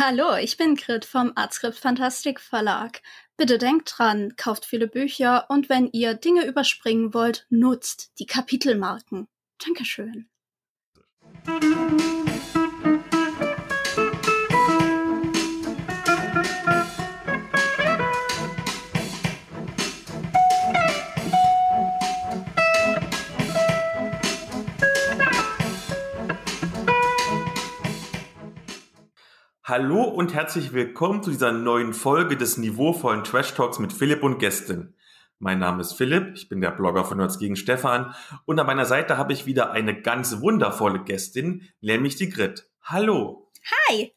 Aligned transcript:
Hallo, 0.00 0.36
ich 0.36 0.56
bin 0.56 0.76
Grit 0.76 1.04
vom 1.04 1.32
Artskript 1.34 1.76
Fantastik 1.76 2.38
Verlag. 2.38 3.02
Bitte 3.36 3.58
denkt 3.58 3.92
dran, 3.96 4.36
kauft 4.36 4.64
viele 4.64 4.86
Bücher 4.86 5.46
und 5.48 5.68
wenn 5.68 5.90
ihr 5.90 6.14
Dinge 6.14 6.46
überspringen 6.46 7.14
wollt, 7.14 7.46
nutzt 7.50 8.12
die 8.20 8.26
Kapitelmarken. 8.26 9.26
Dankeschön. 9.58 10.28
Hallo 29.68 30.02
und 30.04 30.32
herzlich 30.32 30.72
willkommen 30.72 31.22
zu 31.22 31.28
dieser 31.30 31.52
neuen 31.52 31.92
Folge 31.92 32.38
des 32.38 32.56
niveauvollen 32.56 33.22
Trash 33.22 33.52
Talks 33.52 33.78
mit 33.78 33.92
Philipp 33.92 34.22
und 34.22 34.38
Gästen. 34.38 34.94
Mein 35.40 35.58
Name 35.58 35.82
ist 35.82 35.92
Philipp, 35.92 36.36
ich 36.36 36.48
bin 36.48 36.62
der 36.62 36.70
Blogger 36.70 37.04
von 37.04 37.18
Nerds 37.18 37.38
gegen 37.38 37.54
Stefan 37.54 38.14
und 38.46 38.58
an 38.58 38.66
meiner 38.66 38.86
Seite 38.86 39.18
habe 39.18 39.34
ich 39.34 39.44
wieder 39.44 39.72
eine 39.72 40.00
ganz 40.00 40.40
wundervolle 40.40 41.04
Gästin, 41.04 41.68
nämlich 41.82 42.16
die 42.16 42.30
Grit. 42.30 42.66
Hallo. 42.80 43.50
Hi. 43.90 44.14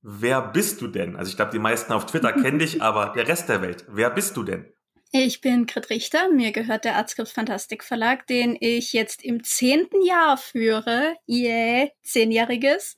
Wer 0.00 0.40
bist 0.40 0.80
du 0.80 0.88
denn? 0.88 1.16
Also 1.16 1.28
ich 1.28 1.36
glaube, 1.36 1.52
die 1.52 1.58
meisten 1.58 1.92
auf 1.92 2.06
Twitter 2.06 2.32
kennen 2.42 2.58
dich, 2.58 2.80
aber 2.80 3.12
der 3.14 3.28
Rest 3.28 3.50
der 3.50 3.60
Welt, 3.60 3.84
wer 3.88 4.08
bist 4.08 4.38
du 4.38 4.42
denn? 4.42 4.72
Ich 5.12 5.42
bin 5.42 5.66
Grit 5.66 5.90
Richter, 5.90 6.32
mir 6.32 6.50
gehört 6.50 6.86
der 6.86 6.96
Artskript 6.96 7.28
Fantastik 7.28 7.84
Verlag, 7.84 8.26
den 8.26 8.56
ich 8.58 8.94
jetzt 8.94 9.22
im 9.22 9.44
zehnten 9.44 10.00
Jahr 10.00 10.38
führe. 10.38 11.14
Yeah, 11.28 11.88
zehnjähriges. 12.02 12.96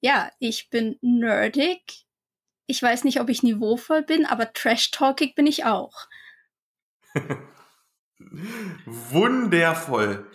Ja, 0.00 0.30
ich 0.38 0.70
bin 0.70 0.96
nerdig. 1.00 2.06
Ich 2.66 2.82
weiß 2.82 3.04
nicht, 3.04 3.20
ob 3.20 3.28
ich 3.28 3.42
niveauvoll 3.42 4.02
bin, 4.02 4.26
aber 4.26 4.52
trash-talkig 4.52 5.34
bin 5.34 5.46
ich 5.46 5.64
auch. 5.64 6.06
Wundervoll. 8.84 10.30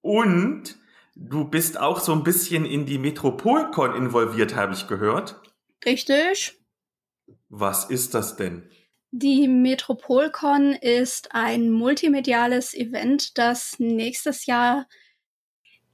Und 0.00 0.76
du 1.14 1.44
bist 1.44 1.78
auch 1.78 2.00
so 2.00 2.12
ein 2.12 2.22
bisschen 2.22 2.64
in 2.64 2.86
die 2.86 2.98
Metropolcon 2.98 3.94
involviert, 3.94 4.54
habe 4.54 4.74
ich 4.74 4.86
gehört. 4.86 5.40
Richtig. 5.84 6.60
Was 7.48 7.90
ist 7.90 8.14
das 8.14 8.36
denn? 8.36 8.70
Die 9.10 9.46
Metropolcon 9.46 10.72
ist 10.72 11.34
ein 11.34 11.70
multimediales 11.70 12.74
Event, 12.74 13.38
das 13.38 13.78
nächstes 13.78 14.46
Jahr 14.46 14.88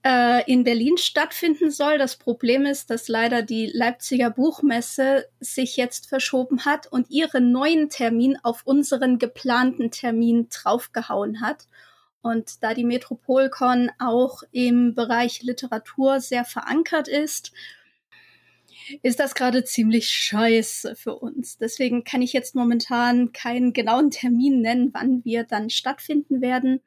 in 0.02 0.64
Berlin 0.64 0.96
stattfinden 0.96 1.70
soll. 1.70 1.98
Das 1.98 2.16
Problem 2.16 2.64
ist, 2.64 2.88
dass 2.88 3.08
leider 3.08 3.42
die 3.42 3.66
Leipziger 3.66 4.30
Buchmesse 4.30 5.26
sich 5.40 5.76
jetzt 5.76 6.08
verschoben 6.08 6.64
hat 6.64 6.86
und 6.86 7.10
ihren 7.10 7.52
neuen 7.52 7.90
Termin 7.90 8.38
auf 8.42 8.62
unseren 8.64 9.18
geplanten 9.18 9.90
Termin 9.90 10.48
draufgehauen 10.48 11.42
hat. 11.42 11.66
Und 12.22 12.62
da 12.62 12.72
die 12.72 12.84
Metropolcon 12.84 13.90
auch 13.98 14.42
im 14.52 14.94
Bereich 14.94 15.42
Literatur 15.42 16.20
sehr 16.20 16.44
verankert 16.44 17.08
ist, 17.08 17.52
ist 19.02 19.20
das 19.20 19.34
gerade 19.34 19.64
ziemlich 19.64 20.08
scheiße 20.08 20.96
für 20.96 21.16
uns. 21.16 21.58
Deswegen 21.58 22.04
kann 22.04 22.22
ich 22.22 22.32
jetzt 22.32 22.54
momentan 22.54 23.32
keinen 23.32 23.72
genauen 23.72 24.10
Termin 24.10 24.60
nennen, 24.60 24.90
wann 24.92 25.24
wir 25.24 25.44
dann 25.44 25.70
stattfinden 25.70 26.40
werden. 26.40 26.80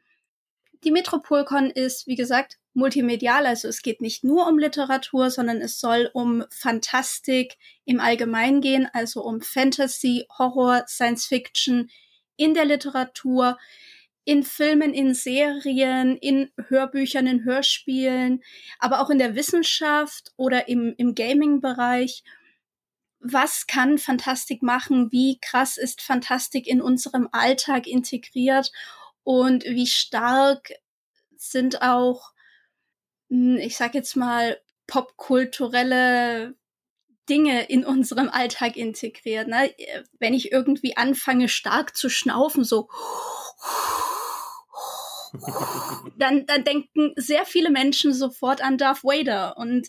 Die 0.84 0.92
Metropolcon 0.92 1.70
ist, 1.70 2.08
wie 2.08 2.16
gesagt, 2.16 2.58
multimedial, 2.74 3.46
also 3.46 3.68
es 3.68 3.82
geht 3.82 4.02
nicht 4.02 4.24
nur 4.24 4.48
um 4.48 4.58
Literatur, 4.58 5.30
sondern 5.30 5.62
es 5.62 5.80
soll 5.80 6.10
um 6.14 6.44
Fantastik 6.50 7.58
im 7.86 8.00
Allgemeinen 8.00 8.62
gehen, 8.62 8.88
also 8.94 9.24
um 9.24 9.42
Fantasy, 9.42 10.26
Horror, 10.38 10.86
Science 10.88 11.26
Fiction 11.26 11.90
in 12.36 12.54
der 12.54 12.66
Literatur, 12.66 13.58
in 14.26 14.44
Filmen, 14.44 14.94
in 14.94 15.14
Serien, 15.14 16.18
in 16.18 16.50
Hörbüchern, 16.68 17.28
in 17.28 17.44
Hörspielen, 17.44 18.42
aber 18.80 19.02
auch 19.02 19.10
in 19.10 19.20
der 19.20 19.36
Wissenschaft 19.36 20.32
oder 20.38 20.68
im, 20.68 20.94
im 20.98 21.14
Gaming-Bereich. 21.14 22.24
Was 23.20 23.68
kann 23.68 23.98
Fantastik 23.98 24.64
machen? 24.64 25.12
Wie 25.12 25.40
krass 25.42 25.78
ist 25.78 26.02
Fantastik 26.02 26.68
in 26.68 26.82
unserem 26.82 27.30
Alltag 27.32 27.88
integriert? 27.88 28.72
Und 29.24 29.64
wie 29.66 29.88
stark 29.88 30.74
sind 31.38 31.82
auch 31.82 32.33
ich 33.34 33.78
sag 33.78 33.96
jetzt 33.96 34.16
mal, 34.16 34.60
popkulturelle 34.86 36.56
Dinge 37.30 37.64
in 37.64 37.86
unserem 37.86 38.30
Alltag 38.30 38.76
integriert. 38.76 39.48
Ne? 39.48 39.74
Wenn 40.20 40.34
ich 40.34 40.52
irgendwie 40.52 40.98
anfange, 40.98 41.50
stark 41.50 41.96
zu 41.96 42.10
schnaufen, 42.10 42.64
so 42.64 42.90
dann, 46.18 46.46
dann 46.46 46.64
denken 46.64 47.14
sehr 47.16 47.46
viele 47.46 47.72
Menschen 47.72 48.14
sofort 48.14 48.62
an 48.62 48.78
Darth 48.78 49.04
Vader 49.04 49.58
und 49.58 49.88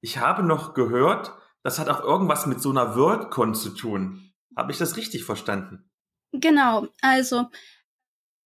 Ich 0.00 0.18
habe 0.18 0.42
noch 0.42 0.74
gehört, 0.74 1.32
das 1.62 1.78
hat 1.78 1.88
auch 1.88 2.02
irgendwas 2.02 2.46
mit 2.46 2.60
so 2.60 2.70
einer 2.70 2.96
WorldCon 2.96 3.54
zu 3.54 3.70
tun. 3.70 4.32
Habe 4.56 4.72
ich 4.72 4.78
das 4.78 4.96
richtig 4.96 5.24
verstanden? 5.24 5.90
Genau, 6.32 6.86
also 7.00 7.46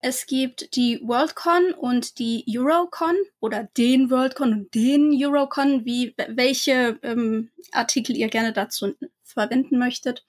es 0.04 0.26
gibt 0.26 0.74
die 0.74 1.00
Worldcon 1.00 1.72
und 1.74 2.18
die 2.18 2.44
Eurocon 2.48 3.14
oder 3.38 3.68
den 3.76 4.10
Worldcon 4.10 4.52
und 4.52 4.74
den 4.74 5.12
Eurocon, 5.14 5.84
wie 5.84 6.12
welche 6.28 6.98
ähm, 7.02 7.52
Artikel 7.70 8.16
ihr 8.16 8.28
gerne 8.28 8.52
dazu 8.52 8.94
verwenden 9.22 9.78
möchtet. 9.78 10.26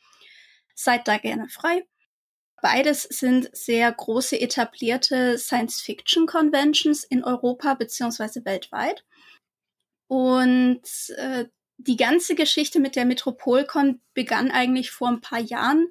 Seid 0.75 1.07
da 1.07 1.17
gerne 1.17 1.49
frei. 1.49 1.87
Beides 2.61 3.03
sind 3.03 3.49
sehr 3.51 3.91
große 3.91 4.39
etablierte 4.39 5.39
Science-Fiction-Conventions 5.39 7.03
in 7.03 7.23
Europa 7.23 7.73
beziehungsweise 7.73 8.45
weltweit. 8.45 9.03
Und 10.07 10.83
äh, 11.17 11.45
die 11.87 11.97
ganze 11.97 12.35
Geschichte 12.35 12.79
mit 12.79 12.95
der 12.95 13.05
Metropolcon 13.05 14.01
begann 14.13 14.51
eigentlich 14.51 14.91
vor 14.91 15.09
ein 15.09 15.21
paar 15.21 15.39
Jahren, 15.39 15.87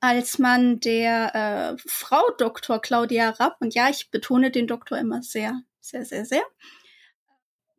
als 0.00 0.38
man 0.38 0.80
der 0.80 1.34
äh, 1.76 1.82
Frau 1.86 2.22
Dr. 2.38 2.80
Claudia 2.80 3.30
Rapp, 3.30 3.56
und 3.60 3.74
ja, 3.74 3.88
ich 3.88 4.10
betone 4.10 4.50
den 4.50 4.66
Doktor 4.66 4.98
immer 4.98 5.22
sehr, 5.22 5.62
sehr, 5.80 6.04
sehr, 6.04 6.24
sehr, 6.24 6.42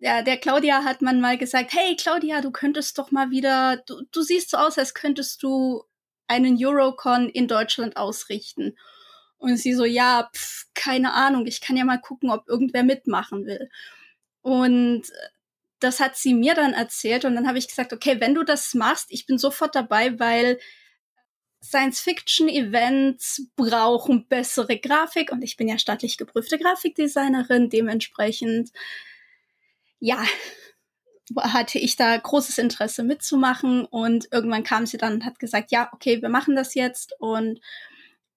ja, 0.04 0.22
der 0.22 0.36
Claudia 0.36 0.84
hat 0.84 1.02
man 1.02 1.22
mal 1.22 1.38
gesagt, 1.38 1.72
hey 1.74 1.96
Claudia, 1.96 2.42
du 2.42 2.52
könntest 2.52 2.98
doch 2.98 3.12
mal 3.12 3.32
wieder, 3.32 3.78
du, 3.86 4.02
du 4.12 4.22
siehst 4.22 4.50
so 4.50 4.58
aus, 4.58 4.78
als 4.78 4.94
könntest 4.94 5.42
du 5.44 5.86
einen 6.28 6.58
Eurocon 6.60 7.30
in 7.30 7.48
Deutschland 7.48 7.96
ausrichten. 7.96 8.78
Und 9.38 9.56
sie 9.56 9.74
so, 9.74 9.86
ja, 9.86 10.30
pf, 10.36 10.66
keine 10.74 11.14
Ahnung, 11.14 11.46
ich 11.48 11.62
kann 11.62 11.78
ja 11.78 11.86
mal 11.86 12.02
gucken, 12.02 12.32
ob 12.32 12.50
irgendwer 12.50 12.84
mitmachen 12.84 13.46
will. 13.46 13.70
Und 14.42 15.04
das 15.84 16.00
hat 16.00 16.16
sie 16.16 16.34
mir 16.34 16.56
dann 16.56 16.74
erzählt 16.74 17.26
und 17.26 17.36
dann 17.36 17.48
habe 17.48 17.58
ich 17.58 17.68
gesagt, 17.68 17.94
okay, 17.94 18.20
wenn 18.20 18.36
du 18.36 18.44
das 18.44 18.74
machst, 18.74 19.08
ich 19.10 19.26
bin 19.26 19.38
sofort 19.38 19.76
dabei, 19.76 20.20
weil 20.20 20.60
Science-Fiction-Events 21.64 23.50
brauchen 23.56 24.28
bessere 24.28 24.78
Grafik 24.78 25.32
und 25.32 25.44
ich 25.44 25.56
bin 25.56 25.68
ja 25.68 25.78
staatlich 25.78 26.18
geprüfte 26.18 26.58
Grafikdesignerin, 26.58 27.70
dementsprechend 27.70 28.72
ja, 30.00 30.22
hatte 31.38 31.80
ich 31.80 31.96
da 31.96 32.18
großes 32.18 32.58
Interesse 32.58 33.04
mitzumachen 33.04 33.86
und 33.86 34.28
irgendwann 34.32 34.64
kam 34.64 34.86
sie 34.86 34.98
dann 34.98 35.14
und 35.14 35.26
hat 35.26 35.40
gesagt, 35.40 35.72
ja, 35.72 35.90
okay, 35.94 36.22
wir 36.22 36.30
machen 36.30 36.56
das 36.56 36.76
jetzt. 36.76 37.16
Und 37.20 37.62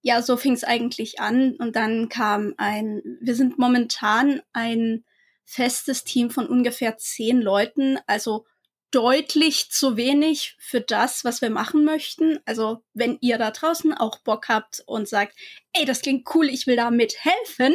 ja, 0.03 0.23
so 0.23 0.37
fing 0.37 0.53
es 0.53 0.63
eigentlich 0.63 1.19
an. 1.21 1.57
Und 1.57 1.75
dann 1.75 2.09
kam 2.09 2.55
ein, 2.59 3.03
wir 3.21 3.35
sind 3.35 3.59
momentan 3.59 4.41
ein 4.53 5.05
festes 5.47 6.05
Team 6.05 6.31
von 6.31 6.47
ungefähr 6.47 6.99
zehn 6.99 7.41
Leuten, 7.41 7.99
also 8.07 8.45
deutlich 8.91 9.71
zu 9.71 9.97
wenig 9.97 10.57
für 10.59 10.81
das, 10.81 11.25
was 11.25 11.41
wir 11.41 11.51
machen 11.51 11.85
möchten. 11.85 12.39
Also 12.45 12.83
wenn 12.95 13.19
ihr 13.21 13.39
da 13.39 13.51
draußen 13.51 13.95
auch 13.95 14.19
Bock 14.19 14.49
habt 14.49 14.83
und 14.87 15.09
sagt, 15.09 15.37
ey, 15.73 15.85
das 15.85 16.03
klingt 16.03 16.29
cool, 16.35 16.49
ich 16.49 16.67
will 16.67 16.77
da 16.77 16.91
mithelfen, 16.91 17.75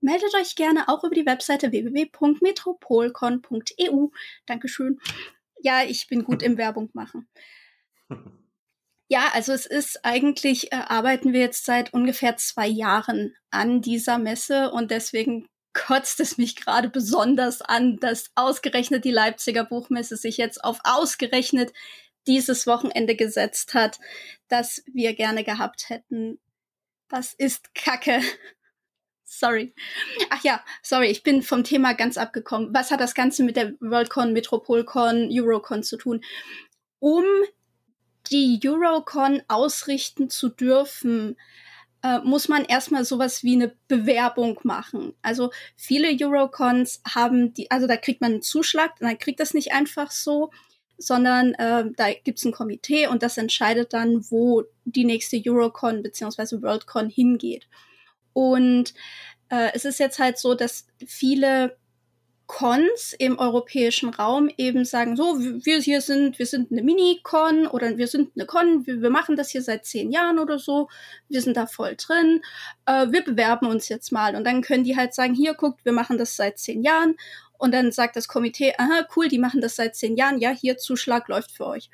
meldet 0.00 0.34
euch 0.34 0.54
gerne 0.54 0.88
auch 0.88 1.04
über 1.04 1.14
die 1.14 1.26
Webseite 1.26 1.72
www.metropolcon.eu. 1.72 4.08
Dankeschön. 4.46 4.98
Ja, 5.60 5.82
ich 5.84 6.06
bin 6.06 6.24
gut 6.24 6.42
im 6.42 6.56
Werbung 6.58 6.90
machen. 6.92 7.28
Ja, 9.08 9.30
also 9.34 9.52
es 9.52 9.66
ist 9.66 10.04
eigentlich, 10.04 10.72
äh, 10.72 10.76
arbeiten 10.76 11.32
wir 11.32 11.40
jetzt 11.40 11.64
seit 11.64 11.94
ungefähr 11.94 12.36
zwei 12.38 12.66
Jahren 12.66 13.36
an 13.50 13.80
dieser 13.82 14.18
Messe 14.18 14.72
und 14.72 14.90
deswegen 14.90 15.46
kotzt 15.76 16.20
es 16.20 16.38
mich 16.38 16.56
gerade 16.56 16.88
besonders 16.88 17.60
an, 17.60 17.98
dass 17.98 18.30
ausgerechnet 18.34 19.04
die 19.04 19.12
Leipziger 19.12 19.64
Buchmesse 19.64 20.16
sich 20.16 20.38
jetzt 20.38 20.64
auf 20.64 20.80
ausgerechnet 20.84 21.72
dieses 22.26 22.66
Wochenende 22.66 23.14
gesetzt 23.14 23.74
hat, 23.74 24.00
das 24.48 24.82
wir 24.92 25.14
gerne 25.14 25.44
gehabt 25.44 25.90
hätten. 25.90 26.40
Das 27.08 27.34
ist 27.34 27.74
Kacke. 27.74 28.20
Sorry. 29.24 29.74
Ach 30.30 30.42
ja, 30.44 30.64
sorry, 30.82 31.08
ich 31.08 31.24
bin 31.24 31.42
vom 31.42 31.64
Thema 31.64 31.94
ganz 31.94 32.16
abgekommen. 32.16 32.72
Was 32.72 32.92
hat 32.92 33.00
das 33.00 33.12
Ganze 33.12 33.42
mit 33.42 33.56
der 33.56 33.72
Worldcon, 33.80 34.32
Metropolcon, 34.32 35.28
Eurocon 35.30 35.82
zu 35.82 35.96
tun? 35.96 36.24
Um 37.00 37.24
die 38.30 38.60
Eurocon 38.64 39.42
ausrichten 39.48 40.30
zu 40.30 40.48
dürfen, 40.48 41.36
äh, 42.06 42.20
muss 42.20 42.48
man 42.48 42.64
erstmal 42.64 43.04
sowas 43.04 43.42
wie 43.42 43.54
eine 43.54 43.74
Bewerbung 43.88 44.60
machen. 44.62 45.14
Also 45.22 45.50
viele 45.76 46.16
Eurocons 46.20 47.00
haben 47.04 47.52
die, 47.52 47.68
also 47.70 47.88
da 47.88 47.96
kriegt 47.96 48.20
man 48.20 48.34
einen 48.34 48.42
Zuschlag, 48.42 48.92
dann 49.00 49.18
kriegt 49.18 49.40
das 49.40 49.54
nicht 49.54 49.72
einfach 49.72 50.12
so, 50.12 50.50
sondern 50.98 51.54
äh, 51.54 51.84
da 51.96 52.12
gibt's 52.12 52.44
ein 52.44 52.52
Komitee 52.52 53.08
und 53.08 53.24
das 53.24 53.38
entscheidet 53.38 53.92
dann, 53.92 54.24
wo 54.30 54.62
die 54.84 55.04
nächste 55.04 55.42
Eurocon 55.44 56.04
beziehungsweise 56.04 56.62
Worldcon 56.62 57.10
hingeht. 57.10 57.66
Und 58.32 58.94
äh, 59.48 59.70
es 59.74 59.84
ist 59.84 59.98
jetzt 59.98 60.20
halt 60.20 60.38
so, 60.38 60.54
dass 60.54 60.86
viele 61.04 61.76
Cons 62.46 63.12
im 63.18 63.38
europäischen 63.38 64.10
Raum 64.10 64.48
eben 64.56 64.84
sagen, 64.84 65.16
so, 65.16 65.38
wir 65.38 65.80
hier 65.80 66.00
sind, 66.00 66.38
wir 66.38 66.46
sind 66.46 66.70
eine 66.70 66.82
Mini-Con 66.82 67.66
oder 67.66 67.96
wir 67.96 68.06
sind 68.06 68.32
eine 68.36 68.46
Con, 68.46 68.86
wir, 68.86 69.02
wir, 69.02 69.10
machen 69.10 69.36
das 69.36 69.50
hier 69.50 69.62
seit 69.62 69.84
zehn 69.84 70.12
Jahren 70.12 70.38
oder 70.38 70.58
so, 70.58 70.88
wir 71.28 71.42
sind 71.42 71.56
da 71.56 71.66
voll 71.66 71.96
drin, 71.96 72.42
äh, 72.86 73.10
wir 73.10 73.24
bewerben 73.24 73.66
uns 73.66 73.88
jetzt 73.88 74.12
mal. 74.12 74.36
Und 74.36 74.44
dann 74.44 74.62
können 74.62 74.84
die 74.84 74.96
halt 74.96 75.12
sagen, 75.14 75.34
hier 75.34 75.54
guckt, 75.54 75.84
wir 75.84 75.92
machen 75.92 76.18
das 76.18 76.36
seit 76.36 76.58
zehn 76.58 76.82
Jahren. 76.82 77.16
Und 77.58 77.72
dann 77.72 77.90
sagt 77.90 78.16
das 78.16 78.28
Komitee, 78.28 78.74
aha, 78.78 79.08
cool, 79.16 79.28
die 79.28 79.38
machen 79.38 79.60
das 79.60 79.76
seit 79.76 79.96
zehn 79.96 80.16
Jahren, 80.16 80.38
ja, 80.38 80.50
hier 80.50 80.76
Zuschlag 80.76 81.28
läuft 81.28 81.50
für 81.52 81.66
euch. 81.66 81.90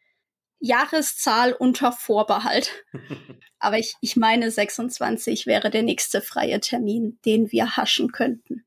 Jahreszahl 0.64 1.52
unter 1.52 1.92
Vorbehalt. 1.92 2.86
Aber 3.60 3.78
ich, 3.78 3.96
ich 4.00 4.16
meine, 4.16 4.50
26 4.50 5.46
wäre 5.46 5.70
der 5.70 5.84
nächste 5.84 6.22
freie 6.22 6.62
Termin, 6.62 7.20
den 7.26 7.52
wir 7.52 7.76
haschen 7.76 8.14
könnten. 8.14 8.66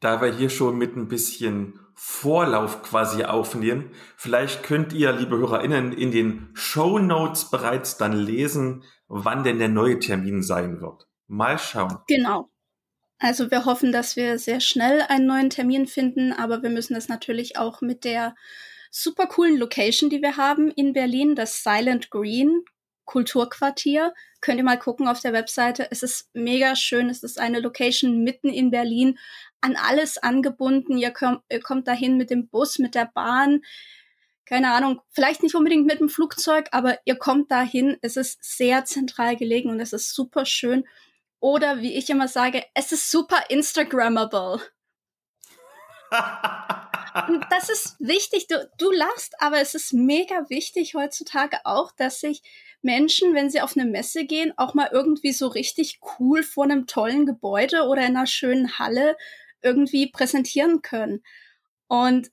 Da 0.00 0.20
wir 0.20 0.36
hier 0.36 0.50
schon 0.50 0.76
mit 0.76 0.96
ein 0.96 1.06
bisschen 1.08 1.78
Vorlauf 1.94 2.82
quasi 2.82 3.24
aufnehmen, 3.24 3.92
vielleicht 4.16 4.64
könnt 4.64 4.92
ihr, 4.92 5.12
liebe 5.12 5.38
HörerInnen, 5.38 5.92
in 5.92 6.10
den 6.10 6.48
Show 6.54 6.98
Notes 6.98 7.50
bereits 7.50 7.96
dann 7.96 8.12
lesen, 8.12 8.82
wann 9.06 9.44
denn 9.44 9.58
der 9.58 9.68
neue 9.68 10.00
Termin 10.00 10.42
sein 10.42 10.80
wird. 10.80 11.06
Mal 11.28 11.58
schauen. 11.58 11.98
Genau. 12.08 12.50
Also 13.20 13.52
wir 13.52 13.66
hoffen, 13.66 13.92
dass 13.92 14.16
wir 14.16 14.38
sehr 14.38 14.60
schnell 14.60 15.02
einen 15.02 15.26
neuen 15.26 15.50
Termin 15.50 15.86
finden, 15.86 16.32
aber 16.32 16.62
wir 16.62 16.70
müssen 16.70 16.94
das 16.94 17.08
natürlich 17.08 17.56
auch 17.56 17.82
mit 17.82 18.04
der 18.04 18.34
super 18.90 19.26
coolen 19.26 19.56
Location, 19.56 20.10
die 20.10 20.22
wir 20.22 20.36
haben 20.36 20.70
in 20.70 20.92
Berlin, 20.92 21.34
das 21.34 21.62
Silent 21.62 22.10
Green 22.10 22.64
Kulturquartier. 23.10 24.14
Könnt 24.40 24.58
ihr 24.58 24.64
mal 24.64 24.78
gucken 24.78 25.08
auf 25.08 25.20
der 25.20 25.32
Webseite. 25.32 25.88
Es 25.90 26.04
ist 26.04 26.30
mega 26.32 26.76
schön. 26.76 27.10
Es 27.10 27.24
ist 27.24 27.40
eine 27.40 27.58
Location 27.58 28.22
mitten 28.22 28.48
in 28.48 28.70
Berlin, 28.70 29.18
an 29.60 29.76
alles 29.76 30.16
angebunden. 30.16 30.96
Ihr, 30.96 31.10
kommt, 31.10 31.42
ihr 31.50 31.60
kommt 31.60 31.88
dahin 31.88 32.16
mit 32.16 32.30
dem 32.30 32.48
Bus, 32.48 32.78
mit 32.78 32.94
der 32.94 33.10
Bahn. 33.12 33.62
Keine 34.44 34.72
Ahnung, 34.72 35.00
vielleicht 35.10 35.42
nicht 35.42 35.54
unbedingt 35.54 35.86
mit 35.86 36.00
dem 36.00 36.08
Flugzeug, 36.08 36.68
aber 36.70 36.98
ihr 37.04 37.16
kommt 37.16 37.50
dahin. 37.50 37.96
Es 38.00 38.16
ist 38.16 38.38
sehr 38.42 38.84
zentral 38.84 39.36
gelegen 39.36 39.70
und 39.70 39.80
es 39.80 39.92
ist 39.92 40.14
super 40.14 40.46
schön. 40.46 40.84
Oder 41.40 41.80
wie 41.80 41.94
ich 41.94 42.10
immer 42.10 42.28
sage, 42.28 42.64
es 42.74 42.92
ist 42.92 43.10
super 43.10 43.42
Instagrammable. 43.48 44.60
Und 47.28 47.44
das 47.50 47.68
ist 47.68 47.96
wichtig. 47.98 48.46
Du, 48.46 48.70
du 48.78 48.90
lachst, 48.90 49.34
aber 49.40 49.60
es 49.60 49.74
ist 49.74 49.92
mega 49.92 50.48
wichtig 50.48 50.94
heutzutage 50.94 51.58
auch, 51.64 51.92
dass 51.92 52.20
sich 52.20 52.42
Menschen, 52.82 53.34
wenn 53.34 53.50
sie 53.50 53.60
auf 53.60 53.76
eine 53.76 53.88
Messe 53.88 54.24
gehen, 54.24 54.52
auch 54.56 54.74
mal 54.74 54.88
irgendwie 54.92 55.32
so 55.32 55.48
richtig 55.48 56.00
cool 56.18 56.42
vor 56.42 56.64
einem 56.64 56.86
tollen 56.86 57.26
Gebäude 57.26 57.84
oder 57.84 58.02
in 58.02 58.16
einer 58.16 58.26
schönen 58.26 58.78
Halle 58.78 59.16
irgendwie 59.62 60.10
präsentieren 60.10 60.82
können. 60.82 61.22
Und 61.88 62.30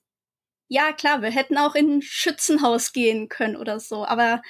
ja, 0.68 0.92
klar, 0.92 1.22
wir 1.22 1.30
hätten 1.30 1.58
auch 1.58 1.74
in 1.74 1.98
ein 1.98 2.02
Schützenhaus 2.02 2.92
gehen 2.92 3.28
können 3.28 3.56
oder 3.56 3.80
so, 3.80 4.06
aber 4.06 4.42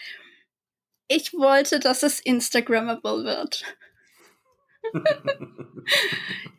ich 1.08 1.32
wollte, 1.32 1.80
dass 1.80 2.02
es 2.02 2.20
Instagrammable 2.20 3.24
wird. 3.24 3.64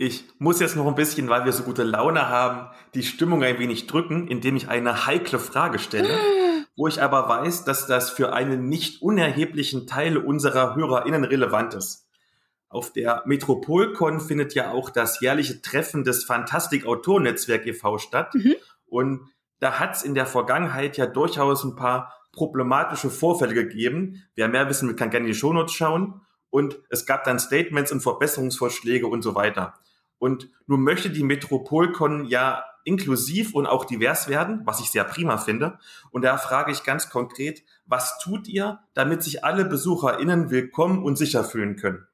Ich 0.00 0.24
muss 0.38 0.60
jetzt 0.60 0.76
noch 0.76 0.86
ein 0.86 0.94
bisschen, 0.94 1.28
weil 1.28 1.44
wir 1.44 1.52
so 1.52 1.64
gute 1.64 1.82
Laune 1.82 2.28
haben, 2.28 2.68
die 2.94 3.02
Stimmung 3.02 3.42
ein 3.42 3.58
wenig 3.58 3.88
drücken, 3.88 4.28
indem 4.28 4.54
ich 4.54 4.68
eine 4.68 5.06
heikle 5.06 5.40
Frage 5.40 5.80
stelle, 5.80 6.16
wo 6.76 6.86
ich 6.86 7.02
aber 7.02 7.28
weiß, 7.28 7.64
dass 7.64 7.88
das 7.88 8.08
für 8.08 8.32
einen 8.32 8.68
nicht 8.68 9.02
unerheblichen 9.02 9.88
Teil 9.88 10.16
unserer 10.16 10.76
HörerInnen 10.76 11.24
relevant 11.24 11.74
ist. 11.74 12.06
Auf 12.68 12.92
der 12.92 13.22
Metropolcon 13.26 14.20
findet 14.20 14.54
ja 14.54 14.70
auch 14.70 14.90
das 14.90 15.20
jährliche 15.20 15.62
Treffen 15.62 16.04
des 16.04 16.22
Fantastik-Autorennetzwerk 16.22 17.66
e.V. 17.66 17.98
statt. 17.98 18.34
Mhm. 18.34 18.54
Und 18.86 19.20
da 19.58 19.80
hat 19.80 19.96
es 19.96 20.04
in 20.04 20.14
der 20.14 20.26
Vergangenheit 20.26 20.96
ja 20.96 21.06
durchaus 21.06 21.64
ein 21.64 21.74
paar 21.74 22.14
problematische 22.30 23.10
Vorfälle 23.10 23.54
gegeben. 23.54 24.22
Wer 24.36 24.46
mehr 24.46 24.68
wissen 24.68 24.88
will, 24.88 24.94
kann 24.94 25.10
gerne 25.10 25.26
in 25.26 25.32
die 25.32 25.38
Shownotes 25.38 25.72
schauen. 25.72 26.20
Und 26.50 26.78
es 26.88 27.04
gab 27.04 27.24
dann 27.24 27.40
Statements 27.40 27.90
und 27.90 28.00
Verbesserungsvorschläge 28.00 29.08
und 29.08 29.22
so 29.22 29.34
weiter. 29.34 29.74
Und 30.18 30.50
nun 30.66 30.82
möchte 30.82 31.10
die 31.10 31.22
Metropolcon 31.22 32.24
ja 32.26 32.64
inklusiv 32.84 33.54
und 33.54 33.66
auch 33.66 33.84
divers 33.84 34.28
werden, 34.28 34.62
was 34.64 34.80
ich 34.80 34.90
sehr 34.90 35.04
prima 35.04 35.36
finde. 35.36 35.78
Und 36.10 36.22
da 36.22 36.38
frage 36.38 36.72
ich 36.72 36.84
ganz 36.84 37.10
konkret, 37.10 37.62
was 37.86 38.18
tut 38.18 38.48
ihr, 38.48 38.80
damit 38.94 39.22
sich 39.22 39.44
alle 39.44 39.64
BesucherInnen 39.64 40.50
willkommen 40.50 41.02
und 41.02 41.16
sicher 41.16 41.44
fühlen 41.44 41.76
können? 41.76 42.06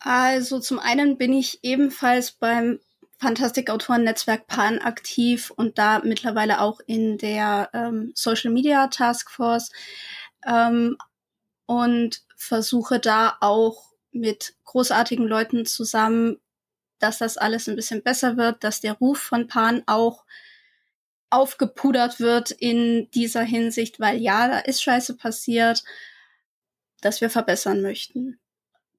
Also 0.00 0.58
zum 0.58 0.78
einen 0.78 1.16
bin 1.16 1.32
ich 1.32 1.60
ebenfalls 1.62 2.32
beim 2.32 2.80
Fantastikautoren-Netzwerk 3.18 4.46
Pan 4.46 4.78
aktiv 4.78 5.50
und 5.54 5.78
da 5.78 6.00
mittlerweile 6.02 6.60
auch 6.60 6.80
in 6.86 7.18
der 7.18 7.68
ähm, 7.74 8.12
Social 8.14 8.50
Media 8.50 8.86
Task 8.88 9.30
Force 9.30 9.70
ähm, 10.46 10.96
und 11.66 12.22
versuche 12.34 12.98
da 12.98 13.36
auch 13.40 13.92
mit 14.10 14.54
großartigen 14.64 15.26
Leuten 15.26 15.66
zusammen 15.66 16.38
dass 17.00 17.18
das 17.18 17.36
alles 17.36 17.68
ein 17.68 17.76
bisschen 17.76 18.02
besser 18.02 18.36
wird, 18.36 18.62
dass 18.62 18.80
der 18.80 18.94
Ruf 18.94 19.18
von 19.18 19.48
Pan 19.48 19.82
auch 19.86 20.24
aufgepudert 21.30 22.20
wird 22.20 22.50
in 22.50 23.08
dieser 23.12 23.42
Hinsicht, 23.42 24.00
weil 24.00 24.18
ja, 24.18 24.48
da 24.48 24.58
ist 24.58 24.82
Scheiße 24.82 25.16
passiert, 25.16 25.84
dass 27.00 27.20
wir 27.20 27.30
verbessern 27.30 27.82
möchten. 27.82 28.38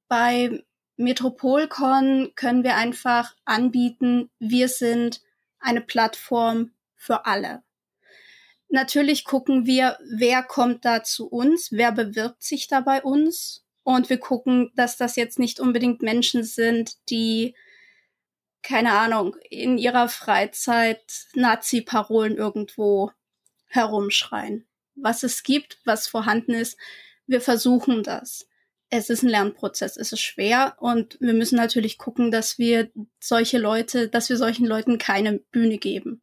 Bei 0.07 0.63
Metropolcon 0.97 2.31
können 2.35 2.63
wir 2.63 2.75
einfach 2.75 3.35
anbieten, 3.45 4.29
wir 4.39 4.69
sind 4.69 5.21
eine 5.59 5.81
Plattform 5.81 6.71
für 6.95 7.25
alle. 7.25 7.63
Natürlich 8.69 9.25
gucken 9.25 9.65
wir, 9.65 9.97
wer 10.09 10.43
kommt 10.43 10.85
da 10.85 11.03
zu 11.03 11.27
uns, 11.27 11.71
wer 11.71 11.91
bewirbt 11.91 12.41
sich 12.41 12.67
da 12.67 12.79
bei 12.79 13.03
uns. 13.03 13.65
Und 13.83 14.09
wir 14.09 14.17
gucken, 14.17 14.71
dass 14.75 14.95
das 14.95 15.15
jetzt 15.15 15.39
nicht 15.39 15.59
unbedingt 15.59 16.01
Menschen 16.01 16.43
sind, 16.43 16.97
die 17.09 17.55
keine 18.63 18.93
Ahnung, 18.93 19.35
in 19.49 19.77
ihrer 19.77 20.07
Freizeit 20.07 21.27
Nazi-Parolen 21.33 22.37
irgendwo 22.37 23.11
herumschreien. 23.67 24.67
Was 24.95 25.23
es 25.23 25.43
gibt, 25.43 25.79
was 25.85 26.07
vorhanden 26.07 26.53
ist, 26.53 26.77
wir 27.25 27.41
versuchen 27.41 28.03
das. 28.03 28.47
Es 28.89 29.09
ist 29.09 29.23
ein 29.23 29.29
Lernprozess, 29.29 29.95
es 29.95 30.11
ist 30.11 30.19
schwer 30.19 30.75
und 30.79 31.17
wir 31.21 31.33
müssen 31.33 31.55
natürlich 31.55 31.97
gucken, 31.97 32.29
dass 32.29 32.59
wir 32.59 32.91
solche 33.19 33.57
Leute, 33.57 34.09
dass 34.09 34.29
wir 34.29 34.35
solchen 34.35 34.65
Leuten 34.65 34.97
keine 34.97 35.39
Bühne 35.39 35.77
geben. 35.77 36.21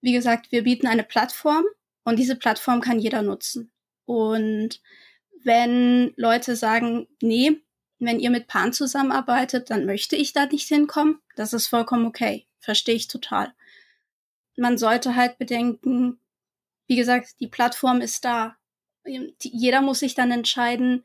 Wie 0.00 0.12
gesagt, 0.12 0.52
wir 0.52 0.62
bieten 0.62 0.86
eine 0.86 1.02
Plattform 1.02 1.64
und 2.04 2.20
diese 2.20 2.36
Plattform 2.36 2.80
kann 2.80 3.00
jeder 3.00 3.22
nutzen. 3.22 3.72
Und 4.04 4.80
wenn 5.42 6.12
Leute 6.16 6.54
sagen, 6.54 7.08
nee, 7.20 7.60
wenn 7.98 8.20
ihr 8.20 8.30
mit 8.30 8.46
Pan 8.46 8.72
zusammenarbeitet, 8.72 9.70
dann 9.70 9.86
möchte 9.86 10.16
ich 10.16 10.32
da 10.32 10.46
nicht 10.46 10.68
hinkommen. 10.68 11.20
Das 11.34 11.52
ist 11.52 11.66
vollkommen 11.66 12.06
okay. 12.06 12.46
Verstehe 12.58 12.94
ich 12.94 13.08
total. 13.08 13.52
Man 14.56 14.78
sollte 14.78 15.16
halt 15.16 15.38
bedenken, 15.38 16.18
wie 16.86 16.96
gesagt, 16.96 17.40
die 17.40 17.46
Plattform 17.46 18.00
ist 18.00 18.24
da. 18.24 18.56
Jeder 19.40 19.82
muss 19.82 20.00
sich 20.00 20.14
dann 20.14 20.30
entscheiden, 20.30 21.04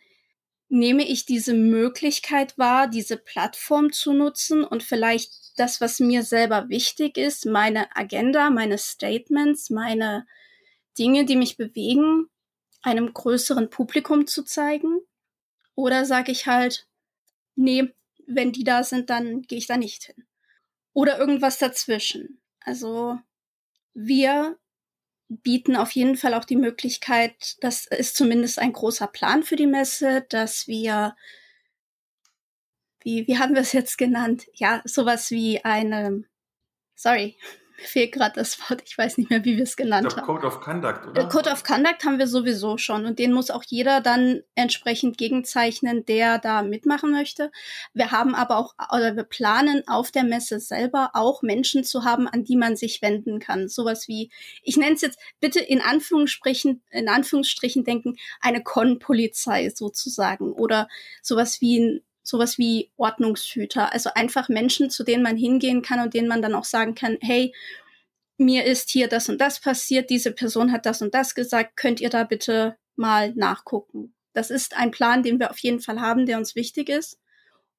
nehme 0.69 1.05
ich 1.05 1.25
diese 1.25 1.53
Möglichkeit 1.53 2.57
wahr, 2.57 2.87
diese 2.87 3.17
Plattform 3.17 3.91
zu 3.91 4.13
nutzen 4.13 4.63
und 4.63 4.83
vielleicht 4.83 5.59
das, 5.59 5.81
was 5.81 5.99
mir 5.99 6.23
selber 6.23 6.69
wichtig 6.69 7.17
ist, 7.17 7.45
meine 7.45 7.95
Agenda, 7.95 8.49
meine 8.49 8.77
Statements, 8.77 9.69
meine 9.69 10.25
Dinge, 10.97 11.25
die 11.25 11.35
mich 11.35 11.57
bewegen, 11.57 12.27
einem 12.81 13.13
größeren 13.13 13.69
Publikum 13.69 14.27
zu 14.27 14.43
zeigen 14.43 15.01
oder 15.81 16.05
sage 16.05 16.31
ich 16.31 16.45
halt, 16.45 16.87
nee, 17.55 17.91
wenn 18.27 18.51
die 18.51 18.63
da 18.63 18.83
sind, 18.83 19.09
dann 19.09 19.41
gehe 19.41 19.57
ich 19.57 19.65
da 19.65 19.77
nicht 19.77 20.03
hin. 20.03 20.27
Oder 20.93 21.17
irgendwas 21.17 21.57
dazwischen. 21.57 22.39
Also 22.59 23.19
wir 23.95 24.59
bieten 25.27 25.75
auf 25.75 25.91
jeden 25.91 26.17
Fall 26.17 26.35
auch 26.35 26.45
die 26.45 26.55
Möglichkeit, 26.55 27.57
das 27.61 27.87
ist 27.87 28.15
zumindest 28.15 28.59
ein 28.59 28.73
großer 28.73 29.07
Plan 29.07 29.41
für 29.43 29.55
die 29.55 29.65
Messe, 29.65 30.25
dass 30.29 30.67
wir, 30.67 31.15
wie, 32.99 33.25
wie 33.27 33.39
haben 33.39 33.55
wir 33.55 33.61
es 33.61 33.71
jetzt 33.71 33.97
genannt? 33.97 34.47
Ja, 34.53 34.83
sowas 34.85 35.31
wie 35.31 35.63
eine, 35.65 36.25
sorry, 36.93 37.37
fehlt 37.81 38.11
gerade 38.11 38.33
das 38.35 38.59
Wort, 38.59 38.81
ich 38.85 38.97
weiß 38.97 39.17
nicht 39.17 39.29
mehr, 39.29 39.43
wie 39.45 39.57
wir 39.57 39.63
es 39.63 39.75
genannt 39.75 40.07
ich 40.07 40.13
glaub, 40.13 40.27
haben. 40.27 40.35
Code 40.35 40.47
of 40.47 40.61
Conduct, 40.61 41.07
oder? 41.07 41.21
Äh, 41.23 41.27
Code 41.27 41.49
of 41.49 41.63
Conduct 41.63 42.03
haben 42.05 42.19
wir 42.19 42.27
sowieso 42.27 42.77
schon 42.77 43.05
und 43.05 43.19
den 43.19 43.33
muss 43.33 43.51
auch 43.51 43.63
jeder 43.65 44.01
dann 44.01 44.41
entsprechend 44.55 45.17
gegenzeichnen, 45.17 46.05
der 46.05 46.39
da 46.39 46.63
mitmachen 46.63 47.11
möchte. 47.11 47.51
Wir 47.93 48.11
haben 48.11 48.35
aber 48.35 48.57
auch, 48.57 48.73
oder 48.93 49.15
wir 49.15 49.23
planen 49.23 49.83
auf 49.87 50.11
der 50.11 50.23
Messe 50.23 50.59
selber 50.59 51.11
auch 51.13 51.41
Menschen 51.41 51.83
zu 51.83 52.03
haben, 52.03 52.27
an 52.27 52.43
die 52.43 52.55
man 52.55 52.75
sich 52.75 53.01
wenden 53.01 53.39
kann. 53.39 53.67
Sowas 53.67 54.07
wie, 54.07 54.31
ich 54.63 54.77
nenne 54.77 54.95
es 54.95 55.01
jetzt 55.01 55.19
bitte 55.39 55.59
in 55.59 55.81
Anführungsstrichen, 55.81 56.83
in 56.91 57.09
Anführungsstrichen 57.09 57.83
denken, 57.83 58.15
eine 58.39 58.63
Con-Polizei 58.63 59.69
sozusagen 59.69 60.53
oder 60.53 60.87
sowas 61.21 61.61
wie 61.61 61.79
ein 61.79 62.01
sowas 62.23 62.57
wie 62.57 62.91
Ordnungshüter. 62.97 63.91
Also 63.93 64.11
einfach 64.13 64.49
Menschen, 64.49 64.89
zu 64.89 65.03
denen 65.03 65.23
man 65.23 65.37
hingehen 65.37 65.81
kann 65.81 65.99
und 65.99 66.13
denen 66.13 66.27
man 66.27 66.41
dann 66.41 66.53
auch 66.53 66.65
sagen 66.65 66.95
kann, 66.95 67.17
hey, 67.21 67.53
mir 68.37 68.65
ist 68.65 68.89
hier 68.89 69.07
das 69.07 69.29
und 69.29 69.39
das 69.39 69.59
passiert, 69.59 70.09
diese 70.09 70.31
Person 70.31 70.71
hat 70.71 70.85
das 70.85 71.01
und 71.01 71.13
das 71.13 71.35
gesagt, 71.35 71.77
könnt 71.77 72.01
ihr 72.01 72.09
da 72.09 72.23
bitte 72.23 72.77
mal 72.95 73.33
nachgucken. 73.35 74.13
Das 74.33 74.49
ist 74.49 74.75
ein 74.75 74.91
Plan, 74.91 75.23
den 75.23 75.39
wir 75.39 75.51
auf 75.51 75.59
jeden 75.59 75.79
Fall 75.79 75.99
haben, 75.99 76.25
der 76.25 76.37
uns 76.37 76.55
wichtig 76.55 76.89
ist 76.89 77.19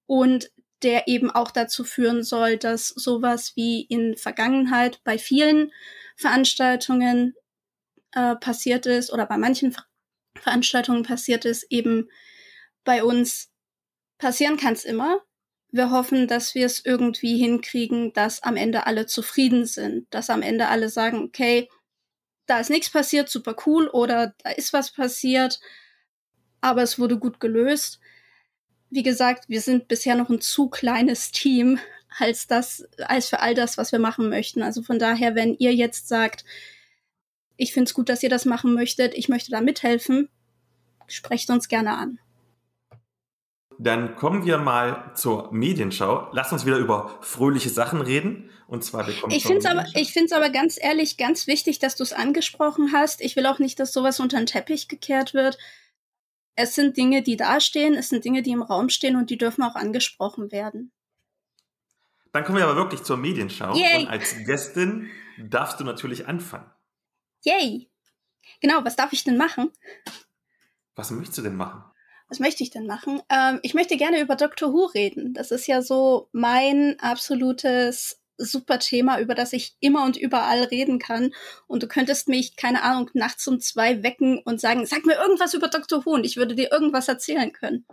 und 0.07 0.51
der 0.83 1.09
eben 1.09 1.31
auch 1.31 1.51
dazu 1.51 1.85
führen 1.85 2.23
soll, 2.23 2.57
dass 2.57 2.89
sowas 2.89 3.53
wie 3.55 3.83
in 3.83 4.17
Vergangenheit 4.17 5.01
bei 5.05 5.17
vielen 5.19 5.73
Veranstaltungen 6.17 7.35
äh, 8.13 8.37
passiert 8.37 8.87
ist 8.87 9.13
oder 9.13 9.27
bei 9.27 9.39
manchen 9.39 9.77
Veranstaltungen 10.37 11.05
passiert 11.05 11.45
ist, 11.45 11.67
eben 11.71 12.09
bei 12.85 13.05
uns 13.05 13.52
Passieren 14.23 14.57
kann 14.57 14.75
es 14.75 14.85
immer. 14.85 15.21
Wir 15.73 15.91
hoffen, 15.91 16.29
dass 16.29 16.55
wir 16.55 16.65
es 16.65 16.85
irgendwie 16.85 17.39
hinkriegen, 17.39 18.13
dass 18.13 18.41
am 18.45 18.57
Ende 18.57 18.87
alle 18.87 19.07
zufrieden 19.07 19.67
sind, 19.67 20.07
dass 20.15 20.31
am 20.31 20.43
Ende 20.43 20.69
alle 20.69 20.91
sagen, 20.91 21.25
okay, 21.25 21.69
da 22.47 22.61
ist 22.61 22.71
nichts 22.71 22.89
passiert, 22.89 23.29
super 23.29 23.57
cool, 23.67 23.89
oder 23.89 24.33
da 24.45 24.51
ist 24.51 24.73
was 24.73 24.93
passiert, 24.93 25.59
aber 26.61 26.85
es 26.85 27.01
wurde 27.01 27.19
gut 27.19 27.41
gelöst. 27.41 27.99
Wie 28.91 29.03
gesagt, 29.03 29.49
wir 29.49 29.61
sind 29.61 29.89
bisher 29.89 30.15
noch 30.15 30.31
ein 30.31 30.41
zu 30.41 30.69
kleines 30.69 31.33
Team 31.33 31.81
als 32.17 32.47
das, 32.47 32.87
als 32.99 33.29
für 33.29 33.41
all 33.41 33.57
das, 33.57 33.77
was 33.77 33.91
wir 33.91 33.99
machen 33.99 34.29
möchten. 34.29 34.63
Also 34.63 34.85
von 34.85 35.01
daher, 35.01 35.35
wenn 35.35 35.55
ihr 35.55 35.75
jetzt 35.75 36.07
sagt, 36.07 36.45
ich 37.57 37.73
finde 37.73 37.89
es 37.89 37.95
gut, 37.95 38.09
dass 38.09 38.23
ihr 38.23 38.31
das 38.31 38.45
machen 38.45 38.73
möchtet, 38.73 39.15
ich 39.15 39.29
möchte 39.29 39.51
da 39.51 39.61
mithelfen, 39.61 40.29
sprecht 41.09 41.51
uns 41.51 41.67
gerne 41.67 41.97
an. 41.97 42.21
Dann 43.83 44.15
kommen 44.15 44.47
wir 44.47 44.59
mal 44.59 45.11
zur 45.17 45.53
Medienschau. 45.53 46.29
Lass 46.31 46.53
uns 46.53 46.65
wieder 46.65 46.77
über 46.77 47.19
fröhliche 47.21 47.69
Sachen 47.69 48.01
reden. 48.01 48.49
Und 48.69 48.85
zwar 48.85 49.05
bekommt 49.05 49.33
Ich 49.33 49.43
finde 49.43 49.59
es 49.59 49.67
aber, 49.67 49.85
ich 49.95 50.13
finde 50.13 50.27
es 50.27 50.33
aber 50.33 50.51
ganz 50.51 50.79
ehrlich 50.81 51.17
ganz 51.17 51.49
wichtig, 51.49 51.81
dass 51.81 51.97
du 51.97 52.05
es 52.05 52.13
angesprochen 52.13 52.93
hast. 52.93 53.21
Ich 53.21 53.35
will 53.35 53.45
auch 53.45 53.59
nicht, 53.59 53.81
dass 53.81 53.93
sowas 53.93 54.21
unter 54.21 54.37
den 54.37 54.47
Teppich 54.47 54.87
gekehrt 54.87 55.35
wird. 55.35 55.59
Es 56.55 56.77
sind 56.77 56.97
Dinge, 56.97 57.23
die 57.23 57.37
dastehen, 57.37 57.95
es 57.95 58.09
sind 58.09 58.25
Dinge, 58.25 58.43
die 58.43 58.53
im 58.53 58.63
Raum 58.63 58.89
stehen 58.89 59.17
und 59.17 59.31
die 59.31 59.39
dürfen 59.39 59.65
auch 59.65 59.75
angesprochen 59.75 60.53
werden. 60.53 60.93
Dann 62.31 62.45
kommen 62.45 62.59
wir 62.59 62.65
aber 62.65 62.77
wirklich 62.77 63.03
zur 63.03 63.17
Medienschau. 63.17 63.75
Yay. 63.75 64.03
Und 64.03 64.09
als 64.09 64.37
Gästin 64.47 65.11
darfst 65.39 65.81
du 65.81 65.85
natürlich 65.85 66.29
anfangen. 66.29 66.71
Yay! 67.43 67.91
Genau, 68.61 68.85
was 68.85 68.95
darf 68.95 69.13
ich 69.13 69.25
denn 69.25 69.37
machen? 69.37 69.73
Was 70.95 71.11
möchtest 71.11 71.39
du 71.39 71.43
denn 71.43 71.57
machen? 71.57 71.83
Was 72.33 72.41
möchte 72.41 72.63
ich 72.63 72.71
denn 72.71 72.87
machen? 72.87 73.21
Ähm, 73.29 73.61
ich 73.63 73.75
möchte 73.75 73.99
gerne 73.99 74.19
über 74.19 74.37
Doctor 74.37 74.73
Who 74.73 74.87
reden. 74.87 75.35
Das 75.35 75.51
ist 75.51 75.67
ja 75.67 75.83
so 75.83 76.31
mein 76.33 76.99
absolutes 76.99 78.23
super 78.39 78.79
Thema, 78.79 79.21
über 79.21 79.35
das 79.35 79.53
ich 79.53 79.77
immer 79.81 80.03
und 80.07 80.17
überall 80.17 80.63
reden 80.63 80.99
kann. 80.99 81.35
Und 81.67 81.83
du 81.83 81.89
könntest 81.89 82.29
mich, 82.29 82.57
keine 82.57 82.85
Ahnung, 82.85 83.11
nachts 83.13 83.47
um 83.49 83.61
zwei 83.61 84.03
wecken 84.03 84.39
und 84.47 84.63
sagen, 84.63 84.87
sag 84.87 85.05
mir 85.05 85.17
irgendwas 85.17 85.53
über 85.53 85.69
Who 85.71 86.11
und 86.11 86.25
ich 86.25 86.39
würde 86.39 86.55
dir 86.55 86.73
irgendwas 86.73 87.07
erzählen 87.07 87.53
können. 87.53 87.85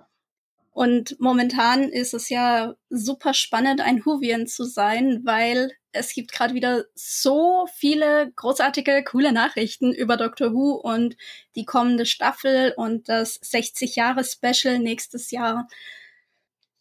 Und 0.71 1.19
momentan 1.19 1.89
ist 1.89 2.13
es 2.13 2.29
ja 2.29 2.75
super 2.89 3.33
spannend, 3.33 3.81
ein 3.81 4.05
Whovian 4.05 4.47
zu 4.47 4.63
sein, 4.63 5.19
weil 5.25 5.69
es 5.91 6.13
gibt 6.13 6.31
gerade 6.31 6.53
wieder 6.53 6.85
so 6.95 7.67
viele 7.75 8.31
großartige, 8.35 9.03
coole 9.03 9.31
Nachrichten 9.31 9.93
über 9.93 10.17
Doctor 10.17 10.53
Who 10.53 10.73
und 10.73 11.17
die 11.55 11.65
kommende 11.65 12.05
Staffel 12.05 12.73
und 12.75 13.09
das 13.09 13.35
60 13.41 13.95
Jahre 13.95 14.23
Special 14.23 14.79
nächstes 14.79 15.31
Jahr. 15.31 15.67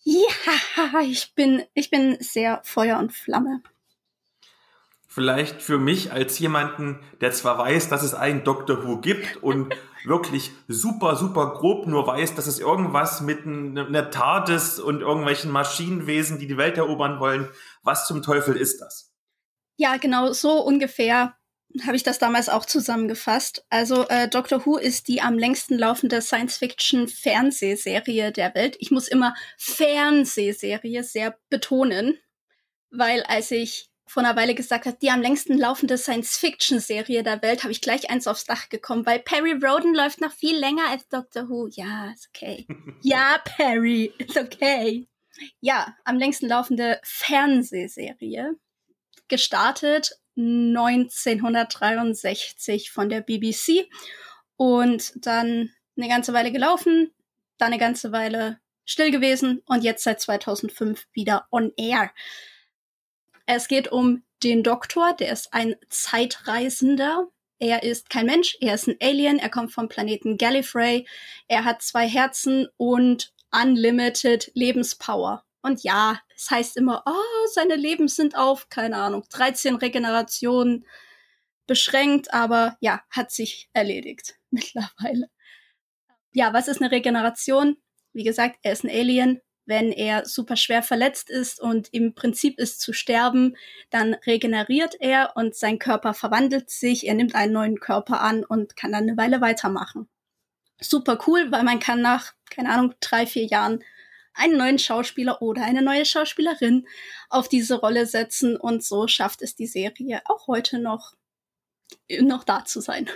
Ja, 0.02 1.00
ich 1.02 1.34
bin, 1.34 1.64
ich 1.74 1.90
bin 1.90 2.16
sehr 2.20 2.60
Feuer 2.64 2.98
und 2.98 3.12
Flamme. 3.12 3.62
Vielleicht 5.18 5.62
für 5.62 5.78
mich 5.78 6.12
als 6.12 6.38
jemanden, 6.38 7.00
der 7.20 7.32
zwar 7.32 7.58
weiß, 7.58 7.88
dass 7.88 8.04
es 8.04 8.14
einen 8.14 8.44
Doctor 8.44 8.86
Who 8.86 9.00
gibt 9.00 9.42
und 9.42 9.74
wirklich 10.04 10.52
super, 10.68 11.16
super 11.16 11.54
grob 11.54 11.88
nur 11.88 12.06
weiß, 12.06 12.36
dass 12.36 12.46
es 12.46 12.60
irgendwas 12.60 13.20
mit 13.20 13.44
einer 13.44 14.12
TARDIS 14.12 14.78
und 14.78 15.00
irgendwelchen 15.00 15.50
Maschinenwesen, 15.50 16.38
die 16.38 16.46
die 16.46 16.56
Welt 16.56 16.78
erobern 16.78 17.18
wollen. 17.18 17.48
Was 17.82 18.06
zum 18.06 18.22
Teufel 18.22 18.56
ist 18.56 18.80
das? 18.80 19.12
Ja, 19.76 19.96
genau, 19.96 20.32
so 20.32 20.60
ungefähr 20.60 21.34
habe 21.84 21.96
ich 21.96 22.04
das 22.04 22.20
damals 22.20 22.48
auch 22.48 22.64
zusammengefasst. 22.64 23.66
Also 23.70 24.06
äh, 24.06 24.28
Doctor 24.28 24.64
Who 24.64 24.76
ist 24.76 25.08
die 25.08 25.20
am 25.20 25.36
längsten 25.36 25.76
laufende 25.76 26.22
Science-Fiction-Fernsehserie 26.22 28.30
der 28.30 28.54
Welt. 28.54 28.76
Ich 28.78 28.92
muss 28.92 29.08
immer 29.08 29.34
Fernsehserie 29.56 31.02
sehr 31.02 31.36
betonen, 31.50 32.16
weil 32.92 33.24
als 33.24 33.50
ich 33.50 33.90
vor 34.08 34.24
einer 34.24 34.36
Weile 34.36 34.54
gesagt 34.54 34.86
hat, 34.86 35.02
die 35.02 35.10
am 35.10 35.20
längsten 35.20 35.58
laufende 35.58 35.98
Science-Fiction-Serie 35.98 37.22
der 37.22 37.42
Welt, 37.42 37.62
habe 37.62 37.70
ich 37.72 37.80
gleich 37.80 38.10
eins 38.10 38.26
aufs 38.26 38.44
Dach 38.44 38.68
gekommen, 38.68 39.06
weil 39.06 39.20
Perry 39.20 39.52
Roden 39.52 39.94
läuft 39.94 40.20
noch 40.20 40.32
viel 40.32 40.58
länger 40.58 40.88
als 40.90 41.06
Doctor 41.08 41.48
Who. 41.48 41.68
Ja, 41.68 42.10
ist 42.12 42.28
okay. 42.34 42.66
ja, 43.02 43.38
Perry, 43.44 44.12
ist 44.18 44.36
okay. 44.36 45.06
Ja, 45.60 45.94
am 46.04 46.18
längsten 46.18 46.48
laufende 46.48 47.00
Fernsehserie. 47.04 48.56
Gestartet 49.28 50.18
1963 50.36 52.90
von 52.90 53.08
der 53.08 53.20
BBC 53.20 53.88
und 54.56 55.12
dann 55.26 55.70
eine 55.96 56.08
ganze 56.08 56.32
Weile 56.32 56.50
gelaufen, 56.52 57.12
dann 57.58 57.68
eine 57.68 57.78
ganze 57.78 58.10
Weile 58.12 58.58
still 58.84 59.10
gewesen 59.10 59.62
und 59.66 59.82
jetzt 59.84 60.04
seit 60.04 60.20
2005 60.20 61.06
wieder 61.12 61.46
on 61.50 61.72
air. 61.76 62.12
Es 63.50 63.66
geht 63.66 63.90
um 63.90 64.22
den 64.42 64.62
Doktor, 64.62 65.14
der 65.14 65.32
ist 65.32 65.54
ein 65.54 65.76
Zeitreisender. 65.88 67.28
Er 67.58 67.82
ist 67.82 68.10
kein 68.10 68.26
Mensch, 68.26 68.58
er 68.60 68.74
ist 68.74 68.88
ein 68.88 68.98
Alien, 69.00 69.38
er 69.38 69.48
kommt 69.48 69.72
vom 69.72 69.88
Planeten 69.88 70.36
Gallifrey, 70.36 71.08
er 71.48 71.64
hat 71.64 71.80
zwei 71.80 72.06
Herzen 72.06 72.68
und 72.76 73.32
unlimited 73.50 74.52
Lebenspower. 74.52 75.44
Und 75.62 75.82
ja, 75.82 76.20
es 76.36 76.50
heißt 76.50 76.76
immer, 76.76 77.02
oh, 77.06 77.46
seine 77.54 77.76
Leben 77.76 78.06
sind 78.08 78.36
auf, 78.36 78.68
keine 78.68 78.98
Ahnung, 78.98 79.24
13 79.30 79.76
Regenerationen 79.76 80.84
beschränkt, 81.66 82.34
aber 82.34 82.76
ja, 82.80 83.00
hat 83.08 83.30
sich 83.30 83.70
erledigt 83.72 84.38
mittlerweile. 84.50 85.30
Ja, 86.32 86.52
was 86.52 86.68
ist 86.68 86.82
eine 86.82 86.90
Regeneration? 86.90 87.78
Wie 88.12 88.24
gesagt, 88.24 88.58
er 88.60 88.72
ist 88.72 88.84
ein 88.84 88.90
Alien, 88.90 89.40
wenn 89.68 89.92
er 89.92 90.24
super 90.24 90.56
schwer 90.56 90.82
verletzt 90.82 91.28
ist 91.28 91.60
und 91.60 91.92
im 91.92 92.14
Prinzip 92.14 92.58
ist 92.58 92.80
zu 92.80 92.94
sterben, 92.94 93.54
dann 93.90 94.14
regeneriert 94.14 94.96
er 94.98 95.32
und 95.36 95.54
sein 95.54 95.78
Körper 95.78 96.14
verwandelt 96.14 96.70
sich, 96.70 97.06
er 97.06 97.14
nimmt 97.14 97.34
einen 97.34 97.52
neuen 97.52 97.78
Körper 97.78 98.22
an 98.22 98.44
und 98.44 98.76
kann 98.76 98.92
dann 98.92 99.02
eine 99.02 99.18
Weile 99.18 99.42
weitermachen. 99.42 100.08
Super 100.80 101.18
cool, 101.26 101.52
weil 101.52 101.64
man 101.64 101.80
kann 101.80 102.00
nach, 102.00 102.32
keine 102.50 102.70
Ahnung, 102.70 102.94
drei, 103.00 103.26
vier 103.26 103.44
Jahren 103.44 103.84
einen 104.32 104.56
neuen 104.56 104.78
Schauspieler 104.78 105.42
oder 105.42 105.64
eine 105.64 105.82
neue 105.82 106.06
Schauspielerin 106.06 106.86
auf 107.28 107.48
diese 107.48 107.78
Rolle 107.78 108.06
setzen 108.06 108.56
und 108.56 108.82
so 108.82 109.06
schafft 109.06 109.42
es 109.42 109.54
die 109.54 109.66
Serie 109.66 110.22
auch 110.24 110.46
heute 110.46 110.78
noch, 110.78 111.12
noch 112.20 112.44
da 112.44 112.64
zu 112.64 112.80
sein. 112.80 113.10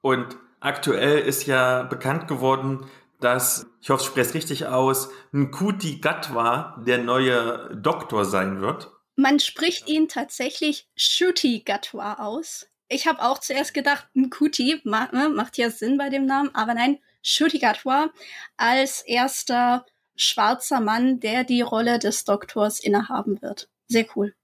Und 0.00 0.36
aktuell 0.58 1.20
ist 1.20 1.46
ja 1.46 1.84
bekannt 1.84 2.26
geworden, 2.26 2.90
dass, 3.20 3.66
ich 3.80 3.90
hoffe, 3.90 4.02
ich 4.02 4.08
spreche 4.08 4.28
es 4.28 4.34
richtig 4.34 4.66
aus, 4.66 5.10
Nkuti 5.32 5.98
Gatwa 6.00 6.82
der 6.86 6.98
neue 6.98 7.74
Doktor 7.76 8.24
sein 8.24 8.60
wird. 8.60 8.90
Man 9.16 9.40
spricht 9.40 9.88
ihn 9.88 10.08
tatsächlich 10.08 10.88
Shuti 10.94 11.62
Gatwa 11.64 12.14
aus. 12.14 12.66
Ich 12.88 13.06
habe 13.06 13.22
auch 13.22 13.38
zuerst 13.38 13.74
gedacht, 13.74 14.06
Nkuti 14.14 14.80
ma 14.84 15.08
ne, 15.12 15.30
macht 15.30 15.56
ja 15.56 15.70
Sinn 15.70 15.96
bei 15.96 16.10
dem 16.10 16.26
Namen, 16.26 16.54
aber 16.54 16.74
nein, 16.74 16.98
Shuti 17.22 17.58
Gatwa 17.58 18.10
als 18.56 19.02
erster 19.02 19.86
schwarzer 20.16 20.80
Mann, 20.80 21.20
der 21.20 21.44
die 21.44 21.62
Rolle 21.62 21.98
des 21.98 22.24
Doktors 22.24 22.80
innehaben 22.80 23.40
wird. 23.42 23.68
Sehr 23.88 24.06
cool. 24.14 24.34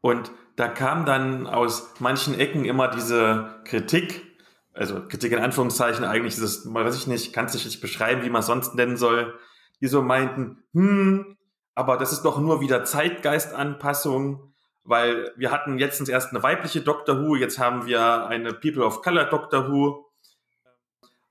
Und 0.00 0.30
da 0.56 0.68
kam 0.68 1.04
dann 1.06 1.46
aus 1.46 1.94
manchen 1.98 2.38
Ecken 2.38 2.64
immer 2.64 2.88
diese 2.88 3.60
Kritik, 3.64 4.23
also 4.74 5.06
Kritik 5.06 5.32
in 5.32 5.38
Anführungszeichen, 5.38 6.04
eigentlich 6.04 6.34
ist 6.34 6.42
es, 6.42 6.72
weiß 6.72 6.96
ich 6.96 7.06
nicht, 7.06 7.32
kann 7.32 7.46
es 7.46 7.54
nicht 7.54 7.80
beschreiben, 7.80 8.22
wie 8.22 8.30
man 8.30 8.40
es 8.40 8.46
sonst 8.46 8.74
nennen 8.74 8.96
soll, 8.96 9.38
die 9.80 9.86
so 9.86 10.02
meinten, 10.02 10.64
hm, 10.72 11.36
aber 11.74 11.96
das 11.96 12.12
ist 12.12 12.22
doch 12.22 12.38
nur 12.38 12.60
wieder 12.60 12.84
Zeitgeistanpassung, 12.84 14.52
weil 14.84 15.32
wir 15.36 15.50
hatten 15.50 15.78
letztens 15.78 16.08
erst 16.08 16.30
eine 16.30 16.42
weibliche 16.42 16.82
Doctor 16.82 17.20
Who, 17.20 17.36
jetzt 17.36 17.58
haben 17.58 17.86
wir 17.86 18.26
eine 18.26 18.52
People 18.52 18.84
of 18.84 19.02
Color 19.02 19.26
Doctor 19.26 19.70
Who. 19.70 20.04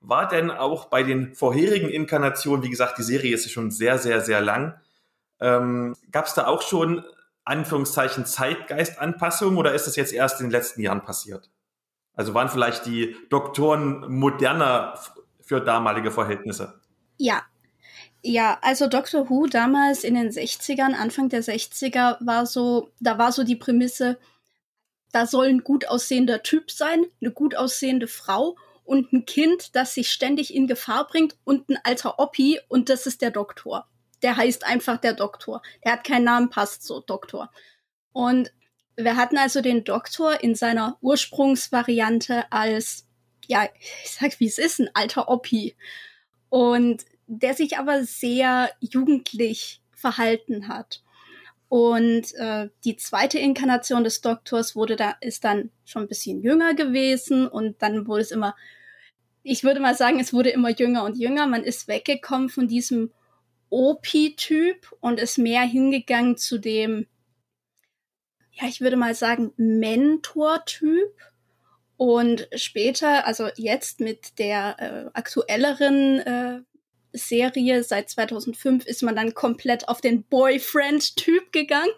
War 0.00 0.28
denn 0.28 0.50
auch 0.50 0.86
bei 0.86 1.02
den 1.02 1.34
vorherigen 1.34 1.88
Inkarnationen, 1.88 2.62
wie 2.62 2.70
gesagt, 2.70 2.98
die 2.98 3.02
Serie 3.02 3.34
ist 3.34 3.50
schon 3.50 3.70
sehr, 3.70 3.98
sehr, 3.98 4.20
sehr 4.20 4.40
lang, 4.40 4.78
ähm, 5.40 5.96
gab 6.10 6.26
es 6.26 6.34
da 6.34 6.46
auch 6.46 6.62
schon 6.62 7.04
Anführungszeichen 7.44 8.26
Zeitgeistanpassung 8.26 9.56
oder 9.56 9.74
ist 9.74 9.86
das 9.86 9.96
jetzt 9.96 10.12
erst 10.12 10.40
in 10.40 10.46
den 10.46 10.52
letzten 10.52 10.80
Jahren 10.80 11.02
passiert? 11.02 11.50
Also 12.14 12.34
waren 12.34 12.48
vielleicht 12.48 12.86
die 12.86 13.16
Doktoren 13.28 14.12
moderner 14.12 14.98
für 15.40 15.60
damalige 15.60 16.10
Verhältnisse? 16.10 16.80
Ja. 17.18 17.42
Ja, 18.22 18.58
also 18.62 18.86
Doctor 18.86 19.28
Who 19.28 19.46
damals 19.46 20.02
in 20.02 20.14
den 20.14 20.30
60ern, 20.30 20.94
Anfang 20.94 21.28
der 21.28 21.42
60er 21.42 22.16
war 22.24 22.46
so, 22.46 22.90
da 22.98 23.18
war 23.18 23.32
so 23.32 23.44
die 23.44 23.56
Prämisse, 23.56 24.18
da 25.12 25.26
soll 25.26 25.48
ein 25.48 25.62
gut 25.62 25.88
aussehender 25.88 26.42
Typ 26.42 26.70
sein, 26.70 27.04
eine 27.20 27.32
gut 27.32 27.54
aussehende 27.54 28.08
Frau 28.08 28.56
und 28.84 29.12
ein 29.12 29.26
Kind, 29.26 29.76
das 29.76 29.94
sich 29.94 30.10
ständig 30.10 30.54
in 30.54 30.66
Gefahr 30.66 31.06
bringt 31.06 31.36
und 31.44 31.68
ein 31.68 31.78
alter 31.84 32.18
Oppi 32.18 32.60
und 32.68 32.88
das 32.88 33.06
ist 33.06 33.20
der 33.20 33.30
Doktor. 33.30 33.86
Der 34.22 34.38
heißt 34.38 34.64
einfach 34.64 34.96
der 34.96 35.12
Doktor. 35.12 35.60
Der 35.84 35.92
hat 35.92 36.04
keinen 36.04 36.24
Namen, 36.24 36.48
passt 36.48 36.82
so, 36.82 37.00
Doktor. 37.00 37.50
Und 38.12 38.52
wir 38.96 39.16
hatten 39.16 39.38
also 39.38 39.60
den 39.60 39.84
Doktor 39.84 40.42
in 40.42 40.54
seiner 40.54 40.96
Ursprungsvariante 41.00 42.50
als, 42.52 43.06
ja, 43.46 43.68
ich 44.04 44.10
sag 44.10 44.38
wie 44.40 44.46
es 44.46 44.58
ist, 44.58 44.80
ein 44.80 44.90
alter 44.94 45.28
Oppi. 45.28 45.74
Und 46.48 47.04
der 47.26 47.54
sich 47.54 47.78
aber 47.78 48.04
sehr 48.04 48.70
jugendlich 48.80 49.80
verhalten 49.92 50.68
hat. 50.68 51.02
Und 51.68 52.34
äh, 52.34 52.68
die 52.84 52.96
zweite 52.96 53.38
Inkarnation 53.38 54.04
des 54.04 54.20
Doktors 54.20 54.76
wurde 54.76 54.96
da, 54.96 55.16
ist 55.20 55.44
dann 55.44 55.70
schon 55.84 56.02
ein 56.02 56.08
bisschen 56.08 56.42
jünger 56.42 56.74
gewesen 56.74 57.48
und 57.48 57.82
dann 57.82 58.06
wurde 58.06 58.22
es 58.22 58.30
immer, 58.30 58.54
ich 59.42 59.64
würde 59.64 59.80
mal 59.80 59.94
sagen, 59.94 60.20
es 60.20 60.32
wurde 60.32 60.50
immer 60.50 60.70
jünger 60.70 61.04
und 61.04 61.18
jünger. 61.18 61.46
Man 61.46 61.64
ist 61.64 61.88
weggekommen 61.88 62.48
von 62.48 62.68
diesem 62.68 63.10
OP-Typ 63.70 64.94
und 65.00 65.18
ist 65.18 65.38
mehr 65.38 65.62
hingegangen 65.62 66.36
zu 66.36 66.58
dem 66.58 67.06
ja, 68.54 68.68
ich 68.68 68.80
würde 68.80 68.96
mal 68.96 69.14
sagen, 69.14 69.52
Mentor-Typ. 69.56 71.12
Und 71.96 72.48
später, 72.54 73.26
also 73.26 73.48
jetzt 73.56 74.00
mit 74.00 74.38
der 74.38 74.76
äh, 74.78 75.10
aktuelleren 75.12 76.18
äh, 76.20 76.60
Serie 77.12 77.84
seit 77.84 78.10
2005 78.10 78.84
ist 78.84 79.02
man 79.02 79.14
dann 79.14 79.34
komplett 79.34 79.88
auf 79.88 80.00
den 80.00 80.24
Boyfriend-Typ 80.24 81.52
gegangen. 81.52 81.92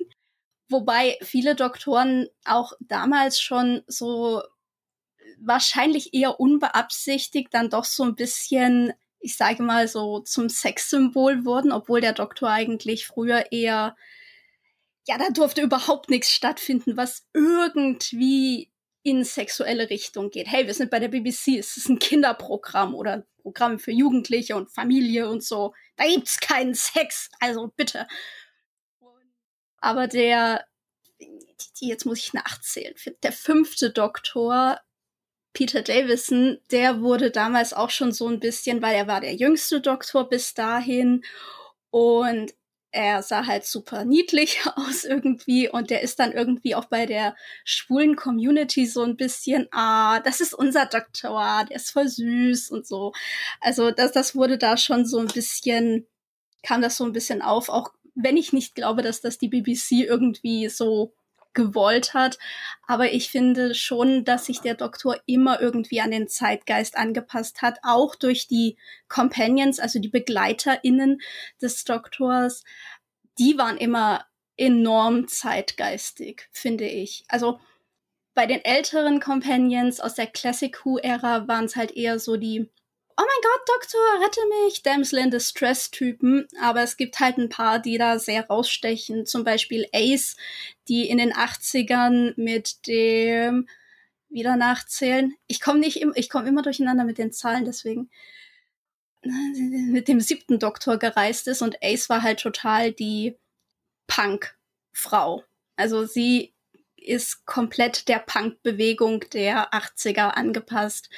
Wobei 0.69 1.17
viele 1.23 1.55
Doktoren 1.55 2.29
auch 2.45 2.73
damals 2.81 3.41
schon 3.41 3.83
so 3.87 4.43
wahrscheinlich 5.39 6.13
eher 6.15 6.41
unbeabsichtigt 6.41 7.49
dann 7.53 7.71
doch 7.71 7.85
so 7.85 8.03
ein 8.03 8.17
bisschen, 8.17 8.93
ich 9.21 9.37
sage 9.37 9.63
mal 9.63 9.89
so 9.89 10.21
zum 10.21 10.49
Sexsymbol 10.49 11.45
wurden, 11.45 11.73
obwohl 11.73 12.01
der 12.01 12.13
Doktor 12.13 12.51
eigentlich 12.51 13.07
früher 13.07 13.53
eher 13.53 13.97
ja, 15.07 15.19
da 15.19 15.31
durfte 15.31 15.63
überhaupt 15.63 16.11
nichts 16.11 16.31
stattfinden, 16.31 16.97
was 16.97 17.27
irgendwie 17.33 18.73
in 19.03 19.23
sexuelle 19.25 19.89
Richtung 19.89 20.31
geht. 20.31 20.49
Hey, 20.49 20.67
wir 20.67 20.75
sind 20.75 20.91
bei 20.91 20.99
der 20.99 21.09
BBC, 21.09 21.59
es 21.59 21.77
ist 21.77 21.89
ein 21.89 22.01
Kinderprogramm 22.01 22.93
oder 22.95 23.13
ein 23.13 23.25
Programm 23.41 23.79
für 23.79 23.93
Jugendliche 23.93 24.57
und 24.57 24.73
Familie 24.73 25.29
und 25.29 25.45
so. 25.45 25.75
Da 25.95 26.07
gibt's 26.07 26.41
keinen 26.41 26.75
Sex, 26.75 27.31
also 27.39 27.69
bitte. 27.77 28.09
Aber 29.79 30.09
der, 30.09 30.67
jetzt 31.79 32.05
muss 32.05 32.19
ich 32.19 32.35
nachzählen, 32.35 32.95
der 33.23 33.33
fünfte 33.33 33.91
Doktor, 33.91 34.81
Peter 35.53 35.83
Davison, 35.83 36.59
der 36.73 37.01
wurde 37.01 37.31
damals 37.31 37.73
auch 37.73 37.91
schon 37.91 38.11
so 38.11 38.27
ein 38.27 38.41
bisschen, 38.41 38.83
weil 38.83 38.97
er 38.97 39.07
war 39.07 39.21
der 39.21 39.37
jüngste 39.37 39.81
Doktor 39.81 40.29
bis 40.29 40.55
dahin 40.55 41.25
und 41.91 42.53
er 42.93 43.23
sah 43.23 43.47
halt 43.47 43.67
super 43.67 44.05
niedlich 44.05 44.61
aus 44.77 45.05
irgendwie 45.05 45.69
und 45.69 45.91
der 45.91 46.03
ist 46.03 46.19
dann 46.19 46.33
irgendwie 46.33 46.75
auch 46.75 46.87
bei 46.87 47.07
der 47.07 47.37
schwulen 47.65 48.17
Community 48.17 48.87
so 48.87 49.03
ein 49.03 49.17
bisschen, 49.17 49.69
ah, 49.73 50.21
das 50.21 50.41
ist 50.41 50.55
unser 50.55 50.87
Doktor, 50.87 51.65
der 51.69 51.77
ist 51.77 51.91
voll 51.91 52.09
süß 52.09 52.71
und 52.71 52.87
so. 52.87 53.13
Also 53.61 53.91
das, 53.91 54.13
das 54.13 54.35
wurde 54.35 54.59
da 54.59 54.77
schon 54.77 55.07
so 55.07 55.19
ein 55.19 55.29
bisschen, 55.29 56.07
kam 56.63 56.81
das 56.83 56.97
so 56.97 57.05
ein 57.05 57.13
bisschen 57.13 57.43
auf, 57.43 57.69
auch 57.69 57.93
wenn 58.15 58.37
ich 58.37 58.53
nicht 58.53 58.75
glaube, 58.75 59.03
dass 59.03 59.21
das 59.21 59.39
die 59.39 59.49
BBC 59.49 60.07
irgendwie 60.07 60.69
so 60.69 61.15
gewollt 61.57 62.15
hat. 62.15 62.39
Aber 62.87 63.11
ich 63.13 63.31
finde 63.31 63.75
schon, 63.75 64.25
dass 64.25 64.47
sich 64.47 64.61
der 64.61 64.75
Doktor 64.75 65.17
immer 65.27 65.61
irgendwie 65.61 66.01
an 66.01 66.13
den 66.13 66.29
Zeitgeist 66.29 66.97
angepasst 66.97 67.63
hat, 67.63 67.79
auch 67.83 68.15
durch 68.15 68.47
die 68.47 68.77
Companions, 69.09 69.81
also 69.81 69.99
die 69.99 70.09
BegleiterInnen 70.09 71.21
des 71.61 71.83
Doktors. 71.83 72.63
Die 73.41 73.59
waren 73.59 73.77
immer 73.77 74.25
enorm 74.57 75.27
zeitgeistig, 75.27 76.49
finde 76.53 76.87
ich. 76.87 77.25
Also 77.27 77.59
bei 78.35 78.47
den 78.47 78.65
älteren 78.65 79.19
Companions 79.19 79.99
aus 79.99 80.15
der 80.15 80.27
Classic 80.27 80.85
Who-Ära 80.85 81.49
waren 81.49 81.65
es 81.65 81.75
halt 81.75 81.91
eher 81.93 82.19
so 82.19 82.37
die 82.37 82.71
Oh 83.19 83.23
mein 83.23 83.43
Gott, 83.43 83.69
Doktor, 83.75 84.25
rette 84.25 84.41
mich, 84.65 84.83
Damsel 84.83 85.21
in 85.21 85.31
Distress-Typen. 85.31 86.47
Aber 86.61 86.83
es 86.83 86.97
gibt 86.99 87.19
halt 87.19 87.39
ein 87.39 87.49
paar, 87.49 87.79
die 87.79 87.97
da 87.97 88.19
sehr 88.19 88.47
rausstechen. 88.47 89.25
Zum 89.25 89.43
Beispiel 89.43 89.87
Ace, 89.95 90.37
die 90.89 91.09
in 91.09 91.17
den 91.19 91.33
80ern 91.33 92.35
mit 92.37 92.87
dem 92.87 93.67
wieder 94.29 94.57
nachzählen. 94.57 95.35
Ich 95.47 95.61
komme 95.61 95.79
nicht 95.79 96.01
im, 96.01 96.13
ich 96.15 96.29
komme 96.29 96.49
immer 96.49 96.63
durcheinander 96.63 97.05
mit 97.05 97.17
den 97.17 97.33
Zahlen, 97.33 97.65
deswegen 97.65 98.11
mit 99.23 100.09
dem 100.09 100.21
siebten 100.21 100.59
Doktor 100.59 100.99
gereist 100.99 101.49
ist 101.49 101.63
und 101.63 101.83
Ace 101.83 102.09
war 102.11 102.23
halt 102.23 102.41
total 102.41 102.93
die 102.93 103.39
Punk-Frau. 104.07 105.43
Also 105.77 106.05
sie 106.05 106.55
ist 106.97 107.47
komplett 107.47 108.09
der 108.09 108.19
Punk-Bewegung 108.19 109.21
der 109.33 109.73
80er 109.73 110.31
angepasst. 110.31 111.09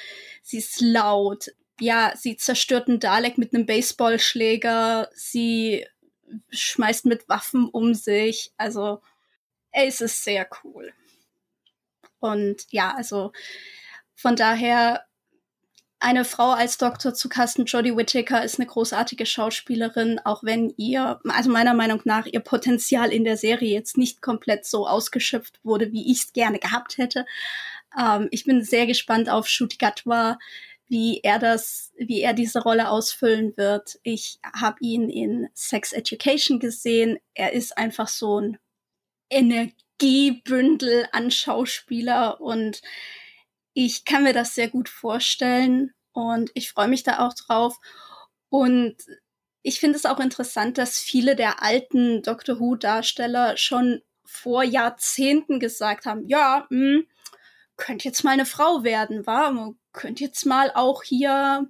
Sie 0.43 0.57
ist 0.57 0.81
laut. 0.81 1.49
Ja, 1.79 2.13
sie 2.15 2.37
zerstört 2.37 2.87
einen 2.87 2.99
Dalek 2.99 3.37
mit 3.37 3.53
einem 3.53 3.65
Baseballschläger. 3.65 5.09
Sie 5.13 5.85
schmeißt 6.49 7.05
mit 7.05 7.27
Waffen 7.29 7.67
um 7.69 7.93
sich. 7.93 8.51
Also, 8.57 9.01
es 9.71 10.01
ist 10.01 10.23
sehr 10.23 10.47
cool. 10.63 10.93
Und 12.19 12.65
ja, 12.71 12.93
also 12.95 13.31
von 14.15 14.35
daher 14.35 15.05
eine 16.01 16.23
Frau 16.23 16.51
als 16.51 16.77
Doktor 16.77 17.13
zu 17.13 17.27
casten, 17.27 17.65
Jodie 17.65 17.95
Whittaker, 17.95 18.43
ist 18.43 18.57
eine 18.57 18.67
großartige 18.67 19.25
Schauspielerin, 19.25 20.19
auch 20.23 20.43
wenn 20.43 20.73
ihr, 20.77 21.19
also 21.25 21.49
meiner 21.49 21.73
Meinung 21.73 22.01
nach, 22.05 22.25
ihr 22.25 22.39
Potenzial 22.39 23.11
in 23.11 23.25
der 23.25 23.35
Serie 23.35 23.73
jetzt 23.73 23.97
nicht 23.97 24.21
komplett 24.21 24.65
so 24.65 24.87
ausgeschöpft 24.87 25.59
wurde, 25.63 25.91
wie 25.91 26.09
ich 26.09 26.23
es 26.23 26.33
gerne 26.33 26.59
gehabt 26.59 26.97
hätte. 26.97 27.25
Ähm, 27.99 28.29
ich 28.31 28.45
bin 28.45 28.63
sehr 28.63 28.87
gespannt 28.87 29.29
auf 29.29 29.47
Shuti 29.47 29.77
Gatwa, 29.77 30.39
wie 30.89 31.21
er 31.21 31.39
das, 31.39 31.93
wie 31.97 32.21
er 32.21 32.33
diese 32.33 32.61
Rolle 32.61 32.89
ausfüllen 32.89 33.55
wird. 33.55 33.99
Ich 34.03 34.39
habe 34.43 34.77
ihn 34.81 35.09
in 35.09 35.47
Sex 35.53 35.93
Education 35.93 36.59
gesehen. 36.59 37.19
Er 37.35 37.53
ist 37.53 37.77
einfach 37.77 38.07
so 38.07 38.41
ein 38.41 38.57
Energiebündel 39.29 41.07
an 41.11 41.29
Schauspieler 41.29 42.41
und 42.41 42.81
ich 43.73 44.03
kann 44.03 44.23
mir 44.23 44.33
das 44.33 44.55
sehr 44.55 44.67
gut 44.67 44.89
vorstellen 44.89 45.93
und 46.11 46.49
ich 46.55 46.71
freue 46.71 46.87
mich 46.87 47.03
da 47.03 47.19
auch 47.19 47.35
drauf. 47.35 47.77
Und 48.49 48.95
ich 49.61 49.79
finde 49.79 49.97
es 49.97 50.05
auch 50.05 50.19
interessant, 50.19 50.79
dass 50.79 50.97
viele 50.97 51.35
der 51.35 51.61
alten 51.61 52.23
Doctor 52.23 52.59
Who-Darsteller 52.59 53.57
schon 53.57 54.01
vor 54.25 54.63
Jahrzehnten 54.63 55.59
gesagt 55.59 56.05
haben, 56.05 56.27
ja, 56.27 56.65
mh, 56.69 56.77
hm, 56.77 57.07
könnte 57.79 58.07
jetzt 58.07 58.23
mal 58.23 58.31
eine 58.31 58.45
Frau 58.45 58.83
werden, 58.83 59.25
war, 59.25 59.73
könnte 59.93 60.23
jetzt 60.23 60.45
mal 60.45 60.71
auch 60.75 61.01
hier 61.03 61.67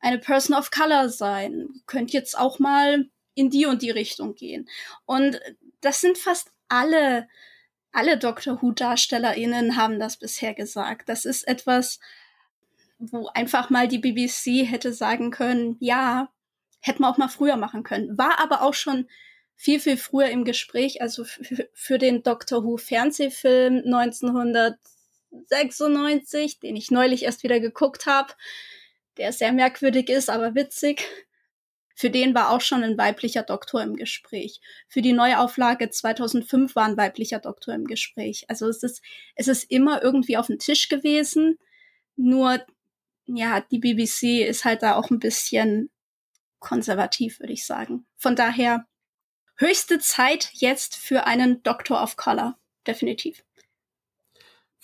eine 0.00 0.18
Person 0.18 0.56
of 0.56 0.70
Color 0.70 1.08
sein, 1.08 1.68
könnte 1.86 2.14
jetzt 2.14 2.36
auch 2.36 2.58
mal 2.58 3.08
in 3.34 3.50
die 3.50 3.66
und 3.66 3.82
die 3.82 3.90
Richtung 3.90 4.34
gehen. 4.34 4.68
Und 5.06 5.40
das 5.80 6.00
sind 6.00 6.18
fast 6.18 6.50
alle 6.68 7.28
alle 7.94 8.18
Doctor 8.18 8.60
Who-DarstellerInnen 8.60 9.76
haben 9.76 10.00
das 10.00 10.16
bisher 10.16 10.52
gesagt. 10.52 11.08
Das 11.08 11.24
ist 11.24 11.46
etwas, 11.46 12.00
wo 12.98 13.28
einfach 13.28 13.70
mal 13.70 13.86
die 13.86 13.98
BBC 13.98 14.68
hätte 14.68 14.92
sagen 14.92 15.30
können, 15.30 15.76
ja, 15.78 16.28
hätten 16.80 17.02
wir 17.02 17.08
auch 17.08 17.18
mal 17.18 17.28
früher 17.28 17.56
machen 17.56 17.84
können. 17.84 18.18
War 18.18 18.40
aber 18.40 18.62
auch 18.62 18.74
schon 18.74 19.08
viel, 19.54 19.78
viel 19.78 19.96
früher 19.96 20.28
im 20.28 20.44
Gespräch, 20.44 21.00
also 21.00 21.24
für 21.24 21.98
den 21.98 22.24
Doctor 22.24 22.64
Who 22.64 22.76
Fernsehfilm 22.76 23.82
1996, 25.50 26.60
den 26.60 26.76
ich 26.76 26.90
neulich 26.90 27.24
erst 27.24 27.42
wieder 27.42 27.60
geguckt 27.60 28.06
habe, 28.06 28.32
der 29.16 29.32
sehr 29.32 29.52
merkwürdig 29.52 30.08
ist, 30.08 30.30
aber 30.30 30.54
witzig. 30.54 31.06
Für 31.96 32.10
den 32.10 32.34
war 32.34 32.50
auch 32.50 32.60
schon 32.60 32.82
ein 32.82 32.98
weiblicher 32.98 33.44
Doktor 33.44 33.82
im 33.82 33.94
Gespräch. 33.94 34.60
Für 34.88 35.00
die 35.00 35.12
Neuauflage 35.12 35.90
2005 35.90 36.74
war 36.74 36.86
ein 36.86 36.96
weiblicher 36.96 37.38
Doktor 37.38 37.72
im 37.74 37.84
Gespräch. 37.84 38.46
Also 38.48 38.68
es 38.68 38.82
ist, 38.82 39.00
es 39.36 39.46
ist 39.46 39.70
immer 39.70 40.02
irgendwie 40.02 40.36
auf 40.36 40.48
dem 40.48 40.58
Tisch 40.58 40.88
gewesen. 40.88 41.58
Nur, 42.16 42.64
ja, 43.26 43.60
die 43.60 43.78
BBC 43.78 44.44
ist 44.44 44.64
halt 44.64 44.82
da 44.82 44.96
auch 44.96 45.10
ein 45.10 45.20
bisschen 45.20 45.90
konservativ, 46.58 47.38
würde 47.38 47.52
ich 47.52 47.64
sagen. 47.64 48.06
Von 48.16 48.34
daher 48.34 48.86
höchste 49.56 50.00
Zeit 50.00 50.50
jetzt 50.52 50.96
für 50.96 51.26
einen 51.26 51.62
Doctor 51.62 52.02
of 52.02 52.16
Color. 52.16 52.58
Definitiv. 52.86 53.44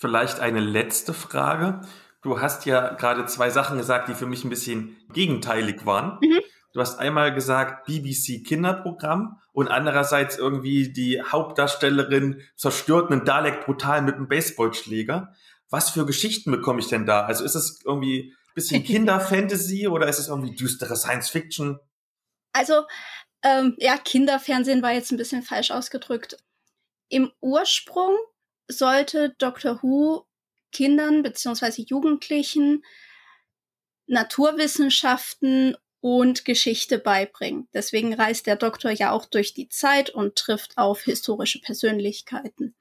Vielleicht 0.01 0.39
eine 0.39 0.61
letzte 0.61 1.13
Frage. 1.13 1.81
Du 2.23 2.41
hast 2.41 2.65
ja 2.65 2.95
gerade 2.95 3.27
zwei 3.27 3.51
Sachen 3.51 3.77
gesagt, 3.77 4.09
die 4.09 4.15
für 4.15 4.25
mich 4.25 4.43
ein 4.43 4.49
bisschen 4.49 4.97
gegenteilig 5.13 5.85
waren. 5.85 6.17
Mhm. 6.23 6.39
Du 6.73 6.81
hast 6.81 6.97
einmal 6.97 7.31
gesagt 7.35 7.85
BBC 7.85 8.43
Kinderprogramm 8.43 9.39
und 9.53 9.67
andererseits 9.67 10.39
irgendwie 10.39 10.91
die 10.91 11.21
Hauptdarstellerin 11.21 12.41
zerstört 12.55 13.11
einen 13.11 13.25
Dalek 13.25 13.63
brutal 13.63 14.01
mit 14.01 14.15
einem 14.15 14.27
Baseballschläger. 14.27 15.35
Was 15.69 15.91
für 15.91 16.07
Geschichten 16.07 16.49
bekomme 16.49 16.79
ich 16.79 16.87
denn 16.87 17.05
da? 17.05 17.25
Also 17.25 17.43
ist 17.43 17.53
es 17.53 17.79
irgendwie 17.85 18.31
ein 18.31 18.53
bisschen 18.55 18.83
Kinderfantasy 18.85 19.87
oder 19.87 20.07
ist 20.07 20.17
es 20.17 20.29
irgendwie 20.29 20.55
düstere 20.55 20.95
Science 20.95 21.29
Fiction? 21.29 21.79
Also 22.53 22.85
ähm, 23.43 23.75
ja, 23.77 23.97
Kinderfernsehen 23.97 24.81
war 24.81 24.93
jetzt 24.93 25.11
ein 25.11 25.17
bisschen 25.17 25.43
falsch 25.43 25.69
ausgedrückt. 25.69 26.37
Im 27.07 27.31
Ursprung 27.39 28.17
sollte 28.71 29.35
Doctor 29.37 29.81
Who 29.81 30.25
Kindern 30.71 31.23
beziehungsweise 31.23 31.81
Jugendlichen 31.81 32.83
Naturwissenschaften 34.07 35.75
und 36.01 36.45
Geschichte 36.45 36.97
beibringen. 36.97 37.67
Deswegen 37.73 38.13
reist 38.13 38.47
der 38.47 38.55
Doktor 38.55 38.91
ja 38.91 39.11
auch 39.11 39.25
durch 39.25 39.53
die 39.53 39.69
Zeit 39.69 40.09
und 40.09 40.35
trifft 40.35 40.77
auf 40.77 41.03
historische 41.03 41.59
Persönlichkeiten. 41.59 42.75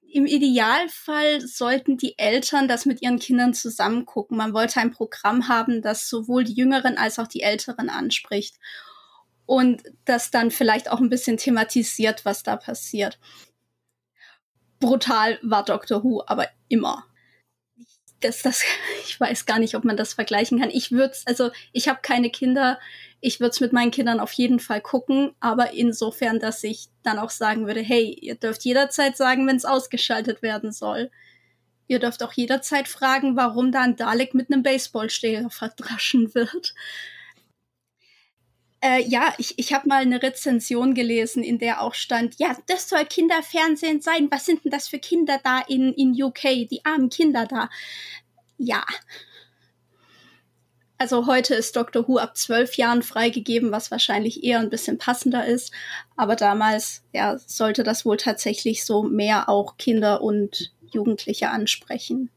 Im 0.00 0.26
Idealfall 0.26 1.40
sollten 1.40 1.96
die 1.96 2.18
Eltern 2.18 2.68
das 2.68 2.86
mit 2.86 3.02
ihren 3.02 3.18
Kindern 3.18 3.52
zusammen 3.52 4.06
gucken. 4.06 4.36
Man 4.36 4.54
wollte 4.54 4.80
ein 4.80 4.92
Programm 4.92 5.48
haben, 5.48 5.82
das 5.82 6.08
sowohl 6.08 6.44
die 6.44 6.54
Jüngeren 6.54 6.96
als 6.96 7.18
auch 7.18 7.26
die 7.26 7.42
Älteren 7.42 7.90
anspricht 7.90 8.56
und 9.46 9.82
das 10.04 10.30
dann 10.30 10.50
vielleicht 10.50 10.90
auch 10.90 11.00
ein 11.00 11.10
bisschen 11.10 11.36
thematisiert, 11.36 12.24
was 12.24 12.42
da 12.42 12.56
passiert. 12.56 13.18
Brutal 14.84 15.38
war 15.42 15.64
Doctor 15.64 16.04
Who, 16.04 16.22
aber 16.26 16.48
immer 16.68 17.04
das, 18.24 18.42
das, 18.42 18.62
ich 19.06 19.18
weiß 19.20 19.46
gar 19.46 19.58
nicht, 19.58 19.74
ob 19.74 19.84
man 19.84 19.96
das 19.96 20.14
vergleichen 20.14 20.60
kann. 20.60 20.70
Ich 20.70 20.90
würde 20.90 21.14
also 21.26 21.50
ich 21.72 21.88
habe 21.88 22.00
keine 22.02 22.30
Kinder, 22.30 22.80
ich 23.20 23.40
würde 23.40 23.50
es 23.50 23.60
mit 23.60 23.72
meinen 23.72 23.90
Kindern 23.90 24.20
auf 24.20 24.32
jeden 24.32 24.60
Fall 24.60 24.80
gucken, 24.80 25.34
aber 25.40 25.72
insofern, 25.72 26.40
dass 26.40 26.64
ich 26.64 26.88
dann 27.02 27.18
auch 27.18 27.30
sagen 27.30 27.66
würde, 27.66 27.80
hey, 27.80 28.16
ihr 28.20 28.34
dürft 28.34 28.64
jederzeit 28.64 29.16
sagen, 29.16 29.46
wenn 29.46 29.56
es 29.56 29.64
ausgeschaltet 29.64 30.42
werden 30.42 30.72
soll. 30.72 31.10
Ihr 31.86 31.98
dürft 31.98 32.22
auch 32.22 32.32
jederzeit 32.32 32.88
fragen, 32.88 33.36
warum 33.36 33.70
da 33.70 33.82
ein 33.82 33.96
Dalek 33.96 34.34
mit 34.34 34.50
einem 34.50 34.62
Baseballschläger 34.62 35.50
verdraschen 35.50 36.34
wird. 36.34 36.74
Äh, 38.84 39.02
ja, 39.08 39.32
ich, 39.38 39.58
ich 39.58 39.72
habe 39.72 39.88
mal 39.88 40.02
eine 40.02 40.22
Rezension 40.22 40.92
gelesen, 40.92 41.42
in 41.42 41.58
der 41.58 41.80
auch 41.80 41.94
stand, 41.94 42.38
ja, 42.38 42.54
das 42.66 42.86
soll 42.86 43.06
Kinderfernsehen 43.06 44.02
sein. 44.02 44.28
Was 44.30 44.44
sind 44.44 44.62
denn 44.62 44.70
das 44.70 44.88
für 44.88 44.98
Kinder 44.98 45.40
da 45.42 45.62
in, 45.66 45.94
in 45.94 46.22
UK, 46.22 46.68
die 46.68 46.82
armen 46.84 47.08
Kinder 47.08 47.46
da? 47.46 47.70
Ja. 48.58 48.84
Also 50.98 51.26
heute 51.26 51.54
ist 51.54 51.74
Doctor 51.76 52.06
Who 52.06 52.18
ab 52.18 52.36
zwölf 52.36 52.74
Jahren 52.74 53.02
freigegeben, 53.02 53.72
was 53.72 53.90
wahrscheinlich 53.90 54.44
eher 54.44 54.60
ein 54.60 54.68
bisschen 54.68 54.98
passender 54.98 55.46
ist. 55.46 55.72
Aber 56.16 56.36
damals, 56.36 57.02
ja, 57.14 57.38
sollte 57.38 57.84
das 57.84 58.04
wohl 58.04 58.18
tatsächlich 58.18 58.84
so 58.84 59.02
mehr 59.02 59.48
auch 59.48 59.78
Kinder 59.78 60.20
und 60.20 60.74
Jugendliche 60.92 61.48
ansprechen. 61.48 62.28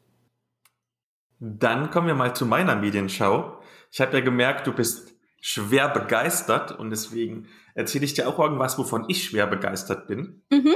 Dann 1.41 1.91
kommen 1.91 2.07
wir 2.07 2.15
mal 2.15 2.33
zu 2.33 2.45
meiner 2.45 2.77
Medienschau. 2.77 3.59
Ich 3.91 3.99
habe 3.99 4.17
ja 4.17 4.23
gemerkt, 4.23 4.65
du 4.65 4.71
bist 4.71 5.16
schwer 5.41 5.89
begeistert 5.89 6.71
und 6.71 6.89
deswegen 6.89 7.47
erzähle 7.75 8.05
ich 8.05 8.13
dir 8.13 8.27
auch 8.27 8.39
irgendwas, 8.39 8.77
wovon 8.77 9.05
ich 9.07 9.23
schwer 9.23 9.47
begeistert 9.47 10.07
bin. 10.07 10.41
Mhm. 10.49 10.75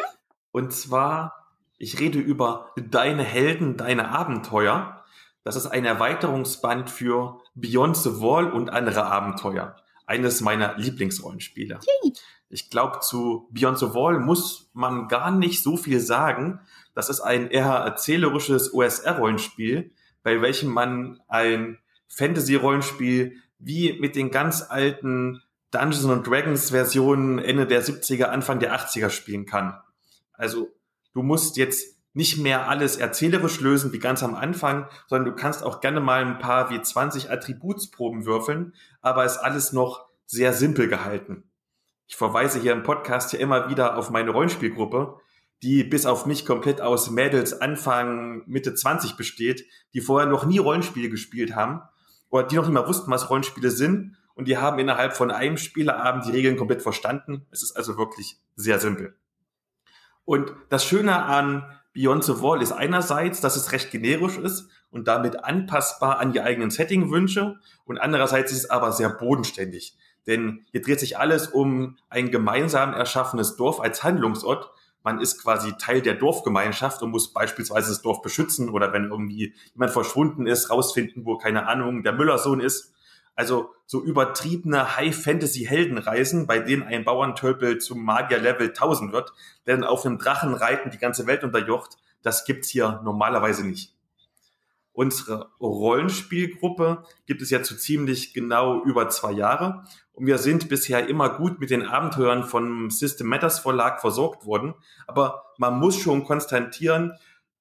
Und 0.51 0.73
zwar, 0.73 1.47
ich 1.77 1.99
rede 1.99 2.19
über 2.19 2.71
deine 2.75 3.23
Helden, 3.23 3.77
deine 3.77 4.09
Abenteuer. 4.09 5.03
Das 5.43 5.55
ist 5.55 5.67
ein 5.67 5.85
Erweiterungsband 5.85 6.89
für 6.89 7.39
Beyond 7.55 7.97
the 7.97 8.21
Wall 8.21 8.51
und 8.51 8.69
andere 8.69 9.05
Abenteuer. 9.05 9.75
eines 10.11 10.41
meiner 10.41 10.77
Lieblingsrollenspiele. 10.77 11.79
Yay. 12.03 12.13
Ich 12.49 12.69
glaube, 12.69 12.99
zu 12.99 13.47
Beyond 13.51 13.79
the 13.79 13.93
Wall 13.93 14.19
muss 14.19 14.69
man 14.73 15.07
gar 15.07 15.31
nicht 15.31 15.63
so 15.63 15.77
viel 15.77 16.01
sagen. 16.01 16.59
Das 16.93 17.09
ist 17.09 17.21
ein 17.21 17.49
eher 17.49 17.71
erzählerisches 17.71 18.73
OSR-Rollenspiel, 18.73 19.91
bei 20.21 20.41
welchem 20.41 20.69
man 20.69 21.21
ein 21.29 21.79
Fantasy-Rollenspiel 22.09 23.37
wie 23.61 23.93
mit 23.99 24.15
den 24.15 24.31
ganz 24.31 24.63
alten 24.67 25.41
Dungeons 25.71 26.27
Dragons 26.27 26.71
Versionen 26.71 27.39
Ende 27.39 27.65
der 27.65 27.83
70er, 27.83 28.25
Anfang 28.25 28.59
der 28.59 28.75
80er 28.75 29.09
spielen 29.09 29.45
kann. 29.45 29.79
Also 30.33 30.69
du 31.13 31.21
musst 31.23 31.57
jetzt 31.57 31.97
nicht 32.13 32.37
mehr 32.37 32.67
alles 32.67 32.97
erzählerisch 32.97 33.61
lösen 33.61 33.93
wie 33.93 33.99
ganz 33.99 34.21
am 34.21 34.35
Anfang, 34.35 34.87
sondern 35.07 35.33
du 35.33 35.41
kannst 35.41 35.63
auch 35.63 35.79
gerne 35.79 36.01
mal 36.01 36.25
ein 36.25 36.39
paar 36.39 36.69
wie 36.69 36.81
20 36.81 37.31
Attributsproben 37.31 38.25
würfeln, 38.25 38.73
aber 39.01 39.23
ist 39.23 39.37
alles 39.37 39.71
noch 39.71 40.07
sehr 40.25 40.51
simpel 40.51 40.89
gehalten. 40.89 41.43
Ich 42.07 42.17
verweise 42.17 42.59
hier 42.59 42.73
im 42.73 42.83
Podcast 42.83 43.31
ja 43.31 43.39
immer 43.39 43.69
wieder 43.69 43.97
auf 43.97 44.09
meine 44.09 44.31
Rollenspielgruppe, 44.31 45.19
die 45.63 45.85
bis 45.85 46.05
auf 46.05 46.25
mich 46.25 46.45
komplett 46.45 46.81
aus 46.81 47.09
Mädels 47.11 47.61
Anfang, 47.61 48.43
Mitte 48.45 48.73
20 48.73 49.15
besteht, 49.15 49.65
die 49.93 50.01
vorher 50.01 50.27
noch 50.27 50.45
nie 50.45 50.57
Rollenspiele 50.57 51.09
gespielt 51.09 51.55
haben 51.55 51.81
oder 52.31 52.47
die 52.47 52.55
noch 52.55 52.63
nicht 52.63 52.73
mal 52.73 52.87
wussten, 52.87 53.11
was 53.11 53.29
Rollenspiele 53.29 53.69
sind 53.69 54.17
und 54.33 54.47
die 54.47 54.57
haben 54.57 54.79
innerhalb 54.79 55.13
von 55.13 55.29
einem 55.29 55.57
Spieleabend 55.57 56.25
die 56.25 56.31
Regeln 56.31 56.57
komplett 56.57 56.81
verstanden. 56.81 57.45
Es 57.51 57.61
ist 57.61 57.73
also 57.77 57.97
wirklich 57.97 58.39
sehr 58.55 58.79
simpel. 58.79 59.15
Und 60.25 60.53
das 60.69 60.83
Schöne 60.83 61.23
an 61.23 61.63
Beyond 61.93 62.23
the 62.23 62.41
Wall 62.41 62.61
ist 62.61 62.71
einerseits, 62.71 63.41
dass 63.41 63.57
es 63.57 63.73
recht 63.73 63.91
generisch 63.91 64.37
ist 64.37 64.69
und 64.89 65.07
damit 65.07 65.43
anpassbar 65.43 66.19
an 66.19 66.31
die 66.31 66.41
eigenen 66.41 66.71
Settingwünsche 66.71 67.59
und 67.85 67.97
andererseits 67.97 68.51
ist 68.51 68.59
es 68.59 68.69
aber 68.69 68.93
sehr 68.93 69.09
bodenständig. 69.09 69.97
Denn 70.25 70.65
hier 70.71 70.81
dreht 70.81 70.99
sich 70.99 71.17
alles 71.17 71.47
um 71.47 71.97
ein 72.09 72.31
gemeinsam 72.31 72.93
erschaffenes 72.93 73.57
Dorf 73.57 73.81
als 73.81 74.03
Handlungsort. 74.03 74.71
Man 75.03 75.19
ist 75.19 75.41
quasi 75.41 75.73
Teil 75.77 76.01
der 76.01 76.15
Dorfgemeinschaft 76.15 77.01
und 77.01 77.11
muss 77.11 77.33
beispielsweise 77.33 77.89
das 77.89 78.01
Dorf 78.01 78.21
beschützen 78.21 78.69
oder 78.69 78.93
wenn 78.93 79.05
irgendwie 79.05 79.53
jemand 79.73 79.91
verschwunden 79.91 80.45
ist, 80.45 80.69
rausfinden, 80.69 81.25
wo 81.25 81.37
keine 81.37 81.67
Ahnung 81.67 82.03
der 82.03 82.13
Müllersohn 82.13 82.59
ist. 82.59 82.93
Also 83.35 83.73
so 83.85 84.03
übertriebene 84.03 84.97
High-Fantasy-Heldenreisen, 84.97 86.45
bei 86.47 86.59
denen 86.59 86.83
ein 86.83 87.03
Bauerntölpel 87.03 87.79
zum 87.79 88.03
Magier-Level 88.03 88.67
1000 88.67 89.13
wird, 89.13 89.33
der 89.65 89.77
dann 89.77 89.85
auf 89.85 90.05
einem 90.05 90.17
Drachen 90.17 90.53
reiten 90.53 90.91
die 90.91 90.97
ganze 90.97 91.25
Welt 91.27 91.43
unterjocht, 91.43 91.97
das 92.21 92.45
gibt's 92.45 92.69
hier 92.69 93.01
normalerweise 93.03 93.65
nicht. 93.65 93.95
Unsere 94.93 95.49
Rollenspielgruppe 95.61 97.05
gibt 97.25 97.41
es 97.41 97.49
jetzt 97.49 97.69
so 97.69 97.75
ziemlich 97.75 98.33
genau 98.33 98.83
über 98.83 99.09
zwei 99.09 99.31
Jahre 99.31 99.85
und 100.21 100.27
wir 100.27 100.37
sind 100.37 100.69
bisher 100.69 101.09
immer 101.09 101.29
gut 101.29 101.59
mit 101.59 101.71
den 101.71 101.81
Abenteuern 101.81 102.43
vom 102.43 102.91
System 102.91 103.25
Matters 103.25 103.57
Verlag 103.57 104.01
versorgt 104.01 104.45
worden, 104.45 104.75
aber 105.07 105.45
man 105.57 105.79
muss 105.79 105.97
schon 105.97 106.25
konstatieren, 106.25 107.13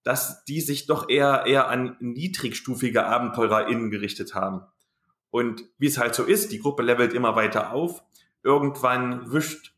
dass 0.03 0.45
die 0.45 0.61
sich 0.61 0.87
doch 0.87 1.09
eher, 1.09 1.45
eher 1.47 1.69
an 1.69 1.97
niedrigstufige 2.01 3.07
AbenteurerInnen 3.07 3.91
gerichtet 3.91 4.35
haben. 4.35 4.61
Und 5.31 5.65
wie 5.79 5.87
es 5.87 5.97
halt 5.97 6.15
so 6.15 6.25
ist, 6.25 6.53
die 6.53 6.59
Gruppe 6.59 6.83
levelt 6.83 7.15
immer 7.15 7.35
weiter 7.35 7.73
auf. 7.73 8.03
Irgendwann 8.43 9.33
wischt 9.33 9.73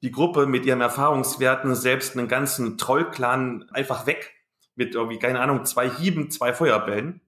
die 0.00 0.10
Gruppe 0.10 0.46
mit 0.46 0.64
ihren 0.64 0.80
Erfahrungswerten 0.80 1.74
selbst 1.74 2.16
einen 2.16 2.28
ganzen 2.28 2.78
Trollclan 2.78 3.68
einfach 3.72 4.06
weg. 4.06 4.32
Mit 4.74 4.94
irgendwie, 4.94 5.18
keine 5.18 5.40
Ahnung, 5.40 5.66
zwei 5.66 5.90
Hieben, 5.90 6.30
zwei 6.30 6.54
Feuerbällen. 6.54 7.20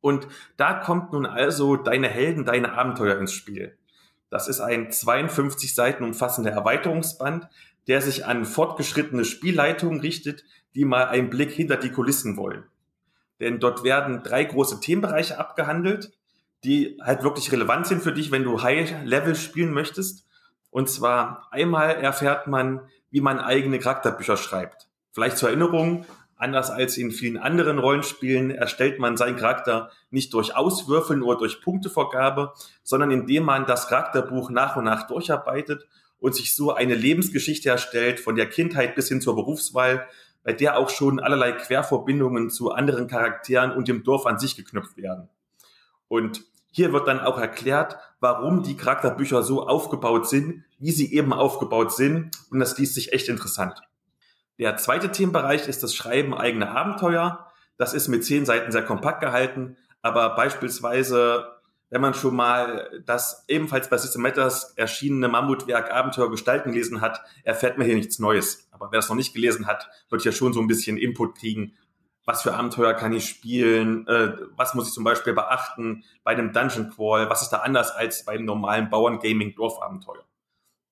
Und 0.00 0.26
da 0.56 0.72
kommt 0.72 1.12
nun 1.12 1.26
also 1.26 1.76
deine 1.76 2.08
Helden, 2.08 2.46
deine 2.46 2.72
Abenteuer 2.72 3.18
ins 3.18 3.34
Spiel. 3.34 3.76
Das 4.30 4.48
ist 4.48 4.60
ein 4.60 4.90
52 4.90 5.74
Seiten 5.74 6.04
umfassender 6.04 6.52
Erweiterungsband, 6.52 7.48
der 7.86 8.00
sich 8.00 8.24
an 8.24 8.44
fortgeschrittene 8.44 9.24
Spielleitungen 9.24 10.00
richtet, 10.00 10.44
die 10.74 10.84
mal 10.84 11.06
einen 11.08 11.28
Blick 11.30 11.50
hinter 11.50 11.76
die 11.76 11.90
Kulissen 11.90 12.36
wollen. 12.36 12.64
Denn 13.40 13.58
dort 13.58 13.84
werden 13.84 14.22
drei 14.22 14.44
große 14.44 14.80
Themenbereiche 14.80 15.38
abgehandelt 15.38 16.12
die 16.64 16.98
halt 17.02 17.22
wirklich 17.22 17.50
relevant 17.52 17.86
sind 17.86 18.02
für 18.02 18.12
dich, 18.12 18.30
wenn 18.30 18.44
du 18.44 18.62
High-Level 18.62 19.34
spielen 19.34 19.72
möchtest. 19.72 20.26
Und 20.70 20.88
zwar 20.88 21.48
einmal 21.50 21.96
erfährt 21.96 22.46
man, 22.46 22.82
wie 23.10 23.20
man 23.20 23.40
eigene 23.40 23.78
Charakterbücher 23.78 24.36
schreibt. 24.36 24.88
Vielleicht 25.12 25.38
zur 25.38 25.48
Erinnerung, 25.48 26.04
anders 26.40 26.70
als 26.70 26.96
in 26.96 27.10
vielen 27.10 27.36
anderen 27.36 27.78
Rollenspielen 27.78 28.50
erstellt 28.50 28.98
man 28.98 29.16
seinen 29.16 29.36
Charakter 29.36 29.90
nicht 30.10 30.32
durch 30.34 30.56
Auswürfeln 30.56 31.22
oder 31.22 31.38
durch 31.38 31.60
Punktevergabe, 31.62 32.52
sondern 32.82 33.10
indem 33.10 33.44
man 33.44 33.66
das 33.66 33.88
Charakterbuch 33.88 34.50
nach 34.50 34.76
und 34.76 34.84
nach 34.84 35.06
durcharbeitet 35.06 35.86
und 36.18 36.34
sich 36.34 36.54
so 36.54 36.72
eine 36.72 36.94
Lebensgeschichte 36.94 37.68
erstellt, 37.68 38.20
von 38.20 38.36
der 38.36 38.48
Kindheit 38.48 38.94
bis 38.94 39.08
hin 39.08 39.20
zur 39.20 39.34
Berufswahl, 39.34 40.06
bei 40.42 40.52
der 40.52 40.78
auch 40.78 40.90
schon 40.90 41.20
allerlei 41.20 41.52
Querverbindungen 41.52 42.50
zu 42.50 42.72
anderen 42.72 43.06
Charakteren 43.06 43.72
und 43.72 43.88
dem 43.88 44.02
Dorf 44.04 44.26
an 44.26 44.38
sich 44.38 44.56
geknüpft 44.56 44.96
werden. 44.96 45.28
Und 46.08 46.42
hier 46.72 46.92
wird 46.92 47.08
dann 47.08 47.20
auch 47.20 47.38
erklärt, 47.38 47.96
warum 48.20 48.62
die 48.62 48.76
Charakterbücher 48.76 49.42
so 49.42 49.66
aufgebaut 49.66 50.28
sind, 50.28 50.64
wie 50.78 50.92
sie 50.92 51.12
eben 51.12 51.32
aufgebaut 51.32 51.92
sind. 51.92 52.30
Und 52.50 52.60
das 52.60 52.78
liest 52.78 52.94
sich 52.94 53.12
echt 53.12 53.28
interessant. 53.28 53.80
Der 54.60 54.76
zweite 54.76 55.10
Themenbereich 55.10 55.68
ist 55.68 55.82
das 55.82 55.94
Schreiben 55.94 56.34
eigener 56.34 56.76
Abenteuer. 56.76 57.46
Das 57.78 57.94
ist 57.94 58.08
mit 58.08 58.26
zehn 58.26 58.44
Seiten 58.44 58.70
sehr 58.70 58.84
kompakt 58.84 59.22
gehalten, 59.22 59.78
aber 60.02 60.36
beispielsweise, 60.36 61.46
wenn 61.88 62.02
man 62.02 62.12
schon 62.12 62.36
mal 62.36 62.90
das 63.06 63.46
ebenfalls 63.48 63.88
bei 63.88 63.96
System 63.96 64.20
Matters 64.20 64.74
erschienene 64.76 65.28
Mammutwerk 65.28 65.90
Abenteuer 65.90 66.30
gestalten 66.30 66.72
gelesen 66.72 67.00
hat, 67.00 67.22
erfährt 67.42 67.78
man 67.78 67.86
hier 67.86 67.96
nichts 67.96 68.18
Neues. 68.18 68.68
Aber 68.70 68.92
wer 68.92 68.98
es 68.98 69.08
noch 69.08 69.16
nicht 69.16 69.32
gelesen 69.32 69.66
hat, 69.66 69.88
wird 70.10 70.26
ja 70.26 70.30
schon 70.30 70.52
so 70.52 70.60
ein 70.60 70.68
bisschen 70.68 70.98
Input 70.98 71.38
kriegen, 71.38 71.72
was 72.26 72.42
für 72.42 72.52
Abenteuer 72.52 72.92
kann 72.92 73.14
ich 73.14 73.30
spielen, 73.30 74.06
äh, 74.08 74.36
was 74.56 74.74
muss 74.74 74.88
ich 74.88 74.92
zum 74.92 75.04
Beispiel 75.04 75.32
beachten 75.32 76.04
bei 76.22 76.32
einem 76.32 76.52
Dungeon 76.52 76.90
Crawl, 76.90 77.30
was 77.30 77.40
ist 77.40 77.48
da 77.48 77.60
anders 77.60 77.92
als 77.92 78.26
beim 78.26 78.44
normalen 78.44 78.90
Bauern-Gaming-Dorfabenteuer. 78.90 80.26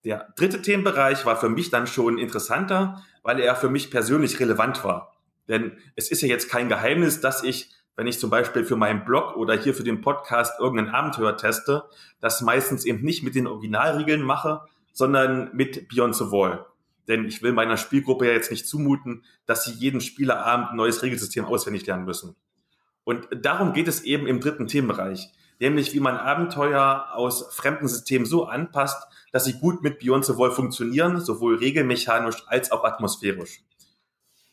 Der 0.04 0.32
dritte 0.36 0.62
Themenbereich 0.62 1.26
war 1.26 1.36
für 1.36 1.48
mich 1.48 1.70
dann 1.70 1.86
schon 1.86 2.18
interessanter, 2.18 3.02
weil 3.22 3.40
er 3.40 3.56
für 3.56 3.68
mich 3.68 3.90
persönlich 3.90 4.38
relevant 4.40 4.84
war. 4.84 5.16
Denn 5.48 5.72
es 5.96 6.10
ist 6.10 6.22
ja 6.22 6.28
jetzt 6.28 6.50
kein 6.50 6.68
Geheimnis, 6.68 7.20
dass 7.20 7.42
ich, 7.42 7.70
wenn 7.96 8.06
ich 8.06 8.20
zum 8.20 8.30
Beispiel 8.30 8.64
für 8.64 8.76
meinen 8.76 9.04
Blog 9.04 9.36
oder 9.36 9.54
hier 9.54 9.74
für 9.74 9.82
den 9.82 10.00
Podcast 10.00 10.60
irgendein 10.60 10.94
Abenteuer 10.94 11.36
teste, 11.36 11.84
das 12.20 12.42
meistens 12.42 12.84
eben 12.84 13.02
nicht 13.02 13.22
mit 13.22 13.34
den 13.34 13.46
Originalregeln 13.46 14.22
mache, 14.22 14.62
sondern 14.92 15.50
mit 15.54 15.88
Beyond 15.88 16.16
the 16.16 16.30
Wall. 16.30 16.66
Denn 17.08 17.24
ich 17.24 17.42
will 17.42 17.52
meiner 17.52 17.78
Spielgruppe 17.78 18.26
ja 18.26 18.32
jetzt 18.32 18.50
nicht 18.50 18.68
zumuten, 18.68 19.24
dass 19.46 19.64
sie 19.64 19.72
jeden 19.72 20.00
Spielerabend 20.00 20.70
ein 20.70 20.76
neues 20.76 21.02
Regelsystem 21.02 21.46
auswendig 21.46 21.86
lernen 21.86 22.04
müssen. 22.04 22.36
Und 23.04 23.26
darum 23.32 23.72
geht 23.72 23.88
es 23.88 24.02
eben 24.02 24.26
im 24.26 24.40
dritten 24.40 24.66
Themenbereich, 24.66 25.30
nämlich 25.58 25.92
wie 25.94 26.00
man 26.00 26.16
Abenteuer 26.16 27.08
aus 27.12 27.54
fremden 27.54 27.88
Systemen 27.88 28.26
so 28.26 28.46
anpasst, 28.46 29.06
dass 29.32 29.44
sie 29.44 29.58
gut 29.58 29.82
mit 29.82 29.98
Beyond 29.98 30.24
the 30.24 30.36
Wall 30.36 30.50
funktionieren, 30.50 31.20
sowohl 31.20 31.56
regelmechanisch 31.56 32.44
als 32.46 32.70
auch 32.72 32.84
atmosphärisch. 32.84 33.62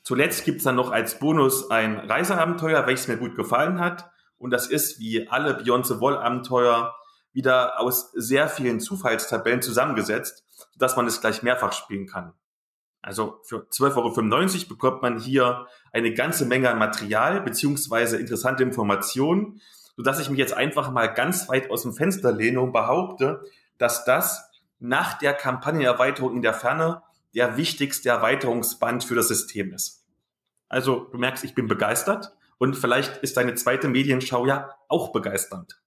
Zuletzt 0.04 0.46
gibt's 0.46 0.64
dann 0.64 0.76
noch 0.76 0.92
als 0.92 1.18
Bonus 1.20 1.72
ein 1.72 1.98
Reiseabenteuer, 1.98 2.86
welches 2.86 3.08
mir 3.08 3.18
gut 3.18 3.36
gefallen 3.36 3.80
hat. 3.80 4.10
Und 4.38 4.52
das 4.52 4.68
ist, 4.68 5.00
wie 5.00 5.28
alle 5.30 5.56
Beyond 5.56 5.88
the 5.88 6.00
Wall 6.00 6.18
Abenteuer, 6.18 6.96
wieder 7.34 7.80
aus 7.80 8.12
sehr 8.14 8.48
vielen 8.48 8.80
Zufallstabellen 8.80 9.62
zusammengesetzt, 9.62 10.44
sodass 10.74 10.96
man 10.96 11.08
es 11.08 11.22
gleich 11.22 11.44
mehrfach 11.44 11.74
spielen 11.74 12.08
kann. 12.08 12.34
Also 13.02 13.40
für 13.44 13.68
12,95 13.70 14.56
Euro 14.56 14.70
bekommt 14.70 15.02
man 15.02 15.20
hier 15.20 15.68
eine 15.92 16.14
ganze 16.14 16.46
Menge 16.46 16.70
an 16.70 16.80
Material 16.80 17.42
beziehungsweise 17.42 18.18
interessante 18.18 18.64
Informationen, 18.64 19.62
sodass 19.98 20.20
ich 20.20 20.30
mich 20.30 20.40
jetzt 20.40 20.54
einfach 20.54 20.92
mal 20.92 21.08
ganz 21.08 21.50
weit 21.50 21.70
aus 21.70 21.84
dem 21.84 21.94
Fenster 21.94 22.32
lehne 22.32 22.62
und 22.62 22.72
behaupte, 22.72 23.44
dass 23.78 24.06
das 24.06 24.50
nach 24.80 25.18
der 25.18 25.34
Kampagnenerweiterung 25.34 26.36
in 26.36 26.42
der 26.42 26.54
Ferne 26.54 27.02
der 27.34 27.58
wichtigste 27.58 28.10
Erweiterungsband 28.10 29.04
für 29.04 29.16
das 29.16 29.28
System 29.28 29.74
ist. 29.74 30.06
Also 30.70 31.06
du 31.12 31.18
merkst, 31.18 31.44
ich 31.44 31.56
bin 31.56 31.68
begeistert 31.68 32.36
und 32.58 32.76
vielleicht 32.76 33.18
ist 33.18 33.38
deine 33.38 33.56
zweite 33.56 33.88
Medienschau 33.88 34.46
ja 34.46 34.76
auch 34.88 35.12
begeisternd. 35.12 35.82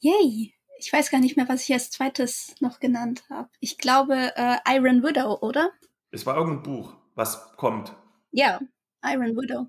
Yay! 0.00 0.54
Ich 0.80 0.92
weiß 0.92 1.10
gar 1.10 1.20
nicht 1.20 1.36
mehr, 1.36 1.48
was 1.48 1.64
ich 1.64 1.72
als 1.72 1.90
zweites 1.90 2.54
noch 2.60 2.78
genannt 2.78 3.24
habe. 3.30 3.48
Ich 3.58 3.78
glaube 3.78 4.32
äh, 4.36 4.58
Iron 4.68 5.02
Widow, 5.02 5.38
oder? 5.40 5.72
Es 6.12 6.24
war 6.24 6.36
irgendein 6.36 6.62
Buch, 6.62 6.94
was 7.16 7.52
kommt. 7.56 7.94
Ja, 8.30 8.60
Iron 9.04 9.36
Widow. 9.36 9.66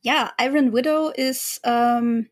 Ja, 0.00 0.32
Iron 0.40 0.74
Widow 0.74 1.10
ist 1.10 1.60
ähm, 1.64 2.30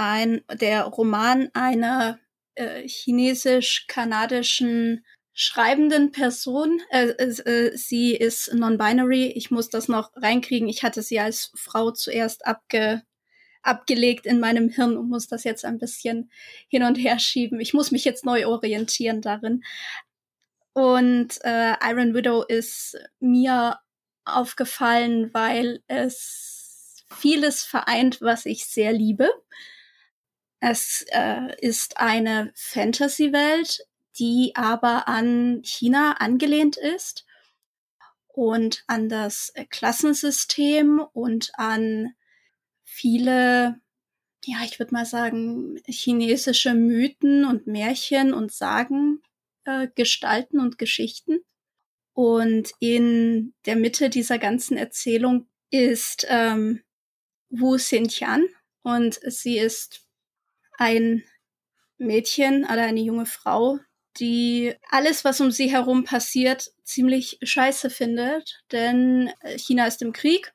ein 0.00 0.42
der 0.50 0.84
Roman 0.84 1.50
einer 1.52 2.18
äh, 2.54 2.88
chinesisch-kanadischen 2.88 5.04
schreibenden 5.34 6.10
Person. 6.10 6.80
Äh, 6.90 7.08
äh, 7.08 7.76
sie 7.76 8.16
ist 8.16 8.54
non-binary. 8.54 9.26
Ich 9.26 9.50
muss 9.50 9.68
das 9.68 9.88
noch 9.88 10.10
reinkriegen. 10.16 10.68
Ich 10.68 10.82
hatte 10.82 11.02
sie 11.02 11.20
als 11.20 11.52
Frau 11.54 11.90
zuerst 11.90 12.46
abge 12.46 13.02
abgelegt 13.62 14.24
in 14.24 14.40
meinem 14.40 14.70
Hirn 14.70 14.96
und 14.96 15.10
muss 15.10 15.28
das 15.28 15.44
jetzt 15.44 15.66
ein 15.66 15.76
bisschen 15.76 16.30
hin 16.68 16.82
und 16.82 16.94
her 16.94 17.18
schieben. 17.18 17.60
Ich 17.60 17.74
muss 17.74 17.90
mich 17.90 18.06
jetzt 18.06 18.24
neu 18.24 18.46
orientieren 18.46 19.20
darin. 19.20 19.62
Und 20.72 21.44
äh, 21.44 21.74
Iron 21.84 22.14
Widow 22.14 22.42
ist 22.42 22.96
mir 23.18 23.78
aufgefallen, 24.24 25.28
weil 25.34 25.82
es 25.88 27.04
vieles 27.14 27.62
vereint, 27.62 28.22
was 28.22 28.46
ich 28.46 28.64
sehr 28.64 28.94
liebe. 28.94 29.28
Es 30.60 31.04
äh, 31.10 31.56
ist 31.60 31.96
eine 31.96 32.52
Fantasy-Welt, 32.54 33.86
die 34.18 34.52
aber 34.54 35.08
an 35.08 35.62
China 35.64 36.16
angelehnt 36.18 36.76
ist 36.76 37.24
und 38.28 38.84
an 38.86 39.08
das 39.08 39.52
Klassensystem 39.70 41.00
und 41.12 41.50
an 41.54 42.14
viele, 42.84 43.80
ja, 44.44 44.58
ich 44.64 44.78
würde 44.78 44.92
mal 44.92 45.06
sagen, 45.06 45.80
chinesische 45.86 46.74
Mythen 46.74 47.44
und 47.44 47.66
Märchen 47.66 48.34
und 48.34 48.52
Sagen 48.52 49.22
äh, 49.64 49.88
gestalten 49.94 50.60
und 50.60 50.78
Geschichten. 50.78 51.40
Und 52.12 52.72
in 52.80 53.54
der 53.64 53.76
Mitte 53.76 54.10
dieser 54.10 54.38
ganzen 54.38 54.76
Erzählung 54.76 55.48
ist 55.70 56.26
ähm, 56.28 56.82
Wu 57.48 57.76
Xintian 57.76 58.44
und 58.82 59.20
sie 59.26 59.58
ist 59.58 60.06
ein 60.80 61.22
Mädchen 61.98 62.64
oder 62.64 62.82
eine 62.82 63.00
junge 63.00 63.26
Frau, 63.26 63.78
die 64.18 64.74
alles, 64.88 65.24
was 65.24 65.40
um 65.40 65.50
sie 65.50 65.70
herum 65.70 66.04
passiert, 66.04 66.72
ziemlich 66.82 67.38
scheiße 67.42 67.90
findet, 67.90 68.62
denn 68.72 69.30
äh, 69.40 69.58
China 69.58 69.86
ist 69.86 70.02
im 70.02 70.12
Krieg 70.12 70.52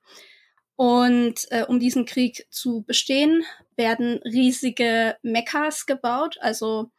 und 0.76 1.46
äh, 1.52 1.64
um 1.68 1.80
diesen 1.80 2.06
Krieg 2.06 2.48
zu 2.50 2.84
bestehen, 2.86 3.46
werden 3.78 4.20
riesige 4.26 5.16
Mechas 5.22 5.86
gebaut, 5.86 6.38
also 6.42 6.92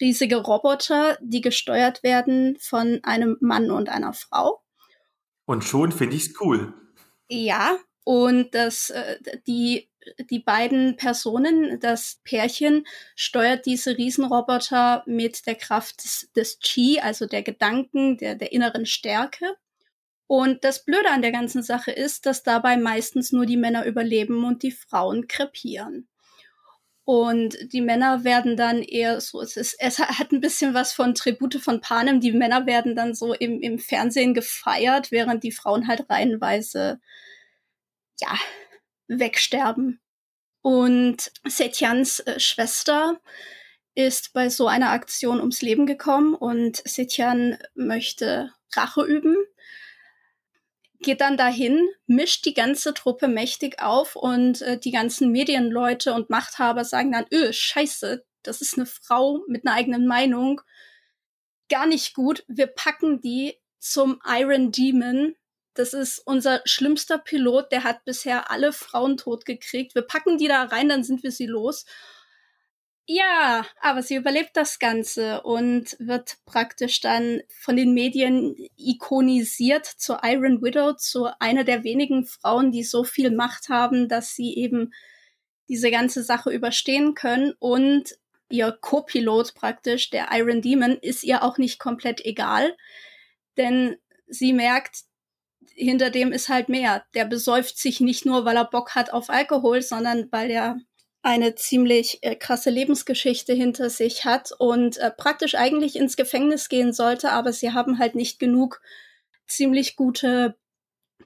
riesige 0.00 0.36
Roboter, 0.36 1.16
die 1.22 1.40
gesteuert 1.40 2.02
werden 2.02 2.58
von 2.60 2.98
einem 3.04 3.36
Mann 3.40 3.70
und 3.70 3.88
einer 3.88 4.12
Frau. 4.12 4.60
Und 5.46 5.62
schon 5.62 5.92
finde 5.92 6.16
ich 6.16 6.26
es 6.26 6.40
cool. 6.40 6.74
Ja, 7.28 7.78
und 8.04 8.54
das, 8.54 8.90
äh, 8.90 9.18
die, 9.46 9.88
die 10.30 10.40
beiden 10.40 10.96
Personen, 10.96 11.78
das 11.80 12.20
Pärchen, 12.24 12.86
steuert 13.14 13.66
diese 13.66 13.96
Riesenroboter 13.96 15.02
mit 15.06 15.46
der 15.46 15.54
Kraft 15.54 16.04
des, 16.04 16.30
des 16.34 16.58
Qi, 16.60 17.00
also 17.00 17.26
der 17.26 17.42
Gedanken, 17.42 18.16
der, 18.16 18.34
der 18.34 18.52
inneren 18.52 18.86
Stärke. 18.86 19.56
Und 20.26 20.64
das 20.64 20.84
Blöde 20.84 21.10
an 21.10 21.22
der 21.22 21.32
ganzen 21.32 21.62
Sache 21.62 21.90
ist, 21.90 22.26
dass 22.26 22.42
dabei 22.42 22.76
meistens 22.76 23.32
nur 23.32 23.46
die 23.46 23.56
Männer 23.56 23.84
überleben 23.84 24.44
und 24.44 24.62
die 24.62 24.70
Frauen 24.70 25.28
krepieren. 25.28 26.08
Und 27.04 27.56
die 27.72 27.80
Männer 27.80 28.22
werden 28.22 28.56
dann 28.56 28.80
eher 28.82 29.20
so, 29.20 29.40
es 29.40 29.56
ist, 29.56 29.76
es 29.80 29.98
hat 29.98 30.30
ein 30.30 30.40
bisschen 30.40 30.72
was 30.72 30.92
von 30.92 31.14
Tribute 31.14 31.56
von 31.56 31.80
Panem. 31.80 32.20
Die 32.20 32.32
Männer 32.32 32.64
werden 32.66 32.94
dann 32.94 33.14
so 33.14 33.34
im, 33.34 33.60
im 33.60 33.78
Fernsehen 33.78 34.34
gefeiert, 34.34 35.10
während 35.10 35.42
die 35.42 35.50
Frauen 35.50 35.88
halt 35.88 36.08
reihenweise, 36.08 37.00
ja, 38.20 38.34
wegsterben. 39.18 40.00
Und 40.62 41.32
Setians 41.46 42.20
äh, 42.20 42.38
Schwester 42.38 43.20
ist 43.94 44.32
bei 44.32 44.48
so 44.48 44.68
einer 44.68 44.90
Aktion 44.90 45.40
ums 45.40 45.60
Leben 45.60 45.86
gekommen 45.86 46.34
und 46.34 46.82
Setian 46.86 47.58
möchte 47.74 48.52
Rache 48.74 49.02
üben 49.02 49.36
geht 51.02 51.20
dann 51.20 51.36
dahin, 51.36 51.88
mischt 52.06 52.46
die 52.46 52.54
ganze 52.54 52.94
Truppe 52.94 53.28
mächtig 53.28 53.82
auf 53.82 54.16
und 54.16 54.62
äh, 54.62 54.78
die 54.78 54.92
ganzen 54.92 55.30
Medienleute 55.30 56.14
und 56.14 56.30
Machthaber 56.30 56.84
sagen 56.84 57.12
dann, 57.12 57.26
öh, 57.30 57.52
scheiße, 57.52 58.24
das 58.42 58.62
ist 58.62 58.76
eine 58.76 58.86
Frau 58.86 59.44
mit 59.48 59.66
einer 59.66 59.76
eigenen 59.76 60.06
Meinung. 60.06 60.60
Gar 61.68 61.86
nicht 61.86 62.14
gut. 62.14 62.44
Wir 62.48 62.66
packen 62.66 63.20
die 63.20 63.58
zum 63.78 64.20
Iron 64.26 64.72
Demon. 64.72 65.34
Das 65.74 65.94
ist 65.94 66.18
unser 66.18 66.60
schlimmster 66.64 67.18
Pilot, 67.18 67.72
der 67.72 67.84
hat 67.84 68.04
bisher 68.04 68.50
alle 68.50 68.72
Frauen 68.72 69.16
totgekriegt. 69.16 69.94
Wir 69.94 70.02
packen 70.02 70.38
die 70.38 70.48
da 70.48 70.64
rein, 70.64 70.88
dann 70.88 71.02
sind 71.04 71.22
wir 71.22 71.32
sie 71.32 71.46
los. 71.46 71.86
Ja, 73.06 73.66
aber 73.80 74.02
sie 74.02 74.14
überlebt 74.14 74.56
das 74.56 74.78
Ganze 74.78 75.42
und 75.42 75.96
wird 75.98 76.36
praktisch 76.46 77.00
dann 77.00 77.42
von 77.48 77.76
den 77.76 77.94
Medien 77.94 78.54
ikonisiert 78.76 79.86
zur 79.86 80.20
Iron 80.22 80.62
Widow, 80.62 80.92
zu 80.92 81.28
einer 81.40 81.64
der 81.64 81.82
wenigen 81.82 82.26
Frauen, 82.26 82.70
die 82.70 82.84
so 82.84 83.02
viel 83.02 83.30
Macht 83.32 83.68
haben, 83.68 84.08
dass 84.08 84.36
sie 84.36 84.54
eben 84.56 84.92
diese 85.68 85.90
ganze 85.90 86.22
Sache 86.22 86.50
überstehen 86.50 87.14
können 87.14 87.54
und 87.58 88.16
ihr 88.50 88.70
Co-Pilot 88.80 89.54
praktisch, 89.54 90.10
der 90.10 90.28
Iron 90.32 90.62
Demon, 90.62 90.98
ist 90.98 91.24
ihr 91.24 91.42
auch 91.42 91.58
nicht 91.58 91.80
komplett 91.80 92.24
egal, 92.24 92.76
denn 93.56 93.96
sie 94.28 94.52
merkt, 94.52 95.04
hinter 95.74 96.10
dem 96.10 96.32
ist 96.32 96.48
halt 96.48 96.68
mehr. 96.68 97.04
Der 97.14 97.24
besäuft 97.24 97.78
sich 97.78 98.00
nicht 98.00 98.26
nur, 98.26 98.44
weil 98.44 98.56
er 98.56 98.64
Bock 98.64 98.94
hat 98.94 99.12
auf 99.12 99.30
Alkohol, 99.30 99.82
sondern 99.82 100.28
weil 100.30 100.50
er 100.50 100.78
eine 101.22 101.54
ziemlich 101.54 102.18
äh, 102.22 102.34
krasse 102.34 102.70
Lebensgeschichte 102.70 103.52
hinter 103.52 103.90
sich 103.90 104.24
hat 104.24 104.50
und 104.58 104.98
äh, 104.98 105.10
praktisch 105.10 105.54
eigentlich 105.54 105.96
ins 105.96 106.16
Gefängnis 106.16 106.68
gehen 106.68 106.92
sollte, 106.92 107.30
aber 107.30 107.52
sie 107.52 107.72
haben 107.72 107.98
halt 107.98 108.16
nicht 108.16 108.40
genug 108.40 108.82
ziemlich 109.46 109.94
gute 109.94 110.56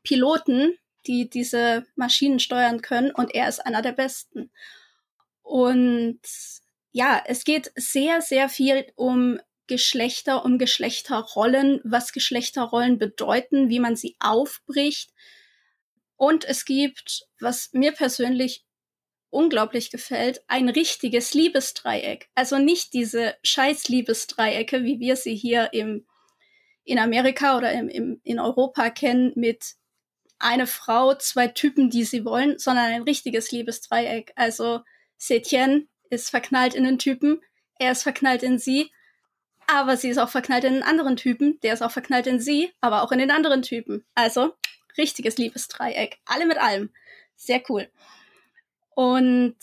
Piloten, 0.03 0.77
die 1.07 1.31
diese 1.31 1.87
Maschinen 1.95 2.41
steuern 2.41 2.83
können 2.83 3.11
und 3.11 3.35
er 3.35 3.49
ist 3.49 3.65
einer 3.65 3.81
der 3.81 3.93
besten. 3.93 4.51
Und 5.43 6.21
ja, 6.93 7.23
es 7.27 7.45
geht 7.45 7.73
sehr, 7.77 8.21
sehr 8.21 8.49
viel 8.49 8.87
um 8.97 9.39
Geschlechter, 9.67 10.45
um 10.45 10.59
Geschlechterrollen, 10.59 11.81
was 11.85 12.13
Geschlechterrollen 12.13 12.99
bedeuten, 12.99 13.69
wie 13.69 13.81
man 13.81 13.97
sie 13.97 14.17
aufbricht. 14.21 15.11
Und 16.17 16.45
es 16.45 16.65
gibt, 16.65 17.27
was 17.41 17.71
mir 17.73 17.93
persönlich 17.93 18.65
unglaublich 19.31 19.91
gefällt, 19.91 20.43
ein 20.49 20.69
richtiges 20.69 21.35
Liebesdreieck. 21.35 22.29
Also 22.35 22.59
nicht 22.59 22.95
diese 22.95 23.35
scheiß 23.43 23.89
Liebesdreiecke, 23.89 24.85
wie 24.85 24.99
wir 24.99 25.17
sie 25.17 25.35
hier 25.35 25.73
im, 25.73 26.07
in 26.85 26.99
Amerika 26.99 27.57
oder 27.59 27.73
im, 27.73 27.89
im, 27.89 28.21
in 28.23 28.41
Europa 28.41 28.91
kennen, 28.91 29.33
mit 29.35 29.75
eine 30.39 30.67
Frau, 30.67 31.15
zwei 31.15 31.49
Typen, 31.49 31.91
die 31.91 32.05
sie 32.05 32.25
wollen, 32.25 32.59
sondern 32.59 32.87
ein 32.87 33.03
richtiges 33.03 33.51
Liebesdreieck. 33.53 34.33
Also 34.37 34.81
Setien 35.17 35.89
ist 36.11 36.31
verknallt 36.31 36.75
in 36.75 36.85
den 36.85 36.99
Typen, 36.99 37.41
er 37.79 37.93
ist 37.93 38.03
verknallt 38.03 38.43
in 38.43 38.59
sie, 38.59 38.91
aber 39.67 39.97
sie 39.97 40.09
ist 40.09 40.19
auch 40.19 40.29
verknallt 40.29 40.65
in 40.65 40.75
einen 40.75 40.83
anderen 40.83 41.17
Typen, 41.17 41.59
der 41.63 41.75
ist 41.75 41.83
auch 41.83 41.91
verknallt 41.91 42.27
in 42.27 42.41
sie, 42.41 42.73
aber 42.81 43.03
auch 43.03 43.13
in 43.13 43.19
den 43.19 43.31
anderen 43.31 43.63
Typen. 43.63 44.05
Also 44.15 44.55
richtiges 44.97 45.39
Liebesdreieck. 45.39 46.19
Alle 46.25 46.47
mit 46.47 46.59
allem. 46.59 46.91
Sehr 47.35 47.63
cool. 47.69 47.91
Und 48.95 49.57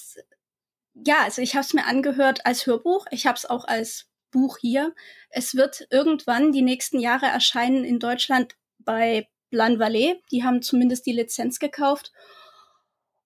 ja, 0.94 1.24
also 1.24 1.42
ich 1.42 1.56
habe 1.56 1.66
es 1.66 1.74
mir 1.74 1.86
angehört 1.86 2.46
als 2.46 2.66
Hörbuch. 2.66 3.08
Ich 3.12 3.26
habe 3.26 3.38
es 3.38 3.46
auch 3.46 3.66
als 3.66 4.10
Buch 4.32 4.58
hier. 4.60 4.94
Es 5.30 5.56
wird 5.56 5.88
irgendwann 5.90 6.52
die 6.52 6.62
nächsten 6.62 7.00
Jahre 7.00 7.28
erscheinen 7.28 7.84
in 7.84 8.00
Deutschland 8.00 8.56
bei 8.80 9.28
Blan 9.50 9.80
Vallée. 9.80 10.20
Die 10.32 10.44
haben 10.44 10.62
zumindest 10.62 11.06
die 11.06 11.14
Lizenz 11.14 11.60
gekauft. 11.60 12.12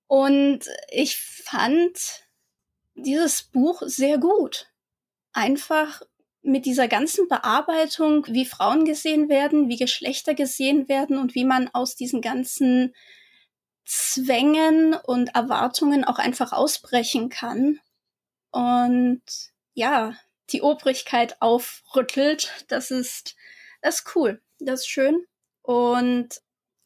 Und 0.08 0.60
ich 0.90 1.18
fand 1.18 1.98
dieses 2.96 3.44
Buch 3.44 3.82
sehr 3.86 4.18
gut. 4.18 4.72
Einfach 5.34 6.02
mit 6.48 6.66
dieser 6.66 6.88
ganzen 6.88 7.28
Bearbeitung, 7.28 8.26
wie 8.28 8.46
Frauen 8.46 8.86
gesehen 8.86 9.30
werden, 9.30 9.68
wie 9.70 9.76
Geschlechter 9.76 10.34
gesehen 10.34 10.88
werden 10.88 11.18
und 11.18 11.36
wie 11.36 11.46
man 11.46 11.70
aus 11.74 11.96
diesen 11.96 12.22
ganzen 12.22 12.96
Zwängen 13.86 14.94
und 14.94 15.36
Erwartungen 15.36 16.04
auch 16.04 16.20
einfach 16.20 16.54
ausbrechen 16.54 17.30
kann 17.30 17.80
und 18.52 19.22
ja, 19.74 20.16
die 20.50 20.62
Obrigkeit 20.62 21.42
aufrüttelt. 21.42 22.66
Das 22.70 22.92
ist, 22.92 23.36
das 23.82 24.00
ist 24.00 24.16
cool, 24.16 24.42
das 24.60 24.82
ist 24.82 24.88
schön 24.88 25.26
und 25.62 26.30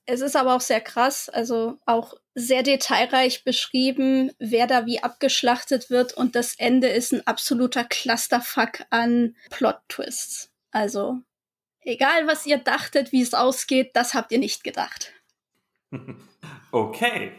es 0.05 0.21
ist 0.21 0.35
aber 0.35 0.55
auch 0.55 0.61
sehr 0.61 0.81
krass, 0.81 1.29
also 1.29 1.77
auch 1.85 2.15
sehr 2.33 2.63
detailreich 2.63 3.43
beschrieben, 3.43 4.31
wer 4.39 4.67
da 4.67 4.85
wie 4.85 5.03
abgeschlachtet 5.03 5.89
wird 5.89 6.13
und 6.13 6.35
das 6.35 6.55
Ende 6.55 6.87
ist 6.87 7.11
ein 7.13 7.25
absoluter 7.27 7.83
Clusterfuck 7.83 8.83
an 8.89 9.35
Plot-Twists. 9.49 10.49
Also, 10.71 11.19
egal 11.81 12.27
was 12.27 12.45
ihr 12.45 12.57
dachtet, 12.57 13.11
wie 13.11 13.21
es 13.21 13.33
ausgeht, 13.33 13.91
das 13.93 14.13
habt 14.13 14.31
ihr 14.31 14.39
nicht 14.39 14.63
gedacht. 14.63 15.13
Okay. 16.73 17.33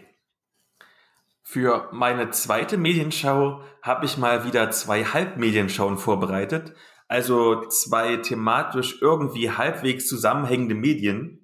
Für 1.42 1.88
meine 1.92 2.30
zweite 2.30 2.76
Medienschau 2.76 3.62
habe 3.80 4.04
ich 4.04 4.18
mal 4.18 4.44
wieder 4.44 4.70
zwei 4.70 5.04
Halbmedienschauen 5.04 5.96
vorbereitet, 5.96 6.74
also 7.08 7.66
zwei 7.68 8.18
thematisch 8.18 9.00
irgendwie 9.00 9.50
halbwegs 9.50 10.06
zusammenhängende 10.06 10.74
Medien. 10.74 11.41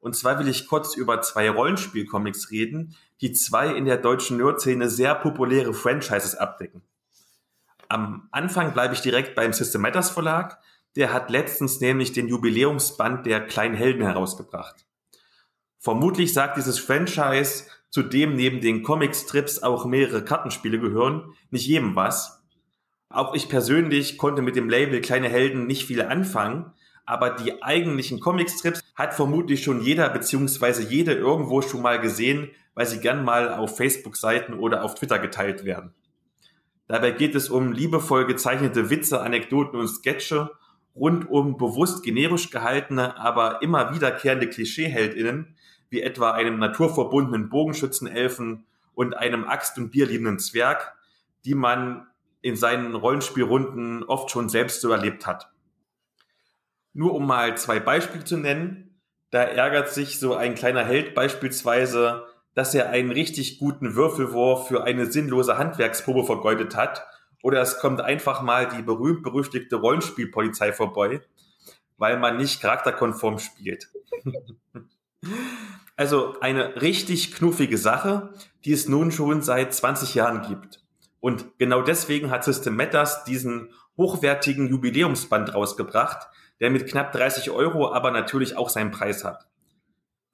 Und 0.00 0.16
zwar 0.16 0.38
will 0.38 0.48
ich 0.48 0.66
kurz 0.66 0.96
über 0.96 1.20
zwei 1.20 1.50
Rollenspielcomics 1.50 2.50
reden, 2.50 2.96
die 3.20 3.32
zwei 3.32 3.74
in 3.74 3.84
der 3.84 3.98
deutschen 3.98 4.38
Nerd-Szene 4.38 4.88
sehr 4.88 5.14
populäre 5.14 5.74
Franchises 5.74 6.34
abdecken. 6.34 6.82
Am 7.88 8.28
Anfang 8.30 8.72
bleibe 8.72 8.94
ich 8.94 9.00
direkt 9.00 9.34
beim 9.34 9.52
System 9.52 9.82
Matters 9.82 10.10
Verlag. 10.10 10.58
Der 10.96 11.12
hat 11.12 11.28
letztens 11.30 11.80
nämlich 11.80 12.12
den 12.12 12.28
Jubiläumsband 12.28 13.26
der 13.26 13.46
kleinen 13.46 13.74
Helden 13.74 14.02
herausgebracht. 14.02 14.86
Vermutlich 15.78 16.32
sagt 16.32 16.56
dieses 16.56 16.78
Franchise, 16.78 17.64
zu 17.90 18.02
dem 18.02 18.36
neben 18.36 18.60
den 18.60 18.82
Comicstrips 18.82 19.62
auch 19.62 19.84
mehrere 19.84 20.24
Kartenspiele 20.24 20.78
gehören, 20.78 21.34
nicht 21.50 21.66
jedem 21.66 21.96
was. 21.96 22.42
Auch 23.08 23.34
ich 23.34 23.48
persönlich 23.48 24.16
konnte 24.16 24.42
mit 24.42 24.56
dem 24.56 24.68
Label 24.68 25.00
Kleine 25.00 25.28
Helden 25.28 25.66
nicht 25.66 25.86
viel 25.86 26.02
anfangen, 26.02 26.72
aber 27.10 27.30
die 27.30 27.62
eigentlichen 27.62 28.20
Comicstrips 28.20 28.82
hat 28.94 29.14
vermutlich 29.14 29.64
schon 29.64 29.82
jeder 29.82 30.08
beziehungsweise 30.08 30.82
jede 30.82 31.12
irgendwo 31.12 31.60
schon 31.60 31.82
mal 31.82 32.00
gesehen, 32.00 32.50
weil 32.74 32.86
sie 32.86 33.00
gern 33.00 33.24
mal 33.24 33.52
auf 33.54 33.76
Facebook-Seiten 33.76 34.54
oder 34.54 34.84
auf 34.84 34.94
Twitter 34.94 35.18
geteilt 35.18 35.64
werden. 35.64 35.92
Dabei 36.86 37.10
geht 37.10 37.34
es 37.34 37.50
um 37.50 37.72
liebevoll 37.72 38.26
gezeichnete 38.26 38.90
Witze, 38.90 39.20
Anekdoten 39.20 39.78
und 39.78 39.88
Sketche 39.88 40.50
rund 40.94 41.28
um 41.28 41.56
bewusst 41.56 42.04
generisch 42.04 42.50
gehaltene, 42.50 43.18
aber 43.18 43.60
immer 43.62 43.94
wiederkehrende 43.94 44.48
Klischeeheldinnen, 44.48 45.56
wie 45.88 46.02
etwa 46.02 46.30
einem 46.30 46.58
naturverbundenen 46.58 47.48
Bogenschützenelfen 47.48 48.66
und 48.94 49.16
einem 49.16 49.44
Axt- 49.44 49.78
und 49.78 49.90
Bierliebenden 49.90 50.38
Zwerg, 50.38 50.94
die 51.44 51.54
man 51.54 52.06
in 52.40 52.54
seinen 52.54 52.94
Rollenspielrunden 52.94 54.04
oft 54.04 54.30
schon 54.30 54.48
selbst 54.48 54.80
so 54.80 54.90
erlebt 54.90 55.26
hat. 55.26 55.50
Nur 56.92 57.14
um 57.14 57.26
mal 57.26 57.56
zwei 57.56 57.80
Beispiele 57.80 58.24
zu 58.24 58.36
nennen, 58.36 59.00
da 59.30 59.42
ärgert 59.42 59.90
sich 59.90 60.18
so 60.18 60.34
ein 60.34 60.54
kleiner 60.54 60.84
Held 60.84 61.14
beispielsweise, 61.14 62.26
dass 62.54 62.74
er 62.74 62.90
einen 62.90 63.12
richtig 63.12 63.58
guten 63.58 63.94
Würfelwurf 63.94 64.68
für 64.68 64.82
eine 64.84 65.06
sinnlose 65.06 65.56
Handwerksprobe 65.56 66.24
vergeudet 66.24 66.76
hat, 66.76 67.06
oder 67.42 67.62
es 67.62 67.78
kommt 67.78 68.00
einfach 68.00 68.42
mal 68.42 68.68
die 68.68 68.82
berühmt-berüchtigte 68.82 69.76
Rollenspielpolizei 69.76 70.72
vorbei, 70.72 71.22
weil 71.96 72.18
man 72.18 72.36
nicht 72.36 72.60
charakterkonform 72.60 73.38
spielt. 73.38 73.88
also 75.96 76.38
eine 76.40 76.80
richtig 76.82 77.32
knuffige 77.32 77.78
Sache, 77.78 78.34
die 78.64 78.72
es 78.72 78.88
nun 78.88 79.10
schon 79.12 79.42
seit 79.42 79.72
20 79.72 80.14
Jahren 80.14 80.42
gibt. 80.42 80.82
Und 81.20 81.58
genau 81.58 81.82
deswegen 81.82 82.30
hat 82.30 82.44
System 82.44 82.76
Matters 82.76 83.24
diesen 83.24 83.72
hochwertigen 83.96 84.68
Jubiläumsband 84.68 85.54
rausgebracht, 85.54 86.26
der 86.60 86.70
mit 86.70 86.86
knapp 86.86 87.12
30 87.12 87.50
Euro 87.50 87.92
aber 87.92 88.10
natürlich 88.10 88.56
auch 88.56 88.68
seinen 88.68 88.90
Preis 88.90 89.24
hat. 89.24 89.46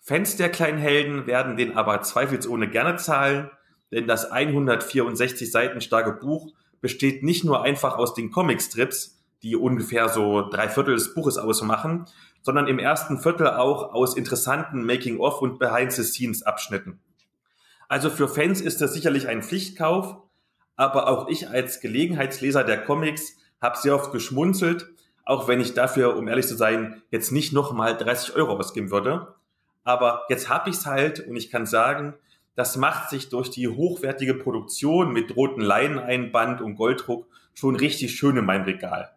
Fans 0.01 0.37
der 0.37 0.51
kleinen 0.51 0.79
Helden 0.79 1.27
werden 1.27 1.57
den 1.57 1.77
aber 1.77 2.03
zweifelsohne 2.03 2.69
gerne 2.69 2.97
zahlen, 2.97 3.51
denn 3.91 4.07
das 4.07 4.31
164 4.31 5.51
Seiten 5.51 5.81
starke 5.81 6.13
Buch 6.13 6.53
besteht 6.81 7.23
nicht 7.23 7.45
nur 7.45 7.63
einfach 7.63 7.97
aus 7.97 8.15
den 8.15 8.31
Comicstrips, 8.31 9.25
die 9.43 9.57
ungefähr 9.57 10.09
so 10.09 10.49
drei 10.49 10.69
Viertel 10.69 10.95
des 10.95 11.15
Buches 11.15 11.39
ausmachen, 11.39 12.07
sondern 12.43 12.69
im 12.69 12.79
ersten 12.79 13.19
Viertel 13.19 13.49
auch 13.49 13.93
aus 13.93 14.17
interessanten 14.17 14.85
Making-of 14.85 15.41
und 15.43 15.59
Behind-the-Scenes-Abschnitten. 15.59 17.01
Also 17.89 18.11
für 18.11 18.29
Fans 18.29 18.61
ist 18.61 18.81
das 18.81 18.95
sicherlich 18.95 19.29
ein 19.29 19.43
Pflichtkauf, 19.43 20.17
aber 20.77 21.09
auch 21.09 21.29
ich 21.29 21.49
als 21.49 21.81
Gelegenheitsleser 21.81 22.65
der 22.65 22.85
Comics 22.85 23.37
habe 23.61 23.79
sehr 23.79 23.95
oft 23.95 24.13
geschmunzelt, 24.13 24.89
auch 25.27 25.49
wenn 25.49 25.61
ich 25.61 25.75
dafür, 25.75 26.17
um 26.17 26.29
ehrlich 26.29 26.47
zu 26.47 26.57
sein, 26.57 27.03
jetzt 27.11 27.33
nicht 27.33 27.53
nochmal 27.53 27.97
30 27.97 28.37
Euro 28.37 28.57
ausgeben 28.57 28.91
würde. 28.91 29.35
Aber 29.85 30.25
jetzt 30.29 30.49
habe 30.49 30.71
ich 30.71 30.77
es 30.77 30.87
halt 30.87 31.21
und 31.27 31.37
ich 31.37 31.51
kann 31.51 31.67
sagen, 31.67 32.15
das 32.55 32.77
macht 32.77 33.11
sich 33.11 33.29
durch 33.29 33.51
die 33.51 33.69
hochwertige 33.69 34.35
Produktion 34.35 35.13
mit 35.13 35.37
roten 35.37 35.61
Leineneinband 35.61 36.63
und 36.63 36.77
Golddruck 36.77 37.27
schon 37.55 37.77
richtig 37.77 38.17
schön 38.17 38.37
in 38.37 38.47
meinem 38.47 38.65
Regal. 38.65 39.11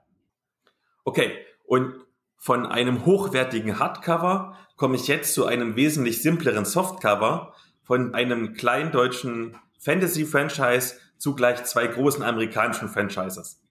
Okay, 1.05 1.31
und 1.65 1.93
von 2.37 2.65
einem 2.65 3.05
hochwertigen 3.05 3.79
Hardcover 3.79 4.57
komme 4.77 4.95
ich 4.95 5.07
jetzt 5.07 5.33
zu 5.33 5.45
einem 5.45 5.75
wesentlich 5.75 6.21
simpleren 6.21 6.65
Softcover 6.65 7.53
von 7.83 8.15
einem 8.15 8.53
kleinen 8.53 8.91
deutschen 8.91 9.57
Fantasy-Franchise 9.79 10.95
zu 11.17 11.35
gleich 11.35 11.63
zwei 11.65 11.85
großen 11.85 12.23
amerikanischen 12.23 12.89
Franchises. 12.89 13.61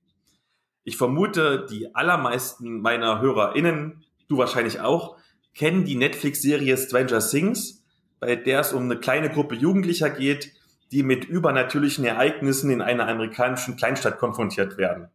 Ich 0.85 0.97
vermute, 0.97 1.67
die 1.71 1.95
allermeisten 1.95 2.81
meiner 2.81 3.21
HörerInnen, 3.21 4.05
du 4.29 4.39
wahrscheinlich 4.39 4.81
auch, 4.81 5.17
kennen 5.55 5.85
die 5.85 5.97
Netflix-Serie 5.97 6.77
Stranger 6.77 7.21
Things, 7.21 7.85
bei 8.21 8.37
der 8.37 8.61
es 8.61 8.73
um 8.73 8.85
eine 8.85 8.99
kleine 8.99 9.31
Gruppe 9.31 9.55
Jugendlicher 9.55 10.11
geht, 10.11 10.53
die 10.91 11.03
mit 11.03 11.25
übernatürlichen 11.25 12.05
Ereignissen 12.05 12.71
in 12.71 12.81
einer 12.81 13.07
amerikanischen 13.07 13.77
Kleinstadt 13.77 14.19
konfrontiert 14.19 14.79
werden. 14.79 15.09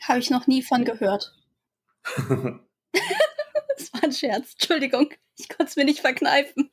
Habe 0.00 0.18
ich 0.18 0.30
noch 0.30 0.46
nie 0.46 0.62
von 0.62 0.84
gehört. 0.84 1.34
das 2.16 3.92
war 3.92 4.02
ein 4.02 4.12
Scherz. 4.12 4.52
Entschuldigung, 4.52 5.10
ich 5.36 5.48
konnte 5.48 5.64
es 5.64 5.76
mir 5.76 5.84
nicht 5.84 6.00
verkneifen. 6.00 6.70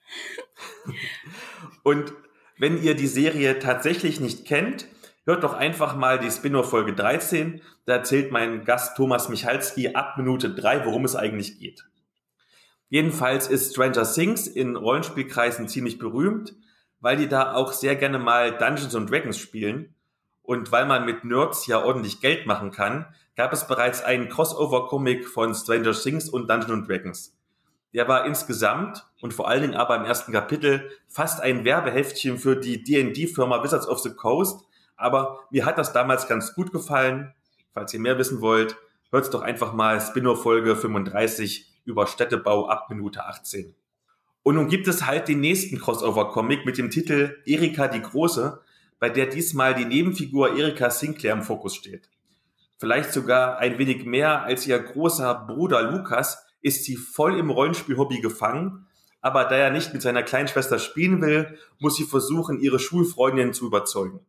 Und 1.83 2.13
wenn 2.57 2.81
ihr 2.81 2.95
die 2.95 3.07
Serie 3.07 3.59
tatsächlich 3.59 4.19
nicht 4.19 4.45
kennt, 4.45 4.85
Hört 5.31 5.45
doch 5.45 5.53
einfach 5.53 5.95
mal 5.95 6.19
die 6.19 6.29
Spin-off-Folge 6.29 6.91
13. 6.93 7.61
Da 7.85 7.93
erzählt 7.93 8.33
mein 8.33 8.65
Gast 8.65 8.97
Thomas 8.97 9.29
Michalski 9.29 9.93
ab 9.93 10.17
Minute 10.17 10.53
3, 10.53 10.85
worum 10.85 11.05
es 11.05 11.15
eigentlich 11.15 11.57
geht. 11.57 11.85
Jedenfalls 12.89 13.47
ist 13.47 13.71
Stranger 13.71 14.03
Things 14.03 14.45
in 14.45 14.75
Rollenspielkreisen 14.75 15.69
ziemlich 15.69 15.99
berühmt, 15.99 16.53
weil 16.99 17.15
die 17.15 17.29
da 17.29 17.53
auch 17.53 17.71
sehr 17.71 17.95
gerne 17.95 18.19
mal 18.19 18.57
Dungeons 18.57 18.93
and 18.93 19.09
Dragons 19.09 19.37
spielen. 19.37 19.95
Und 20.41 20.73
weil 20.73 20.85
man 20.85 21.05
mit 21.05 21.23
Nerds 21.23 21.65
ja 21.65 21.81
ordentlich 21.81 22.19
Geld 22.19 22.45
machen 22.45 22.71
kann, 22.71 23.05
gab 23.37 23.53
es 23.53 23.65
bereits 23.65 24.03
einen 24.03 24.27
Crossover-Comic 24.27 25.25
von 25.29 25.55
Stranger 25.55 25.93
Things 25.93 26.27
und 26.27 26.49
Dungeons 26.49 26.73
and 26.73 26.89
Dragons. 26.89 27.37
Der 27.93 28.09
war 28.09 28.25
insgesamt 28.25 29.07
und 29.21 29.33
vor 29.33 29.47
allen 29.47 29.61
Dingen 29.61 29.75
aber 29.75 29.95
im 29.95 30.03
ersten 30.03 30.33
Kapitel 30.33 30.89
fast 31.07 31.39
ein 31.39 31.63
Werbeheftchen 31.63 32.37
für 32.37 32.57
die 32.57 32.83
D&D-Firma 32.83 33.63
Wizards 33.63 33.87
of 33.87 33.99
the 33.99 34.13
Coast, 34.13 34.65
aber 35.01 35.39
mir 35.49 35.65
hat 35.65 35.77
das 35.77 35.93
damals 35.93 36.27
ganz 36.27 36.53
gut 36.53 36.71
gefallen. 36.71 37.33
Falls 37.73 37.93
ihr 37.93 37.99
mehr 37.99 38.17
wissen 38.17 38.41
wollt, 38.41 38.75
hört 39.11 39.33
doch 39.33 39.41
einfach 39.41 39.73
mal 39.73 39.99
Spin-off-Folge 39.99 40.75
35 40.75 41.71
über 41.85 42.07
Städtebau 42.07 42.67
ab 42.67 42.89
Minute 42.89 43.25
18. 43.25 43.75
Und 44.43 44.55
nun 44.55 44.67
gibt 44.67 44.87
es 44.87 45.05
halt 45.05 45.27
den 45.27 45.39
nächsten 45.39 45.79
Crossover-Comic 45.79 46.65
mit 46.65 46.77
dem 46.77 46.89
Titel 46.89 47.37
Erika 47.45 47.87
die 47.87 48.01
Große, 48.01 48.61
bei 48.99 49.09
der 49.09 49.27
diesmal 49.27 49.75
die 49.75 49.85
Nebenfigur 49.85 50.57
Erika 50.57 50.89
Sinclair 50.89 51.33
im 51.33 51.43
Fokus 51.43 51.75
steht. 51.75 52.09
Vielleicht 52.77 53.13
sogar 53.13 53.59
ein 53.59 53.77
wenig 53.77 54.05
mehr 54.05 54.43
als 54.43 54.65
ihr 54.65 54.79
großer 54.79 55.45
Bruder 55.47 55.83
Lukas 55.83 56.43
ist 56.61 56.85
sie 56.85 56.95
voll 56.95 57.37
im 57.37 57.49
Rollenspiel-Hobby 57.49 58.21
gefangen, 58.21 58.87
aber 59.21 59.45
da 59.45 59.55
er 59.55 59.69
nicht 59.69 59.93
mit 59.93 60.01
seiner 60.01 60.23
kleinen 60.23 60.47
Schwester 60.47 60.79
spielen 60.79 61.21
will, 61.21 61.57
muss 61.79 61.95
sie 61.95 62.05
versuchen, 62.05 62.59
ihre 62.59 62.79
Schulfreundinnen 62.79 63.53
zu 63.53 63.67
überzeugen. 63.67 64.19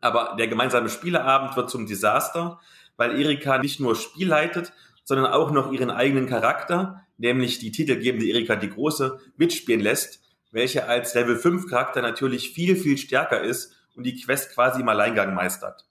Aber 0.00 0.36
der 0.38 0.48
gemeinsame 0.48 0.88
Spieleabend 0.88 1.56
wird 1.56 1.70
zum 1.70 1.86
Desaster, 1.86 2.60
weil 2.96 3.20
Erika 3.20 3.58
nicht 3.58 3.80
nur 3.80 3.96
Spiel 3.96 4.28
leitet, 4.28 4.72
sondern 5.04 5.32
auch 5.32 5.50
noch 5.50 5.72
ihren 5.72 5.90
eigenen 5.90 6.26
Charakter, 6.26 7.06
nämlich 7.18 7.58
die 7.58 7.72
titelgebende 7.72 8.26
Erika 8.26 8.56
die 8.56 8.70
Große, 8.70 9.18
mitspielen 9.36 9.80
lässt, 9.80 10.20
welche 10.52 10.86
als 10.86 11.14
Level 11.14 11.36
5 11.36 11.68
Charakter 11.68 12.02
natürlich 12.02 12.50
viel, 12.52 12.76
viel 12.76 12.98
stärker 12.98 13.40
ist 13.40 13.76
und 13.94 14.04
die 14.04 14.20
Quest 14.20 14.54
quasi 14.54 14.80
im 14.80 14.88
Alleingang 14.88 15.34
meistert. 15.34 15.86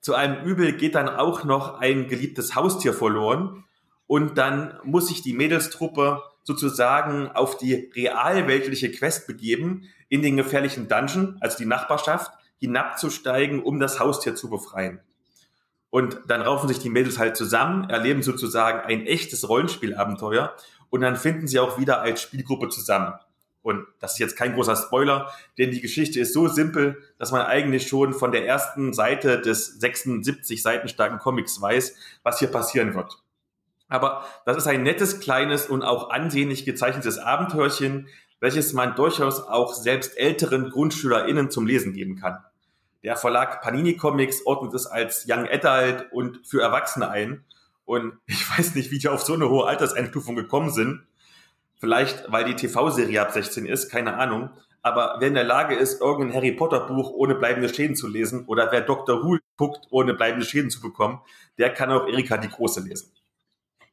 Zu 0.00 0.14
einem 0.14 0.44
Übel 0.44 0.72
geht 0.72 0.94
dann 0.94 1.08
auch 1.08 1.44
noch 1.44 1.80
ein 1.80 2.08
geliebtes 2.08 2.54
Haustier 2.54 2.92
verloren 2.92 3.64
und 4.06 4.36
dann 4.36 4.78
muss 4.84 5.08
sich 5.08 5.22
die 5.22 5.32
Mädelstruppe 5.32 6.22
sozusagen 6.42 7.28
auf 7.28 7.56
die 7.56 7.90
realweltliche 7.96 8.90
Quest 8.90 9.26
begeben 9.26 9.88
in 10.10 10.20
den 10.20 10.36
gefährlichen 10.36 10.88
Dungeon, 10.88 11.38
also 11.40 11.56
die 11.56 11.64
Nachbarschaft, 11.64 12.30
hinabzusteigen, 12.58 13.62
um 13.62 13.80
das 13.80 14.00
Haustier 14.00 14.34
zu 14.34 14.50
befreien. 14.50 15.00
Und 15.90 16.18
dann 16.26 16.42
raufen 16.42 16.68
sich 16.68 16.80
die 16.80 16.90
Mädels 16.90 17.18
halt 17.18 17.36
zusammen, 17.36 17.88
erleben 17.88 18.22
sozusagen 18.22 18.80
ein 18.80 19.06
echtes 19.06 19.48
Rollenspielabenteuer 19.48 20.54
und 20.90 21.02
dann 21.02 21.16
finden 21.16 21.46
sie 21.46 21.60
auch 21.60 21.78
wieder 21.78 22.00
als 22.00 22.22
Spielgruppe 22.22 22.68
zusammen. 22.68 23.14
Und 23.62 23.86
das 23.98 24.12
ist 24.12 24.18
jetzt 24.18 24.36
kein 24.36 24.54
großer 24.54 24.76
Spoiler, 24.76 25.32
denn 25.56 25.70
die 25.70 25.80
Geschichte 25.80 26.20
ist 26.20 26.34
so 26.34 26.48
simpel, 26.48 27.02
dass 27.18 27.32
man 27.32 27.42
eigentlich 27.46 27.88
schon 27.88 28.12
von 28.12 28.30
der 28.30 28.46
ersten 28.46 28.92
Seite 28.92 29.40
des 29.40 29.80
76 29.80 30.60
Seiten 30.62 30.88
starken 30.88 31.18
Comics 31.18 31.60
weiß, 31.60 31.96
was 32.22 32.38
hier 32.40 32.48
passieren 32.48 32.94
wird. 32.94 33.22
Aber 33.88 34.26
das 34.44 34.56
ist 34.56 34.66
ein 34.66 34.82
nettes, 34.82 35.20
kleines 35.20 35.66
und 35.66 35.82
auch 35.82 36.10
ansehnlich 36.10 36.64
gezeichnetes 36.64 37.18
Abenteuerchen, 37.18 38.08
welches 38.44 38.74
man 38.74 38.94
durchaus 38.94 39.40
auch 39.40 39.72
selbst 39.72 40.18
älteren 40.18 40.68
GrundschülerInnen 40.68 41.50
zum 41.50 41.66
Lesen 41.66 41.94
geben 41.94 42.16
kann. 42.16 42.44
Der 43.02 43.16
Verlag 43.16 43.62
Panini 43.62 43.96
Comics 43.96 44.44
ordnet 44.44 44.74
es 44.74 44.86
als 44.86 45.24
Young 45.26 45.48
Adult 45.48 46.12
und 46.12 46.46
für 46.46 46.60
Erwachsene 46.60 47.08
ein. 47.08 47.42
Und 47.86 48.18
ich 48.26 48.46
weiß 48.50 48.74
nicht, 48.74 48.90
wie 48.90 48.98
die 48.98 49.08
auf 49.08 49.22
so 49.22 49.32
eine 49.32 49.48
hohe 49.48 49.66
Alterseinstufung 49.66 50.36
gekommen 50.36 50.68
sind. 50.68 51.06
Vielleicht, 51.80 52.30
weil 52.30 52.44
die 52.44 52.54
TV-Serie 52.54 53.22
ab 53.22 53.32
16 53.32 53.64
ist, 53.64 53.90
keine 53.90 54.18
Ahnung. 54.18 54.50
aber 54.82 55.16
wer 55.20 55.28
in 55.28 55.34
der 55.34 55.44
Lage 55.44 55.74
ist, 55.74 56.02
irgendein 56.02 56.36
Harry 56.36 56.52
Potter 56.52 56.80
Buch 56.80 57.12
ohne 57.12 57.34
bleibende 57.34 57.72
Schäden 57.72 57.96
zu 57.96 58.08
lesen 58.08 58.44
oder 58.46 58.70
wer 58.70 58.82
Dr. 58.82 59.24
Who 59.24 59.38
guckt, 59.56 59.86
ohne 59.88 60.12
bleibende 60.12 60.44
Schäden 60.44 60.70
zu 60.70 60.82
bekommen, 60.82 61.22
der 61.56 61.72
kann 61.72 61.90
auch 61.90 62.06
Erika 62.06 62.36
die 62.36 62.48
Große 62.48 62.82
lesen. 62.82 63.10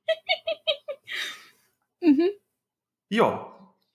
mhm. 2.02 2.32
Ja, 3.08 3.52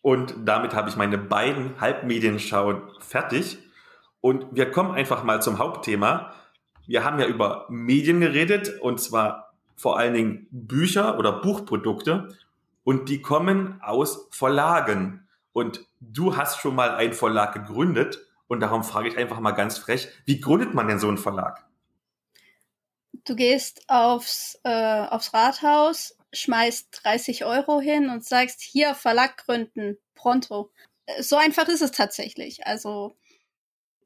und 0.07 0.36
damit 0.44 0.72
habe 0.72 0.88
ich 0.88 0.94
meine 0.94 1.18
beiden 1.18 1.80
Halbmedienschauen 1.80 2.80
fertig. 3.00 3.59
Und 4.20 4.46
wir 4.52 4.70
kommen 4.70 4.92
einfach 4.92 5.24
mal 5.24 5.42
zum 5.42 5.59
Hauptthema. 5.59 6.32
Wir 6.86 7.02
haben 7.02 7.18
ja 7.18 7.26
über 7.26 7.66
Medien 7.70 8.20
geredet 8.20 8.80
und 8.80 9.00
zwar 9.00 9.52
vor 9.74 9.98
allen 9.98 10.14
Dingen 10.14 10.46
Bücher 10.52 11.18
oder 11.18 11.32
Buchprodukte 11.32 12.28
und 12.84 13.09
die 13.09 13.20
kommen 13.20 13.80
aus 13.82 14.28
Verlagen. 14.30 15.26
Und 15.52 15.84
du 15.98 16.36
hast 16.36 16.61
schon 16.61 16.76
mal 16.76 16.94
einen 16.94 17.12
Verlag 17.12 17.54
gegründet 17.54 18.20
und 18.46 18.61
darum 18.61 18.84
frage 18.84 19.09
ich 19.09 19.18
einfach 19.18 19.40
mal 19.40 19.50
ganz 19.50 19.76
frech, 19.76 20.07
wie 20.24 20.38
gründet 20.38 20.72
man 20.72 20.86
denn 20.86 21.00
so 21.00 21.09
einen 21.09 21.18
Verlag? 21.18 21.66
Du 23.24 23.34
gehst 23.34 23.82
aufs, 23.88 24.61
äh, 24.62 25.07
aufs 25.09 25.34
Rathaus, 25.34 26.16
schmeißt 26.33 26.89
30 27.05 27.45
Euro 27.45 27.81
hin 27.81 28.11
und 28.11 28.24
sagst, 28.24 28.61
hier 28.61 28.95
Verlag 28.95 29.37
gründen, 29.45 29.99
pronto. 30.14 30.70
So 31.20 31.37
einfach 31.37 31.68
ist 31.68 31.83
es 31.83 31.93
tatsächlich. 31.93 32.66
Also 32.66 33.16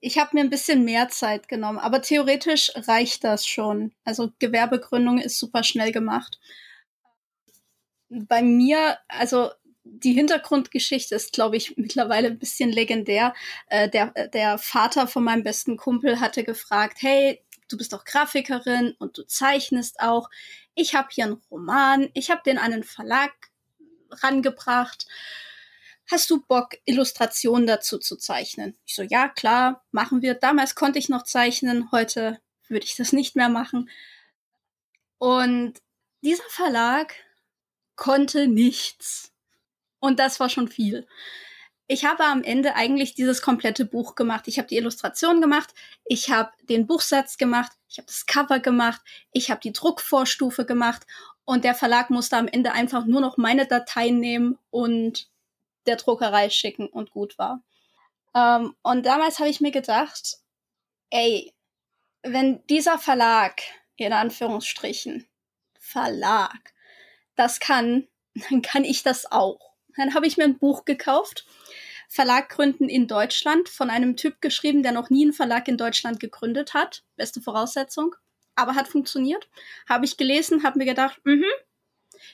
ich 0.00 0.18
habe 0.18 0.30
mir 0.34 0.40
ein 0.40 0.50
bisschen 0.50 0.84
mehr 0.84 1.08
Zeit 1.08 1.48
genommen, 1.48 1.78
aber 1.78 2.02
theoretisch 2.02 2.72
reicht 2.74 3.24
das 3.24 3.46
schon. 3.46 3.92
Also 4.04 4.30
Gewerbegründung 4.38 5.18
ist 5.18 5.38
super 5.38 5.62
schnell 5.62 5.92
gemacht. 5.92 6.38
Bei 8.08 8.42
mir, 8.42 8.98
also 9.08 9.50
die 9.84 10.12
Hintergrundgeschichte 10.12 11.14
ist, 11.14 11.32
glaube 11.32 11.56
ich, 11.56 11.74
mittlerweile 11.76 12.28
ein 12.28 12.38
bisschen 12.38 12.70
legendär. 12.70 13.34
Äh, 13.66 13.88
der, 13.88 14.28
der 14.28 14.58
Vater 14.58 15.06
von 15.06 15.24
meinem 15.24 15.42
besten 15.42 15.76
Kumpel 15.76 16.20
hatte 16.20 16.44
gefragt, 16.44 16.98
hey, 17.00 17.42
du 17.68 17.76
bist 17.76 17.92
doch 17.92 18.04
Grafikerin 18.04 18.94
und 18.98 19.16
du 19.18 19.22
zeichnest 19.22 20.00
auch. 20.00 20.28
Ich 20.80 20.94
habe 20.94 21.08
hier 21.10 21.24
einen 21.24 21.42
Roman, 21.50 22.08
ich 22.14 22.30
habe 22.30 22.42
den 22.44 22.58
an 22.58 22.72
einen 22.72 22.84
Verlag 22.84 23.32
rangebracht 24.10 25.06
hast 26.10 26.28
du 26.30 26.40
Bock, 26.40 26.76
Illustrationen 26.84 27.66
dazu 27.66 27.98
zu 27.98 28.16
zeichnen? 28.16 28.76
Ich 28.84 28.94
so, 28.94 29.02
ja, 29.02 29.28
klar, 29.28 29.84
machen 29.92 30.22
wir. 30.22 30.34
Damals 30.34 30.74
konnte 30.74 30.98
ich 30.98 31.08
noch 31.08 31.22
zeichnen, 31.22 31.90
heute 31.92 32.40
würde 32.68 32.84
ich 32.84 32.96
das 32.96 33.12
nicht 33.12 33.36
mehr 33.36 33.48
machen. 33.48 33.88
Und 35.18 35.74
dieser 36.22 36.48
Verlag 36.48 37.14
konnte 37.96 38.48
nichts. 38.48 39.32
Und 40.00 40.18
das 40.18 40.40
war 40.40 40.48
schon 40.48 40.68
viel. 40.68 41.06
Ich 41.92 42.04
habe 42.04 42.22
am 42.22 42.44
Ende 42.44 42.76
eigentlich 42.76 43.16
dieses 43.16 43.42
komplette 43.42 43.84
Buch 43.84 44.14
gemacht. 44.14 44.46
Ich 44.46 44.58
habe 44.58 44.68
die 44.68 44.76
Illustration 44.76 45.40
gemacht, 45.40 45.74
ich 46.04 46.30
habe 46.30 46.52
den 46.68 46.86
Buchsatz 46.86 47.36
gemacht, 47.36 47.72
ich 47.88 47.98
habe 47.98 48.06
das 48.06 48.26
Cover 48.26 48.60
gemacht, 48.60 49.00
ich 49.32 49.50
habe 49.50 49.60
die 49.60 49.72
Druckvorstufe 49.72 50.64
gemacht 50.64 51.04
und 51.44 51.64
der 51.64 51.74
Verlag 51.74 52.08
musste 52.10 52.36
am 52.36 52.46
Ende 52.46 52.70
einfach 52.70 53.06
nur 53.06 53.20
noch 53.20 53.38
meine 53.38 53.66
Dateien 53.66 54.20
nehmen 54.20 54.56
und 54.70 55.28
der 55.86 55.96
Druckerei 55.96 56.48
schicken 56.48 56.86
und 56.86 57.10
gut 57.10 57.36
war. 57.38 57.60
Ähm, 58.36 58.76
und 58.82 59.04
damals 59.04 59.40
habe 59.40 59.50
ich 59.50 59.60
mir 59.60 59.72
gedacht, 59.72 60.38
ey, 61.10 61.52
wenn 62.22 62.64
dieser 62.68 63.00
Verlag, 63.00 63.62
in 63.96 64.12
Anführungsstrichen, 64.12 65.26
Verlag, 65.80 66.72
das 67.34 67.58
kann, 67.58 68.06
dann 68.48 68.62
kann 68.62 68.84
ich 68.84 69.02
das 69.02 69.32
auch. 69.32 69.69
Dann 69.96 70.14
habe 70.14 70.26
ich 70.26 70.36
mir 70.36 70.44
ein 70.44 70.58
Buch 70.58 70.84
gekauft, 70.84 71.46
Verlag 72.08 72.48
gründen 72.48 72.88
in 72.88 73.06
Deutschland, 73.06 73.68
von 73.68 73.88
einem 73.88 74.16
Typ 74.16 74.40
geschrieben, 74.40 74.82
der 74.82 74.92
noch 74.92 75.10
nie 75.10 75.22
einen 75.22 75.32
Verlag 75.32 75.68
in 75.68 75.76
Deutschland 75.76 76.18
gegründet 76.18 76.74
hat. 76.74 77.04
Beste 77.16 77.40
Voraussetzung. 77.40 78.16
Aber 78.56 78.74
hat 78.74 78.88
funktioniert. 78.88 79.48
Habe 79.88 80.04
ich 80.04 80.16
gelesen, 80.16 80.64
habe 80.64 80.78
mir 80.78 80.86
gedacht, 80.86 81.20
mhm, 81.24 81.44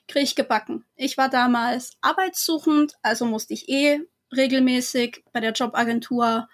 kriege 0.08 0.24
ich 0.24 0.34
gebacken. 0.34 0.84
Ich 0.96 1.18
war 1.18 1.28
damals 1.28 1.92
arbeitssuchend, 2.00 2.94
also 3.02 3.26
musste 3.26 3.52
ich 3.52 3.68
eh 3.68 4.00
regelmäßig 4.34 5.24
bei 5.32 5.40
der 5.40 5.52
Jobagentur 5.52 6.48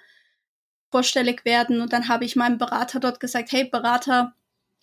vorstellig 0.90 1.44
werden. 1.44 1.80
Und 1.80 1.92
dann 1.92 2.08
habe 2.08 2.24
ich 2.24 2.36
meinem 2.36 2.58
Berater 2.58 3.00
dort 3.00 3.20
gesagt, 3.20 3.52
hey 3.52 3.64
Berater, 3.64 4.34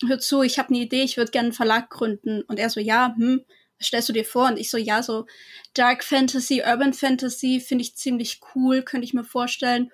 hör 0.06 0.18
zu, 0.18 0.42
ich 0.42 0.58
habe 0.58 0.70
eine 0.70 0.78
Idee, 0.78 1.02
ich 1.02 1.16
würde 1.16 1.30
gerne 1.30 1.48
einen 1.48 1.52
Verlag 1.52 1.90
gründen. 1.90 2.42
Und 2.42 2.58
er 2.58 2.70
so, 2.70 2.80
ja, 2.80 3.14
hm, 3.16 3.44
stellst 3.82 4.08
du 4.08 4.12
dir 4.12 4.24
vor? 4.24 4.46
Und 4.48 4.58
ich 4.58 4.70
so, 4.70 4.78
ja, 4.78 5.02
so 5.02 5.26
Dark 5.74 6.04
Fantasy, 6.04 6.62
Urban 6.66 6.92
Fantasy 6.92 7.60
finde 7.60 7.82
ich 7.82 7.96
ziemlich 7.96 8.40
cool, 8.54 8.82
könnte 8.82 9.04
ich 9.04 9.14
mir 9.14 9.24
vorstellen. 9.24 9.90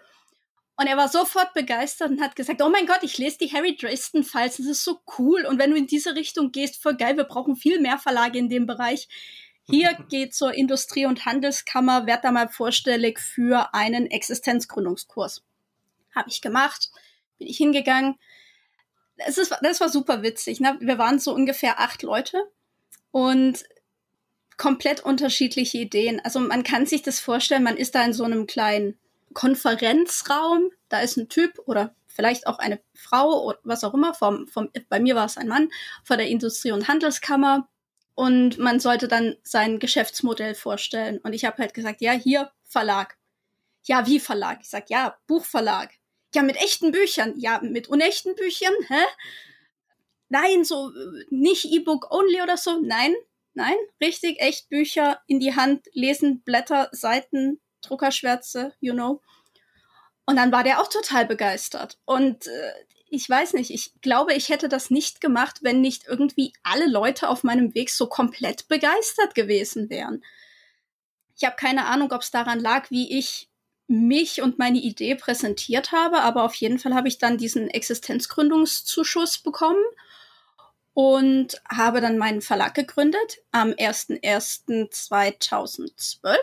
Und 0.78 0.87
er 0.89 0.97
war 0.97 1.09
sofort 1.09 1.55
begeistert 1.55 2.11
und 2.11 2.20
hat 2.20 2.37
gesagt, 2.37 2.61
oh 2.61 2.68
mein 2.68 2.87
Gott, 2.87 3.03
ich 3.03 3.16
lese 3.16 3.39
die 3.39 3.53
Harry 3.53 3.76
Dresden 3.76 4.24
Files, 4.24 4.59
das 4.59 4.66
ist 4.66 4.84
so 4.84 5.01
cool. 5.18 5.47
Und 5.47 5.59
wenn 5.59 5.70
du 5.70 5.76
in 5.76 5.87
diese 5.87 6.14
Richtung 6.14 6.53
gehst, 6.53 6.82
voll 6.82 6.97
geil, 6.97 7.16
wir 7.16 7.24
brauchen 7.24 7.57
viel 7.57 7.80
mehr 7.80 7.99
Verlage 7.99 8.39
in 8.39 8.51
dem 8.51 8.66
Bereich. 8.66 9.09
Hier 9.64 9.95
geht 10.11 10.34
zur 10.34 10.53
Industrie- 10.53 11.07
und 11.07 11.24
Handelskammer, 11.24 12.07
werd 12.07 12.24
da 12.24 12.30
mal 12.30 12.49
vorstellig 12.49 13.18
für 13.18 13.72
einen 13.72 14.07
Existenzgründungskurs. 14.07 15.43
Habe 16.14 16.28
ich 16.28 16.43
gemacht, 16.43 16.91
bin 17.39 17.49
ich 17.49 17.57
hingegangen. 17.57 18.16
Das, 19.16 19.39
ist, 19.39 19.57
das 19.62 19.80
war 19.80 19.89
super 19.89 20.22
witzig. 20.22 20.61
Ne? 20.61 20.76
Wir 20.80 20.99
waren 20.99 21.18
so 21.18 21.32
ungefähr 21.32 21.80
acht 21.80 22.03
Leute 22.03 22.43
und 23.12 23.64
komplett 24.57 25.01
unterschiedliche 25.01 25.79
Ideen. 25.79 26.21
Also 26.25 26.41
man 26.41 26.63
kann 26.63 26.87
sich 26.87 27.03
das 27.03 27.21
vorstellen, 27.21 27.63
man 27.63 27.77
ist 27.77 27.95
da 27.95 28.05
in 28.05 28.13
so 28.13 28.25
einem 28.25 28.47
kleinen 28.47 28.99
Konferenzraum, 29.35 30.71
da 30.89 31.01
ist 31.01 31.17
ein 31.17 31.29
Typ 31.29 31.59
oder 31.67 31.95
vielleicht 32.07 32.47
auch 32.47 32.59
eine 32.59 32.81
Frau 32.95 33.45
oder 33.45 33.59
was 33.65 33.85
auch 33.85 33.93
immer, 33.93 34.15
vom, 34.15 34.49
vom, 34.49 34.71
bei 34.89 34.99
mir 34.99 35.15
war 35.15 35.27
es 35.27 35.37
ein 35.37 35.49
Mann, 35.49 35.69
vor 36.05 36.17
der 36.17 36.29
Industrie- 36.29 36.73
und 36.73 36.89
Handelskammer 36.89 37.69
und 38.17 38.57
man 38.57 38.81
sollte 38.81 39.09
dann 39.09 39.37
sein 39.43 39.79
Geschäftsmodell 39.79 40.55
vorstellen. 40.55 41.19
Und 41.19 41.35
ich 41.35 41.45
habe 41.45 41.59
halt 41.59 41.75
gesagt, 41.75 42.01
ja, 42.01 42.13
hier 42.13 42.51
Verlag. 42.65 43.19
Ja, 43.85 44.07
wie 44.07 44.19
Verlag? 44.19 44.61
Ich 44.63 44.71
sag, 44.71 44.89
ja, 44.89 45.19
Buchverlag. 45.27 45.91
Ja, 46.35 46.43
mit 46.43 46.57
echten 46.57 46.93
Büchern. 46.93 47.35
Ja, 47.37 47.61
mit 47.63 47.89
unechten 47.89 48.35
Büchern, 48.35 48.73
hä? 48.89 49.05
Nein, 50.31 50.65
so 50.65 50.91
nicht 51.29 51.67
E-Book 51.67 52.11
only 52.11 52.41
oder 52.41 52.57
so. 52.57 52.81
Nein, 52.81 53.15
nein, 53.57 53.77
richtig, 54.01 54.41
echt 54.41 54.69
Bücher 54.69 55.21
in 55.27 55.41
die 55.41 55.57
Hand, 55.57 55.87
lesen, 55.93 56.43
Blätter, 56.43 56.89
Seiten, 56.93 57.61
Druckerschwärze, 57.81 58.75
you 58.81 58.93
know. 58.93 59.23
Und 60.27 60.37
dann 60.37 60.53
war 60.53 60.63
der 60.63 60.81
auch 60.81 60.89
total 60.89 61.27
begeistert. 61.27 61.99
Und 62.05 62.47
äh, 62.47 62.73
ich 63.09 63.29
weiß 63.29 63.55
nicht, 63.55 63.71
ich 63.71 63.93
glaube, 64.03 64.35
ich 64.35 64.49
hätte 64.49 64.69
das 64.69 64.91
nicht 64.91 65.21
gemacht, 65.21 65.61
wenn 65.63 65.81
nicht 65.81 66.07
irgendwie 66.07 66.53
alle 66.63 66.87
Leute 66.87 67.29
auf 67.29 67.45
meinem 67.45 67.75
Weg 67.75 67.91
so 67.91 68.09
komplett 68.09 68.69
begeistert 68.69 69.35
gewesen 69.35 69.89
wären. 69.89 70.23
Ich 71.37 71.45
habe 71.45 71.57
keine 71.57 71.87
Ahnung, 71.87 72.13
ob 72.13 72.23
es 72.23 72.31
daran 72.31 72.61
lag, 72.61 72.91
wie 72.91 73.19
ich 73.19 73.49
mich 73.87 74.43
und 74.43 74.59
meine 74.59 74.79
Idee 74.79 75.15
präsentiert 75.15 75.93
habe, 75.93 76.21
aber 76.21 76.43
auf 76.43 76.55
jeden 76.55 76.79
Fall 76.79 76.95
habe 76.95 77.09
ich 77.09 77.19
dann 77.19 77.39
diesen 77.39 77.69
Existenzgründungszuschuss 77.71 79.39
bekommen 79.39 79.85
und 80.97 81.61
habe 81.69 82.01
dann 82.01 82.17
meinen 82.17 82.41
Verlag 82.41 82.75
gegründet 82.75 83.43
am 83.53 83.73
01.01.2012. 83.73 86.37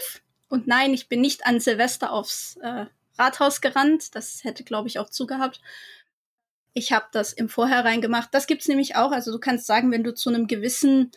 Und 0.47 0.67
nein, 0.67 0.93
ich 0.93 1.09
bin 1.09 1.21
nicht 1.21 1.47
an 1.47 1.59
Silvester 1.59 2.11
aufs 2.11 2.57
äh, 2.57 2.85
Rathaus 3.17 3.61
gerannt. 3.61 4.13
Das 4.13 4.43
hätte, 4.43 4.63
glaube 4.63 4.89
ich, 4.89 4.99
auch 4.99 5.09
zugehabt. 5.09 5.59
Ich 6.73 6.91
habe 6.91 7.07
das 7.11 7.33
im 7.33 7.49
Vorhinein 7.49 7.99
gemacht. 7.99 8.29
Das 8.31 8.45
gibt's 8.45 8.67
nämlich 8.67 8.95
auch. 8.95 9.11
Also 9.11 9.31
du 9.31 9.39
kannst 9.39 9.65
sagen, 9.65 9.91
wenn 9.91 10.03
du 10.03 10.13
zu 10.13 10.29
einem 10.29 10.45
gewissen 10.45 11.09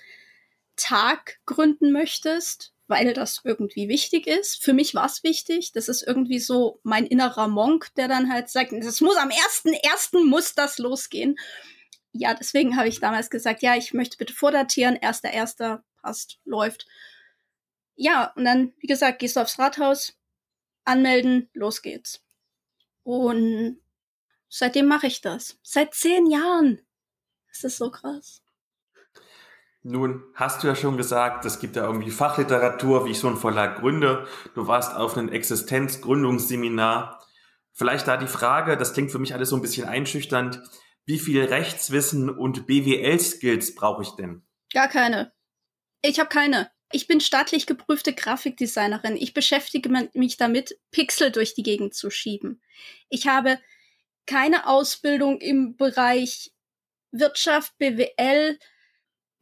Tag 0.76 1.38
gründen 1.44 1.92
möchtest, 1.92 2.72
weil 2.88 3.12
das 3.12 3.42
irgendwie 3.44 3.90
wichtig 3.90 4.26
ist. 4.26 4.64
Für 4.64 4.72
mich 4.72 4.94
war 4.94 5.04
es 5.04 5.24
wichtig. 5.24 5.72
Das 5.72 5.90
ist 5.90 6.00
irgendwie 6.00 6.38
so 6.38 6.80
mein 6.84 7.04
innerer 7.04 7.48
Monk, 7.48 7.94
der 7.96 8.08
dann 8.08 8.32
halt 8.32 8.48
sagt, 8.48 8.72
es 8.72 9.02
muss 9.02 9.18
am 9.18 9.28
ersten 9.28 9.74
ersten 9.74 10.24
muss 10.24 10.54
das 10.54 10.78
losgehen. 10.78 11.36
Ja, 12.18 12.34
deswegen 12.34 12.76
habe 12.76 12.88
ich 12.88 13.00
damals 13.00 13.30
gesagt, 13.30 13.62
ja, 13.62 13.76
ich 13.76 13.94
möchte 13.94 14.16
bitte 14.16 14.34
vordatieren. 14.34 14.96
Erster, 14.96 15.30
erster 15.30 15.84
passt, 16.02 16.38
läuft 16.44 16.86
ja, 17.96 18.32
und 18.36 18.44
dann, 18.44 18.74
wie 18.78 18.86
gesagt, 18.86 19.18
gehst 19.18 19.36
du 19.36 19.40
aufs 19.40 19.58
Rathaus, 19.58 20.16
anmelden, 20.84 21.48
los 21.54 21.82
geht's. 21.82 22.22
Und 23.02 23.80
seitdem 24.48 24.86
mache 24.86 25.06
ich 25.06 25.22
das. 25.22 25.58
Seit 25.62 25.94
zehn 25.94 26.26
Jahren. 26.30 26.80
Das 27.48 27.64
ist 27.64 27.78
so 27.78 27.90
krass. 27.90 28.42
Nun 29.82 30.24
hast 30.34 30.62
du 30.62 30.66
ja 30.66 30.74
schon 30.74 30.96
gesagt, 30.96 31.44
es 31.44 31.58
gibt 31.58 31.76
ja 31.76 31.84
irgendwie 31.84 32.10
Fachliteratur, 32.10 33.06
wie 33.06 33.12
ich 33.12 33.18
so 33.18 33.28
einen 33.28 33.36
Verlag 33.36 33.78
gründe. 33.78 34.26
Du 34.54 34.66
warst 34.66 34.94
auf 34.94 35.16
einem 35.16 35.30
Existenzgründungsseminar. 35.30 37.24
Vielleicht 37.72 38.08
da 38.08 38.16
die 38.16 38.26
Frage, 38.26 38.76
das 38.76 38.92
klingt 38.92 39.12
für 39.12 39.18
mich 39.18 39.32
alles 39.32 39.50
so 39.50 39.56
ein 39.56 39.62
bisschen 39.62 39.88
einschüchternd. 39.88 40.60
Wie 41.06 41.20
viel 41.20 41.44
Rechtswissen 41.44 42.28
und 42.28 42.66
BWL-Skills 42.66 43.76
brauche 43.76 44.02
ich 44.02 44.10
denn? 44.10 44.44
Gar 44.72 44.88
keine. 44.88 45.32
Ich 46.02 46.18
habe 46.18 46.28
keine. 46.28 46.70
Ich 46.90 47.06
bin 47.06 47.20
staatlich 47.20 47.66
geprüfte 47.66 48.12
Grafikdesignerin. 48.12 49.16
Ich 49.16 49.32
beschäftige 49.32 49.88
mich 50.14 50.36
damit, 50.36 50.78
Pixel 50.90 51.30
durch 51.30 51.54
die 51.54 51.62
Gegend 51.62 51.94
zu 51.94 52.10
schieben. 52.10 52.60
Ich 53.08 53.28
habe 53.28 53.60
keine 54.26 54.66
Ausbildung 54.66 55.40
im 55.40 55.76
Bereich 55.76 56.52
Wirtschaft, 57.12 57.78
BWL, 57.78 58.58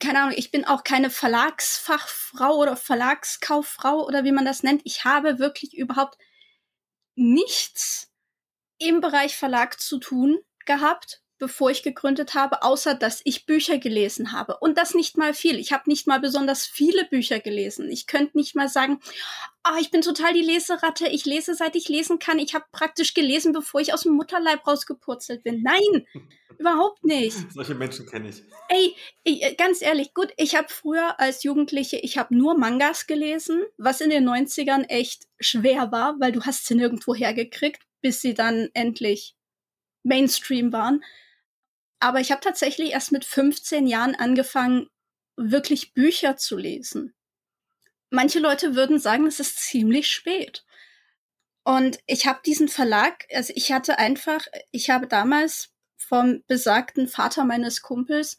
keine 0.01 0.21
Ahnung, 0.21 0.35
ich 0.37 0.51
bin 0.51 0.67
auch 0.67 0.85
keine 0.85 1.09
Verlagsfachfrau 1.09 2.57
oder 2.57 2.77
Verlagskauffrau 2.77 4.05
oder 4.07 4.25
wie 4.25 4.33
man 4.33 4.45
das 4.45 4.63
nennt. 4.63 4.83
Ich 4.85 5.05
habe 5.05 5.39
wirklich 5.39 5.75
überhaupt 5.75 6.19
nichts 7.15 8.13
im 8.79 9.01
Bereich 9.01 9.37
Verlag 9.37 9.81
zu 9.81 9.99
tun 9.99 10.39
gehabt 10.67 11.24
bevor 11.45 11.71
ich 11.71 11.83
gegründet 11.83 12.33
habe, 12.33 12.63
außer 12.63 12.95
dass 12.95 13.21
ich 13.25 13.45
Bücher 13.45 13.77
gelesen 13.77 14.33
habe. 14.33 14.57
Und 14.61 14.79
das 14.79 14.95
nicht 14.95 15.19
mal 15.19 15.35
viel. 15.35 15.59
Ich 15.59 15.75
habe 15.75 15.91
nicht 15.91 16.07
mal 16.07 16.19
besonders 16.19 16.65
viele 16.65 17.05
Bücher 17.05 17.39
gelesen. 17.39 17.91
Ich 17.91 18.07
könnte 18.07 18.39
nicht 18.39 18.55
mal 18.55 18.67
sagen, 18.67 18.99
ah, 19.63 19.77
ich 19.79 19.91
bin 19.91 20.01
total 20.01 20.33
die 20.33 20.41
Leseratte. 20.41 21.07
Ich 21.07 21.27
lese, 21.27 21.55
seit 21.55 21.77
ich 21.77 21.91
lesen 21.91 22.19
kann. 22.19 22.39
Ich 22.39 22.55
habe 22.55 22.65
praktisch 22.73 23.13
gelesen, 23.13 23.53
bevor 23.53 23.83
ich 23.83 23.93
aus 23.93 24.05
dem 24.05 24.15
Mutterleib 24.15 24.67
rausgepurzelt 24.67 25.43
bin. 25.43 25.63
Nein, 25.63 26.07
überhaupt 26.59 27.05
nicht. 27.05 27.37
Solche 27.53 27.75
Menschen 27.75 28.07
kenne 28.07 28.31
ich. 28.31 28.43
Ey, 28.71 28.97
ey, 29.25 29.55
ganz 29.59 29.83
ehrlich, 29.83 30.15
gut, 30.15 30.33
ich 30.39 30.57
habe 30.57 30.69
früher 30.71 31.21
als 31.21 31.43
Jugendliche, 31.43 31.99
ich 31.99 32.17
habe 32.17 32.35
nur 32.35 32.57
Mangas 32.57 33.07
gelesen, 33.07 33.65
was 33.77 34.01
in 34.01 34.09
den 34.09 34.27
90ern 34.27 34.89
echt 34.89 35.25
schwer 35.39 35.93
war, 35.93 36.19
weil 36.21 36.33
du 36.33 36.41
hast 36.41 36.65
sie 36.65 36.75
nirgendwo 36.75 37.15
hergekriegt, 37.15 37.83
bis 38.01 38.23
sie 38.23 38.33
dann 38.33 38.71
endlich 38.73 39.37
Mainstream 40.05 40.73
waren. 40.73 41.03
Aber 42.01 42.21
ich 42.21 42.31
habe 42.31 42.41
tatsächlich 42.41 42.91
erst 42.91 43.13
mit 43.13 43.25
15 43.25 43.87
Jahren 43.87 44.15
angefangen, 44.15 44.89
wirklich 45.37 45.95
Bücher 45.95 46.37
zu 46.37 46.57
lesen. 46.57 47.15
Manche 48.11 48.39
Leute 48.39 48.77
würden 48.77 48.99
sagen, 48.99 49.27
es 49.27 49.41
ist 49.41 49.59
ziemlich 49.59 50.09
spät. 50.09 50.65
Und 51.65 51.99
ich 52.07 52.27
habe 52.27 52.41
diesen 52.45 52.69
Verlag, 52.69 53.27
also 53.33 53.53
ich 53.57 53.73
hatte 53.73 53.99
einfach, 53.99 54.47
ich 54.71 54.91
habe 54.91 55.07
damals 55.07 55.71
vom 55.97 56.45
besagten 56.47 57.09
Vater 57.09 57.45
meines 57.45 57.81
Kumpels 57.81 58.37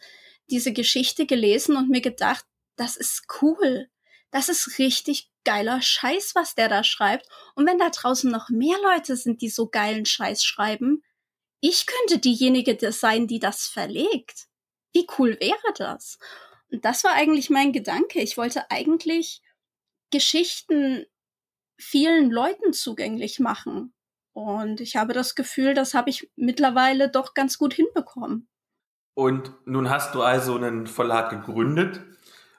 diese 0.49 0.71
Geschichte 0.71 1.25
gelesen 1.25 1.75
und 1.75 1.89
mir 1.89 2.01
gedacht, 2.01 2.45
das 2.75 2.95
ist 2.95 3.25
cool. 3.41 3.89
Das 4.31 4.49
ist 4.49 4.77
richtig 4.77 5.31
geiler 5.43 5.81
Scheiß, 5.81 6.35
was 6.35 6.55
der 6.55 6.69
da 6.69 6.83
schreibt. 6.83 7.27
Und 7.55 7.65
wenn 7.65 7.79
da 7.79 7.89
draußen 7.89 8.29
noch 8.29 8.49
mehr 8.49 8.77
Leute 8.83 9.15
sind, 9.15 9.41
die 9.41 9.49
so 9.49 9.67
geilen 9.67 10.05
Scheiß 10.05 10.43
schreiben, 10.43 11.03
ich 11.61 11.85
könnte 11.85 12.19
diejenige 12.19 12.77
sein, 12.91 13.27
die 13.27 13.39
das 13.39 13.67
verlegt. 13.67 14.47
Wie 14.93 15.07
cool 15.17 15.37
wäre 15.39 15.73
das? 15.77 16.17
Und 16.71 16.85
das 16.85 17.03
war 17.03 17.13
eigentlich 17.13 17.49
mein 17.49 17.73
Gedanke. 17.73 18.21
Ich 18.21 18.37
wollte 18.37 18.69
eigentlich 18.71 19.41
Geschichten 20.11 21.05
vielen 21.77 22.31
Leuten 22.31 22.73
zugänglich 22.73 23.39
machen. 23.39 23.93
Und 24.33 24.81
ich 24.81 24.95
habe 24.95 25.13
das 25.13 25.35
Gefühl, 25.35 25.73
das 25.73 25.93
habe 25.93 26.09
ich 26.09 26.29
mittlerweile 26.35 27.09
doch 27.09 27.33
ganz 27.33 27.57
gut 27.57 27.73
hinbekommen. 27.73 28.49
Und 29.13 29.53
nun 29.65 29.89
hast 29.89 30.13
du 30.13 30.21
also 30.21 30.55
einen 30.55 30.87
Verlag 30.87 31.29
gegründet. 31.29 32.01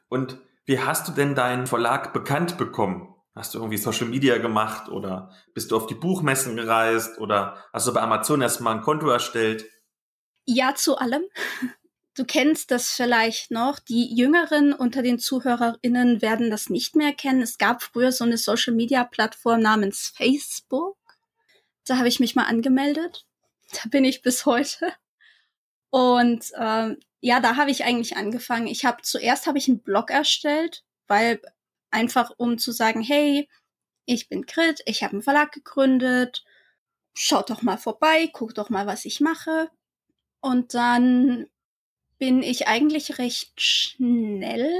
Und 0.08 0.38
wie 0.64 0.80
hast 0.80 1.08
du 1.08 1.12
denn 1.12 1.34
deinen 1.34 1.66
Verlag 1.66 2.12
bekannt 2.12 2.56
bekommen? 2.56 3.14
Hast 3.36 3.52
du 3.52 3.58
irgendwie 3.58 3.76
Social 3.76 4.06
Media 4.06 4.38
gemacht 4.38 4.88
oder 4.88 5.30
bist 5.52 5.70
du 5.70 5.76
auf 5.76 5.86
die 5.86 5.94
Buchmessen 5.94 6.56
gereist 6.56 7.18
oder 7.18 7.62
hast 7.70 7.86
du 7.86 7.92
bei 7.92 8.00
Amazon 8.00 8.40
erstmal 8.40 8.74
ein 8.74 8.80
Konto 8.80 9.10
erstellt? 9.10 9.66
Ja, 10.46 10.74
zu 10.74 10.96
allem. 10.96 11.22
Du 12.14 12.24
kennst 12.24 12.70
das 12.70 12.88
vielleicht 12.92 13.50
noch. 13.50 13.78
Die 13.78 14.16
Jüngeren 14.16 14.72
unter 14.72 15.02
den 15.02 15.18
ZuhörerInnen 15.18 16.22
werden 16.22 16.50
das 16.50 16.70
nicht 16.70 16.96
mehr 16.96 17.12
kennen. 17.12 17.42
Es 17.42 17.58
gab 17.58 17.82
früher 17.82 18.10
so 18.10 18.24
eine 18.24 18.38
Social 18.38 18.72
Media 18.72 19.04
Plattform 19.04 19.60
namens 19.60 20.14
Facebook. 20.16 20.96
Da 21.84 21.98
habe 21.98 22.08
ich 22.08 22.20
mich 22.20 22.36
mal 22.36 22.44
angemeldet. 22.44 23.26
Da 23.70 23.90
bin 23.90 24.06
ich 24.06 24.22
bis 24.22 24.46
heute. 24.46 24.94
Und 25.90 26.52
ähm, 26.58 27.00
ja, 27.20 27.40
da 27.40 27.56
habe 27.56 27.70
ich 27.70 27.84
eigentlich 27.84 28.16
angefangen. 28.16 28.66
Ich 28.66 28.86
habe 28.86 29.02
zuerst 29.02 29.46
habe 29.46 29.58
ich 29.58 29.68
einen 29.68 29.82
Blog 29.82 30.10
erstellt, 30.10 30.84
weil 31.06 31.38
Einfach 31.90 32.32
um 32.36 32.58
zu 32.58 32.72
sagen, 32.72 33.02
hey, 33.02 33.48
ich 34.04 34.28
bin 34.28 34.42
Grit, 34.42 34.82
ich 34.86 35.02
habe 35.02 35.12
einen 35.12 35.22
Verlag 35.22 35.52
gegründet, 35.52 36.44
schaut 37.14 37.50
doch 37.50 37.62
mal 37.62 37.78
vorbei, 37.78 38.30
guckt 38.32 38.58
doch 38.58 38.70
mal, 38.70 38.86
was 38.86 39.04
ich 39.04 39.20
mache. 39.20 39.70
Und 40.40 40.74
dann 40.74 41.46
bin 42.18 42.42
ich 42.42 42.68
eigentlich 42.68 43.18
recht 43.18 43.60
schnell 43.60 44.70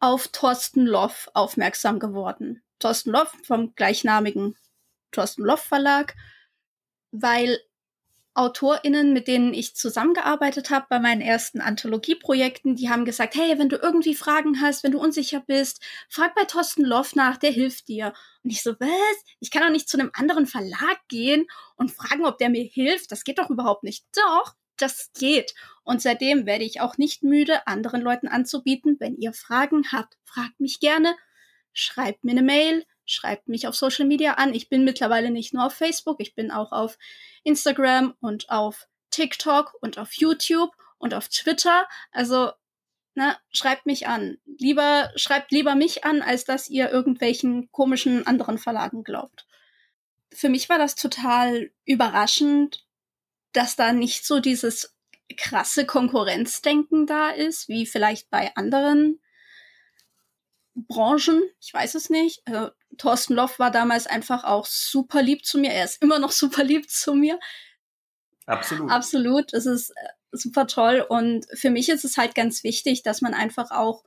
auf 0.00 0.28
Thorsten 0.28 0.86
Loff 0.86 1.28
aufmerksam 1.34 1.98
geworden. 1.98 2.62
Thorsten 2.78 3.10
Loff 3.10 3.34
vom 3.42 3.74
gleichnamigen 3.74 4.56
Thorsten 5.10 5.42
Loff 5.42 5.62
Verlag, 5.62 6.14
weil 7.10 7.58
AutorInnen, 8.38 9.12
mit 9.12 9.26
denen 9.26 9.52
ich 9.52 9.74
zusammengearbeitet 9.74 10.70
habe 10.70 10.86
bei 10.88 11.00
meinen 11.00 11.20
ersten 11.20 11.60
Anthologieprojekten, 11.60 12.76
die 12.76 12.88
haben 12.88 13.04
gesagt, 13.04 13.34
hey, 13.34 13.58
wenn 13.58 13.68
du 13.68 13.76
irgendwie 13.76 14.14
Fragen 14.14 14.60
hast, 14.62 14.84
wenn 14.84 14.92
du 14.92 15.00
unsicher 15.00 15.40
bist, 15.40 15.82
frag 16.08 16.34
bei 16.36 16.44
Thorsten 16.44 16.84
Loff 16.84 17.16
nach, 17.16 17.36
der 17.36 17.50
hilft 17.50 17.88
dir. 17.88 18.12
Und 18.44 18.50
ich 18.50 18.62
so, 18.62 18.74
was? 18.78 19.24
Ich 19.40 19.50
kann 19.50 19.62
doch 19.62 19.70
nicht 19.70 19.88
zu 19.88 19.98
einem 19.98 20.10
anderen 20.14 20.46
Verlag 20.46 21.00
gehen 21.08 21.46
und 21.76 21.90
fragen, 21.90 22.24
ob 22.24 22.38
der 22.38 22.48
mir 22.48 22.62
hilft. 22.62 23.10
Das 23.10 23.24
geht 23.24 23.40
doch 23.40 23.50
überhaupt 23.50 23.82
nicht. 23.82 24.04
Doch, 24.14 24.54
das 24.76 25.10
geht. 25.18 25.54
Und 25.82 26.00
seitdem 26.00 26.46
werde 26.46 26.64
ich 26.64 26.80
auch 26.80 26.96
nicht 26.96 27.24
müde, 27.24 27.66
anderen 27.66 28.02
Leuten 28.02 28.28
anzubieten, 28.28 28.96
wenn 29.00 29.16
ihr 29.16 29.32
Fragen 29.32 29.90
habt, 29.90 30.16
fragt 30.24 30.60
mich 30.60 30.78
gerne, 30.78 31.16
schreibt 31.72 32.22
mir 32.22 32.32
eine 32.32 32.42
Mail, 32.42 32.84
schreibt 33.08 33.48
mich 33.48 33.66
auf 33.66 33.74
Social 33.74 34.06
Media 34.06 34.34
an. 34.34 34.54
Ich 34.54 34.68
bin 34.68 34.84
mittlerweile 34.84 35.30
nicht 35.30 35.54
nur 35.54 35.64
auf 35.66 35.74
Facebook, 35.74 36.20
ich 36.20 36.34
bin 36.34 36.50
auch 36.50 36.72
auf 36.72 36.98
Instagram 37.42 38.14
und 38.20 38.50
auf 38.50 38.86
TikTok 39.10 39.74
und 39.80 39.98
auf 39.98 40.12
YouTube 40.12 40.70
und 40.98 41.14
auf 41.14 41.28
Twitter. 41.28 41.88
Also, 42.12 42.52
ne, 43.14 43.36
schreibt 43.50 43.86
mich 43.86 44.06
an. 44.06 44.38
Lieber, 44.44 45.10
schreibt 45.16 45.50
lieber 45.50 45.74
mich 45.74 46.04
an, 46.04 46.22
als 46.22 46.44
dass 46.44 46.68
ihr 46.68 46.90
irgendwelchen 46.90 47.70
komischen 47.72 48.26
anderen 48.26 48.58
Verlagen 48.58 49.04
glaubt. 49.04 49.46
Für 50.32 50.48
mich 50.48 50.68
war 50.68 50.78
das 50.78 50.94
total 50.94 51.70
überraschend, 51.84 52.86
dass 53.52 53.76
da 53.76 53.92
nicht 53.92 54.26
so 54.26 54.40
dieses 54.40 54.94
krasse 55.36 55.86
Konkurrenzdenken 55.86 57.06
da 57.06 57.30
ist, 57.30 57.68
wie 57.68 57.86
vielleicht 57.86 58.30
bei 58.30 58.54
anderen 58.56 59.20
Branchen. 60.86 61.42
Ich 61.60 61.72
weiß 61.72 61.94
es 61.94 62.10
nicht. 62.10 62.42
Also, 62.44 62.70
Thorsten 62.96 63.34
Loff 63.34 63.58
war 63.58 63.70
damals 63.70 64.06
einfach 64.06 64.44
auch 64.44 64.66
super 64.66 65.22
lieb 65.22 65.44
zu 65.44 65.58
mir. 65.58 65.72
Er 65.72 65.84
ist 65.84 66.02
immer 66.02 66.18
noch 66.18 66.32
super 66.32 66.64
lieb 66.64 66.90
zu 66.90 67.14
mir. 67.14 67.38
Absolut. 68.46 68.90
Absolut. 68.90 69.52
Es 69.52 69.66
ist 69.66 69.90
äh, 69.90 70.08
super 70.32 70.66
toll. 70.66 71.04
Und 71.08 71.46
für 71.54 71.70
mich 71.70 71.88
ist 71.88 72.04
es 72.04 72.16
halt 72.16 72.34
ganz 72.34 72.64
wichtig, 72.64 73.02
dass 73.02 73.20
man 73.20 73.34
einfach 73.34 73.70
auch 73.70 74.04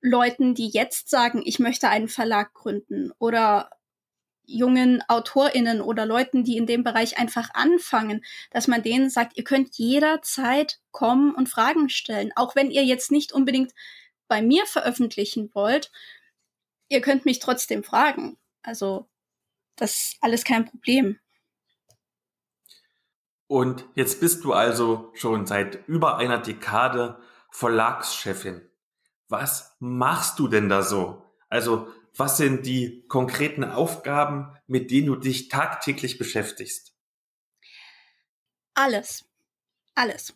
Leuten, 0.00 0.54
die 0.54 0.68
jetzt 0.68 1.08
sagen, 1.08 1.42
ich 1.44 1.58
möchte 1.58 1.88
einen 1.88 2.08
Verlag 2.08 2.52
gründen 2.54 3.12
oder 3.18 3.70
jungen 4.46 5.02
AutorInnen 5.08 5.80
oder 5.80 6.06
Leuten, 6.06 6.44
die 6.44 6.56
in 6.56 6.66
dem 6.66 6.84
Bereich 6.84 7.18
einfach 7.18 7.50
anfangen, 7.54 8.24
dass 8.50 8.68
man 8.68 8.82
denen 8.82 9.10
sagt, 9.10 9.36
ihr 9.36 9.44
könnt 9.44 9.76
jederzeit 9.76 10.78
kommen 10.92 11.34
und 11.34 11.48
Fragen 11.48 11.88
stellen. 11.88 12.30
Auch 12.36 12.54
wenn 12.54 12.70
ihr 12.70 12.84
jetzt 12.84 13.10
nicht 13.10 13.32
unbedingt 13.32 13.72
bei 14.28 14.42
mir 14.42 14.66
veröffentlichen 14.66 15.50
wollt, 15.54 15.90
ihr 16.88 17.00
könnt 17.00 17.24
mich 17.24 17.38
trotzdem 17.38 17.84
fragen. 17.84 18.36
Also, 18.62 19.08
das 19.76 19.96
ist 19.96 20.16
alles 20.20 20.44
kein 20.44 20.64
Problem. 20.64 21.18
Und 23.48 23.86
jetzt 23.94 24.20
bist 24.20 24.44
du 24.44 24.52
also 24.52 25.12
schon 25.14 25.46
seit 25.46 25.86
über 25.86 26.16
einer 26.16 26.38
Dekade 26.38 27.20
Verlagschefin. 27.50 28.68
Was 29.28 29.76
machst 29.78 30.38
du 30.38 30.48
denn 30.48 30.68
da 30.68 30.82
so? 30.82 31.22
Also, 31.48 31.88
was 32.16 32.36
sind 32.38 32.66
die 32.66 33.06
konkreten 33.08 33.62
Aufgaben, 33.62 34.56
mit 34.66 34.90
denen 34.90 35.06
du 35.06 35.16
dich 35.16 35.48
tagtäglich 35.48 36.18
beschäftigst? 36.18 36.94
Alles. 38.74 39.24
Alles. 39.94 40.34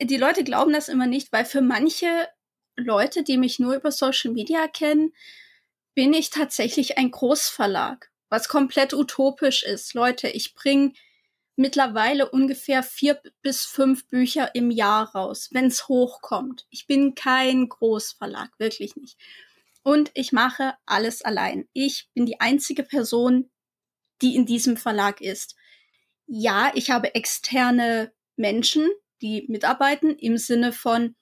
Die 0.00 0.16
Leute 0.16 0.44
glauben 0.44 0.72
das 0.72 0.88
immer 0.88 1.06
nicht, 1.06 1.32
weil 1.32 1.44
für 1.44 1.60
manche 1.60 2.28
Leute, 2.76 3.22
die 3.22 3.38
mich 3.38 3.58
nur 3.58 3.74
über 3.74 3.92
Social 3.92 4.32
Media 4.32 4.66
kennen, 4.68 5.12
bin 5.94 6.12
ich 6.12 6.30
tatsächlich 6.30 6.98
ein 6.98 7.10
Großverlag, 7.10 8.10
was 8.28 8.48
komplett 8.48 8.94
utopisch 8.94 9.62
ist. 9.62 9.94
Leute, 9.94 10.28
ich 10.28 10.54
bringe 10.54 10.92
mittlerweile 11.56 12.30
ungefähr 12.30 12.82
vier 12.82 13.20
bis 13.42 13.64
fünf 13.64 14.08
Bücher 14.08 14.54
im 14.54 14.70
Jahr 14.70 15.14
raus, 15.14 15.50
wenn 15.52 15.66
es 15.66 15.88
hochkommt. 15.88 16.66
Ich 16.70 16.86
bin 16.86 17.14
kein 17.14 17.68
Großverlag, 17.68 18.50
wirklich 18.58 18.96
nicht. 18.96 19.18
Und 19.82 20.10
ich 20.14 20.32
mache 20.32 20.74
alles 20.86 21.22
allein. 21.22 21.68
Ich 21.72 22.08
bin 22.14 22.24
die 22.24 22.40
einzige 22.40 22.84
Person, 22.84 23.50
die 24.22 24.36
in 24.36 24.46
diesem 24.46 24.76
Verlag 24.76 25.20
ist. 25.20 25.56
Ja, 26.26 26.70
ich 26.74 26.90
habe 26.90 27.14
externe 27.14 28.12
Menschen, 28.36 28.88
die 29.22 29.46
mitarbeiten 29.48 30.16
im 30.18 30.36
Sinne 30.36 30.72
von, 30.72 31.14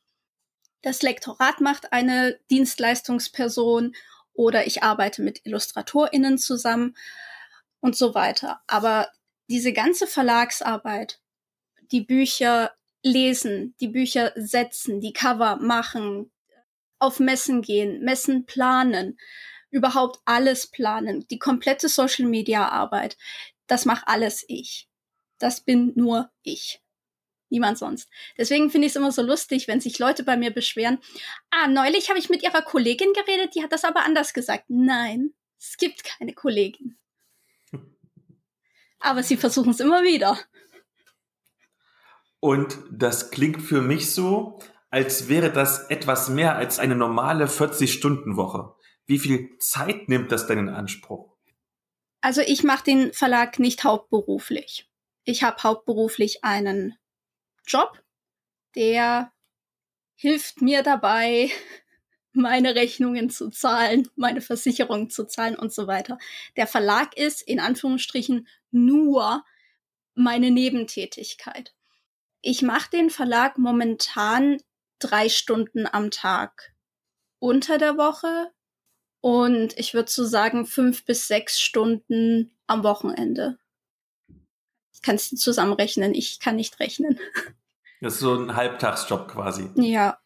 Das 0.83 1.03
Lektorat 1.03 1.61
macht 1.61 1.93
eine 1.93 2.41
Dienstleistungsperson 2.51 3.95
oder 4.33 4.67
ich 4.67 4.83
arbeite 4.83 5.21
mit 5.23 5.45
IllustratorInnen 5.45 6.39
zusammen 6.39 6.97
und 7.81 7.97
so 7.97 8.15
weiter. 8.15 8.61
Aber 8.67 9.09
diese 9.49 9.75
ganze 9.75 10.07
Verlagsarbeit, 10.07 11.21
die 11.93 12.01
Bücher 12.01 12.73
lesen, 13.03 13.75
die 13.81 13.89
Bücher 13.89 14.33
setzen, 14.37 15.01
die 15.01 15.13
Cover 15.13 15.57
machen, 15.57 16.31
auf 16.99 17.19
Messen 17.19 17.63
gehen, 17.63 18.03
Messen 18.03 18.47
planen, 18.47 19.19
überhaupt 19.71 20.21
alles 20.25 20.67
planen, 20.67 21.27
die 21.29 21.39
komplette 21.39 21.89
Social 21.89 22.27
Media 22.27 22.69
Arbeit, 22.69 23.17
das 23.67 23.85
mache 23.85 24.07
alles 24.07 24.45
ich. 24.49 24.89
Das 25.39 25.61
bin 25.61 25.93
nur 25.95 26.31
ich. 26.43 26.81
Niemand 27.51 27.79
sonst. 27.79 28.09
Deswegen 28.39 28.71
finde 28.71 28.87
ich 28.87 28.93
es 28.93 28.97
immer 28.97 29.13
so 29.13 29.23
lustig, 29.23 29.69
wenn 29.69 29.81
sich 29.81 29.99
Leute 29.99 30.23
bei 30.23 30.37
mir 30.37 30.51
beschweren. 30.51 30.99
Ah, 31.51 31.67
neulich 31.67 32.09
habe 32.09 32.19
ich 32.19 32.31
mit 32.31 32.43
ihrer 32.43 32.63
Kollegin 32.63 33.13
geredet, 33.13 33.55
die 33.55 33.63
hat 33.63 33.73
das 33.73 33.85
aber 33.85 34.05
anders 34.05 34.33
gesagt. 34.33 34.65
Nein, 34.69 35.35
es 35.59 35.77
gibt 35.77 36.05
keine 36.05 36.33
Kollegin. 36.33 36.97
Aber 39.01 39.23
sie 39.23 39.37
versuchen 39.37 39.71
es 39.71 39.81
immer 39.81 40.03
wieder. 40.03 40.39
Und 42.39 42.79
das 42.91 43.31
klingt 43.31 43.63
für 43.63 43.83
mich 43.83 44.11
so, 44.13 44.59
als 44.91 45.29
wäre 45.29 45.53
das 45.53 45.91
etwas 45.91 46.29
mehr 46.29 46.57
als 46.57 46.79
eine 46.79 46.97
normale 46.97 47.47
40-Stunden-Woche. 47.47 48.75
Wie 49.07 49.19
viel 49.19 49.59
Zeit 49.59 50.09
nimmt 50.09 50.33
das 50.33 50.47
denn 50.47 50.59
in 50.59 50.69
Anspruch? 50.69 51.37
Also 52.23 52.41
ich 52.43 52.63
mache 52.65 52.85
den 52.85 53.13
Verlag 53.13 53.59
nicht 53.59 53.85
hauptberuflich. 53.85 54.89
Ich 55.25 55.43
habe 55.43 55.63
hauptberuflich 55.63 56.45
einen 56.45 56.97
Job, 57.67 58.03
der 58.75 59.33
hilft 60.15 60.61
mir 60.61 60.83
dabei, 60.83 61.51
meine 62.33 62.75
Rechnungen 62.75 63.31
zu 63.31 63.51
zahlen, 63.51 64.09
meine 64.17 64.41
Versicherung 64.41 65.11
zu 65.11 65.25
zahlen 65.27 65.57
und 65.57 65.73
so 65.73 65.87
weiter. 65.87 66.19
Der 66.57 66.67
Verlag 66.67 67.17
ist 67.17 67.43
in 67.43 67.59
Anführungsstrichen 67.59 68.47
nur 68.71 69.45
meine 70.15 70.51
Nebentätigkeit. 70.51 71.75
Ich 72.43 72.63
mache 72.63 72.91
den 72.91 73.11
Verlag 73.11 73.59
momentan 73.59 74.59
drei 74.99 75.29
Stunden 75.29 75.87
am 75.87 76.11
Tag 76.11 76.75
unter 77.39 77.79
der 77.79 77.97
Woche 77.97 78.53
und 79.21 79.79
ich 79.79 79.95
würde 79.95 80.11
so 80.11 80.25
sagen 80.25 80.67
fünf 80.67 81.05
bis 81.05 81.27
sechs 81.27 81.61
Stunden 81.61 82.57
am 82.67 82.85
Wochenende. 82.85 83.59
Kannst 85.03 85.33
du 85.33 85.37
zusammenrechnen? 85.37 86.15
Ich 86.15 86.41
kann 86.41 86.57
nicht 86.57 86.79
rechnen. 86.81 87.19
Das 88.01 88.15
ist 88.15 88.21
so 88.21 88.35
ein 88.35 88.57
Halbtagsjob 88.57 89.29
quasi. 89.29 89.71
Ja. 89.75 90.19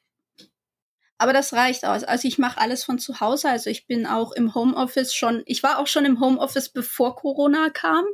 Aber 1.18 1.33
das 1.33 1.53
reicht 1.53 1.85
aus. 1.85 2.05
Also 2.05 2.29
ich 2.29 2.39
mache 2.39 2.61
alles 2.61 2.85
von 2.85 2.99
zu 2.99 3.20
Hause. 3.20 3.49
Also 3.49 3.70
ich 3.70 3.87
bin 3.87 4.07
auch 4.07 4.33
im 4.33 4.55
Homeoffice 4.55 5.14
schon. 5.14 5.43
Ich 5.47 5.62
war 5.62 5.79
auch 5.79 5.87
schon 5.87 6.05
im 6.05 6.20
Homeoffice, 6.20 6.68
bevor 6.68 7.16
Corona 7.16 7.70
kam. 7.70 8.05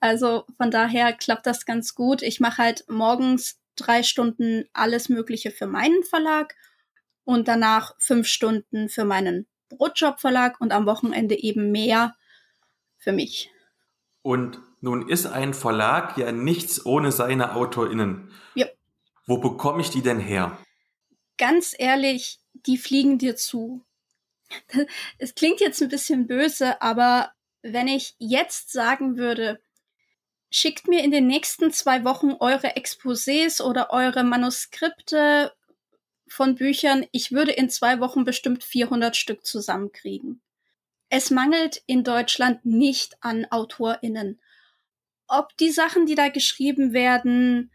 Also 0.00 0.44
von 0.56 0.70
daher 0.70 1.12
klappt 1.12 1.46
das 1.46 1.66
ganz 1.66 1.94
gut. 1.94 2.22
Ich 2.22 2.40
mache 2.40 2.58
halt 2.58 2.84
morgens 2.88 3.60
drei 3.76 4.02
Stunden 4.02 4.64
alles 4.72 5.08
Mögliche 5.08 5.50
für 5.50 5.66
meinen 5.66 6.02
Verlag 6.04 6.54
und 7.24 7.48
danach 7.48 7.94
fünf 7.98 8.28
Stunden 8.28 8.88
für 8.88 9.04
meinen 9.04 9.46
Brotjob-Verlag 9.70 10.60
und 10.60 10.72
am 10.72 10.86
Wochenende 10.86 11.36
eben 11.36 11.72
mehr 11.72 12.16
für 12.98 13.12
mich. 13.12 13.50
Und 14.22 14.60
nun 14.84 15.08
ist 15.08 15.26
ein 15.26 15.54
Verlag 15.54 16.18
ja 16.18 16.30
nichts 16.30 16.84
ohne 16.84 17.10
seine 17.10 17.56
AutorInnen. 17.56 18.30
Ja. 18.54 18.66
Wo 19.26 19.38
bekomme 19.38 19.80
ich 19.80 19.88
die 19.88 20.02
denn 20.02 20.20
her? 20.20 20.58
Ganz 21.38 21.74
ehrlich, 21.76 22.38
die 22.52 22.76
fliegen 22.76 23.18
dir 23.18 23.34
zu. 23.34 23.84
Es 25.18 25.34
klingt 25.34 25.60
jetzt 25.60 25.82
ein 25.82 25.88
bisschen 25.88 26.26
böse, 26.26 26.80
aber 26.82 27.32
wenn 27.62 27.88
ich 27.88 28.14
jetzt 28.18 28.72
sagen 28.72 29.16
würde, 29.16 29.58
schickt 30.50 30.86
mir 30.86 31.02
in 31.02 31.10
den 31.10 31.26
nächsten 31.26 31.72
zwei 31.72 32.04
Wochen 32.04 32.32
eure 32.38 32.76
Exposés 32.76 33.62
oder 33.62 33.90
eure 33.90 34.22
Manuskripte 34.22 35.52
von 36.28 36.56
Büchern. 36.56 37.06
Ich 37.10 37.32
würde 37.32 37.52
in 37.52 37.70
zwei 37.70 38.00
Wochen 38.00 38.24
bestimmt 38.24 38.62
400 38.62 39.16
Stück 39.16 39.46
zusammenkriegen. 39.46 40.42
Es 41.08 41.30
mangelt 41.30 41.82
in 41.86 42.04
Deutschland 42.04 42.66
nicht 42.66 43.16
an 43.20 43.46
AutorInnen. 43.50 44.40
Ob 45.38 45.56
die 45.56 45.70
Sachen, 45.70 46.06
die 46.06 46.14
da 46.14 46.28
geschrieben 46.28 46.92
werden, 46.92 47.70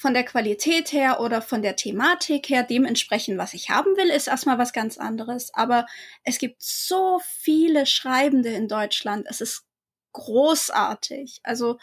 von 0.00 0.14
der 0.14 0.24
Qualität 0.24 0.92
her 0.92 1.20
oder 1.20 1.42
von 1.42 1.60
der 1.60 1.76
Thematik 1.76 2.48
her 2.48 2.62
dementsprechend, 2.62 3.36
was 3.36 3.52
ich 3.52 3.68
haben 3.68 3.98
will, 3.98 4.08
ist 4.08 4.28
erstmal 4.28 4.56
was 4.56 4.72
ganz 4.72 4.96
anderes. 4.96 5.52
Aber 5.52 5.86
es 6.24 6.38
gibt 6.38 6.62
so 6.62 7.20
viele 7.22 7.84
Schreibende 7.84 8.48
in 8.48 8.66
Deutschland. 8.66 9.26
Es 9.28 9.42
ist 9.42 9.66
großartig. 10.12 11.40
Also 11.42 11.78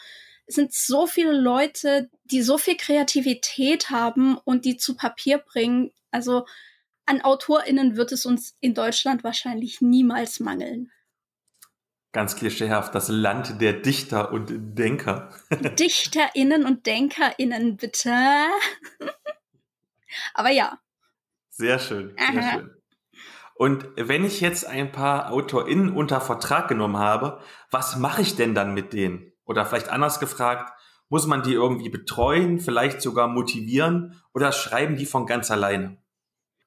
es 0.46 0.56
sind 0.56 0.72
so 0.72 1.06
viele 1.06 1.30
Leute, 1.30 2.10
die 2.24 2.42
so 2.42 2.58
viel 2.58 2.76
Kreativität 2.76 3.90
haben 3.90 4.36
und 4.36 4.64
die 4.64 4.76
zu 4.76 4.96
Papier 4.96 5.38
bringen. 5.38 5.92
Also 6.10 6.44
an 7.06 7.20
AutorInnen 7.20 7.96
wird 7.96 8.10
es 8.10 8.26
uns 8.26 8.56
in 8.58 8.74
Deutschland 8.74 9.22
wahrscheinlich 9.22 9.80
niemals 9.80 10.40
mangeln. 10.40 10.90
Ganz 12.12 12.36
klischeehaft, 12.36 12.94
das 12.94 13.08
Land 13.08 13.60
der 13.60 13.74
Dichter 13.74 14.32
und 14.32 14.48
Denker. 14.78 15.30
DichterInnen 15.78 16.64
und 16.64 16.86
DenkerInnen, 16.86 17.76
bitte. 17.76 18.10
Aber 20.34 20.50
ja. 20.50 20.78
Sehr 21.50 21.78
schön, 21.78 22.16
sehr 22.16 22.42
Aha. 22.42 22.52
schön. 22.52 22.70
Und 23.56 23.88
wenn 23.96 24.24
ich 24.24 24.40
jetzt 24.40 24.66
ein 24.66 24.92
paar 24.92 25.32
AutorInnen 25.32 25.92
unter 25.92 26.20
Vertrag 26.20 26.68
genommen 26.68 26.96
habe, 26.96 27.42
was 27.70 27.96
mache 27.96 28.22
ich 28.22 28.36
denn 28.36 28.54
dann 28.54 28.72
mit 28.72 28.92
denen? 28.92 29.32
Oder 29.44 29.66
vielleicht 29.66 29.88
anders 29.88 30.20
gefragt, 30.20 30.72
muss 31.08 31.26
man 31.26 31.42
die 31.42 31.54
irgendwie 31.54 31.88
betreuen, 31.88 32.60
vielleicht 32.60 33.02
sogar 33.02 33.26
motivieren 33.26 34.22
oder 34.32 34.52
schreiben 34.52 34.96
die 34.96 35.06
von 35.06 35.26
ganz 35.26 35.50
alleine? 35.50 35.98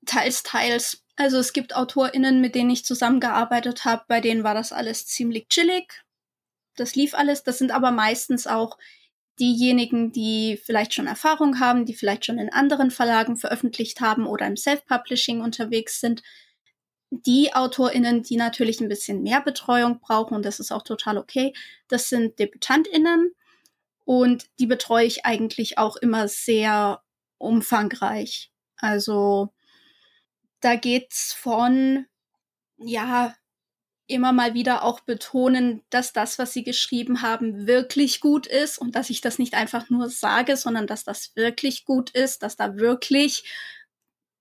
Teils, 0.06 0.44
teils. 0.44 1.06
Also 1.22 1.38
es 1.38 1.54
gibt 1.54 1.76
AutorInnen, 1.76 2.42
mit 2.42 2.56
denen 2.56 2.72
ich 2.72 2.84
zusammengearbeitet 2.84 3.86
habe, 3.86 4.06
bei 4.08 4.22
denen 4.22 4.44
war 4.44 4.56
das 4.56 4.74
alles 4.74 5.06
ziemlich 5.06 5.50
chillig. 5.50 6.04
Das 6.76 6.96
lief 6.96 7.14
alles. 7.14 7.44
Das 7.44 7.60
sind 7.60 7.70
aber 7.70 7.92
meistens 7.92 8.48
auch 8.48 8.80
diejenigen, 9.40 10.12
die 10.12 10.60
vielleicht 10.66 10.96
schon 10.96 11.06
Erfahrung 11.06 11.60
haben, 11.60 11.86
die 11.86 11.94
vielleicht 11.94 12.26
schon 12.26 12.40
in 12.40 12.52
anderen 12.52 12.90
Verlagen 12.90 13.38
veröffentlicht 13.38 14.02
haben 14.02 14.26
oder 14.26 14.48
im 14.48 14.58
Self-Publishing 14.58 15.42
unterwegs 15.42 16.00
sind 16.00 16.24
die 17.12 17.54
AutorInnen, 17.54 18.24
die 18.24 18.38
natürlich 18.38 18.82
ein 18.82 18.90
bisschen 18.90 19.22
mehr 19.22 19.42
Betreuung 19.42 20.00
brauchen, 20.00 20.34
und 20.34 20.44
das 20.44 20.60
ist 20.60 20.72
auch 20.72 20.82
total 20.82 21.20
okay, 21.20 21.54
das 21.88 22.10
sind 22.10 22.40
DebütantInnen. 22.40 23.36
Und 24.06 24.48
die 24.58 24.66
betreue 24.66 25.06
ich 25.06 25.24
eigentlich 25.24 25.78
auch 25.78 25.98
immer 25.98 26.28
sehr 26.28 27.04
umfangreich. 27.38 28.52
Also 28.78 29.54
da 30.62 30.76
geht's 30.76 31.34
von, 31.34 32.06
ja, 32.78 33.36
immer 34.08 34.34
mal 34.34 34.54
wieder 34.54 34.84
auch 34.84 35.02
betonen, 35.02 35.84
dass 35.90 36.14
das, 36.14 36.40
was 36.40 36.54
sie 36.54 36.64
geschrieben 36.64 37.22
haben, 37.22 37.68
wirklich 37.68 38.20
gut 38.22 38.48
ist 38.48 38.78
und 38.78 38.96
dass 38.96 39.10
ich 39.10 39.22
das 39.22 39.40
nicht 39.40 39.54
einfach 39.56 39.90
nur 39.90 40.10
sage, 40.10 40.58
sondern 40.58 40.88
dass 40.88 41.04
das 41.06 41.36
wirklich 41.36 41.86
gut 41.86 42.10
ist, 42.12 42.44
dass 42.44 42.58
da 42.58 42.76
wirklich 42.78 43.44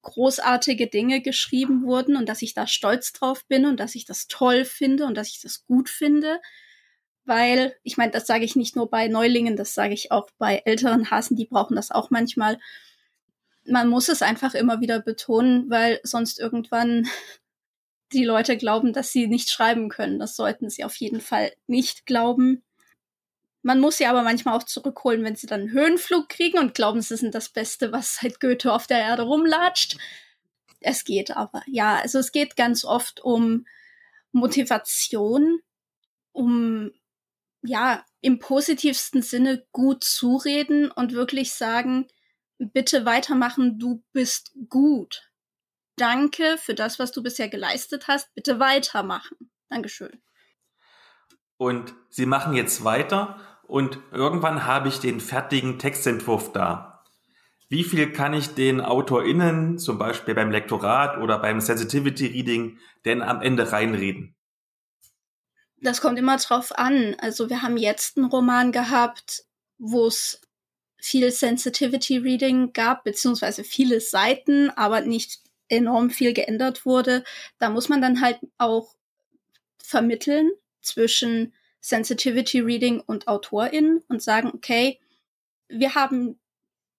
großartige 0.03 0.87
Dinge 0.89 1.21
geschrieben 1.21 1.85
wurden 1.85 2.16
und 2.16 2.29
dass 2.29 2.43
ich 2.43 2.55
da 2.55 2.66
stolz 2.66 3.12
drauf 3.12 3.45
bin 3.47 3.66
und 3.66 3.79
dass 3.79 3.95
ich 3.95 4.05
das 4.07 4.29
toll 4.29 4.64
finde 4.64 5.05
und 5.07 5.14
dass 5.16 5.29
ich 5.29 5.41
das 5.41 5.64
gut 5.66 5.89
finde. 5.91 6.41
Weil, 7.25 7.77
ich 7.85 7.97
meine, 7.97 8.11
das 8.12 8.27
sage 8.27 8.45
ich 8.45 8.57
nicht 8.57 8.77
nur 8.77 8.91
bei 8.91 9.09
Neulingen, 9.09 9.57
das 9.57 9.75
sage 9.75 9.95
ich 9.95 10.11
auch 10.11 10.31
bei 10.39 10.62
älteren 10.64 11.11
Hasen, 11.11 11.37
die 11.37 11.47
brauchen 11.47 11.77
das 11.77 11.91
auch 11.91 12.11
manchmal. 12.11 12.59
Man 13.71 13.89
muss 13.89 14.09
es 14.09 14.23
einfach 14.23 14.55
immer 14.55 14.81
wieder 14.81 15.01
betonen, 15.01 15.71
weil 15.71 16.01
sonst 16.03 16.39
irgendwann 16.39 17.09
die 18.12 18.25
Leute 18.25 18.57
glauben, 18.57 18.93
dass 18.93 19.12
sie 19.12 19.29
nicht 19.29 19.51
schreiben 19.51 19.89
können. 19.89 20.18
Das 20.18 20.37
sollten 20.37 20.68
sie 20.68 20.85
auf 20.85 20.97
jeden 20.97 21.21
Fall 21.21 21.53
nicht 21.66 22.07
glauben. 22.07 22.62
Man 23.62 23.79
muss 23.79 23.99
sie 23.99 24.07
aber 24.07 24.23
manchmal 24.23 24.57
auch 24.57 24.62
zurückholen, 24.62 25.23
wenn 25.23 25.37
sie 25.37 25.47
dann 25.47 25.61
einen 25.61 25.73
Höhenflug 25.73 26.29
kriegen 26.29 26.59
und 26.59 26.75
glauben, 26.75 27.03
sie 27.03 27.16
sind 27.16 27.35
das 27.35 27.51
Beste, 27.51 27.93
was 27.93 28.16
seit 28.21 28.41
Goethe 28.41 28.73
auf 28.73 28.87
der 28.87 28.99
Erde 28.99 29.23
rumlatscht. 29.23 29.99
Es 30.81 31.05
geht 31.05 31.31
aber, 31.37 31.62
ja, 31.66 31.99
also 31.99 32.18
es 32.18 32.33
geht 32.33 32.57
ganz 32.57 32.85
oft 32.85 33.21
um 33.21 33.66
Motivation, 34.33 35.61
um, 36.33 36.91
ja, 37.62 38.05
im 38.23 38.39
positivsten 38.39 39.23
Sinne 39.23 39.66
gut 39.73 40.05
zureden 40.05 40.91
und 40.91 41.12
wirklich 41.12 41.53
sagen, 41.53 42.09
bitte 42.61 43.05
weitermachen, 43.05 43.79
du 43.79 44.03
bist 44.13 44.53
gut. 44.69 45.31
Danke 45.97 46.57
für 46.59 46.75
das, 46.75 46.99
was 46.99 47.13
du 47.13 47.23
bisher 47.23 47.49
geleistet 47.49 48.09
hast, 48.09 48.35
bitte 48.35 48.61
weitermachen. 48.61 49.51
Dankeschön. 49.69 50.23
Und 51.57 51.95
Sie 52.09 52.27
machen 52.27 52.55
jetzt 52.55 52.85
weiter 52.85 53.39
und 53.65 53.99
irgendwann 54.13 54.67
habe 54.67 54.89
ich 54.89 54.99
den 54.99 55.21
fertigen 55.21 55.79
Textentwurf 55.79 56.53
da. 56.53 57.05
Wie 57.69 57.85
viel 57.85 58.11
kann 58.13 58.35
ich 58.35 58.55
den 58.55 58.81
AutorInnen, 58.81 59.79
zum 59.79 59.97
Beispiel 59.99 60.35
beim 60.35 60.51
Lektorat 60.51 61.19
oder 61.19 61.39
beim 61.39 61.61
Sensitivity 61.61 62.27
Reading, 62.27 62.79
denn 63.05 63.23
am 63.23 63.41
Ende 63.43 63.71
reinreden? 63.71 64.35
Das 65.81 66.01
kommt 66.01 66.19
immer 66.19 66.37
drauf 66.39 66.77
an. 66.77 67.15
Also 67.21 67.49
wir 67.49 67.63
haben 67.63 67.77
jetzt 67.77 68.17
einen 68.17 68.27
Roman 68.27 68.73
gehabt, 68.73 69.45
wo 69.79 70.07
es 70.07 70.41
viel 71.01 71.30
Sensitivity 71.30 72.18
Reading 72.18 72.72
gab, 72.72 73.05
beziehungsweise 73.05 73.64
viele 73.64 74.01
Seiten, 74.01 74.70
aber 74.70 75.01
nicht 75.01 75.40
enorm 75.68 76.11
viel 76.11 76.32
geändert 76.32 76.84
wurde. 76.84 77.24
Da 77.59 77.70
muss 77.70 77.88
man 77.88 78.03
dann 78.03 78.20
halt 78.20 78.38
auch 78.59 78.94
vermitteln 79.78 80.51
zwischen 80.82 81.55
Sensitivity 81.80 82.61
Reading 82.61 83.01
und 83.01 83.28
AutorInnen 83.28 84.03
und 84.09 84.22
sagen, 84.22 84.51
okay, 84.55 85.01
wir 85.68 85.94
haben 85.94 86.38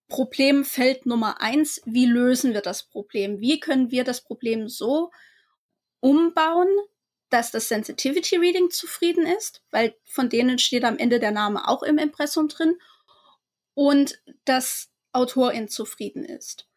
Problemfeld 0.08 1.06
Nummer 1.06 1.42
eins. 1.42 1.82
Wie 1.86 2.06
lösen 2.06 2.54
wir 2.54 2.62
das 2.62 2.84
Problem? 2.84 3.40
Wie 3.40 3.60
können 3.60 3.92
wir 3.92 4.04
das 4.04 4.22
Problem 4.22 4.68
so 4.68 5.12
umbauen, 6.00 6.68
dass 7.30 7.52
das 7.52 7.70
Sensitivity 7.70 8.36
Reading 8.36 8.70
zufrieden 8.72 9.26
ist, 9.26 9.62
weil 9.72 9.96
von 10.04 10.30
denen 10.30 10.60
steht 10.60 10.84
am 10.84 10.98
Ende 10.98 11.20
der 11.20 11.32
Name 11.32 11.68
auch 11.68 11.84
im 11.84 11.98
Impressum 11.98 12.50
drin 12.50 12.76
und 13.74 14.22
dass 14.46 14.90
Autorin 15.14 15.68
zufrieden 15.68 16.24
ist. 16.26 16.68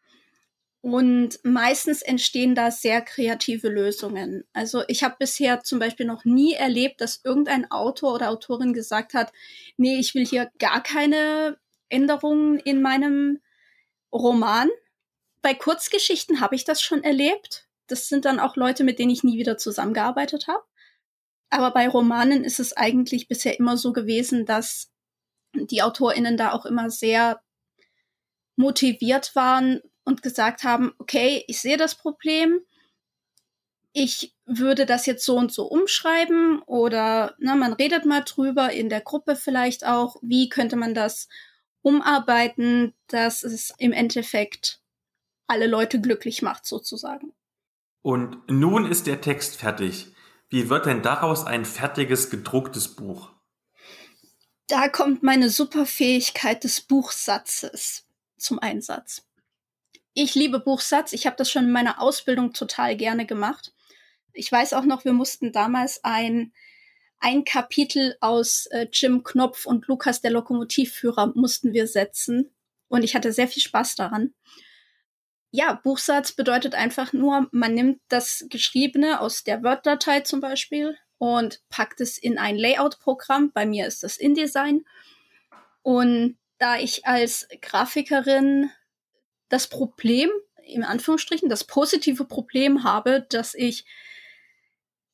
Und 0.84 1.38
meistens 1.44 2.02
entstehen 2.02 2.54
da 2.54 2.70
sehr 2.70 3.00
kreative 3.00 3.70
Lösungen. 3.70 4.44
Also 4.52 4.82
ich 4.86 5.02
habe 5.02 5.16
bisher 5.18 5.62
zum 5.62 5.78
Beispiel 5.78 6.04
noch 6.04 6.26
nie 6.26 6.52
erlebt, 6.52 7.00
dass 7.00 7.22
irgendein 7.24 7.70
Autor 7.70 8.14
oder 8.14 8.28
Autorin 8.28 8.74
gesagt 8.74 9.14
hat, 9.14 9.32
nee, 9.78 9.96
ich 9.98 10.14
will 10.14 10.26
hier 10.26 10.50
gar 10.58 10.82
keine 10.82 11.56
Änderungen 11.88 12.58
in 12.58 12.82
meinem 12.82 13.40
Roman. 14.12 14.68
Bei 15.40 15.54
Kurzgeschichten 15.54 16.42
habe 16.42 16.54
ich 16.54 16.64
das 16.64 16.82
schon 16.82 17.02
erlebt. 17.02 17.66
Das 17.86 18.08
sind 18.08 18.26
dann 18.26 18.38
auch 18.38 18.56
Leute, 18.56 18.84
mit 18.84 18.98
denen 18.98 19.10
ich 19.10 19.24
nie 19.24 19.38
wieder 19.38 19.56
zusammengearbeitet 19.56 20.48
habe. 20.48 20.64
Aber 21.48 21.70
bei 21.70 21.88
Romanen 21.88 22.44
ist 22.44 22.60
es 22.60 22.76
eigentlich 22.76 23.26
bisher 23.26 23.58
immer 23.58 23.78
so 23.78 23.94
gewesen, 23.94 24.44
dass 24.44 24.90
die 25.54 25.82
AutorInnen 25.82 26.36
da 26.36 26.52
auch 26.52 26.66
immer 26.66 26.90
sehr 26.90 27.40
motiviert 28.56 29.34
waren, 29.34 29.80
und 30.04 30.22
gesagt 30.22 30.64
haben, 30.64 30.92
okay, 30.98 31.44
ich 31.48 31.60
sehe 31.60 31.76
das 31.76 31.94
Problem, 31.94 32.60
ich 33.92 34.34
würde 34.44 34.86
das 34.86 35.06
jetzt 35.06 35.24
so 35.24 35.36
und 35.36 35.52
so 35.52 35.66
umschreiben 35.66 36.60
oder 36.62 37.34
na, 37.38 37.54
man 37.54 37.72
redet 37.72 38.04
mal 38.04 38.22
drüber 38.22 38.72
in 38.72 38.88
der 38.88 39.00
Gruppe 39.00 39.36
vielleicht 39.36 39.86
auch, 39.86 40.16
wie 40.20 40.48
könnte 40.48 40.76
man 40.76 40.94
das 40.94 41.28
umarbeiten, 41.82 42.92
dass 43.06 43.44
es 43.44 43.72
im 43.78 43.92
Endeffekt 43.92 44.80
alle 45.46 45.66
Leute 45.66 46.00
glücklich 46.00 46.42
macht 46.42 46.66
sozusagen. 46.66 47.32
Und 48.02 48.38
nun 48.50 48.90
ist 48.90 49.06
der 49.06 49.20
Text 49.20 49.56
fertig. 49.56 50.08
Wie 50.48 50.68
wird 50.68 50.86
denn 50.86 51.02
daraus 51.02 51.46
ein 51.46 51.64
fertiges 51.64 52.30
gedrucktes 52.30 52.96
Buch? 52.96 53.30
Da 54.74 54.88
kommt 54.88 55.22
meine 55.22 55.50
Superfähigkeit 55.50 56.64
des 56.64 56.80
Buchsatzes 56.80 58.06
zum 58.36 58.58
Einsatz 58.58 59.22
ich 60.14 60.34
liebe 60.36 60.60
Buchsatz. 60.60 61.12
Ich 61.12 61.26
habe 61.26 61.36
das 61.36 61.50
schon 61.50 61.64
in 61.64 61.72
meiner 61.72 62.00
Ausbildung 62.00 62.52
total 62.52 62.96
gerne 62.96 63.26
gemacht. 63.26 63.72
Ich 64.32 64.50
weiß 64.50 64.72
auch 64.72 64.84
noch, 64.84 65.04
wir 65.04 65.12
mussten 65.12 65.52
damals 65.52 66.02
ein 66.04 66.52
ein 67.20 67.44
Kapitel 67.44 68.16
aus 68.20 68.66
äh, 68.66 68.86
Jim 68.92 69.24
Knopf 69.24 69.64
und 69.64 69.86
Lukas 69.86 70.20
der 70.20 70.30
Lokomotivführer 70.30 71.32
mussten 71.34 71.72
wir 71.72 71.86
setzen 71.86 72.54
und 72.88 73.02
ich 73.02 73.14
hatte 73.14 73.32
sehr 73.32 73.48
viel 73.48 73.62
Spaß 73.62 73.96
daran. 73.96 74.34
Ja, 75.50 75.80
Buchsatz 75.82 76.32
bedeutet 76.32 76.74
einfach 76.74 77.12
nur, 77.14 77.48
man 77.50 77.72
nimmt 77.74 78.00
das 78.08 78.44
Geschriebene 78.50 79.20
aus 79.20 79.42
der 79.42 79.62
Word-Datei 79.62 80.20
zum 80.20 80.40
Beispiel 80.40 80.98
und 81.24 81.62
packt 81.70 82.02
es 82.02 82.18
in 82.18 82.36
ein 82.36 82.58
Layout-Programm. 82.58 83.50
Bei 83.54 83.64
mir 83.64 83.86
ist 83.86 84.02
das 84.02 84.18
InDesign. 84.18 84.84
Und 85.80 86.36
da 86.58 86.76
ich 86.76 87.06
als 87.06 87.48
Grafikerin 87.62 88.70
das 89.48 89.68
Problem, 89.68 90.28
im 90.66 90.84
Anführungsstrichen, 90.84 91.48
das 91.48 91.64
positive 91.64 92.26
Problem 92.26 92.84
habe, 92.84 93.26
dass 93.30 93.54
ich 93.54 93.86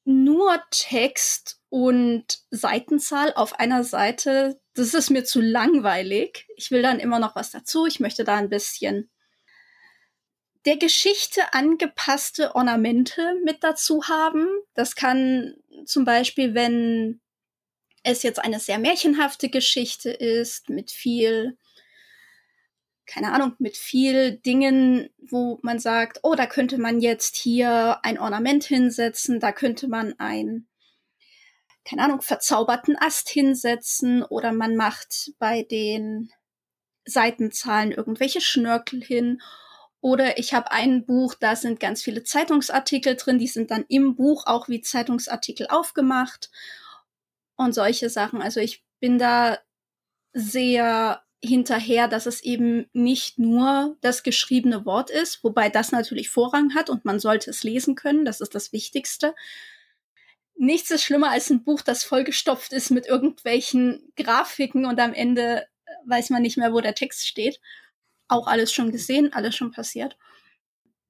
nur 0.04 0.60
Text 0.72 1.60
und 1.68 2.40
Seitenzahl 2.50 3.32
auf 3.34 3.60
einer 3.60 3.84
Seite, 3.84 4.60
das 4.74 4.94
ist 4.94 5.10
mir 5.10 5.22
zu 5.22 5.40
langweilig. 5.40 6.48
Ich 6.56 6.72
will 6.72 6.82
dann 6.82 6.98
immer 6.98 7.20
noch 7.20 7.36
was 7.36 7.52
dazu. 7.52 7.86
Ich 7.86 8.00
möchte 8.00 8.24
da 8.24 8.34
ein 8.34 8.50
bisschen 8.50 9.10
der 10.66 10.76
Geschichte 10.76 11.52
angepasste 11.52 12.54
Ornamente 12.54 13.34
mit 13.44 13.62
dazu 13.62 14.04
haben. 14.08 14.46
Das 14.74 14.94
kann 14.94 15.54
zum 15.86 16.04
Beispiel, 16.04 16.54
wenn 16.54 17.20
es 18.02 18.22
jetzt 18.22 18.38
eine 18.38 18.60
sehr 18.60 18.78
märchenhafte 18.78 19.48
Geschichte 19.48 20.10
ist, 20.10 20.68
mit 20.68 20.90
viel 20.90 21.56
keine 23.10 23.32
Ahnung, 23.32 23.56
mit 23.58 23.76
viel 23.76 24.36
Dingen, 24.36 25.10
wo 25.18 25.58
man 25.62 25.80
sagt, 25.80 26.20
oh, 26.22 26.36
da 26.36 26.46
könnte 26.46 26.78
man 26.78 27.00
jetzt 27.00 27.34
hier 27.34 27.98
ein 28.04 28.20
Ornament 28.20 28.62
hinsetzen, 28.62 29.40
da 29.40 29.50
könnte 29.50 29.88
man 29.88 30.14
ein, 30.18 30.68
keine 31.84 32.04
Ahnung, 32.04 32.22
verzauberten 32.22 32.96
Ast 32.96 33.28
hinsetzen 33.28 34.22
oder 34.22 34.52
man 34.52 34.76
macht 34.76 35.32
bei 35.40 35.64
den 35.64 36.30
Seitenzahlen 37.04 37.90
irgendwelche 37.90 38.40
Schnörkel 38.40 39.02
hin. 39.02 39.42
Oder 40.00 40.38
ich 40.38 40.54
habe 40.54 40.70
ein 40.70 41.04
Buch, 41.04 41.34
da 41.34 41.56
sind 41.56 41.78
ganz 41.78 42.02
viele 42.02 42.24
Zeitungsartikel 42.24 43.16
drin, 43.16 43.38
die 43.38 43.46
sind 43.46 43.70
dann 43.70 43.84
im 43.88 44.16
Buch 44.16 44.46
auch 44.46 44.68
wie 44.68 44.80
Zeitungsartikel 44.80 45.66
aufgemacht 45.68 46.50
und 47.56 47.74
solche 47.74 48.08
Sachen. 48.08 48.40
Also 48.40 48.60
ich 48.60 48.82
bin 48.98 49.18
da 49.18 49.58
sehr 50.32 51.22
hinterher, 51.42 52.08
dass 52.08 52.26
es 52.26 52.42
eben 52.42 52.88
nicht 52.92 53.38
nur 53.38 53.96
das 54.00 54.22
geschriebene 54.22 54.84
Wort 54.84 55.10
ist, 55.10 55.42
wobei 55.42 55.68
das 55.68 55.92
natürlich 55.92 56.28
Vorrang 56.28 56.74
hat 56.74 56.90
und 56.90 57.04
man 57.04 57.18
sollte 57.18 57.50
es 57.50 57.62
lesen 57.62 57.94
können, 57.94 58.24
das 58.24 58.40
ist 58.40 58.54
das 58.54 58.72
Wichtigste. 58.72 59.34
Nichts 60.54 60.90
ist 60.90 61.02
schlimmer 61.02 61.30
als 61.30 61.48
ein 61.48 61.64
Buch, 61.64 61.80
das 61.80 62.04
vollgestopft 62.04 62.72
ist 62.72 62.90
mit 62.90 63.06
irgendwelchen 63.06 64.12
Grafiken 64.16 64.84
und 64.84 65.00
am 65.00 65.14
Ende 65.14 65.66
weiß 66.04 66.30
man 66.30 66.42
nicht 66.42 66.58
mehr, 66.58 66.72
wo 66.72 66.80
der 66.80 66.94
Text 66.94 67.26
steht. 67.26 67.60
Auch 68.30 68.46
alles 68.46 68.72
schon 68.72 68.92
gesehen, 68.92 69.32
alles 69.32 69.54
schon 69.56 69.72
passiert. 69.72 70.16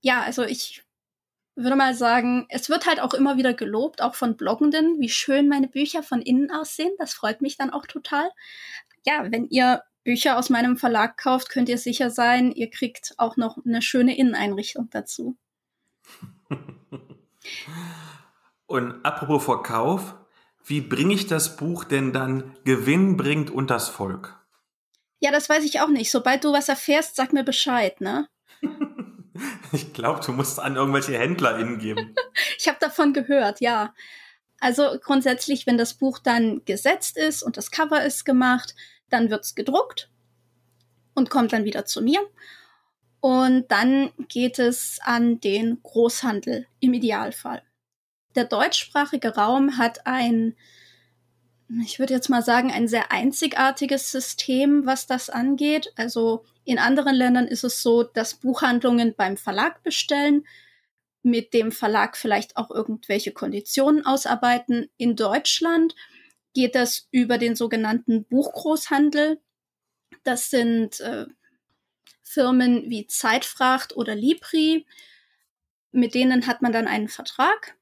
Ja, 0.01 0.23
also 0.23 0.43
ich 0.43 0.83
würde 1.55 1.77
mal 1.77 1.95
sagen, 1.95 2.47
es 2.49 2.69
wird 2.69 2.87
halt 2.87 3.01
auch 3.01 3.15
immer 3.15 3.37
wieder 3.37 3.55
gelobt, 3.55 4.03
auch 4.03 4.15
von 4.15 4.37
Bloggenden, 4.37 5.01
wie 5.01 5.09
schön 5.09 5.49
meine 5.49 5.69
Bücher 5.69 6.03
von 6.03 6.23
innen 6.23 6.51
aussehen. 6.51 6.93
Das 6.99 7.13
freut 7.13 7.43
mich 7.43 7.57
dann 7.57 7.71
auch 7.71 7.87
total. 7.87 8.31
Ja, 9.05 9.31
wenn 9.31 9.49
ihr 9.49 9.83
Bücher 10.03 10.39
aus 10.39 10.49
meinem 10.49 10.77
Verlag 10.79 11.19
kauft, 11.19 11.51
könnt 11.51 11.69
ihr 11.69 11.79
sicher 11.79 12.11
sein, 12.11 12.53
ihr 12.53 12.71
kriegt 12.71 13.15
auch 13.19 13.37
noch 13.37 13.59
eine 13.65 13.83
schöne 13.83 14.17
Inneneinrichtung 14.17 14.89
dazu. 14.91 15.37
Und 18.67 19.05
apropos 19.05 19.45
Verkauf, 19.45 20.15
wie 20.65 20.81
bringe 20.81 21.13
ich 21.15 21.27
das 21.27 21.57
Buch 21.57 21.85
denn 21.85 22.13
dann 22.13 22.57
gewinnbringend 22.65 23.51
unters 23.51 23.89
Volk? 23.89 24.40
Ja, 25.21 25.31
das 25.31 25.49
weiß 25.49 25.65
ich 25.65 25.81
auch 25.81 25.89
nicht. 25.89 26.11
Sobald 26.11 26.45
du 26.45 26.53
was 26.53 26.69
erfährst, 26.69 27.17
sag 27.17 27.33
mir 27.33 27.45
Bescheid, 27.45 28.01
ne? 28.01 28.29
ich 29.73 29.93
glaube, 29.93 30.21
du 30.25 30.33
musst 30.33 30.59
an 30.59 30.77
irgendwelche 30.77 31.19
HändlerInnen 31.19 31.79
geben. 31.79 32.15
ich 32.59 32.69
habe 32.69 32.79
davon 32.81 33.13
gehört, 33.13 33.61
ja. 33.61 33.95
Also 34.61 34.99
grundsätzlich, 35.03 35.67
wenn 35.67 35.79
das 35.79 35.95
Buch 35.95 36.19
dann 36.19 36.65
gesetzt 36.65 37.17
ist 37.17 37.43
und 37.43 37.57
das 37.57 37.71
Cover 37.71 38.05
ist 38.05 38.25
gemacht, 38.25 38.75
dann 39.09 39.31
wird's 39.31 39.55
gedruckt 39.55 40.11
und 41.15 41.31
kommt 41.31 41.53
dann 41.53 41.65
wieder 41.65 41.85
zu 41.85 42.03
mir. 42.03 42.21
Und 43.21 43.71
dann 43.71 44.13
geht 44.29 44.59
es 44.59 44.99
an 45.03 45.41
den 45.41 45.83
Großhandel 45.83 46.67
im 46.81 46.95
Idealfall. 46.95 47.63
Der 48.35 48.45
deutschsprachige 48.45 49.35
Raum 49.35 49.77
hat 49.77 50.07
ein, 50.07 50.57
ich 51.85 51.99
würde 51.99 52.15
jetzt 52.15 52.29
mal 52.29 52.43
sagen, 52.43 52.73
ein 52.73 52.89
sehr 52.89 53.13
einzigartiges 53.13 54.11
System, 54.11 54.87
was 54.87 55.07
das 55.07 55.31
angeht. 55.31 55.93
Also 55.97 56.45
in 56.65 56.79
anderen 56.79 57.15
Ländern 57.15 57.47
ist 57.47 57.63
es 57.65 57.83
so, 57.83 58.03
dass 58.03 58.35
Buchhandlungen 58.35 59.15
beim 59.15 59.37
Verlag 59.37 59.83
bestellen, 59.83 60.45
mit 61.23 61.53
dem 61.55 61.71
Verlag 61.71 62.17
vielleicht 62.17 62.57
auch 62.57 62.71
irgendwelche 62.71 63.33
Konditionen 63.33 64.05
ausarbeiten. 64.05 64.89
In 64.97 65.17
Deutschland 65.17 65.95
geht 66.55 66.75
das 66.75 67.09
über 67.11 67.39
den 67.39 67.55
sogenannten 67.55 68.25
Buchgroßhandel. 68.25 69.39
Das 70.25 70.51
sind 70.51 71.01
äh, 71.01 71.27
Firmen 72.23 72.91
wie 72.91 73.07
Zeitfracht 73.07 73.97
oder 73.97 74.15
Libri. 74.15 74.87
Mit 75.93 76.15
denen 76.15 76.47
hat 76.47 76.63
man 76.63 76.73
dann 76.73 76.89
einen 76.89 77.09
Vertrag 77.09 77.77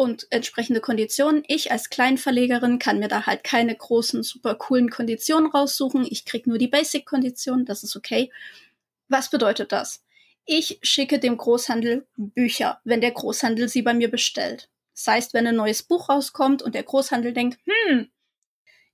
und 0.00 0.28
entsprechende 0.30 0.80
Konditionen. 0.80 1.42
Ich 1.46 1.72
als 1.72 1.90
Kleinverlegerin 1.90 2.78
kann 2.78 3.00
mir 3.00 3.08
da 3.08 3.26
halt 3.26 3.44
keine 3.44 3.76
großen, 3.76 4.22
super 4.22 4.54
coolen 4.54 4.88
Konditionen 4.88 5.50
raussuchen. 5.50 6.06
Ich 6.08 6.24
krieg 6.24 6.46
nur 6.46 6.56
die 6.56 6.68
Basic-Konditionen, 6.68 7.66
das 7.66 7.82
ist 7.82 7.96
okay. 7.96 8.32
Was 9.08 9.28
bedeutet 9.28 9.72
das? 9.72 10.02
Ich 10.46 10.78
schicke 10.82 11.18
dem 11.18 11.36
Großhandel 11.36 12.06
Bücher, 12.16 12.80
wenn 12.84 13.02
der 13.02 13.10
Großhandel 13.10 13.68
sie 13.68 13.82
bei 13.82 13.92
mir 13.92 14.10
bestellt. 14.10 14.70
Das 14.94 15.06
heißt, 15.06 15.34
wenn 15.34 15.46
ein 15.46 15.56
neues 15.56 15.82
Buch 15.82 16.08
rauskommt 16.08 16.62
und 16.62 16.74
der 16.74 16.84
Großhandel 16.84 17.34
denkt, 17.34 17.58
hm, 17.66 18.10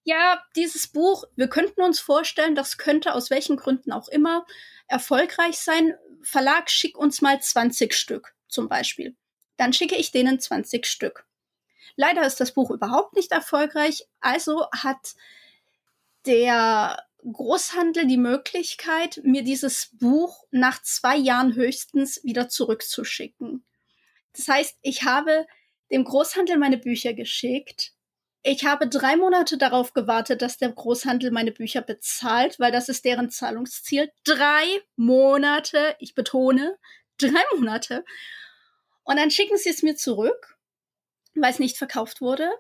ja, 0.03 0.43
dieses 0.57 0.89
Buch, 0.89 1.23
wir 1.37 1.47
könnten 1.47 1.83
uns 1.83 2.01
vorstellen, 2.01 2.57
das 2.57 2.79
könnte 2.79 3.15
aus 3.15 3.31
welchen 3.31 3.57
Gründen 3.57 3.93
auch 3.93 4.09
immer 4.09 4.45
erfolgreich 4.89 5.59
sein. 5.59 5.95
Verlag, 6.23 6.69
schick 6.69 6.99
uns 6.99 7.23
mal 7.23 7.41
20 7.41 7.95
Stück 7.95 8.35
zum 8.49 8.69
Beispiel. 8.69 9.15
Dann 9.57 9.73
schicke 9.73 9.97
ich 9.97 10.11
denen 10.11 10.41
20 10.41 10.87
Stück. 10.87 11.27
Leider 11.97 12.27
ist 12.27 12.41
das 12.41 12.53
Buch 12.53 12.71
überhaupt 12.71 13.17
nicht 13.17 13.33
erfolgreich, 13.33 14.07
also 14.21 14.67
hat 14.71 15.15
der 16.27 17.03
Großhandel 17.33 18.07
die 18.07 18.19
Möglichkeit, 18.19 19.21
mir 19.25 19.43
dieses 19.43 19.91
Buch 19.93 20.45
nach 20.51 20.83
zwei 20.83 21.17
Jahren 21.17 21.55
höchstens 21.55 22.23
wieder 22.23 22.49
zurückzuschicken. 22.49 23.65
Das 24.35 24.49
heißt, 24.49 24.77
ich 24.83 25.05
habe 25.05 25.47
dem 25.91 26.05
Großhandel 26.05 26.59
meine 26.59 26.79
Bücher 26.79 27.15
geschickt. 27.15 27.93
Ich 28.43 28.65
habe 28.65 28.89
drei 28.89 29.17
Monate 29.17 29.59
darauf 29.59 29.93
gewartet, 29.93 30.43
dass 30.43 30.59
der 30.59 30.71
Großhandel 30.71 31.33
meine 31.33 31.53
Bücher 31.53 31.81
bezahlt, 31.81 32.61
weil 32.61 32.71
das 32.71 32.89
ist 32.89 33.05
deren 33.05 33.31
Zahlungsziel. 33.31 34.13
Drei 34.25 34.65
Monate, 34.95 35.97
ich 35.99 36.15
betone, 36.15 36.77
drei 37.19 37.43
Monate. 37.57 38.05
Und 39.07 39.17
dann 39.17 39.31
schicken 39.31 39.57
sie 39.57 39.71
es 39.71 39.83
mir 39.83 39.97
zurück, 39.97 40.59
weil 41.35 41.53
es 41.53 41.61
nicht 41.61 41.79
verkauft 41.79 42.21
wurde. 42.21 42.51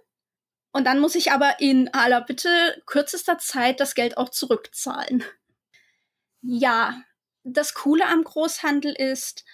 Und 0.72 0.84
dann 0.84 1.00
muss 1.00 1.16
ich 1.16 1.32
aber 1.32 1.58
in 1.58 1.92
aller 1.92 2.20
Bitte 2.20 2.82
kürzester 2.86 3.38
Zeit 3.38 3.80
das 3.80 3.94
Geld 3.94 4.16
auch 4.16 4.28
zurückzahlen. 4.28 5.24
Ja, 6.42 7.02
das 7.42 7.74
Coole 7.74 8.06
am 8.06 8.22
Großhandel 8.22 8.92
ist, 8.92 9.44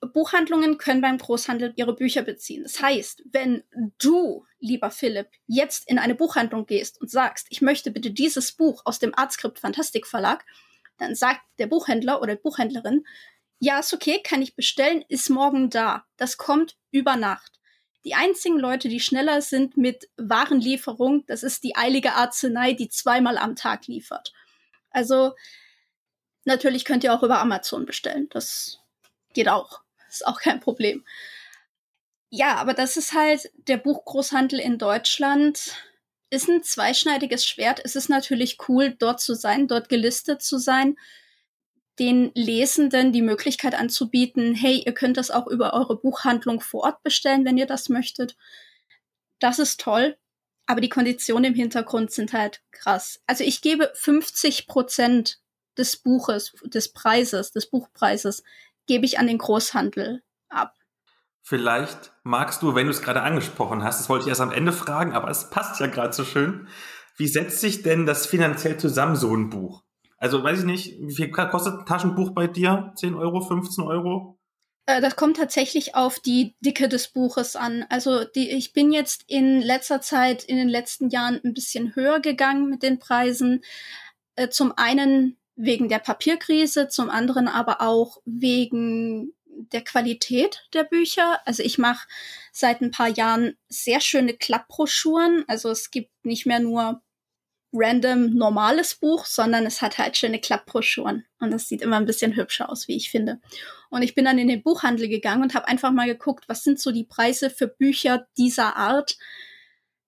Buchhandlungen 0.00 0.76
können 0.76 1.00
beim 1.00 1.16
Großhandel 1.16 1.72
ihre 1.76 1.94
Bücher 1.94 2.22
beziehen. 2.22 2.62
Das 2.62 2.80
heißt, 2.82 3.22
wenn 3.32 3.64
du, 3.98 4.46
lieber 4.58 4.90
Philipp, 4.90 5.28
jetzt 5.46 5.88
in 5.88 5.98
eine 5.98 6.14
Buchhandlung 6.14 6.66
gehst 6.66 7.00
und 7.00 7.10
sagst, 7.10 7.46
ich 7.48 7.62
möchte 7.62 7.90
bitte 7.90 8.10
dieses 8.10 8.52
Buch 8.52 8.82
aus 8.84 8.98
dem 8.98 9.16
Artskript 9.16 9.58
Fantastik 9.58 10.06
Verlag, 10.06 10.44
dann 10.98 11.14
sagt 11.14 11.40
der 11.58 11.66
Buchhändler 11.66 12.20
oder 12.20 12.36
die 12.36 12.42
Buchhändlerin, 12.42 13.06
ja, 13.60 13.80
ist 13.80 13.92
okay, 13.92 14.20
kann 14.22 14.42
ich 14.42 14.54
bestellen, 14.54 15.04
ist 15.08 15.30
morgen 15.30 15.70
da. 15.70 16.04
Das 16.16 16.36
kommt 16.36 16.76
über 16.90 17.16
Nacht. 17.16 17.52
Die 18.04 18.14
einzigen 18.14 18.58
Leute, 18.58 18.88
die 18.88 19.00
schneller 19.00 19.42
sind 19.42 19.76
mit 19.76 20.08
Warenlieferung, 20.16 21.26
das 21.26 21.42
ist 21.42 21.64
die 21.64 21.76
eilige 21.76 22.14
Arznei, 22.14 22.72
die 22.72 22.88
zweimal 22.88 23.36
am 23.36 23.56
Tag 23.56 23.86
liefert. 23.86 24.32
Also 24.90 25.34
natürlich 26.44 26.84
könnt 26.84 27.04
ihr 27.04 27.12
auch 27.12 27.22
über 27.22 27.40
Amazon 27.40 27.84
bestellen. 27.84 28.28
Das 28.30 28.78
geht 29.34 29.48
auch. 29.48 29.82
Ist 30.08 30.26
auch 30.26 30.40
kein 30.40 30.60
Problem. 30.60 31.04
Ja, 32.30 32.56
aber 32.56 32.74
das 32.74 32.96
ist 32.96 33.12
halt 33.12 33.50
der 33.54 33.76
Buchgroßhandel 33.76 34.60
in 34.60 34.78
Deutschland. 34.78 35.74
Ist 36.30 36.48
ein 36.48 36.62
zweischneidiges 36.62 37.44
Schwert. 37.44 37.80
Es 37.84 37.96
ist 37.96 38.08
natürlich 38.08 38.58
cool, 38.68 38.94
dort 38.98 39.20
zu 39.20 39.34
sein, 39.34 39.66
dort 39.66 39.88
gelistet 39.88 40.42
zu 40.42 40.58
sein 40.58 40.96
den 41.98 42.30
Lesenden 42.34 43.12
die 43.12 43.22
Möglichkeit 43.22 43.74
anzubieten, 43.74 44.54
hey, 44.54 44.82
ihr 44.84 44.92
könnt 44.92 45.16
das 45.16 45.30
auch 45.30 45.46
über 45.46 45.74
eure 45.74 45.96
Buchhandlung 45.96 46.60
vor 46.60 46.84
Ort 46.84 47.02
bestellen, 47.02 47.44
wenn 47.44 47.58
ihr 47.58 47.66
das 47.66 47.88
möchtet. 47.88 48.36
Das 49.38 49.58
ist 49.58 49.80
toll, 49.80 50.16
aber 50.66 50.80
die 50.80 50.88
Konditionen 50.88 51.52
im 51.52 51.54
Hintergrund 51.54 52.10
sind 52.10 52.32
halt 52.32 52.62
krass. 52.70 53.20
Also 53.26 53.44
ich 53.44 53.62
gebe 53.62 53.90
50 53.94 54.66
Prozent 54.66 55.40
des 55.76 55.96
Buches, 55.96 56.52
des 56.64 56.92
Preises, 56.92 57.52
des 57.52 57.70
Buchpreises, 57.70 58.42
gebe 58.86 59.04
ich 59.04 59.18
an 59.18 59.26
den 59.26 59.38
Großhandel 59.38 60.22
ab. 60.48 60.74
Vielleicht 61.42 62.12
magst 62.24 62.62
du, 62.62 62.74
wenn 62.74 62.86
du 62.86 62.90
es 62.90 63.00
gerade 63.00 63.22
angesprochen 63.22 63.82
hast, 63.82 64.00
das 64.00 64.08
wollte 64.08 64.24
ich 64.24 64.28
erst 64.28 64.40
am 64.40 64.52
Ende 64.52 64.72
fragen, 64.72 65.12
aber 65.12 65.30
es 65.30 65.50
passt 65.50 65.80
ja 65.80 65.86
gerade 65.86 66.12
so 66.12 66.24
schön. 66.24 66.68
Wie 67.16 67.28
setzt 67.28 67.60
sich 67.60 67.82
denn 67.82 68.06
das 68.06 68.26
finanziell 68.26 68.76
zusammen, 68.76 69.16
so 69.16 69.34
ein 69.34 69.48
Buch? 69.48 69.82
Also 70.18 70.42
weiß 70.42 70.60
ich 70.60 70.64
nicht, 70.64 70.96
wie 71.00 71.14
viel 71.14 71.30
kostet 71.30 71.74
ein 71.74 71.86
Taschenbuch 71.86 72.30
bei 72.30 72.48
dir? 72.48 72.92
10 72.96 73.14
Euro, 73.14 73.40
15 73.40 73.84
Euro? 73.84 74.38
Äh, 74.86 75.00
das 75.00 75.16
kommt 75.16 75.36
tatsächlich 75.36 75.94
auf 75.94 76.18
die 76.18 76.56
Dicke 76.60 76.88
des 76.88 77.08
Buches 77.08 77.56
an. 77.56 77.84
Also 77.88 78.24
die, 78.24 78.50
ich 78.50 78.72
bin 78.72 78.92
jetzt 78.92 79.24
in 79.28 79.60
letzter 79.60 80.00
Zeit, 80.00 80.44
in 80.44 80.56
den 80.56 80.68
letzten 80.68 81.10
Jahren 81.10 81.40
ein 81.44 81.54
bisschen 81.54 81.94
höher 81.94 82.20
gegangen 82.20 82.68
mit 82.68 82.82
den 82.82 82.98
Preisen. 82.98 83.62
Äh, 84.34 84.48
zum 84.48 84.72
einen 84.76 85.36
wegen 85.54 85.88
der 85.88 85.98
Papierkrise, 85.98 86.88
zum 86.88 87.10
anderen 87.10 87.48
aber 87.48 87.80
auch 87.80 88.18
wegen 88.24 89.34
der 89.44 89.82
Qualität 89.82 90.66
der 90.72 90.84
Bücher. 90.84 91.40
Also 91.44 91.62
ich 91.62 91.78
mache 91.78 92.06
seit 92.52 92.80
ein 92.80 92.92
paar 92.92 93.08
Jahren 93.08 93.56
sehr 93.68 94.00
schöne 94.00 94.34
Klappbroschüren. 94.34 95.44
Also 95.48 95.70
es 95.70 95.90
gibt 95.90 96.10
nicht 96.24 96.46
mehr 96.46 96.60
nur 96.60 97.02
random 97.72 98.34
normales 98.34 98.94
Buch, 98.94 99.26
sondern 99.26 99.66
es 99.66 99.82
hat 99.82 99.98
halt 99.98 100.16
schöne 100.16 100.40
Klappbroschüren 100.40 101.26
und 101.38 101.50
das 101.50 101.68
sieht 101.68 101.82
immer 101.82 101.96
ein 101.96 102.06
bisschen 102.06 102.34
hübscher 102.34 102.70
aus, 102.70 102.88
wie 102.88 102.96
ich 102.96 103.10
finde. 103.10 103.40
Und 103.90 104.02
ich 104.02 104.14
bin 104.14 104.24
dann 104.24 104.38
in 104.38 104.48
den 104.48 104.62
Buchhandel 104.62 105.08
gegangen 105.08 105.42
und 105.42 105.54
habe 105.54 105.68
einfach 105.68 105.92
mal 105.92 106.06
geguckt, 106.06 106.44
was 106.48 106.64
sind 106.64 106.80
so 106.80 106.92
die 106.92 107.04
Preise 107.04 107.50
für 107.50 107.68
Bücher 107.68 108.26
dieser 108.36 108.76
Art 108.76 109.18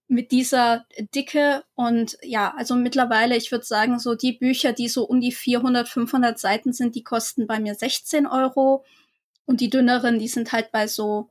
mit 0.08 0.32
dieser 0.32 0.86
Dicke 1.14 1.62
und 1.74 2.18
ja, 2.22 2.52
also 2.56 2.74
mittlerweile, 2.74 3.36
ich 3.36 3.52
würde 3.52 3.64
sagen, 3.64 3.98
so 4.00 4.16
die 4.16 4.32
Bücher, 4.32 4.72
die 4.72 4.88
so 4.88 5.04
um 5.04 5.20
die 5.20 5.30
400, 5.30 5.88
500 5.88 6.38
Seiten 6.38 6.72
sind, 6.72 6.96
die 6.96 7.04
kosten 7.04 7.46
bei 7.46 7.61
mir 7.61 7.74
16 7.76 8.26
Euro 8.26 8.84
und 9.44 9.61
die 9.61 9.70
dünneren, 9.70 10.18
die 10.18 10.28
sind 10.28 10.50
halt 10.52 10.72
bei 10.72 10.88
so 10.88 11.30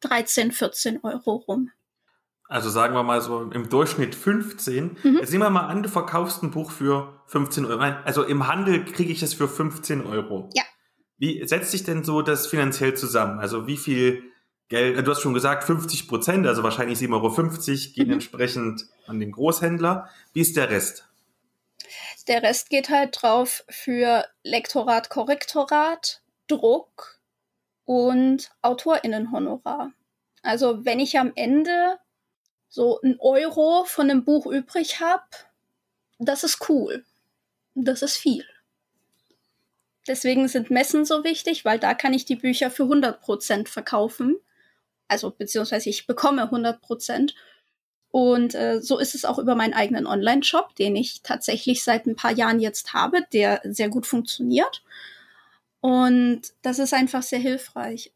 13, 0.00 0.52
14 0.52 1.00
Euro 1.02 1.36
rum. 1.36 1.72
Also 2.48 2.70
sagen 2.70 2.94
wir 2.94 3.02
mal 3.02 3.20
so 3.20 3.42
im 3.42 3.68
Durchschnitt 3.68 4.14
15. 4.14 4.96
Mhm. 5.02 5.18
Jetzt 5.18 5.30
nehmen 5.30 5.44
wir 5.44 5.50
mal 5.50 5.66
an, 5.66 5.82
du 5.82 5.88
verkaufst 5.90 6.42
ein 6.42 6.50
Buch 6.50 6.70
für 6.70 7.22
15 7.26 7.66
Euro. 7.66 7.82
Also 8.04 8.24
im 8.24 8.48
Handel 8.48 8.86
kriege 8.86 9.12
ich 9.12 9.22
es 9.22 9.34
für 9.34 9.48
15 9.48 10.06
Euro. 10.06 10.48
Ja. 10.54 10.62
Wie 11.18 11.46
setzt 11.46 11.72
sich 11.72 11.84
denn 11.84 12.04
so 12.04 12.22
das 12.22 12.46
finanziell 12.46 12.94
zusammen? 12.94 13.38
Also 13.38 13.66
wie 13.66 13.76
viel 13.76 14.22
Geld, 14.68 15.06
du 15.06 15.10
hast 15.10 15.20
schon 15.20 15.34
gesagt 15.34 15.64
50 15.64 16.08
Prozent, 16.08 16.46
also 16.46 16.62
wahrscheinlich 16.62 16.98
7,50 16.98 17.12
Euro 17.12 17.94
gehen 17.94 18.06
mhm. 18.06 18.12
entsprechend 18.14 18.86
an 19.06 19.20
den 19.20 19.32
Großhändler. 19.32 20.08
Wie 20.32 20.40
ist 20.40 20.56
der 20.56 20.70
Rest? 20.70 21.06
Der 22.28 22.42
Rest 22.42 22.70
geht 22.70 22.88
halt 22.88 23.18
drauf 23.20 23.64
für 23.68 24.24
Lektorat, 24.42 25.10
Korrektorat, 25.10 26.22
Druck 26.46 27.20
und 27.84 28.50
AutorInnenhonorar. 28.62 29.92
Also 30.42 30.84
wenn 30.84 31.00
ich 31.00 31.18
am 31.18 31.32
Ende 31.34 31.98
so 32.68 33.00
ein 33.02 33.18
Euro 33.20 33.84
von 33.84 34.10
einem 34.10 34.24
Buch 34.24 34.46
übrig 34.46 35.00
habe, 35.00 35.24
das 36.18 36.44
ist 36.44 36.68
cool. 36.68 37.04
Das 37.74 38.02
ist 38.02 38.16
viel. 38.16 38.44
Deswegen 40.06 40.48
sind 40.48 40.70
Messen 40.70 41.04
so 41.04 41.22
wichtig, 41.22 41.64
weil 41.64 41.78
da 41.78 41.94
kann 41.94 42.14
ich 42.14 42.24
die 42.24 42.36
Bücher 42.36 42.70
für 42.70 42.84
100% 42.84 43.68
verkaufen. 43.68 44.36
Also 45.06 45.30
beziehungsweise 45.30 45.90
ich 45.90 46.06
bekomme 46.06 46.50
100%. 46.50 47.34
Und 48.10 48.54
äh, 48.54 48.80
so 48.80 48.98
ist 48.98 49.14
es 49.14 49.24
auch 49.24 49.38
über 49.38 49.54
meinen 49.54 49.74
eigenen 49.74 50.06
Online-Shop, 50.06 50.74
den 50.76 50.96
ich 50.96 51.22
tatsächlich 51.22 51.84
seit 51.84 52.06
ein 52.06 52.16
paar 52.16 52.32
Jahren 52.32 52.58
jetzt 52.58 52.94
habe, 52.94 53.20
der 53.32 53.60
sehr 53.64 53.90
gut 53.90 54.06
funktioniert. 54.06 54.82
Und 55.80 56.42
das 56.62 56.78
ist 56.78 56.94
einfach 56.94 57.22
sehr 57.22 57.38
hilfreich 57.38 58.12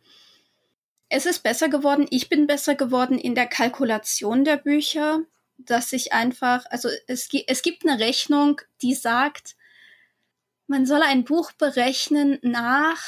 es 1.13 1.27
ist 1.27 1.43
besser 1.43 1.69
geworden. 1.69 2.07
Ich 2.09 2.31
bin 2.31 2.47
besser 2.47 2.75
geworden 2.75 3.19
in 3.19 3.35
der 3.35 3.47
Kalkulation 3.47 4.45
der 4.45 4.57
Bücher, 4.57 5.21
dass 5.59 5.93
ich 5.93 6.15
einfach, 6.15 6.65
also 6.71 6.89
es, 7.07 7.29
es 7.47 7.61
gibt 7.61 7.87
eine 7.87 8.01
Rechnung, 8.01 8.63
die 8.81 8.95
sagt, 8.95 9.57
man 10.67 10.87
soll 10.87 11.03
ein 11.03 11.25
Buch 11.25 11.53
berechnen 11.53 12.39
nach 12.41 13.03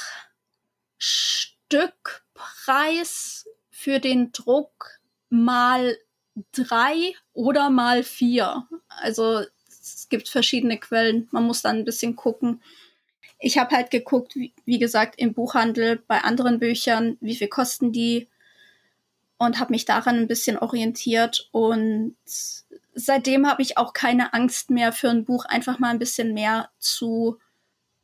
Stückpreis 0.99 2.29
für 3.71 4.01
den 4.01 4.33
Druck 4.33 5.01
mal 5.31 5.97
drei 6.53 7.15
oder 7.33 7.71
mal 7.71 8.05
vier. 8.05 8.69
Also 8.89 9.47
es 9.67 10.11
gibt 10.11 10.29
verschiedene 10.29 10.79
Quellen. 10.79 11.27
Man 11.31 11.45
muss 11.45 11.63
dann 11.63 11.79
ein 11.79 11.87
bisschen 11.87 12.17
gucken 12.17 12.61
ich 13.39 13.59
habe 13.59 13.75
halt 13.77 13.91
geguckt, 13.91 14.37
wie, 14.37 14.53
wie, 14.65 14.79
gesagt, 14.79 15.19
im 15.19 15.35
Buchhandel 15.35 16.03
bei 16.07 16.21
anderen 16.21 16.59
Büchern, 16.59 17.17
wie 17.21 17.37
viel 17.37 17.49
kosten 17.49 17.93
die? 17.93 18.29
Und 19.37 19.59
habe 19.59 19.73
mich 19.73 19.85
daran 19.85 20.17
ein 20.17 20.29
bisschen 20.29 20.59
orientiert. 20.59 21.49
Und 21.53 22.17
seitdem 22.95 23.49
habe 23.49 23.63
ich 23.63 23.77
auch 23.77 23.93
keine 23.93 24.33
Angst 24.33 24.71
mehr 24.71 24.93
für 24.93 25.11
ein 25.11 25.25
Buch 25.25 25.45
einfach 25.45 25.79
mal 25.79 25.91
ein 25.91 25.99
bisschen 25.99 26.33
mehr 26.33 26.71
zu 26.79 27.39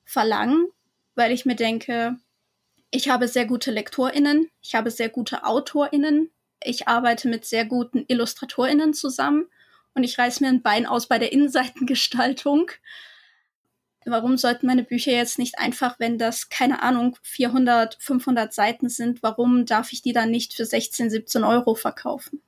verlangen, 0.05 0.66
weil 1.14 1.33
ich 1.33 1.47
mir 1.47 1.55
denke, 1.55 2.16
ich 2.91 3.09
habe 3.09 3.28
sehr 3.28 3.47
gute 3.47 3.70
Lektorinnen, 3.70 4.51
ich 4.62 4.74
habe 4.74 4.91
sehr 4.91 5.09
gute 5.09 5.45
Autorinnen, 5.45 6.31
ich 6.62 6.89
arbeite 6.89 7.28
mit 7.28 7.45
sehr 7.45 7.64
guten 7.64 8.05
Illustratorinnen 8.09 8.93
zusammen 8.93 9.47
und 9.95 10.03
ich 10.03 10.18
reiß 10.18 10.41
mir 10.41 10.49
ein 10.49 10.62
Bein 10.62 10.87
aus 10.87 11.07
bei 11.07 11.18
der 11.18 11.33
Innenseitengestaltung. 11.33 12.70
Warum 14.07 14.39
sollten 14.39 14.67
meine 14.67 14.83
Bücher 14.83 15.13
jetzt 15.13 15.39
nicht 15.39 15.59
einfach, 15.59 15.97
wenn 15.99 16.17
das, 16.17 16.49
keine 16.49 16.83
Ahnung, 16.83 17.17
400, 17.23 17.99
500 18.01 18.53
Seiten 18.53 18.89
sind, 18.89 19.23
warum 19.23 19.67
darf 19.67 19.93
ich 19.93 20.01
die 20.01 20.13
dann 20.13 20.31
nicht 20.31 20.55
für 20.55 20.65
16, 20.65 21.11
17 21.11 21.45
Euro 21.45 21.75
verkaufen? 21.75 22.41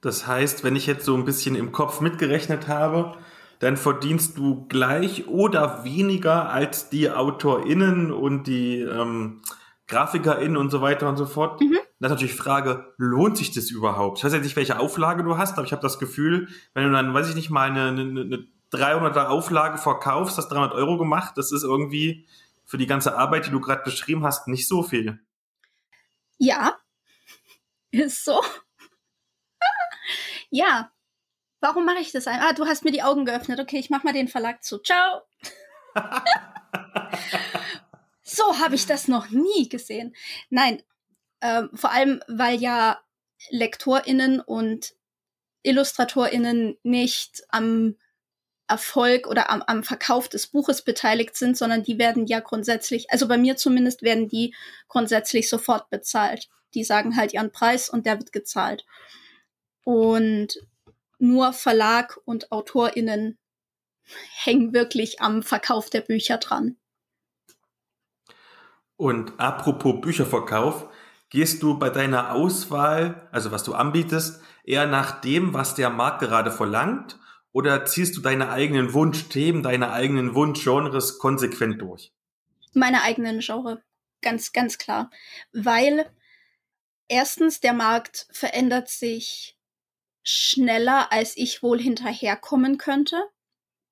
Das 0.00 0.26
heißt, 0.26 0.64
wenn 0.64 0.76
ich 0.76 0.86
jetzt 0.86 1.04
so 1.04 1.16
ein 1.16 1.24
bisschen 1.24 1.54
im 1.54 1.72
Kopf 1.72 2.00
mitgerechnet 2.00 2.68
habe, 2.68 3.16
dann 3.58 3.76
verdienst 3.76 4.36
du 4.36 4.66
gleich 4.68 5.28
oder 5.28 5.84
weniger 5.84 6.50
als 6.50 6.90
die 6.90 7.10
AutorInnen 7.10 8.12
und 8.12 8.46
die 8.46 8.80
ähm, 8.80 9.42
GrafikerInnen 9.86 10.56
und 10.56 10.70
so 10.70 10.80
weiter 10.82 11.08
und 11.08 11.16
so 11.16 11.26
fort. 11.26 11.60
Mhm. 11.60 11.78
Das 11.98 12.10
ist 12.10 12.14
natürlich 12.14 12.32
die 12.32 12.42
Frage, 12.42 12.92
lohnt 12.98 13.38
sich 13.38 13.52
das 13.52 13.70
überhaupt? 13.70 14.18
Ich 14.18 14.24
weiß 14.24 14.34
jetzt 14.34 14.44
nicht, 14.44 14.56
welche 14.56 14.78
Auflage 14.78 15.24
du 15.24 15.38
hast, 15.38 15.56
aber 15.56 15.64
ich 15.64 15.72
habe 15.72 15.82
das 15.82 15.98
Gefühl, 15.98 16.48
wenn 16.74 16.84
du 16.84 16.92
dann, 16.92 17.14
weiß 17.14 17.30
ich 17.30 17.34
nicht, 17.34 17.48
mal 17.48 17.70
eine, 17.70 17.88
eine, 17.88 18.02
eine 18.02 18.46
300er 18.72 19.26
Auflage 19.26 19.78
verkaufst, 19.78 20.38
hast 20.38 20.48
300 20.48 20.72
Euro 20.74 20.98
gemacht, 20.98 21.36
das 21.36 21.52
ist 21.52 21.62
irgendwie 21.62 22.26
für 22.64 22.78
die 22.78 22.86
ganze 22.86 23.16
Arbeit, 23.16 23.46
die 23.46 23.50
du 23.50 23.60
gerade 23.60 23.82
beschrieben 23.82 24.24
hast, 24.24 24.48
nicht 24.48 24.66
so 24.66 24.82
viel. 24.82 25.20
Ja, 26.38 26.76
ist 27.90 28.24
so. 28.24 28.42
ja, 30.50 30.90
warum 31.60 31.86
mache 31.86 32.00
ich 32.00 32.12
das? 32.12 32.26
Ah, 32.26 32.52
du 32.52 32.66
hast 32.66 32.84
mir 32.84 32.92
die 32.92 33.02
Augen 33.02 33.24
geöffnet. 33.24 33.60
Okay, 33.60 33.78
ich 33.78 33.90
mach 33.90 34.04
mal 34.04 34.12
den 34.12 34.28
Verlag 34.28 34.62
zu. 34.62 34.78
Ciao. 34.78 35.22
so 38.22 38.58
habe 38.58 38.74
ich 38.74 38.86
das 38.86 39.08
noch 39.08 39.30
nie 39.30 39.68
gesehen. 39.68 40.14
Nein, 40.50 40.82
ähm, 41.40 41.70
vor 41.72 41.92
allem, 41.92 42.20
weil 42.28 42.60
ja 42.60 43.00
LektorInnen 43.50 44.40
und 44.40 44.94
IllustratorInnen 45.62 46.76
nicht 46.82 47.42
am 47.48 47.96
Erfolg 48.68 49.26
oder 49.26 49.50
am, 49.50 49.62
am 49.62 49.84
Verkauf 49.84 50.28
des 50.28 50.48
Buches 50.48 50.82
beteiligt 50.82 51.36
sind, 51.36 51.56
sondern 51.56 51.82
die 51.82 51.98
werden 51.98 52.26
ja 52.26 52.40
grundsätzlich, 52.40 53.10
also 53.10 53.28
bei 53.28 53.38
mir 53.38 53.56
zumindest 53.56 54.02
werden 54.02 54.28
die 54.28 54.54
grundsätzlich 54.88 55.48
sofort 55.48 55.88
bezahlt. 55.90 56.48
Die 56.74 56.84
sagen 56.84 57.16
halt 57.16 57.32
ihren 57.32 57.52
Preis 57.52 57.88
und 57.88 58.06
der 58.06 58.18
wird 58.18 58.32
gezahlt. 58.32 58.84
Und 59.84 60.58
nur 61.18 61.52
Verlag 61.52 62.18
und 62.24 62.50
AutorInnen 62.52 63.38
hängen 64.34 64.72
wirklich 64.72 65.20
am 65.20 65.42
Verkauf 65.42 65.90
der 65.90 66.00
Bücher 66.00 66.38
dran. 66.38 66.76
Und 68.96 69.38
apropos 69.38 70.00
Bücherverkauf, 70.00 70.88
gehst 71.30 71.62
du 71.62 71.78
bei 71.78 71.90
deiner 71.90 72.32
Auswahl, 72.32 73.28
also 73.30 73.50
was 73.50 73.62
du 73.62 73.74
anbietest, 73.74 74.40
eher 74.64 74.86
nach 74.86 75.20
dem, 75.20 75.54
was 75.54 75.74
der 75.74 75.90
Markt 75.90 76.20
gerade 76.20 76.50
verlangt 76.50 77.18
oder 77.56 77.86
ziehst 77.86 78.14
du 78.18 78.20
deine 78.20 78.50
eigenen 78.50 78.92
Wunschthemen, 78.92 79.62
deine 79.62 79.90
eigenen 79.90 80.34
Wunschgenres 80.34 81.18
konsequent 81.18 81.80
durch? 81.80 82.12
Meine 82.74 83.02
eigenen 83.02 83.40
Genre, 83.40 83.82
ganz, 84.20 84.52
ganz 84.52 84.76
klar. 84.76 85.10
Weil 85.54 86.04
erstens 87.08 87.60
der 87.60 87.72
Markt 87.72 88.26
verändert 88.30 88.90
sich 88.90 89.56
schneller, 90.22 91.10
als 91.10 91.34
ich 91.34 91.62
wohl 91.62 91.80
hinterherkommen 91.80 92.76
könnte. 92.76 93.24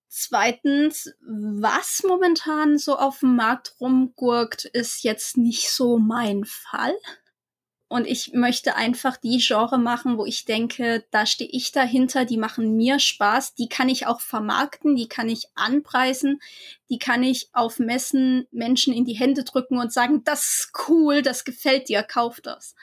Zweitens, 0.08 1.14
was 1.22 2.02
momentan 2.06 2.76
so 2.76 2.98
auf 2.98 3.20
dem 3.20 3.34
Markt 3.34 3.76
rumgurkt, 3.80 4.66
ist 4.66 5.04
jetzt 5.04 5.38
nicht 5.38 5.70
so 5.70 5.98
mein 5.98 6.44
Fall. 6.44 6.94
Und 7.88 8.06
ich 8.06 8.32
möchte 8.32 8.76
einfach 8.76 9.16
die 9.18 9.38
Genre 9.38 9.78
machen, 9.78 10.16
wo 10.16 10.24
ich 10.24 10.46
denke, 10.46 11.04
da 11.10 11.26
stehe 11.26 11.50
ich 11.50 11.70
dahinter, 11.70 12.24
die 12.24 12.38
machen 12.38 12.76
mir 12.76 12.98
Spaß, 12.98 13.54
die 13.54 13.68
kann 13.68 13.88
ich 13.88 14.06
auch 14.06 14.20
vermarkten, 14.20 14.96
die 14.96 15.06
kann 15.06 15.28
ich 15.28 15.48
anpreisen, 15.54 16.40
die 16.88 16.98
kann 16.98 17.22
ich 17.22 17.50
auf 17.52 17.78
Messen 17.78 18.46
Menschen 18.50 18.94
in 18.94 19.04
die 19.04 19.14
Hände 19.14 19.44
drücken 19.44 19.78
und 19.78 19.92
sagen, 19.92 20.24
das 20.24 20.40
ist 20.40 20.72
cool, 20.88 21.22
das 21.22 21.44
gefällt 21.44 21.88
dir, 21.88 22.02
kauf 22.02 22.40
das. 22.40 22.74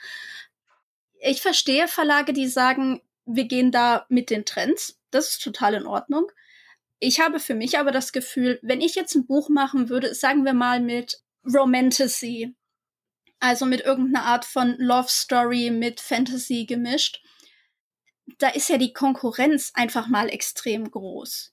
Ich 1.20 1.42
verstehe 1.42 1.88
Verlage, 1.88 2.32
die 2.32 2.48
sagen, 2.48 3.02
wir 3.26 3.44
gehen 3.44 3.70
da 3.72 4.06
mit 4.08 4.30
den 4.30 4.44
Trends. 4.44 4.98
Das 5.10 5.30
ist 5.30 5.42
total 5.42 5.74
in 5.74 5.86
Ordnung. 5.86 6.30
Ich 6.98 7.20
habe 7.20 7.40
für 7.40 7.54
mich 7.54 7.78
aber 7.78 7.90
das 7.90 8.12
Gefühl, 8.12 8.60
wenn 8.62 8.80
ich 8.80 8.94
jetzt 8.94 9.16
ein 9.16 9.26
Buch 9.26 9.48
machen 9.48 9.88
würde, 9.88 10.14
sagen 10.14 10.44
wir 10.44 10.54
mal 10.54 10.80
mit 10.80 11.20
Romantasy 11.44 12.54
also 13.42 13.66
mit 13.66 13.80
irgendeiner 13.80 14.24
Art 14.24 14.44
von 14.44 14.76
Love 14.78 15.08
Story 15.08 15.70
mit 15.70 16.00
Fantasy 16.00 16.64
gemischt, 16.64 17.20
da 18.38 18.48
ist 18.48 18.68
ja 18.68 18.78
die 18.78 18.92
Konkurrenz 18.92 19.72
einfach 19.74 20.06
mal 20.06 20.28
extrem 20.28 20.88
groß. 20.88 21.52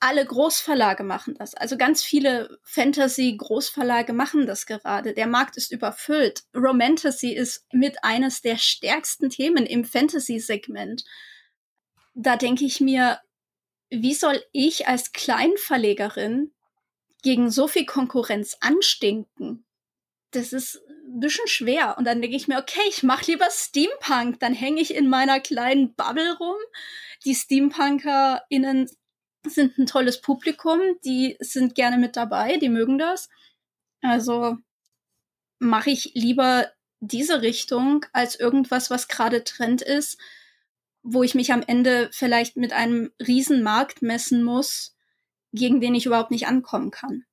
Alle 0.00 0.26
Großverlage 0.26 1.02
machen 1.02 1.34
das. 1.34 1.54
Also 1.54 1.78
ganz 1.78 2.02
viele 2.02 2.58
Fantasy-Großverlage 2.64 4.12
machen 4.12 4.44
das 4.46 4.66
gerade. 4.66 5.14
Der 5.14 5.26
Markt 5.26 5.56
ist 5.56 5.72
überfüllt. 5.72 6.44
Romantasy 6.54 7.30
ist 7.30 7.64
mit 7.72 8.04
eines 8.04 8.42
der 8.42 8.58
stärksten 8.58 9.30
Themen 9.30 9.64
im 9.64 9.84
Fantasy-Segment. 9.84 11.04
Da 12.12 12.36
denke 12.36 12.66
ich 12.66 12.82
mir, 12.82 13.18
wie 13.88 14.14
soll 14.14 14.44
ich 14.52 14.88
als 14.88 15.12
Kleinverlegerin 15.12 16.52
gegen 17.22 17.50
so 17.50 17.66
viel 17.66 17.86
Konkurrenz 17.86 18.58
anstinken? 18.60 19.64
Das 20.32 20.52
ist 20.52 20.82
ein 21.04 21.20
bisschen 21.20 21.46
schwer. 21.46 21.96
Und 21.98 22.06
dann 22.06 22.20
denke 22.20 22.36
ich 22.36 22.48
mir, 22.48 22.58
okay, 22.58 22.80
ich 22.88 23.02
mache 23.02 23.30
lieber 23.30 23.48
Steampunk. 23.50 24.40
Dann 24.40 24.54
hänge 24.54 24.80
ich 24.80 24.94
in 24.94 25.08
meiner 25.08 25.40
kleinen 25.40 25.94
Bubble 25.94 26.36
rum. 26.38 26.56
Die 27.24 27.34
SteampunkerInnen 27.34 28.90
sind 29.46 29.78
ein 29.78 29.86
tolles 29.86 30.20
Publikum. 30.20 30.80
Die 31.04 31.36
sind 31.40 31.74
gerne 31.74 31.98
mit 31.98 32.16
dabei. 32.16 32.56
Die 32.56 32.68
mögen 32.68 32.98
das. 32.98 33.28
Also 34.00 34.56
mache 35.58 35.90
ich 35.90 36.12
lieber 36.14 36.70
diese 37.00 37.42
Richtung 37.42 38.06
als 38.12 38.38
irgendwas, 38.38 38.90
was 38.90 39.08
gerade 39.08 39.44
Trend 39.44 39.82
ist, 39.82 40.18
wo 41.02 41.22
ich 41.22 41.34
mich 41.34 41.52
am 41.52 41.62
Ende 41.62 42.08
vielleicht 42.12 42.56
mit 42.56 42.72
einem 42.72 43.12
Riesenmarkt 43.24 44.02
messen 44.02 44.42
muss, 44.42 44.96
gegen 45.52 45.80
den 45.80 45.94
ich 45.94 46.06
überhaupt 46.06 46.30
nicht 46.30 46.46
ankommen 46.46 46.90
kann. 46.90 47.24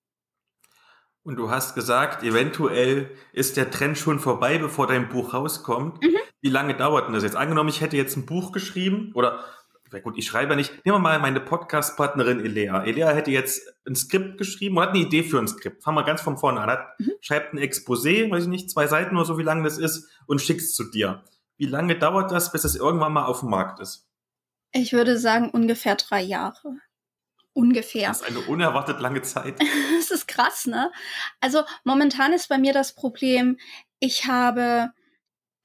Und 1.24 1.36
du 1.36 1.52
hast 1.52 1.76
gesagt, 1.76 2.24
eventuell 2.24 3.12
ist 3.32 3.56
der 3.56 3.70
Trend 3.70 3.98
schon 3.98 4.20
vorbei, 4.20 4.58
bevor 4.58 4.88
dein 4.88 5.10
Buch 5.10 5.34
rauskommt. 5.34 6.02
Mhm. 6.02 6.18
Wie 6.42 6.50
lange 6.50 6.76
dauert 6.76 7.08
denn 7.08 7.14
das 7.14 7.24
jetzt? 7.24 7.36
Angenommen, 7.36 7.70
ich 7.70 7.82
hätte 7.82 7.96
jetzt 7.96 8.18
ein 8.18 8.26
Buch 8.26 8.52
geschrieben 8.52 9.12
oder 9.14 9.44
gut, 10.00 10.18
ich 10.18 10.26
schreibe 10.26 10.52
ja 10.52 10.56
nicht. 10.56 10.86
Nehmen 10.86 10.96
wir 10.96 11.00
mal 11.00 11.20
meine 11.20 11.42
Podcast-Partnerin 11.42 12.40
Elea. 12.40 12.84
Elea 12.84 13.10
hätte 13.10 13.30
jetzt 13.30 13.62
ein 13.86 13.96
Skript 13.96 14.38
geschrieben 14.38 14.78
und 14.78 14.84
hat 14.84 14.92
eine 14.92 15.00
Idee 15.00 15.24
für 15.24 15.38
ein 15.38 15.48
Skript. 15.48 15.84
Fangen 15.84 15.98
wir 15.98 16.06
ganz 16.06 16.22
von 16.22 16.38
vorne 16.38 16.62
an. 16.62 16.70
Hat, 16.70 17.00
mhm. 17.00 17.12
Schreibt 17.20 17.54
ein 17.54 17.60
Exposé, 17.60 18.32
weiß 18.32 18.44
ich 18.44 18.50
nicht, 18.50 18.72
zwei 18.72 18.88
Seiten 18.88 19.16
oder 19.18 19.26
so, 19.26 19.38
wie 19.38 19.44
lange 19.44 19.64
das 19.64 19.78
ist, 19.78 20.10
und 20.28 20.42
schickt 20.42 20.62
es 20.62 20.74
zu 20.74 20.86
dir. 20.86 21.24
Wie 21.58 21.66
lange 21.66 22.00
dauert 22.00 22.32
das, 22.32 22.52
bis 22.52 22.64
es 22.64 22.76
irgendwann 22.76 23.14
mal 23.14 23.26
auf 23.26 23.42
dem 23.42 23.50
Markt 23.50 23.80
ist? 23.82 24.08
Ich 24.72 24.94
würde 24.94 25.18
sagen 25.18 25.50
ungefähr 25.50 25.96
drei 25.96 26.22
Jahre. 26.22 26.78
Ungefähr. 27.54 28.08
Das 28.08 28.22
ist 28.22 28.28
eine 28.28 28.40
unerwartet 28.40 29.02
lange 29.02 29.22
Zeit. 29.24 29.60
das 29.98 30.12
ist 30.12 30.28
krass, 30.28 30.68
ne? 30.68 30.92
Also 31.42 31.64
momentan 31.84 32.32
ist 32.32 32.48
bei 32.48 32.58
mir 32.58 32.72
das 32.72 32.96
Problem, 32.96 33.58
ich 34.00 34.26
habe 34.26 34.92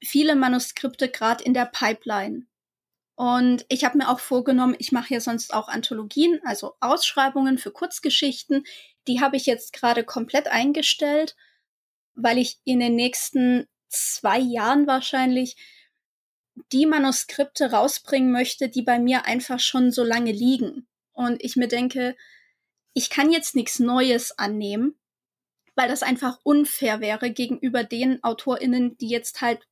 viele 0.03 0.35
Manuskripte 0.35 1.09
gerade 1.09 1.43
in 1.43 1.53
der 1.53 1.65
Pipeline. 1.65 2.45
Und 3.15 3.65
ich 3.69 3.83
habe 3.83 3.97
mir 3.97 4.09
auch 4.09 4.19
vorgenommen, 4.19 4.75
ich 4.77 4.91
mache 4.91 5.13
ja 5.13 5.21
sonst 5.21 5.53
auch 5.53 5.69
Anthologien, 5.69 6.39
also 6.43 6.75
Ausschreibungen 6.81 7.57
für 7.57 7.71
Kurzgeschichten. 7.71 8.63
Die 9.07 9.21
habe 9.21 9.37
ich 9.37 9.45
jetzt 9.45 9.73
gerade 9.73 10.03
komplett 10.03 10.47
eingestellt, 10.49 11.35
weil 12.15 12.37
ich 12.37 12.59
in 12.65 12.79
den 12.79 12.95
nächsten 12.95 13.65
zwei 13.87 14.37
Jahren 14.37 14.87
wahrscheinlich 14.87 15.55
die 16.73 16.85
Manuskripte 16.85 17.71
rausbringen 17.71 18.31
möchte, 18.31 18.67
die 18.67 18.81
bei 18.81 18.99
mir 18.99 19.25
einfach 19.25 19.59
schon 19.59 19.91
so 19.91 20.03
lange 20.03 20.31
liegen 20.31 20.87
und 21.17 21.43
ich 21.43 21.55
mir 21.55 21.67
denke, 21.67 22.15
ich 22.93 23.09
kann 23.09 23.31
jetzt 23.31 23.55
nichts 23.55 23.79
Neues 23.79 24.37
annehmen, 24.37 24.99
weil 25.75 25.89
das 25.89 26.03
einfach 26.03 26.39
unfair 26.43 27.01
wäre 27.01 27.31
gegenüber 27.31 27.83
den 27.83 28.23
AutorInnen, 28.23 28.99
die 28.99 29.09
jetzt 29.09 29.41
halt 29.41 29.67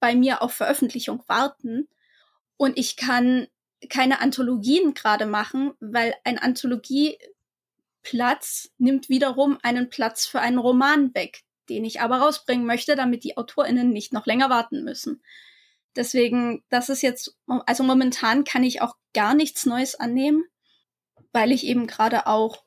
bei 0.00 0.16
mir 0.16 0.42
auf 0.42 0.52
Veröffentlichung 0.52 1.22
warten. 1.28 1.88
Und 2.56 2.76
ich 2.78 2.96
kann 2.96 3.46
keine 3.88 4.20
Anthologien 4.20 4.92
gerade 4.92 5.26
machen, 5.26 5.74
weil 5.78 6.16
ein 6.24 6.38
Anthologieplatz 6.38 8.72
nimmt 8.76 9.08
wiederum 9.08 9.60
einen 9.62 9.88
Platz 9.88 10.26
für 10.26 10.40
einen 10.40 10.58
Roman 10.58 11.14
weg, 11.14 11.44
den 11.68 11.84
ich 11.84 12.00
aber 12.00 12.16
rausbringen 12.16 12.66
möchte, 12.66 12.96
damit 12.96 13.22
die 13.22 13.36
AutorInnen 13.36 13.90
nicht 13.90 14.12
noch 14.12 14.26
länger 14.26 14.50
warten 14.50 14.82
müssen. 14.82 15.22
Deswegen, 15.94 16.64
das 16.70 16.88
ist 16.88 17.02
jetzt, 17.02 17.38
also 17.46 17.84
momentan 17.84 18.42
kann 18.42 18.64
ich 18.64 18.82
auch 18.82 18.96
gar 19.14 19.34
nichts 19.34 19.64
Neues 19.64 19.94
annehmen 19.94 20.44
weil 21.36 21.52
ich 21.52 21.64
eben 21.66 21.86
gerade 21.86 22.26
auch, 22.26 22.64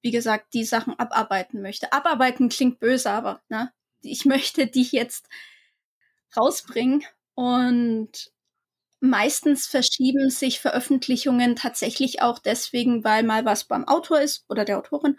wie 0.00 0.12
gesagt, 0.12 0.54
die 0.54 0.64
Sachen 0.64 0.96
abarbeiten 0.98 1.60
möchte. 1.60 1.92
Abarbeiten 1.92 2.48
klingt 2.48 2.78
böse, 2.78 3.10
aber 3.10 3.42
ne, 3.48 3.72
ich 4.00 4.24
möchte 4.24 4.68
die 4.68 4.84
jetzt 4.84 5.28
rausbringen 6.36 7.04
und 7.34 8.30
Meistens 9.00 9.66
verschieben 9.66 10.30
sich 10.30 10.58
Veröffentlichungen 10.58 11.54
tatsächlich 11.54 12.22
auch 12.22 12.38
deswegen, 12.38 13.04
weil 13.04 13.24
mal 13.24 13.44
was 13.44 13.64
beim 13.64 13.86
Autor 13.86 14.20
ist 14.20 14.46
oder 14.48 14.64
der 14.64 14.78
Autorin. 14.78 15.18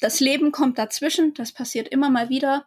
Das 0.00 0.18
Leben 0.18 0.50
kommt 0.50 0.78
dazwischen, 0.78 1.34
das 1.34 1.52
passiert 1.52 1.88
immer 1.88 2.08
mal 2.08 2.30
wieder. 2.30 2.66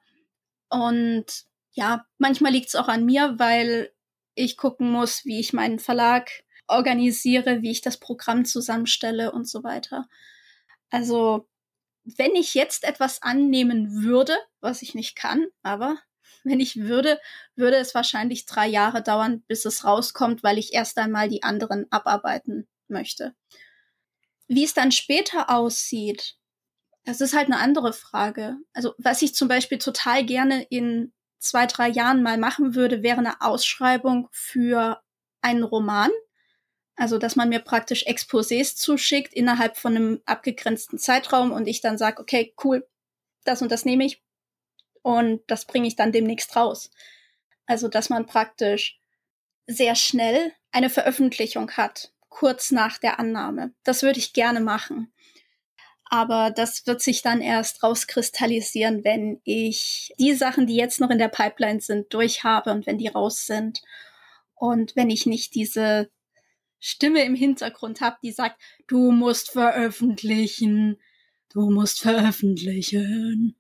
Und 0.70 1.46
ja, 1.72 2.06
manchmal 2.20 2.52
liegt 2.52 2.68
es 2.68 2.76
auch 2.76 2.88
an 2.88 3.06
mir, 3.06 3.40
weil 3.40 3.92
ich 4.36 4.56
gucken 4.56 4.92
muss, 4.92 5.26
wie 5.26 5.40
ich 5.40 5.52
meinen 5.52 5.80
Verlag 5.80 6.30
organisiere, 6.68 7.62
wie 7.62 7.72
ich 7.72 7.82
das 7.82 7.98
Programm 7.98 8.46
zusammenstelle 8.46 9.32
und 9.32 9.48
so 9.48 9.64
weiter. 9.64 10.08
Also, 10.90 11.48
wenn 12.04 12.36
ich 12.36 12.54
jetzt 12.54 12.84
etwas 12.84 13.22
annehmen 13.22 14.04
würde, 14.04 14.38
was 14.62 14.82
ich 14.82 14.96
nicht 14.96 15.16
kann, 15.16 15.48
aber 15.64 15.98
wenn 16.44 16.60
ich 16.60 16.78
würde, 16.78 17.20
würde 17.56 17.78
es 17.78 17.94
wahrscheinlich 17.94 18.46
drei 18.46 18.68
Jahre 18.68 19.04
dauern, 19.04 19.44
bis 19.48 19.66
es 19.66 19.84
rauskommt, 19.84 20.44
weil 20.44 20.58
ich 20.58 20.74
erst 20.74 20.98
einmal 20.98 21.28
die 21.28 21.44
anderen 21.44 21.86
abarbeiten 21.92 22.68
möchte. 22.88 23.36
Wie 24.48 24.64
es 24.64 24.74
dann 24.74 24.92
später 24.92 25.50
aussieht, 25.50 26.38
das 27.04 27.22
ist 27.22 27.36
halt 27.36 27.48
eine 27.48 27.60
andere 27.60 27.94
Frage. 27.94 28.58
Also 28.74 28.94
was 28.98 29.22
ich 29.22 29.36
zum 29.36 29.48
Beispiel 29.48 29.78
total 29.78 30.26
gerne 30.26 30.64
in 30.70 31.14
zwei, 31.40 31.66
drei 31.66 31.90
Jahren 31.90 32.24
mal 32.24 32.38
machen 32.38 32.76
würde, 32.76 33.04
wäre 33.04 33.20
eine 33.20 33.42
Ausschreibung 33.42 34.28
für 34.32 35.02
einen 35.42 35.64
Roman. 35.64 36.12
Also, 36.98 37.20
dass 37.20 37.36
man 37.36 37.50
mir 37.50 37.60
praktisch 37.60 38.06
Exposés 38.08 38.76
zuschickt 38.76 39.34
innerhalb 39.34 39.78
von 39.78 39.96
einem 39.96 40.22
abgegrenzten 40.26 40.98
Zeitraum 40.98 41.52
und 41.52 41.68
ich 41.68 41.80
dann 41.80 41.98
sage, 41.98 42.20
okay, 42.22 42.54
cool, 42.64 42.88
das 43.46 43.62
und 43.62 43.72
das 43.72 43.86
nehme 43.86 44.04
ich, 44.04 44.22
und 45.04 45.42
das 45.48 45.64
bringe 45.64 45.88
ich 45.88 45.96
dann 45.96 46.12
demnächst 46.12 46.56
raus. 46.58 46.92
Also, 47.66 47.88
dass 47.88 48.10
man 48.10 48.26
praktisch 48.26 49.00
sehr 49.68 49.96
schnell 49.96 50.52
eine 50.72 50.90
Veröffentlichung 50.90 51.72
hat, 51.72 52.12
kurz 52.28 52.72
nach 52.72 52.98
der 52.98 53.20
Annahme. 53.20 53.74
Das 53.84 54.02
würde 54.02 54.20
ich 54.20 54.34
gerne 54.34 54.60
machen. 54.60 55.14
Aber 56.04 56.52
das 56.52 56.88
wird 56.88 57.02
sich 57.02 57.22
dann 57.22 57.42
erst 57.42 57.84
rauskristallisieren, 57.84 59.04
wenn 59.04 59.40
ich 59.44 60.14
die 60.18 60.34
Sachen, 60.34 60.68
die 60.68 60.76
jetzt 60.76 61.00
noch 61.00 61.10
in 61.10 61.20
der 61.20 61.28
Pipeline 61.28 61.80
sind, 61.80 62.14
durchhabe 62.14 62.72
und 62.72 62.86
wenn 62.88 62.98
die 62.98 63.08
raus 63.08 63.46
sind. 63.46 63.82
Und 64.56 64.96
wenn 64.96 65.10
ich 65.10 65.26
nicht 65.26 65.56
diese 65.56 66.10
Stimme 66.88 67.26
im 67.26 67.36
Hintergrund 67.36 68.00
habe, 68.00 68.16
die 68.24 68.32
sagt, 68.32 68.62
du 68.88 69.12
musst 69.12 69.52
veröffentlichen, 69.52 70.98
du 71.52 71.70
musst 71.70 72.00
veröffentlichen. 72.00 73.58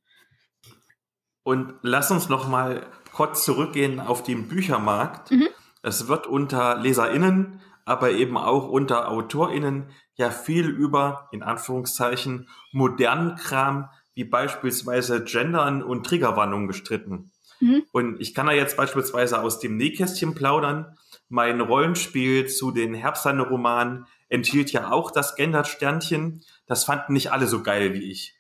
Und 1.44 1.74
lass 1.82 2.10
uns 2.10 2.30
noch 2.30 2.48
mal 2.48 2.90
kurz 3.12 3.44
zurückgehen 3.44 4.00
auf 4.00 4.24
den 4.24 4.48
Büchermarkt. 4.48 5.32
Mhm. 5.32 5.50
Es 5.84 6.08
wird 6.08 6.26
unter 6.26 6.78
LeserInnen, 6.78 7.60
aber 7.84 8.12
eben 8.12 8.38
auch 8.38 8.70
unter 8.70 9.10
AutorInnen 9.12 9.90
ja 10.16 10.32
viel 10.32 10.70
über, 10.70 11.28
in 11.34 11.44
Anführungszeichen, 11.44 12.48
modernen 12.72 13.36
Kram, 13.36 13.90
wie 14.14 14.24
beispielsweise 14.24 15.26
Gendern 15.26 15.84
und 15.84 16.06
Triggerwarnungen 16.06 16.68
gestritten. 16.68 17.32
Mhm. 17.60 17.84
Und 17.92 18.22
ich 18.22 18.34
kann 18.34 18.46
da 18.46 18.54
jetzt 18.54 18.78
beispielsweise 18.78 19.42
aus 19.42 19.60
dem 19.60 19.76
Nähkästchen 19.76 20.34
plaudern. 20.34 20.96
Mein 21.30 21.60
Rollenspiel 21.60 22.48
zu 22.48 22.72
den 22.72 22.94
Herbstlande-Romanen 22.94 24.08
enthielt 24.30 24.72
ja 24.72 24.92
auch 24.92 25.12
das 25.12 25.36
Gendert-Sternchen. 25.36 26.44
Das 26.66 26.86
fanden 26.86 27.14
nicht 27.14 27.32
alle 27.32 27.48
so 27.48 27.64
geil 27.64 27.94
wie 27.94 28.12
ich. 28.12 28.36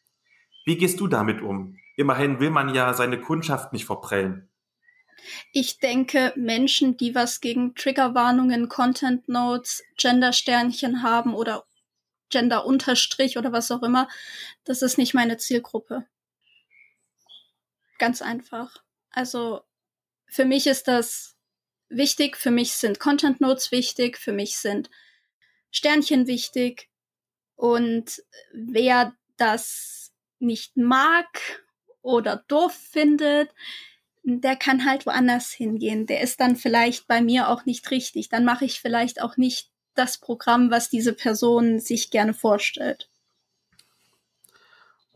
Wie 0.65 0.77
gehst 0.77 0.99
du 0.99 1.07
damit 1.07 1.41
um? 1.41 1.77
Immerhin 1.95 2.39
will 2.39 2.49
man 2.49 2.73
ja 2.73 2.93
seine 2.93 3.19
Kundschaft 3.19 3.73
nicht 3.73 3.85
verprellen. 3.85 4.49
Ich 5.51 5.79
denke, 5.79 6.33
Menschen, 6.35 6.95
die 6.97 7.15
was 7.15 7.41
gegen 7.41 7.75
Triggerwarnungen, 7.75 8.69
Content 8.69 9.27
Notes, 9.27 9.83
Gender-Sternchen 9.97 11.03
haben 11.03 11.33
oder 11.33 11.65
Gender-Unterstrich 12.29 13.37
oder 13.37 13.51
was 13.51 13.71
auch 13.71 13.83
immer, 13.83 14.07
das 14.63 14.81
ist 14.81 14.97
nicht 14.97 15.13
meine 15.13 15.37
Zielgruppe. 15.37 16.05
Ganz 17.97 18.21
einfach. 18.21 18.83
Also 19.11 19.61
für 20.27 20.45
mich 20.45 20.67
ist 20.67 20.87
das 20.87 21.36
wichtig, 21.89 22.37
für 22.37 22.51
mich 22.51 22.73
sind 22.73 22.99
Content 22.99 23.41
Notes 23.41 23.71
wichtig, 23.71 24.17
für 24.17 24.33
mich 24.33 24.57
sind 24.57 24.89
Sternchen 25.71 26.27
wichtig 26.27 26.89
und 27.55 28.23
wer 28.53 29.15
das 29.37 30.11
nicht 30.39 30.77
mag 30.77 31.27
oder 32.01 32.43
doof 32.47 32.73
findet, 32.73 33.49
der 34.23 34.55
kann 34.55 34.85
halt 34.85 35.05
woanders 35.05 35.51
hingehen. 35.51 36.05
Der 36.05 36.21
ist 36.21 36.39
dann 36.39 36.55
vielleicht 36.55 37.07
bei 37.07 37.21
mir 37.21 37.49
auch 37.49 37.65
nicht 37.65 37.89
richtig. 37.91 38.29
Dann 38.29 38.45
mache 38.45 38.65
ich 38.65 38.81
vielleicht 38.81 39.21
auch 39.21 39.37
nicht 39.37 39.71
das 39.95 40.17
Programm, 40.17 40.69
was 40.69 40.89
diese 40.89 41.13
Person 41.13 41.79
sich 41.79 42.11
gerne 42.11 42.33
vorstellt. 42.33 43.09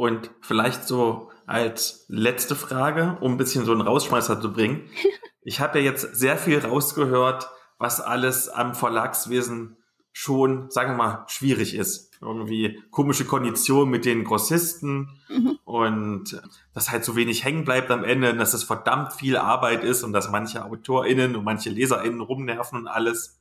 Und 0.02 0.32
vielleicht 0.42 0.88
so 0.88 1.30
als 1.46 2.06
letzte 2.08 2.56
Frage, 2.56 3.20
um 3.22 3.34
ein 3.34 3.38
bisschen 3.38 3.66
so 3.66 3.72
einen 3.72 3.82
Rausschmeißer 3.82 4.42
zu 4.42 4.52
bringen. 4.52 4.90
Ich 5.44 5.60
habe 5.60 5.80
ja 5.80 5.86
jetzt 5.86 6.16
sehr 6.16 6.38
viel 6.38 6.60
rausgehört, 6.60 7.50
was 7.80 8.00
alles 8.00 8.48
am 8.48 8.76
Verlagswesen 8.76 9.76
schon, 10.12 10.70
sagen 10.70 10.92
wir 10.92 10.98
mal, 10.98 11.26
schwierig 11.28 11.74
ist. 11.74 12.12
Irgendwie 12.22 12.80
komische 12.92 13.26
Konditionen 13.26 13.90
mit 13.90 14.06
den 14.06 14.24
Grossisten 14.24 15.20
mhm. 15.30 15.58
und 15.66 16.40
dass 16.76 16.92
halt 16.92 17.04
so 17.04 17.16
wenig 17.16 17.44
hängen 17.44 17.66
bleibt 17.66 17.90
am 17.90 18.04
Ende, 18.04 18.36
dass 18.36 18.54
es 18.54 18.64
verdammt 18.64 19.14
viel 19.14 19.36
Arbeit 19.36 19.84
ist 19.84 20.04
und 20.04 20.14
dass 20.14 20.30
manche 20.30 20.64
AutorInnen 20.64 21.36
und 21.36 21.44
manche 21.44 21.72
LeserInnen 21.72 22.22
rumnerven 22.22 22.78
und 22.82 22.88
alles. 22.88 23.40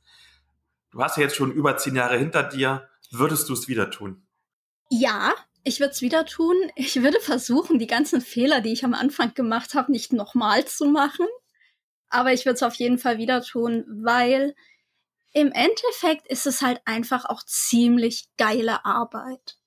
Du 0.89 1.03
hast 1.03 1.17
ja 1.17 1.23
jetzt 1.23 1.35
schon 1.35 1.51
über 1.51 1.77
zehn 1.77 1.95
Jahre 1.95 2.17
hinter 2.17 2.41
dir. 2.41 2.87
Würdest 3.11 3.47
du 3.47 3.53
es 3.53 3.67
wieder 3.67 3.91
tun? 3.91 4.23
Ja, 4.89 5.33
ich 5.63 5.79
würde 5.79 5.91
es 5.91 6.01
wieder 6.01 6.25
tun. 6.25 6.55
Ich 6.75 7.01
würde 7.01 7.19
versuchen, 7.19 7.79
die 7.79 7.87
ganzen 7.87 8.21
Fehler, 8.21 8.61
die 8.61 8.71
ich 8.73 8.83
am 8.83 8.93
Anfang 8.93 9.33
gemacht 9.33 9.73
habe, 9.73 9.91
nicht 9.91 10.13
nochmal 10.13 10.65
zu 10.65 10.85
machen. 10.85 11.27
Aber 12.09 12.33
ich 12.33 12.45
würde 12.45 12.55
es 12.55 12.63
auf 12.63 12.75
jeden 12.75 12.97
Fall 12.97 13.17
wieder 13.17 13.41
tun, 13.41 13.85
weil 13.87 14.55
im 15.33 15.51
Endeffekt 15.51 16.27
ist 16.27 16.45
es 16.45 16.61
halt 16.61 16.81
einfach 16.85 17.25
auch 17.25 17.43
ziemlich 17.43 18.25
geile 18.37 18.83
Arbeit. 18.85 19.57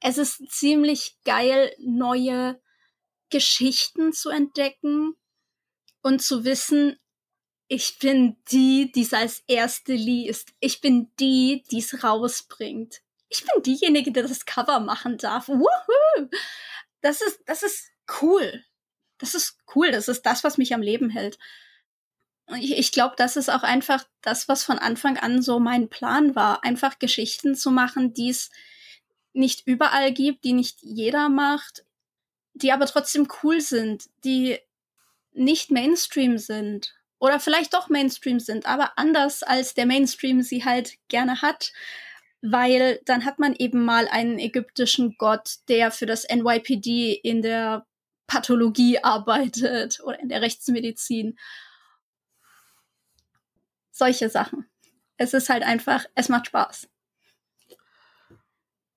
Es 0.00 0.18
ist 0.18 0.50
ziemlich 0.50 1.18
geil, 1.24 1.74
neue 1.78 2.60
Geschichten 3.30 4.12
zu 4.12 4.30
entdecken 4.30 5.14
und 6.02 6.22
zu 6.22 6.44
wissen, 6.44 6.98
ich 7.68 7.98
bin 7.98 8.36
die, 8.50 8.92
die 8.92 9.02
es 9.02 9.12
als 9.12 9.42
erste 9.46 9.94
liest. 9.94 10.52
Ich 10.60 10.80
bin 10.80 11.10
die, 11.18 11.64
die 11.70 11.78
es 11.78 12.04
rausbringt. 12.04 13.03
Ich 13.34 13.44
bin 13.44 13.62
diejenige, 13.62 14.12
die 14.12 14.22
das 14.22 14.46
Cover 14.46 14.80
machen 14.80 15.18
darf. 15.18 15.48
Woohoo! 15.48 16.28
Das 17.00 17.20
ist, 17.20 17.40
das 17.46 17.62
ist 17.62 17.90
cool. 18.22 18.64
Das 19.18 19.34
ist 19.34 19.58
cool. 19.74 19.90
Das 19.90 20.08
ist 20.08 20.22
das, 20.22 20.44
was 20.44 20.56
mich 20.58 20.72
am 20.72 20.82
Leben 20.82 21.10
hält 21.10 21.38
ich, 22.58 22.76
ich 22.76 22.92
glaube, 22.92 23.14
das 23.16 23.36
ist 23.36 23.48
auch 23.48 23.62
einfach 23.62 24.04
das, 24.22 24.48
was 24.48 24.64
von 24.64 24.78
Anfang 24.78 25.16
an 25.18 25.42
so 25.42 25.58
mein 25.58 25.88
Plan 25.88 26.34
war. 26.34 26.64
Einfach 26.64 26.98
Geschichten 26.98 27.54
zu 27.54 27.70
machen, 27.70 28.12
die 28.12 28.30
es 28.30 28.50
nicht 29.32 29.66
überall 29.66 30.12
gibt, 30.12 30.44
die 30.44 30.52
nicht 30.52 30.78
jeder 30.82 31.28
macht, 31.28 31.84
die 32.52 32.72
aber 32.72 32.86
trotzdem 32.86 33.28
cool 33.42 33.60
sind, 33.60 34.08
die 34.24 34.58
nicht 35.32 35.70
Mainstream 35.70 36.38
sind. 36.38 36.94
Oder 37.18 37.40
vielleicht 37.40 37.72
doch 37.72 37.88
Mainstream 37.88 38.38
sind, 38.38 38.66
aber 38.66 38.98
anders 38.98 39.42
als 39.42 39.74
der 39.74 39.86
Mainstream 39.86 40.42
sie 40.42 40.64
halt 40.64 40.98
gerne 41.08 41.40
hat. 41.40 41.72
Weil 42.46 43.00
dann 43.06 43.24
hat 43.24 43.38
man 43.38 43.54
eben 43.54 43.84
mal 43.86 44.06
einen 44.06 44.38
ägyptischen 44.38 45.16
Gott, 45.16 45.60
der 45.68 45.90
für 45.90 46.04
das 46.04 46.26
NYPD 46.28 47.14
in 47.14 47.40
der 47.40 47.86
Pathologie 48.26 48.98
arbeitet 49.02 50.00
oder 50.04 50.20
in 50.20 50.28
der 50.28 50.42
Rechtsmedizin 50.42 51.38
solche 53.90 54.28
Sachen. 54.28 54.66
Es 55.16 55.32
ist 55.32 55.48
halt 55.48 55.62
einfach, 55.62 56.04
es 56.14 56.28
macht 56.28 56.48
Spaß. 56.48 56.88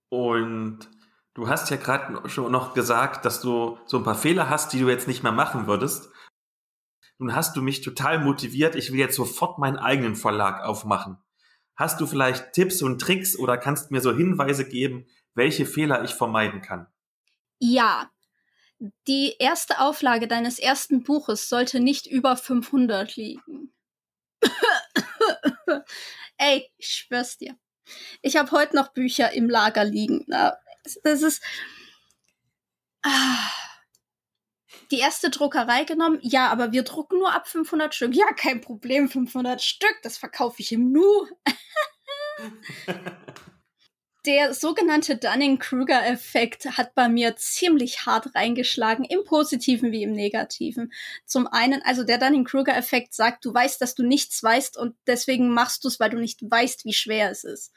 Und 0.10 0.90
du 1.34 1.48
hast 1.48 1.70
ja 1.70 1.78
gerade 1.78 2.28
schon 2.28 2.52
noch 2.52 2.74
gesagt, 2.74 3.24
dass 3.24 3.40
du 3.40 3.78
so 3.86 3.98
ein 3.98 4.04
paar 4.04 4.16
Fehler 4.16 4.50
hast, 4.50 4.74
die 4.74 4.80
du 4.80 4.90
jetzt 4.90 5.08
nicht 5.08 5.24
mehr 5.24 5.32
machen 5.32 5.68
würdest. 5.68 6.10
Nun 7.20 7.36
hast 7.36 7.56
du 7.56 7.62
mich 7.62 7.82
total 7.82 8.20
motiviert, 8.20 8.76
ich 8.76 8.92
will 8.92 9.00
jetzt 9.00 9.16
sofort 9.16 9.58
meinen 9.58 9.78
eigenen 9.78 10.16
Verlag 10.16 10.64
aufmachen. 10.64 11.18
Hast 11.78 12.02
du 12.02 12.08
vielleicht 12.08 12.54
Tipps 12.54 12.82
und 12.82 13.00
Tricks 13.00 13.38
oder 13.38 13.58
kannst 13.58 13.92
mir 13.92 14.02
so 14.02 14.14
Hinweise 14.14 14.68
geben, 14.68 15.06
welche 15.36 15.68
Fehler 15.68 16.04
ich 16.04 16.16
vermeiden 16.16 16.62
kann? 16.62 16.88
Ja. 17.60 18.12
Die 19.08 19.36
erste 19.40 19.80
Auflage 19.80 20.28
deines 20.28 20.60
ersten 20.60 21.04
Buches 21.04 21.50
sollte 21.50 21.80
nicht 21.80 22.06
über 22.08 22.36
500 22.36 23.16
liegen. 23.16 23.74
Ey, 26.38 26.70
ich 26.78 26.88
schwör's 26.88 27.38
dir. 27.38 27.56
Ich 28.22 28.38
habe 28.38 28.52
heute 28.52 28.76
noch 28.76 28.90
Bücher 28.90 29.32
im 29.34 29.50
Lager 29.50 29.84
liegen. 29.84 30.26
Das 30.28 31.22
ist. 31.22 31.42
Ah. 33.04 33.50
Die 34.92 35.00
erste 35.00 35.30
Druckerei 35.30 35.84
genommen. 35.84 36.20
Ja, 36.22 36.50
aber 36.50 36.72
wir 36.72 36.84
drucken 36.84 37.20
nur 37.20 37.34
ab 37.34 37.48
500 37.48 37.94
Stück. 37.94 38.16
Ja, 38.16 38.28
kein 38.34 38.62
Problem, 38.62 39.10
500 39.10 39.62
Stück, 39.62 39.96
das 40.04 40.18
verkaufe 40.18 40.62
ich 40.62 40.72
im 40.72 40.92
Nu. 40.92 41.28
Der 44.28 44.54
sogenannte 44.54 45.16
Dunning-Kruger-Effekt 45.16 46.78
hat 46.78 46.94
bei 46.96 47.08
mir 47.08 47.38
ziemlich 47.38 48.06
hart 48.06 48.36
reingeschlagen, 48.36 49.06
im 49.06 49.24
Positiven 49.24 49.94
wie 49.94 50.04
im 50.04 50.12
Negativen. 50.12 50.92
Zum 51.26 51.48
einen, 51.48 51.82
also 51.84 52.04
der 52.04 52.18
Dunning-Kruger-Effekt 52.18 53.14
sagt, 53.14 53.46
du 53.46 53.54
weißt, 53.54 53.80
dass 53.82 53.96
du 53.96 54.04
nichts 54.04 54.44
weißt 54.44 54.76
und 54.76 54.98
deswegen 55.08 55.50
machst 55.54 55.86
du 55.86 55.88
es, 55.88 56.02
weil 56.02 56.10
du 56.10 56.18
nicht 56.18 56.42
weißt, 56.42 56.84
wie 56.84 56.92
schwer 56.92 57.32
es 57.32 57.46
ist. 57.46 57.72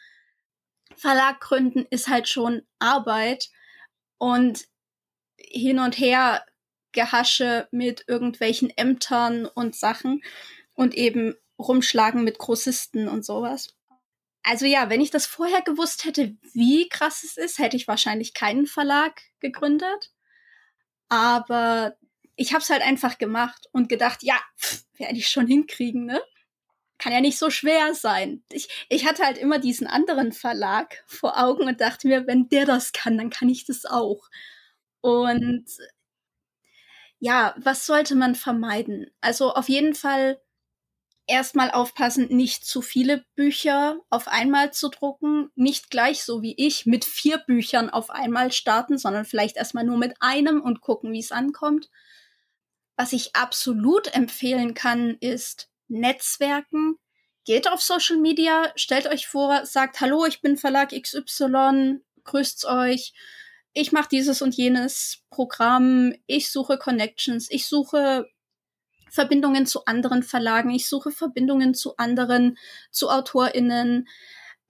Verlag 0.96 1.38
gründen 1.38 1.86
ist 1.88 2.08
halt 2.08 2.28
schon 2.28 2.62
Arbeit 2.80 3.48
und 4.18 4.64
hin 5.38 5.78
und 5.78 5.98
her 6.00 6.44
Gehasche 6.92 7.68
mit 7.70 8.04
irgendwelchen 8.06 8.70
Ämtern 8.76 9.46
und 9.46 9.74
Sachen 9.74 10.22
und 10.74 10.94
eben 10.94 11.34
rumschlagen 11.58 12.24
mit 12.24 12.38
Grossisten 12.38 13.08
und 13.08 13.24
sowas. 13.24 13.74
Also 14.42 14.64
ja, 14.66 14.88
wenn 14.88 15.00
ich 15.00 15.10
das 15.10 15.26
vorher 15.26 15.62
gewusst 15.62 16.04
hätte, 16.04 16.36
wie 16.54 16.88
krass 16.88 17.22
es 17.24 17.36
ist, 17.36 17.58
hätte 17.58 17.76
ich 17.76 17.88
wahrscheinlich 17.88 18.32
keinen 18.32 18.66
Verlag 18.66 19.20
gegründet. 19.40 20.12
Aber 21.08 21.96
ich 22.36 22.52
habe 22.52 22.62
es 22.62 22.70
halt 22.70 22.82
einfach 22.82 23.18
gemacht 23.18 23.68
und 23.72 23.88
gedacht, 23.88 24.22
ja, 24.22 24.40
werde 24.96 25.18
ich 25.18 25.28
schon 25.28 25.46
hinkriegen, 25.46 26.06
ne? 26.06 26.22
Kann 26.96 27.12
ja 27.12 27.20
nicht 27.20 27.38
so 27.38 27.50
schwer 27.50 27.94
sein. 27.94 28.42
Ich, 28.50 28.68
ich 28.88 29.06
hatte 29.06 29.24
halt 29.24 29.38
immer 29.38 29.58
diesen 29.58 29.86
anderen 29.86 30.32
Verlag 30.32 31.02
vor 31.06 31.38
Augen 31.42 31.66
und 31.66 31.80
dachte 31.80 32.08
mir, 32.08 32.26
wenn 32.26 32.48
der 32.48 32.66
das 32.66 32.92
kann, 32.92 33.16
dann 33.16 33.30
kann 33.30 33.48
ich 33.48 33.64
das 33.64 33.86
auch. 33.86 34.28
Und 35.00 35.66
ja, 37.20 37.54
was 37.58 37.86
sollte 37.86 38.16
man 38.16 38.34
vermeiden? 38.34 39.10
Also 39.20 39.52
auf 39.52 39.68
jeden 39.68 39.94
Fall 39.94 40.40
erstmal 41.26 41.70
aufpassen, 41.70 42.26
nicht 42.28 42.64
zu 42.64 42.82
viele 42.82 43.24
Bücher 43.36 44.00
auf 44.08 44.26
einmal 44.26 44.72
zu 44.72 44.88
drucken, 44.88 45.50
nicht 45.54 45.90
gleich 45.90 46.24
so 46.24 46.42
wie 46.42 46.54
ich 46.56 46.86
mit 46.86 47.04
vier 47.04 47.38
Büchern 47.38 47.90
auf 47.90 48.10
einmal 48.10 48.50
starten, 48.52 48.98
sondern 48.98 49.24
vielleicht 49.24 49.56
erstmal 49.56 49.84
nur 49.84 49.98
mit 49.98 50.14
einem 50.20 50.60
und 50.62 50.80
gucken, 50.80 51.12
wie 51.12 51.20
es 51.20 51.30
ankommt. 51.30 51.90
Was 52.96 53.12
ich 53.12 53.36
absolut 53.36 54.14
empfehlen 54.14 54.74
kann, 54.74 55.16
ist 55.20 55.70
Netzwerken. 55.88 56.96
Geht 57.44 57.68
auf 57.70 57.80
Social 57.80 58.16
Media, 58.16 58.72
stellt 58.76 59.06
euch 59.06 59.28
vor, 59.28 59.66
sagt 59.66 60.00
Hallo, 60.00 60.24
ich 60.26 60.40
bin 60.40 60.56
Verlag 60.56 60.90
XY, 60.90 62.00
grüßt 62.24 62.64
euch. 62.64 63.12
Ich 63.72 63.92
mache 63.92 64.08
dieses 64.08 64.42
und 64.42 64.56
jenes 64.56 65.22
Programm, 65.30 66.12
ich 66.26 66.50
suche 66.50 66.76
Connections, 66.76 67.48
ich 67.50 67.66
suche 67.66 68.26
Verbindungen 69.08 69.66
zu 69.66 69.84
anderen 69.84 70.22
Verlagen, 70.22 70.70
ich 70.70 70.88
suche 70.88 71.10
Verbindungen 71.10 71.74
zu 71.74 71.96
anderen, 71.96 72.58
zu 72.90 73.10
AutorInnen. 73.10 74.08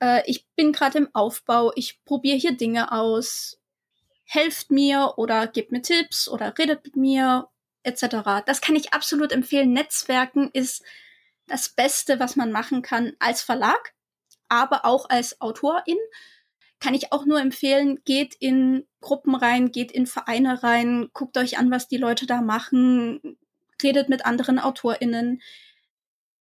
Äh, 0.00 0.22
ich 0.26 0.46
bin 0.56 0.72
gerade 0.72 0.98
im 0.98 1.08
Aufbau, 1.14 1.72
ich 1.76 2.04
probiere 2.04 2.36
hier 2.36 2.52
Dinge 2.52 2.92
aus. 2.92 3.58
Helft 4.24 4.70
mir 4.70 5.14
oder 5.16 5.46
gebt 5.46 5.72
mir 5.72 5.82
Tipps 5.82 6.28
oder 6.28 6.56
redet 6.56 6.84
mit 6.84 6.96
mir, 6.96 7.48
etc. 7.82 8.44
Das 8.46 8.60
kann 8.60 8.76
ich 8.76 8.92
absolut 8.92 9.32
empfehlen. 9.32 9.72
Netzwerken 9.72 10.50
ist 10.52 10.82
das 11.46 11.70
Beste, 11.70 12.20
was 12.20 12.36
man 12.36 12.52
machen 12.52 12.82
kann 12.82 13.14
als 13.18 13.42
Verlag, 13.42 13.94
aber 14.48 14.84
auch 14.84 15.08
als 15.08 15.40
Autorin. 15.40 15.98
Kann 16.80 16.94
ich 16.94 17.12
auch 17.12 17.26
nur 17.26 17.40
empfehlen, 17.40 18.00
geht 18.04 18.34
in 18.34 18.86
Gruppen 19.00 19.34
rein, 19.34 19.70
geht 19.70 19.92
in 19.92 20.06
Vereine 20.06 20.62
rein, 20.62 21.10
guckt 21.12 21.36
euch 21.36 21.58
an, 21.58 21.70
was 21.70 21.88
die 21.88 21.98
Leute 21.98 22.26
da 22.26 22.40
machen, 22.40 23.36
redet 23.82 24.08
mit 24.08 24.24
anderen 24.24 24.58
AutorInnen. 24.58 25.42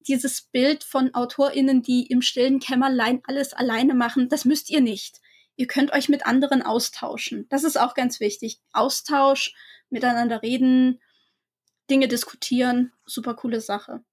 Dieses 0.07 0.41
Bild 0.41 0.83
von 0.83 1.13
AutorInnen, 1.13 1.81
die 1.81 2.07
im 2.07 2.21
stillen 2.21 2.59
Kämmerlein 2.59 3.21
alles 3.25 3.53
alleine 3.53 3.93
machen, 3.93 4.29
das 4.29 4.45
müsst 4.45 4.69
ihr 4.69 4.81
nicht. 4.81 5.19
Ihr 5.57 5.67
könnt 5.67 5.91
euch 5.91 6.07
mit 6.07 6.25
anderen 6.25 6.61
austauschen. 6.61 7.45
Das 7.49 7.65
ist 7.65 7.77
auch 7.77 7.93
ganz 7.93 8.21
wichtig. 8.21 8.61
Austausch, 8.71 9.53
miteinander 9.89 10.41
reden, 10.41 11.01
Dinge 11.89 12.07
diskutieren, 12.07 12.93
super 13.05 13.33
coole 13.33 13.59
Sache. 13.59 14.03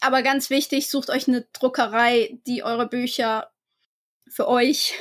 Aber 0.00 0.22
ganz 0.22 0.48
wichtig, 0.48 0.88
sucht 0.88 1.10
euch 1.10 1.28
eine 1.28 1.46
Druckerei, 1.52 2.38
die 2.46 2.62
eure 2.62 2.88
Bücher 2.88 3.50
für 4.26 4.48
euch 4.48 4.94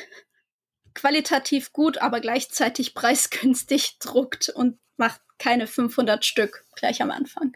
qualitativ 0.94 1.74
gut, 1.74 2.00
aber 2.00 2.20
gleichzeitig 2.20 2.94
preisgünstig 2.96 4.00
druckt 4.00 4.50
und 4.50 4.78
macht 4.98 5.22
keine 5.38 5.68
500 5.68 6.26
Stück 6.26 6.66
gleich 6.76 7.02
am 7.02 7.12
Anfang. 7.12 7.56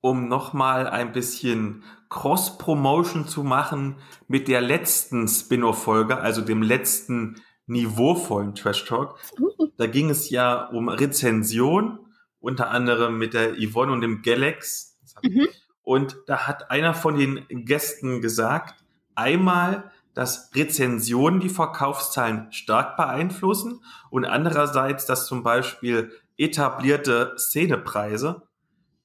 Um 0.00 0.28
nochmal 0.28 0.88
ein 0.88 1.12
bisschen 1.12 1.84
Cross-Promotion 2.08 3.28
zu 3.28 3.42
machen 3.44 3.96
mit 4.26 4.48
der 4.48 4.60
letzten 4.60 5.28
Spin-off-Folge, 5.28 6.18
also 6.18 6.42
dem 6.42 6.62
letzten 6.62 7.40
niveauvollen 7.66 8.54
Trash 8.54 8.84
Talk. 8.84 9.18
Uh. 9.40 9.68
Da 9.76 9.86
ging 9.86 10.10
es 10.10 10.28
ja 10.30 10.66
um 10.66 10.88
Rezension, 10.88 12.00
unter 12.40 12.70
anderem 12.70 13.18
mit 13.18 13.34
der 13.34 13.54
Yvonne 13.54 13.92
und 13.92 14.00
dem 14.00 14.22
Galax. 14.22 14.98
Mhm. 15.22 15.48
Und 15.82 16.16
da 16.26 16.46
hat 16.46 16.70
einer 16.70 16.94
von 16.94 17.16
den 17.16 17.46
Gästen 17.64 18.20
gesagt, 18.20 18.84
einmal 19.14 19.91
dass 20.14 20.50
Rezensionen 20.54 21.40
die 21.40 21.48
Verkaufszahlen 21.48 22.52
stark 22.52 22.96
beeinflussen 22.96 23.82
und 24.10 24.24
andererseits, 24.24 25.06
dass 25.06 25.26
zum 25.26 25.42
Beispiel 25.42 26.12
etablierte 26.36 27.34
Szenepreise, 27.38 28.42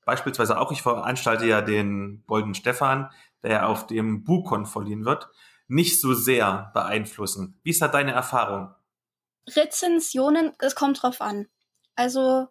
beispielsweise 0.05 0.59
auch, 0.59 0.71
ich 0.71 0.81
veranstalte 0.81 1.45
ja 1.45 1.61
den 1.61 2.23
Golden 2.27 2.55
Stefan, 2.55 3.09
der 3.43 3.51
ja 3.51 3.65
auf 3.67 3.88
dem 3.88 4.23
Bukon 4.23 4.65
verliehen 4.65 5.05
wird, 5.05 5.29
nicht 5.67 5.99
so 6.01 6.13
sehr 6.13 6.71
beeinflussen. 6.73 7.59
Wie 7.63 7.71
ist 7.71 7.81
da 7.81 7.88
deine 7.88 8.13
Erfahrung? 8.13 8.73
Rezensionen, 9.49 10.53
es 10.59 10.75
kommt 10.75 11.01
drauf 11.01 11.21
an. 11.21 11.47
Also, 11.95 12.47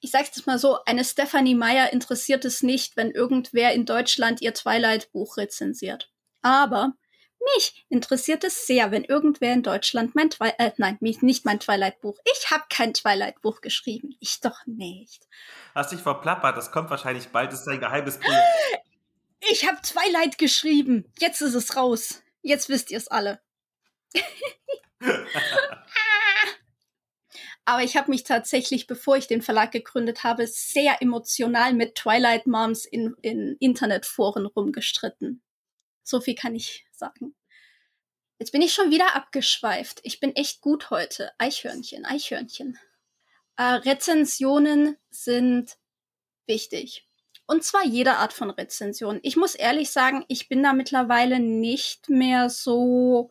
ich 0.00 0.10
sag's 0.10 0.36
jetzt 0.36 0.46
mal 0.46 0.58
so, 0.58 0.78
eine 0.84 1.04
Stephanie 1.04 1.54
Meyer 1.54 1.92
interessiert 1.92 2.44
es 2.44 2.62
nicht, 2.62 2.96
wenn 2.96 3.10
irgendwer 3.10 3.72
in 3.72 3.86
Deutschland 3.86 4.40
ihr 4.40 4.54
Twilight-Buch 4.54 5.36
rezensiert. 5.36 6.12
Aber 6.42 6.92
mich 7.54 7.86
interessiert 7.88 8.44
es 8.44 8.66
sehr, 8.66 8.90
wenn 8.90 9.04
irgendwer 9.04 9.52
in 9.52 9.62
Deutschland 9.62 10.14
mein 10.14 10.30
Twilight, 10.30 10.58
äh, 10.58 10.72
nein, 10.76 10.98
mich 11.00 11.22
nicht 11.22 11.44
mein 11.44 11.60
Twilight-Buch. 11.60 12.18
Ich 12.36 12.50
habe 12.50 12.64
kein 12.68 12.94
Twilight-Buch 12.94 13.60
geschrieben. 13.60 14.16
Ich 14.20 14.40
doch 14.40 14.66
nicht. 14.66 15.26
Hast 15.74 15.92
dich 15.92 16.00
verplappert, 16.00 16.56
das 16.56 16.72
kommt 16.72 16.90
wahrscheinlich 16.90 17.28
bald, 17.28 17.52
das 17.52 17.60
ist 17.60 17.68
ein 17.68 17.80
geheimes 17.80 18.18
Projekt. 18.18 18.42
Ich 19.50 19.66
habe 19.68 19.80
Twilight 19.80 20.36
geschrieben. 20.36 21.04
Jetzt 21.20 21.40
ist 21.42 21.54
es 21.54 21.76
raus. 21.76 22.22
Jetzt 22.42 22.68
wisst 22.68 22.90
ihr 22.90 22.98
es 22.98 23.06
alle. 23.06 23.40
Aber 27.64 27.82
ich 27.82 27.96
habe 27.96 28.10
mich 28.10 28.24
tatsächlich, 28.24 28.88
bevor 28.88 29.16
ich 29.16 29.28
den 29.28 29.42
Verlag 29.42 29.70
gegründet 29.70 30.24
habe, 30.24 30.46
sehr 30.48 31.00
emotional 31.00 31.72
mit 31.72 31.94
Twilight 31.94 32.48
Moms 32.48 32.84
in, 32.84 33.14
in 33.22 33.56
Internetforen 33.60 34.46
rumgestritten. 34.46 35.42
So 36.02 36.20
viel 36.20 36.34
kann 36.34 36.56
ich 36.56 36.87
sagen. 36.98 37.34
Jetzt 38.38 38.52
bin 38.52 38.62
ich 38.62 38.72
schon 38.72 38.90
wieder 38.90 39.16
abgeschweift. 39.16 40.00
Ich 40.04 40.20
bin 40.20 40.34
echt 40.36 40.60
gut 40.60 40.90
heute. 40.90 41.32
Eichhörnchen, 41.38 42.04
Eichhörnchen. 42.04 42.78
Äh, 43.56 43.62
Rezensionen 43.62 44.96
sind 45.10 45.76
wichtig. 46.46 47.08
Und 47.46 47.64
zwar 47.64 47.84
jede 47.84 48.16
Art 48.16 48.32
von 48.32 48.50
Rezension. 48.50 49.18
Ich 49.22 49.36
muss 49.36 49.54
ehrlich 49.54 49.90
sagen, 49.90 50.24
ich 50.28 50.48
bin 50.48 50.62
da 50.62 50.72
mittlerweile 50.72 51.40
nicht 51.40 52.08
mehr 52.08 52.50
so 52.50 53.30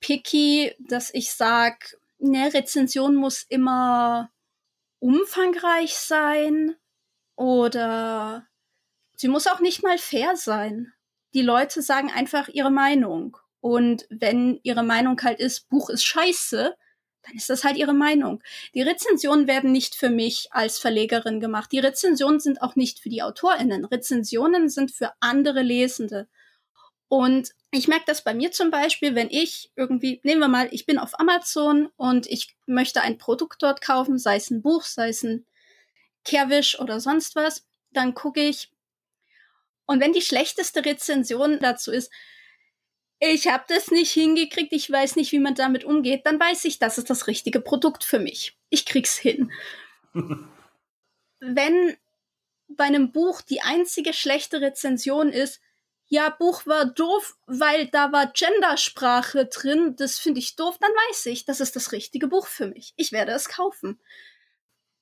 picky, 0.00 0.74
dass 0.78 1.14
ich 1.14 1.30
sage, 1.30 1.96
eine 2.20 2.52
Rezension 2.52 3.14
muss 3.14 3.44
immer 3.44 4.30
umfangreich 4.98 5.94
sein 5.94 6.76
oder 7.36 8.46
sie 9.14 9.28
muss 9.28 9.46
auch 9.46 9.60
nicht 9.60 9.82
mal 9.82 9.98
fair 9.98 10.36
sein 10.36 10.92
die 11.34 11.42
Leute 11.42 11.82
sagen 11.82 12.10
einfach 12.10 12.48
ihre 12.48 12.70
Meinung. 12.70 13.36
Und 13.60 14.06
wenn 14.10 14.60
ihre 14.62 14.82
Meinung 14.82 15.20
halt 15.22 15.40
ist, 15.40 15.68
Buch 15.68 15.90
ist 15.90 16.04
scheiße, 16.04 16.76
dann 17.22 17.34
ist 17.34 17.50
das 17.50 17.64
halt 17.64 17.76
ihre 17.76 17.94
Meinung. 17.94 18.42
Die 18.74 18.82
Rezensionen 18.82 19.48
werden 19.48 19.72
nicht 19.72 19.96
für 19.96 20.10
mich 20.10 20.48
als 20.52 20.78
Verlegerin 20.78 21.40
gemacht. 21.40 21.72
Die 21.72 21.80
Rezensionen 21.80 22.40
sind 22.40 22.62
auch 22.62 22.76
nicht 22.76 23.00
für 23.00 23.08
die 23.08 23.22
AutorInnen. 23.22 23.84
Rezensionen 23.84 24.68
sind 24.68 24.92
für 24.92 25.12
andere 25.20 25.62
Lesende. 25.62 26.28
Und 27.08 27.50
ich 27.70 27.88
merke 27.88 28.04
das 28.06 28.24
bei 28.24 28.34
mir 28.34 28.52
zum 28.52 28.70
Beispiel, 28.70 29.14
wenn 29.14 29.30
ich 29.30 29.70
irgendwie, 29.76 30.20
nehmen 30.24 30.40
wir 30.40 30.48
mal, 30.48 30.68
ich 30.70 30.86
bin 30.86 30.98
auf 30.98 31.18
Amazon 31.20 31.88
und 31.96 32.26
ich 32.26 32.56
möchte 32.66 33.00
ein 33.00 33.18
Produkt 33.18 33.62
dort 33.62 33.80
kaufen, 33.80 34.18
sei 34.18 34.36
es 34.36 34.50
ein 34.50 34.62
Buch, 34.62 34.82
sei 34.82 35.08
es 35.10 35.22
ein 35.22 35.46
Kehrwisch 36.24 36.80
oder 36.80 37.00
sonst 37.00 37.36
was, 37.36 37.66
dann 37.92 38.14
gucke 38.14 38.40
ich, 38.40 38.72
und 39.86 40.00
wenn 40.00 40.12
die 40.12 40.22
schlechteste 40.22 40.84
Rezension 40.84 41.58
dazu 41.60 41.92
ist, 41.92 42.12
ich 43.18 43.48
habe 43.48 43.64
das 43.68 43.90
nicht 43.90 44.12
hingekriegt, 44.12 44.72
ich 44.72 44.90
weiß 44.90 45.16
nicht, 45.16 45.32
wie 45.32 45.38
man 45.38 45.54
damit 45.54 45.84
umgeht, 45.84 46.26
dann 46.26 46.38
weiß 46.38 46.66
ich, 46.66 46.78
das 46.78 46.98
ist 46.98 47.08
das 47.08 47.26
richtige 47.26 47.60
Produkt 47.60 48.04
für 48.04 48.18
mich. 48.18 48.58
Ich 48.68 48.84
krieg's 48.84 49.16
hin. 49.16 49.50
Wenn 51.40 51.96
bei 52.68 52.84
einem 52.84 53.12
Buch 53.12 53.40
die 53.40 53.62
einzige 53.62 54.12
schlechte 54.12 54.60
Rezension 54.60 55.30
ist, 55.30 55.60
ja, 56.08 56.30
Buch 56.30 56.66
war 56.66 56.84
doof, 56.84 57.36
weil 57.46 57.88
da 57.88 58.12
war 58.12 58.32
Gendersprache 58.32 59.46
drin, 59.46 59.96
das 59.96 60.18
finde 60.18 60.38
ich 60.38 60.54
doof, 60.54 60.76
dann 60.80 60.90
weiß 60.90 61.26
ich, 61.26 61.44
das 61.46 61.60
ist 61.60 61.74
das 61.74 61.92
richtige 61.92 62.28
Buch 62.28 62.46
für 62.46 62.68
mich. 62.68 62.94
Ich 62.96 63.10
werde 63.10 63.32
es 63.32 63.48
kaufen. 63.48 64.00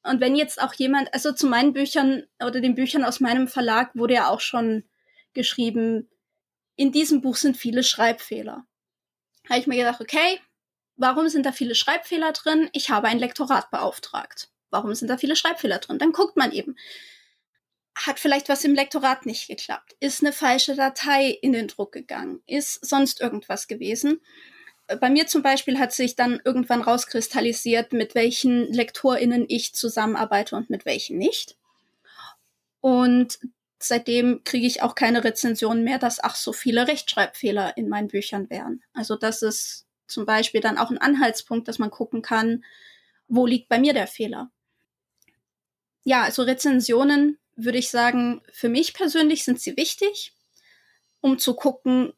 Und 0.04 0.20
wenn 0.20 0.36
jetzt 0.36 0.60
auch 0.60 0.74
jemand, 0.74 1.12
also 1.14 1.32
zu 1.32 1.46
meinen 1.46 1.72
Büchern 1.72 2.24
oder 2.38 2.60
den 2.60 2.74
Büchern 2.74 3.04
aus 3.04 3.20
meinem 3.20 3.48
Verlag 3.48 3.94
wurde 3.94 4.14
ja 4.14 4.28
auch 4.28 4.40
schon 4.40 4.84
geschrieben, 5.32 6.08
in 6.76 6.92
diesem 6.92 7.22
Buch 7.22 7.36
sind 7.36 7.56
viele 7.56 7.82
Schreibfehler. 7.82 8.66
Habe 9.48 9.60
ich 9.60 9.66
mir 9.66 9.76
gedacht, 9.76 10.00
okay, 10.00 10.40
warum 10.96 11.28
sind 11.28 11.46
da 11.46 11.52
viele 11.52 11.74
Schreibfehler 11.74 12.32
drin? 12.32 12.68
Ich 12.72 12.90
habe 12.90 13.08
ein 13.08 13.18
Lektorat 13.18 13.70
beauftragt. 13.70 14.50
Warum 14.70 14.94
sind 14.94 15.08
da 15.08 15.16
viele 15.16 15.36
Schreibfehler 15.36 15.78
drin? 15.78 15.98
Dann 15.98 16.12
guckt 16.12 16.36
man 16.36 16.52
eben. 16.52 16.76
Hat 17.94 18.18
vielleicht 18.18 18.48
was 18.48 18.64
im 18.64 18.74
Lektorat 18.74 19.24
nicht 19.24 19.46
geklappt? 19.46 19.96
Ist 20.00 20.22
eine 20.22 20.32
falsche 20.32 20.74
Datei 20.74 21.30
in 21.30 21.52
den 21.52 21.68
Druck 21.68 21.92
gegangen? 21.92 22.42
Ist 22.46 22.84
sonst 22.84 23.20
irgendwas 23.20 23.68
gewesen? 23.68 24.20
Bei 24.86 25.08
mir 25.08 25.26
zum 25.26 25.42
Beispiel 25.42 25.78
hat 25.78 25.92
sich 25.92 26.14
dann 26.14 26.40
irgendwann 26.44 26.82
rauskristallisiert, 26.82 27.92
mit 27.92 28.14
welchen 28.14 28.72
LektorInnen 28.72 29.46
ich 29.48 29.74
zusammenarbeite 29.74 30.56
und 30.56 30.68
mit 30.68 30.84
welchen 30.84 31.16
nicht. 31.16 31.56
Und 32.80 33.38
seitdem 33.78 34.44
kriege 34.44 34.66
ich 34.66 34.82
auch 34.82 34.94
keine 34.94 35.24
Rezension 35.24 35.84
mehr, 35.84 35.98
dass 35.98 36.22
ach 36.22 36.36
so 36.36 36.52
viele 36.52 36.86
Rechtschreibfehler 36.86 37.76
in 37.76 37.88
meinen 37.88 38.08
Büchern 38.08 38.50
wären. 38.50 38.82
Also 38.92 39.16
das 39.16 39.42
ist 39.42 39.86
zum 40.06 40.26
Beispiel 40.26 40.60
dann 40.60 40.78
auch 40.78 40.90
ein 40.90 40.98
Anhaltspunkt, 40.98 41.66
dass 41.66 41.78
man 41.78 41.90
gucken 41.90 42.22
kann, 42.22 42.64
wo 43.28 43.46
liegt 43.46 43.68
bei 43.68 43.78
mir 43.78 43.94
der 43.94 44.06
Fehler. 44.06 44.50
Ja, 46.04 46.22
also 46.22 46.42
Rezensionen 46.42 47.38
würde 47.56 47.78
ich 47.78 47.88
sagen, 47.88 48.42
für 48.52 48.68
mich 48.68 48.94
persönlich 48.94 49.44
sind 49.44 49.60
sie 49.60 49.76
wichtig, 49.76 50.34
um 51.20 51.38
zu 51.38 51.54
gucken, 51.54 52.12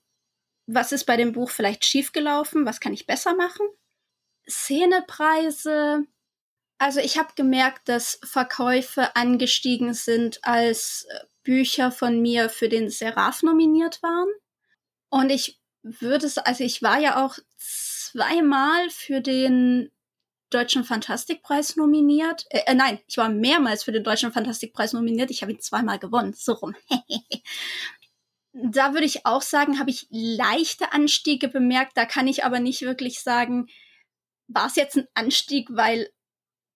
was 0.66 0.93
ist 0.93 1.05
bei 1.05 1.16
dem 1.16 1.32
Buch 1.32 1.51
vielleicht 1.51 1.84
schiefgelaufen, 1.84 2.66
was 2.66 2.80
kann 2.80 2.93
ich 2.93 3.06
besser 3.06 3.34
machen. 3.34 3.66
Szenepreise, 4.48 6.05
also 6.78 7.01
ich 7.01 7.18
habe 7.18 7.28
gemerkt, 7.36 7.88
dass 7.88 8.20
Verkäufe 8.24 9.14
angestiegen 9.16 9.94
sind, 9.94 10.38
als 10.43 11.06
äh, 11.09 11.20
Bücher 11.43 11.90
von 11.90 12.20
mir 12.20 12.51
für 12.51 12.68
den 12.68 12.90
Seraph 12.90 13.43
nominiert 13.43 14.02
waren. 14.02 14.28
Und 15.09 15.30
ich 15.30 15.60
würde 15.82 16.26
es, 16.26 16.38
also 16.38 16.64
ich 16.64 16.82
war 16.82 16.98
ja 16.98 17.24
auch 17.24 17.38
zweimal 17.56 18.90
für 18.90 19.20
den 19.20 19.90
Deutschen 20.51 20.84
Fantastikpreis 20.84 21.76
nominiert. 21.76 22.47
Äh, 22.51 22.62
äh, 22.66 22.74
nein, 22.74 23.01
ich 23.06 23.16
war 23.16 23.28
mehrmals 23.28 23.84
für 23.84 23.93
den 23.93 24.05
Deutschen 24.05 24.32
Fantastikpreis 24.32 24.93
nominiert. 24.93 25.30
Ich 25.30 25.43
habe 25.43 25.52
ihn 25.52 25.60
zweimal 25.60 25.98
gewonnen. 25.98 26.34
So 26.34 26.52
rum. 26.52 26.74
da 28.64 28.94
würde 28.94 29.06
ich 29.06 29.26
auch 29.26 29.42
sagen, 29.42 29.78
habe 29.78 29.90
ich 29.90 30.06
leichte 30.10 30.92
Anstiege 30.92 31.48
bemerkt. 31.48 31.96
Da 31.96 32.06
kann 32.06 32.26
ich 32.26 32.44
aber 32.44 32.58
nicht 32.58 32.82
wirklich 32.82 33.20
sagen, 33.20 33.68
war 34.48 34.66
es 34.66 34.76
jetzt 34.76 34.96
ein 34.96 35.06
Anstieg, 35.14 35.68
weil, 35.70 36.10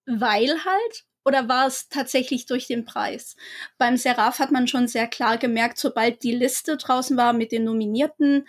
weil 0.07 0.65
halt? 0.65 1.05
Oder 1.25 1.49
war 1.49 1.67
es 1.67 1.89
tatsächlich 1.89 2.47
durch 2.47 2.67
den 2.67 2.85
Preis? 2.85 3.37
Beim 3.79 3.97
Seraph 3.97 4.39
hat 4.39 4.51
man 4.51 4.67
schon 4.69 4.89
sehr 4.89 5.07
klar 5.07 5.39
gemerkt, 5.39 5.79
sobald 5.79 6.23
die 6.23 6.35
Liste 6.35 6.77
draußen 6.77 7.17
war 7.17 7.33
mit 7.33 7.53
den 7.53 7.65
Nominierten, 7.65 8.47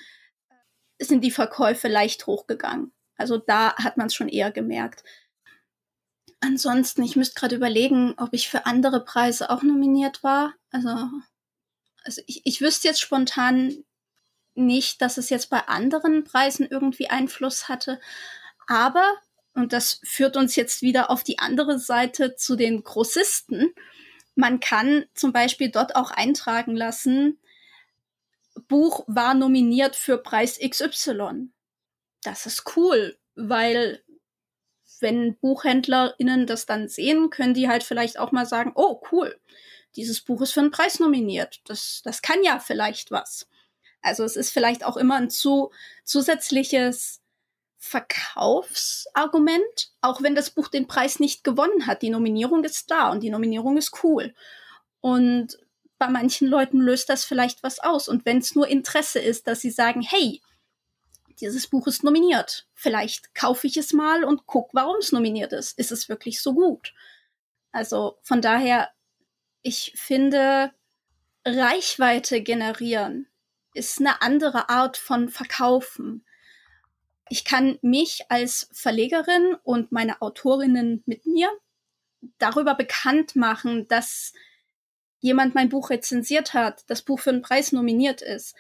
äh, 0.99 1.05
sind 1.05 1.23
die 1.23 1.31
Verkäufe 1.31 1.87
leicht 1.87 2.27
hochgegangen. 2.27 2.93
Also 3.15 3.37
da 3.37 3.75
hat 3.75 3.97
man 3.97 4.07
es 4.07 4.15
schon 4.15 4.29
eher 4.29 4.51
gemerkt. 4.51 5.03
Ansonsten, 6.39 7.03
ich 7.03 7.15
müsste 7.15 7.39
gerade 7.39 7.55
überlegen, 7.55 8.15
ob 8.17 8.33
ich 8.33 8.49
für 8.49 8.65
andere 8.65 9.03
Preise 9.03 9.49
auch 9.51 9.61
nominiert 9.63 10.23
war. 10.23 10.55
Also, 10.71 10.89
also 12.03 12.21
ich, 12.27 12.41
ich 12.45 12.61
wüsste 12.61 12.87
jetzt 12.87 13.01
spontan 13.01 13.83
nicht, 14.53 15.01
dass 15.01 15.17
es 15.17 15.29
jetzt 15.29 15.49
bei 15.49 15.67
anderen 15.67 16.23
Preisen 16.23 16.67
irgendwie 16.69 17.09
Einfluss 17.09 17.69
hatte. 17.69 17.99
Aber 18.67 19.13
und 19.53 19.73
das 19.73 19.99
führt 20.03 20.37
uns 20.37 20.55
jetzt 20.55 20.81
wieder 20.81 21.09
auf 21.09 21.23
die 21.23 21.39
andere 21.39 21.77
Seite 21.77 22.35
zu 22.35 22.55
den 22.55 22.83
Grossisten. 22.83 23.73
Man 24.35 24.59
kann 24.59 25.05
zum 25.13 25.33
Beispiel 25.33 25.69
dort 25.69 25.95
auch 25.95 26.11
eintragen 26.11 26.75
lassen, 26.75 27.39
Buch 28.67 29.03
war 29.07 29.33
nominiert 29.33 29.95
für 29.95 30.17
Preis 30.17 30.59
XY. 30.59 31.49
Das 32.23 32.45
ist 32.45 32.75
cool, 32.75 33.17
weil 33.35 34.03
wenn 34.99 35.37
BuchhändlerInnen 35.37 36.45
das 36.45 36.65
dann 36.65 36.87
sehen, 36.87 37.29
können 37.29 37.53
die 37.53 37.67
halt 37.67 37.83
vielleicht 37.83 38.19
auch 38.19 38.31
mal 38.31 38.45
sagen, 38.45 38.71
oh 38.75 39.01
cool, 39.11 39.39
dieses 39.95 40.22
Buch 40.22 40.41
ist 40.41 40.53
für 40.53 40.61
einen 40.61 40.72
Preis 40.72 40.99
nominiert. 40.99 41.61
Das, 41.65 42.01
das 42.03 42.22
kann 42.22 42.43
ja 42.43 42.59
vielleicht 42.59 43.11
was. 43.11 43.47
Also 44.01 44.23
es 44.23 44.35
ist 44.35 44.51
vielleicht 44.51 44.84
auch 44.84 44.97
immer 44.97 45.15
ein 45.15 45.30
zu, 45.30 45.72
zusätzliches 46.03 47.22
Verkaufsargument, 47.77 49.91
auch 50.01 50.22
wenn 50.22 50.35
das 50.35 50.51
Buch 50.51 50.68
den 50.68 50.88
Preis 50.88 51.19
nicht 51.19 51.43
gewonnen 51.43 51.88
hat. 51.88 52.01
Die 52.01 52.09
Nominierung 52.09 52.63
ist 52.63 52.89
da 52.91 53.11
und 53.11 53.22
die 53.22 53.30
Nominierung 53.30 53.77
ist 53.77 54.03
cool. 54.03 54.34
Und 55.01 55.57
bei 55.97 56.07
manchen 56.07 56.47
Leuten 56.47 56.80
löst 56.80 57.09
das 57.09 57.26
vielleicht 57.26 57.63
was 57.63 57.80
aus. 57.80 58.07
Und 58.07 58.26
wenn 58.26 58.38
es 58.38 58.55
nur 58.55 58.68
Interesse 58.68 59.19
ist, 59.19 59.47
dass 59.47 59.61
sie 59.61 59.72
sagen, 59.72 60.01
hey, 60.01 60.41
dieses 61.39 61.68
Buch 61.68 61.88
ist 61.88 62.03
nominiert. 62.03 62.68
Vielleicht 62.73 63.34
kaufe 63.34 63.68
ich 63.68 63.77
es 63.77 63.93
mal 63.93 64.23
und 64.23 64.45
guck, 64.45 64.73
warum 64.73 64.97
es 64.97 65.11
nominiert 65.11 65.53
ist. 65.53 65.77
Ist 65.77 65.91
es 65.91 66.07
wirklich 66.07 66.41
so 66.41 66.53
gut? 66.53 66.93
Also 67.72 68.18
von 68.22 68.41
daher, 68.41 68.89
ich 69.61 69.93
finde, 69.95 70.71
Reichweite 71.45 72.41
generieren 72.41 73.27
ist 73.73 73.99
eine 73.99 74.21
andere 74.21 74.69
Art 74.69 74.97
von 74.97 75.29
Verkaufen 75.29 76.25
ich 77.31 77.45
kann 77.45 77.79
mich 77.81 78.25
als 78.27 78.67
Verlegerin 78.73 79.55
und 79.63 79.93
meine 79.93 80.21
Autorinnen 80.21 81.01
mit 81.05 81.25
mir 81.25 81.49
darüber 82.39 82.75
bekannt 82.75 83.38
machen, 83.38 83.88
dass 83.88 84.33
jemand 85.21 85.55
mein 85.55 85.69
Buch 85.69 85.91
rezensiert 85.91 86.53
hat, 86.53 86.83
das 86.88 87.01
Buch 87.01 87.21
für 87.21 87.29
einen 87.29 87.41
Preis 87.41 87.71
nominiert 87.71 88.21
ist. 88.21 88.53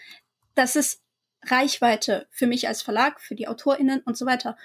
Das 0.55 0.77
ist 0.77 1.01
Reichweite 1.43 2.27
für 2.31 2.47
mich 2.47 2.69
als 2.69 2.81
Verlag, 2.81 3.19
für 3.19 3.35
die 3.35 3.49
Autorinnen 3.49 4.03
und 4.05 4.15
so 4.15 4.25
weiter. 4.25 4.57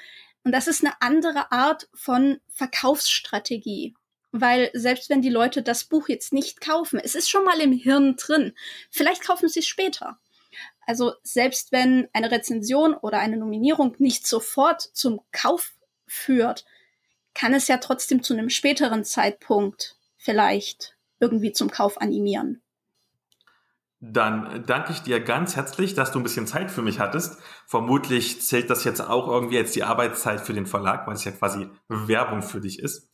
Und 0.45 0.53
das 0.53 0.69
ist 0.69 0.85
eine 0.85 0.95
andere 1.03 1.51
Art 1.51 1.89
von 1.93 2.41
Verkaufsstrategie. 2.49 3.97
Weil 4.41 4.71
selbst 4.75 5.11
wenn 5.11 5.23
die 5.23 5.31
Leute 5.31 5.63
das 5.63 5.85
Buch 5.85 6.09
jetzt 6.09 6.33
nicht 6.33 6.61
kaufen, 6.61 7.01
es 7.03 7.15
ist 7.15 7.29
schon 7.29 7.45
mal 7.45 7.61
im 7.61 7.73
Hirn 7.73 8.17
drin. 8.17 8.55
Vielleicht 8.91 9.25
kaufen 9.25 9.49
sie 9.49 9.61
es 9.61 9.67
später. 9.67 10.19
Also 10.87 11.15
selbst 11.23 11.73
wenn 11.73 12.09
eine 12.13 12.31
Rezension 12.31 12.95
oder 12.95 13.19
eine 13.19 13.37
Nominierung 13.37 13.97
nicht 13.99 14.27
sofort 14.27 14.81
zum 14.81 15.21
Kauf 15.33 15.75
führt, 16.07 16.65
kann 17.35 17.53
es 17.53 17.69
ja 17.69 17.79
trotzdem 17.79 18.23
zu 18.23 18.33
einem 18.33 18.49
späteren 18.49 19.05
Zeitpunkt 19.05 19.97
vielleicht 20.17 20.97
irgendwie 21.21 21.53
zum 21.53 21.71
Kauf 21.71 22.01
animieren. 22.01 22.63
Dann 24.01 24.65
danke 24.67 24.93
ich 24.93 25.01
dir 25.01 25.21
ganz 25.21 25.57
herzlich, 25.57 25.95
dass 25.95 26.13
du 26.13 26.21
ein 26.21 26.23
bisschen 26.23 26.47
Zeit 26.47 26.71
für 26.71 26.83
mich 26.83 27.01
hattest. 27.01 27.41
Vermutlich 27.67 28.43
zählt 28.43 28.69
das 28.69 28.85
jetzt 28.85 29.01
auch 29.01 29.27
irgendwie 29.27 29.59
als 29.59 29.73
die 29.73 29.85
Arbeitszeit 29.85 30.43
für 30.43 30.53
den 30.53 30.67
Verlag, 30.67 31.07
weil 31.07 31.15
es 31.15 31.25
ja 31.25 31.33
quasi 31.33 31.69
Werbung 31.89 32.43
für 32.43 32.61
dich 32.61 32.79
ist. 32.79 33.11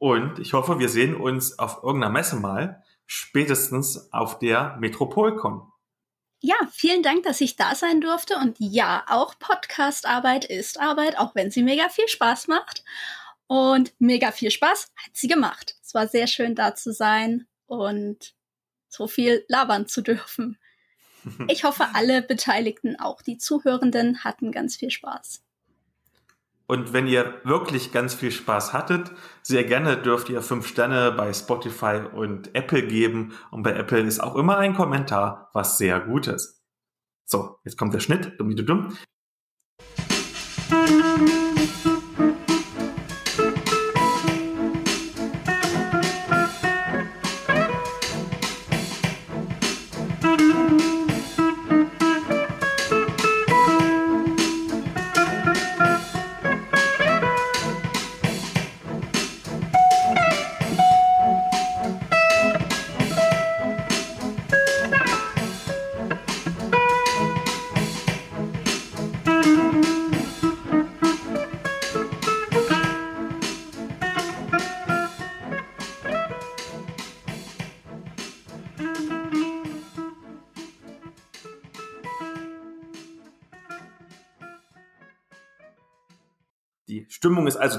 Und 0.00 0.38
ich 0.38 0.54
hoffe, 0.54 0.78
wir 0.78 0.88
sehen 0.88 1.14
uns 1.14 1.58
auf 1.58 1.82
irgendeiner 1.82 2.10
Messe 2.10 2.36
mal, 2.36 2.82
spätestens 3.04 4.10
auf 4.14 4.38
der 4.38 4.78
Metropolcon. 4.80 5.70
Ja, 6.40 6.54
vielen 6.72 7.02
Dank, 7.02 7.24
dass 7.24 7.42
ich 7.42 7.56
da 7.56 7.74
sein 7.74 8.00
durfte. 8.00 8.36
Und 8.36 8.56
ja, 8.58 9.04
auch 9.08 9.38
Podcast-Arbeit 9.38 10.46
ist 10.46 10.80
Arbeit, 10.80 11.18
auch 11.18 11.34
wenn 11.34 11.50
sie 11.50 11.62
mega 11.62 11.90
viel 11.90 12.08
Spaß 12.08 12.48
macht. 12.48 12.82
Und 13.46 13.92
mega 13.98 14.32
viel 14.32 14.50
Spaß 14.50 14.90
hat 14.96 15.10
sie 15.12 15.28
gemacht. 15.28 15.76
Es 15.82 15.92
war 15.92 16.08
sehr 16.08 16.26
schön 16.26 16.54
da 16.54 16.74
zu 16.74 16.94
sein 16.94 17.46
und 17.66 18.32
so 18.88 19.06
viel 19.06 19.44
labern 19.48 19.86
zu 19.86 20.00
dürfen. 20.00 20.58
Ich 21.48 21.64
hoffe, 21.64 21.88
alle 21.92 22.22
Beteiligten, 22.22 22.98
auch 22.98 23.20
die 23.20 23.36
Zuhörenden, 23.36 24.24
hatten 24.24 24.52
ganz 24.52 24.76
viel 24.76 24.90
Spaß. 24.90 25.42
Und 26.70 26.92
wenn 26.92 27.08
ihr 27.08 27.34
wirklich 27.42 27.90
ganz 27.90 28.14
viel 28.14 28.30
Spaß 28.30 28.72
hattet, 28.72 29.10
sehr 29.42 29.64
gerne 29.64 29.96
dürft 29.96 30.28
ihr 30.28 30.40
fünf 30.40 30.68
Sterne 30.68 31.10
bei 31.10 31.32
Spotify 31.32 32.02
und 32.14 32.54
Apple 32.54 32.86
geben. 32.86 33.32
Und 33.50 33.64
bei 33.64 33.72
Apple 33.72 34.02
ist 34.02 34.20
auch 34.20 34.36
immer 34.36 34.56
ein 34.58 34.76
Kommentar, 34.76 35.50
was 35.52 35.78
sehr 35.78 35.98
gut 35.98 36.28
ist. 36.28 36.62
So, 37.24 37.56
jetzt 37.64 37.76
kommt 37.76 37.92
der 37.92 37.98
Schnitt. 37.98 38.38
Dumm, 38.38 38.54
dumm. 38.54 38.96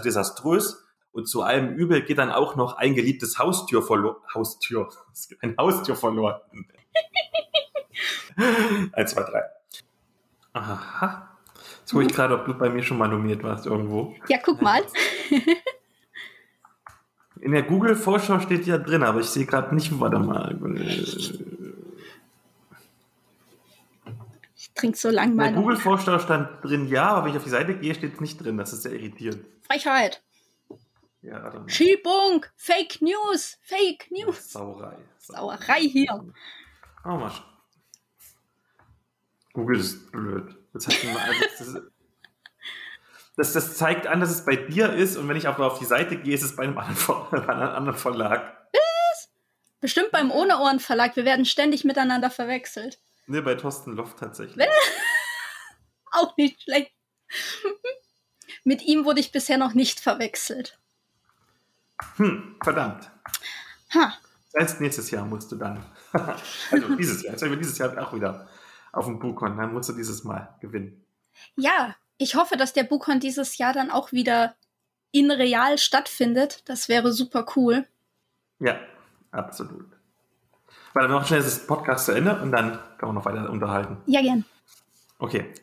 Desaströs 0.01 0.85
und 1.11 1.27
zu 1.27 1.41
allem 1.43 1.75
Übel 1.75 2.01
geht 2.03 2.17
dann 2.17 2.31
auch 2.31 2.55
noch 2.55 2.77
ein 2.77 2.95
geliebtes 2.95 3.37
Haustür 3.37 3.81
verloren. 3.83 4.17
Haustür. 4.33 4.89
Ein 5.41 5.55
Haustür 5.57 5.95
verloren. 5.95 6.39
Eins, 8.93 9.11
zwei, 9.11 9.23
drei. 9.23 9.43
Aha. 10.53 11.29
Jetzt 11.79 11.91
gucke 11.91 12.05
ich 12.05 12.13
gerade, 12.13 12.35
ob 12.35 12.45
du 12.45 12.53
bei 12.53 12.69
mir 12.69 12.83
schon 12.83 12.97
mal 12.97 13.07
nominiert 13.07 13.43
warst 13.43 13.65
irgendwo. 13.65 14.15
Ja, 14.27 14.37
guck 14.43 14.61
mal. 14.61 14.81
In 17.41 17.51
der 17.51 17.63
Google-Vorschau 17.63 18.39
steht 18.39 18.65
ja 18.65 18.77
drin, 18.77 19.03
aber 19.03 19.19
ich 19.19 19.27
sehe 19.27 19.45
gerade 19.45 19.73
nicht, 19.75 19.99
warte 19.99 20.19
mal. 20.19 20.57
Ich 24.55 24.70
trinke 24.81 24.97
so 24.97 25.09
lange 25.09 25.33
mal. 25.33 25.51
Der 25.53 25.61
Google-Vorschau 25.61 26.19
stand 26.19 26.63
drin 26.63 26.87
ja, 26.87 27.09
aber 27.09 27.25
wenn 27.25 27.31
ich 27.31 27.37
auf 27.37 27.43
die 27.43 27.49
Seite 27.49 27.75
gehe, 27.75 27.95
steht 27.95 28.15
es 28.15 28.19
nicht 28.19 28.37
drin. 28.43 28.57
Das 28.57 28.73
ist 28.73 28.83
sehr 28.83 28.93
irritierend. 28.93 29.45
Frechheit. 29.61 30.21
Ja, 31.21 31.39
mal. 31.39 31.69
Schiebung. 31.69 32.45
Fake 32.55 33.01
News. 33.01 33.57
Fake 33.61 34.09
News. 34.11 34.51
Sauerei. 34.51 34.97
Sauerei 35.19 35.81
hier. 35.81 36.25
Oh, 37.05 37.09
mal. 37.09 37.29
sch- 37.29 37.43
Google 39.53 39.79
ist 39.79 40.11
blöd. 40.11 40.55
Das, 40.73 40.87
mal, 40.87 41.83
das, 43.35 43.53
das, 43.53 43.77
zeigt 43.77 44.07
an, 44.07 44.19
dass 44.21 44.31
es 44.31 44.45
bei 44.45 44.55
dir 44.55 44.93
ist 44.93 45.17
und 45.17 45.27
wenn 45.27 45.35
ich 45.35 45.47
aber 45.47 45.67
auf 45.67 45.79
die 45.79 45.85
Seite 45.85 46.15
gehe, 46.17 46.33
ist 46.33 46.43
es 46.43 46.55
bei 46.55 46.63
einem 46.63 46.77
anderen, 46.77 46.95
Ver- 46.95 47.27
bei 47.31 47.49
einem 47.49 47.75
anderen 47.75 47.97
Verlag. 47.99 48.57
Bestimmt 49.81 50.11
beim 50.11 50.29
Ohne 50.31 50.59
Ohren 50.59 50.79
Verlag. 50.79 51.15
Wir 51.15 51.25
werden 51.25 51.43
ständig 51.43 51.83
miteinander 51.83 52.29
verwechselt. 52.29 52.99
Ne, 53.27 53.41
bei 53.41 53.55
Thorsten 53.55 53.93
Loft 53.93 54.19
tatsächlich. 54.19 54.67
Auch 56.11 56.35
nicht 56.37 56.61
schlecht. 56.61 56.91
Mit 58.63 58.83
ihm 58.83 59.05
wurde 59.05 59.19
ich 59.19 59.31
bisher 59.31 59.57
noch 59.57 59.73
nicht 59.73 59.99
verwechselt. 59.99 60.79
Hm, 62.17 62.57
verdammt. 62.63 63.09
Ha. 63.93 64.13
Das 64.53 64.63
heißt, 64.63 64.81
nächstes 64.81 65.11
Jahr 65.11 65.25
musst 65.25 65.51
du 65.51 65.55
dann. 65.55 65.85
also 66.11 66.95
dieses 66.95 67.23
Jahr. 67.23 67.33
Jetzt 67.33 67.41
haben 67.41 67.51
wir 67.51 67.57
dieses 67.57 67.77
Jahr 67.77 67.97
auch 68.01 68.13
wieder 68.13 68.49
auf 68.91 69.05
dem 69.05 69.19
Bukon. 69.19 69.57
Dann 69.57 69.73
musst 69.73 69.89
du 69.89 69.93
dieses 69.93 70.23
Mal 70.23 70.55
gewinnen. 70.59 71.05
Ja, 71.55 71.95
ich 72.17 72.35
hoffe, 72.35 72.57
dass 72.57 72.73
der 72.73 72.83
Bukon 72.83 73.19
dieses 73.19 73.57
Jahr 73.57 73.73
dann 73.73 73.89
auch 73.89 74.11
wieder 74.11 74.55
in 75.11 75.31
real 75.31 75.77
stattfindet. 75.77 76.63
Das 76.65 76.89
wäre 76.89 77.13
super 77.13 77.45
cool. 77.55 77.87
Ja, 78.59 78.79
absolut. 79.31 79.87
Weil 80.93 81.03
dann 81.03 81.11
noch 81.11 81.25
schnell 81.25 81.41
das 81.41 81.65
Podcast 81.65 82.05
zu 82.05 82.11
Ende 82.11 82.41
und 82.41 82.51
dann 82.51 82.79
können 82.97 83.11
wir 83.11 83.13
noch 83.13 83.25
weiter 83.25 83.49
unterhalten. 83.49 83.97
Ja, 84.05 84.21
gern. 84.21 84.45
Okay, 85.19 85.53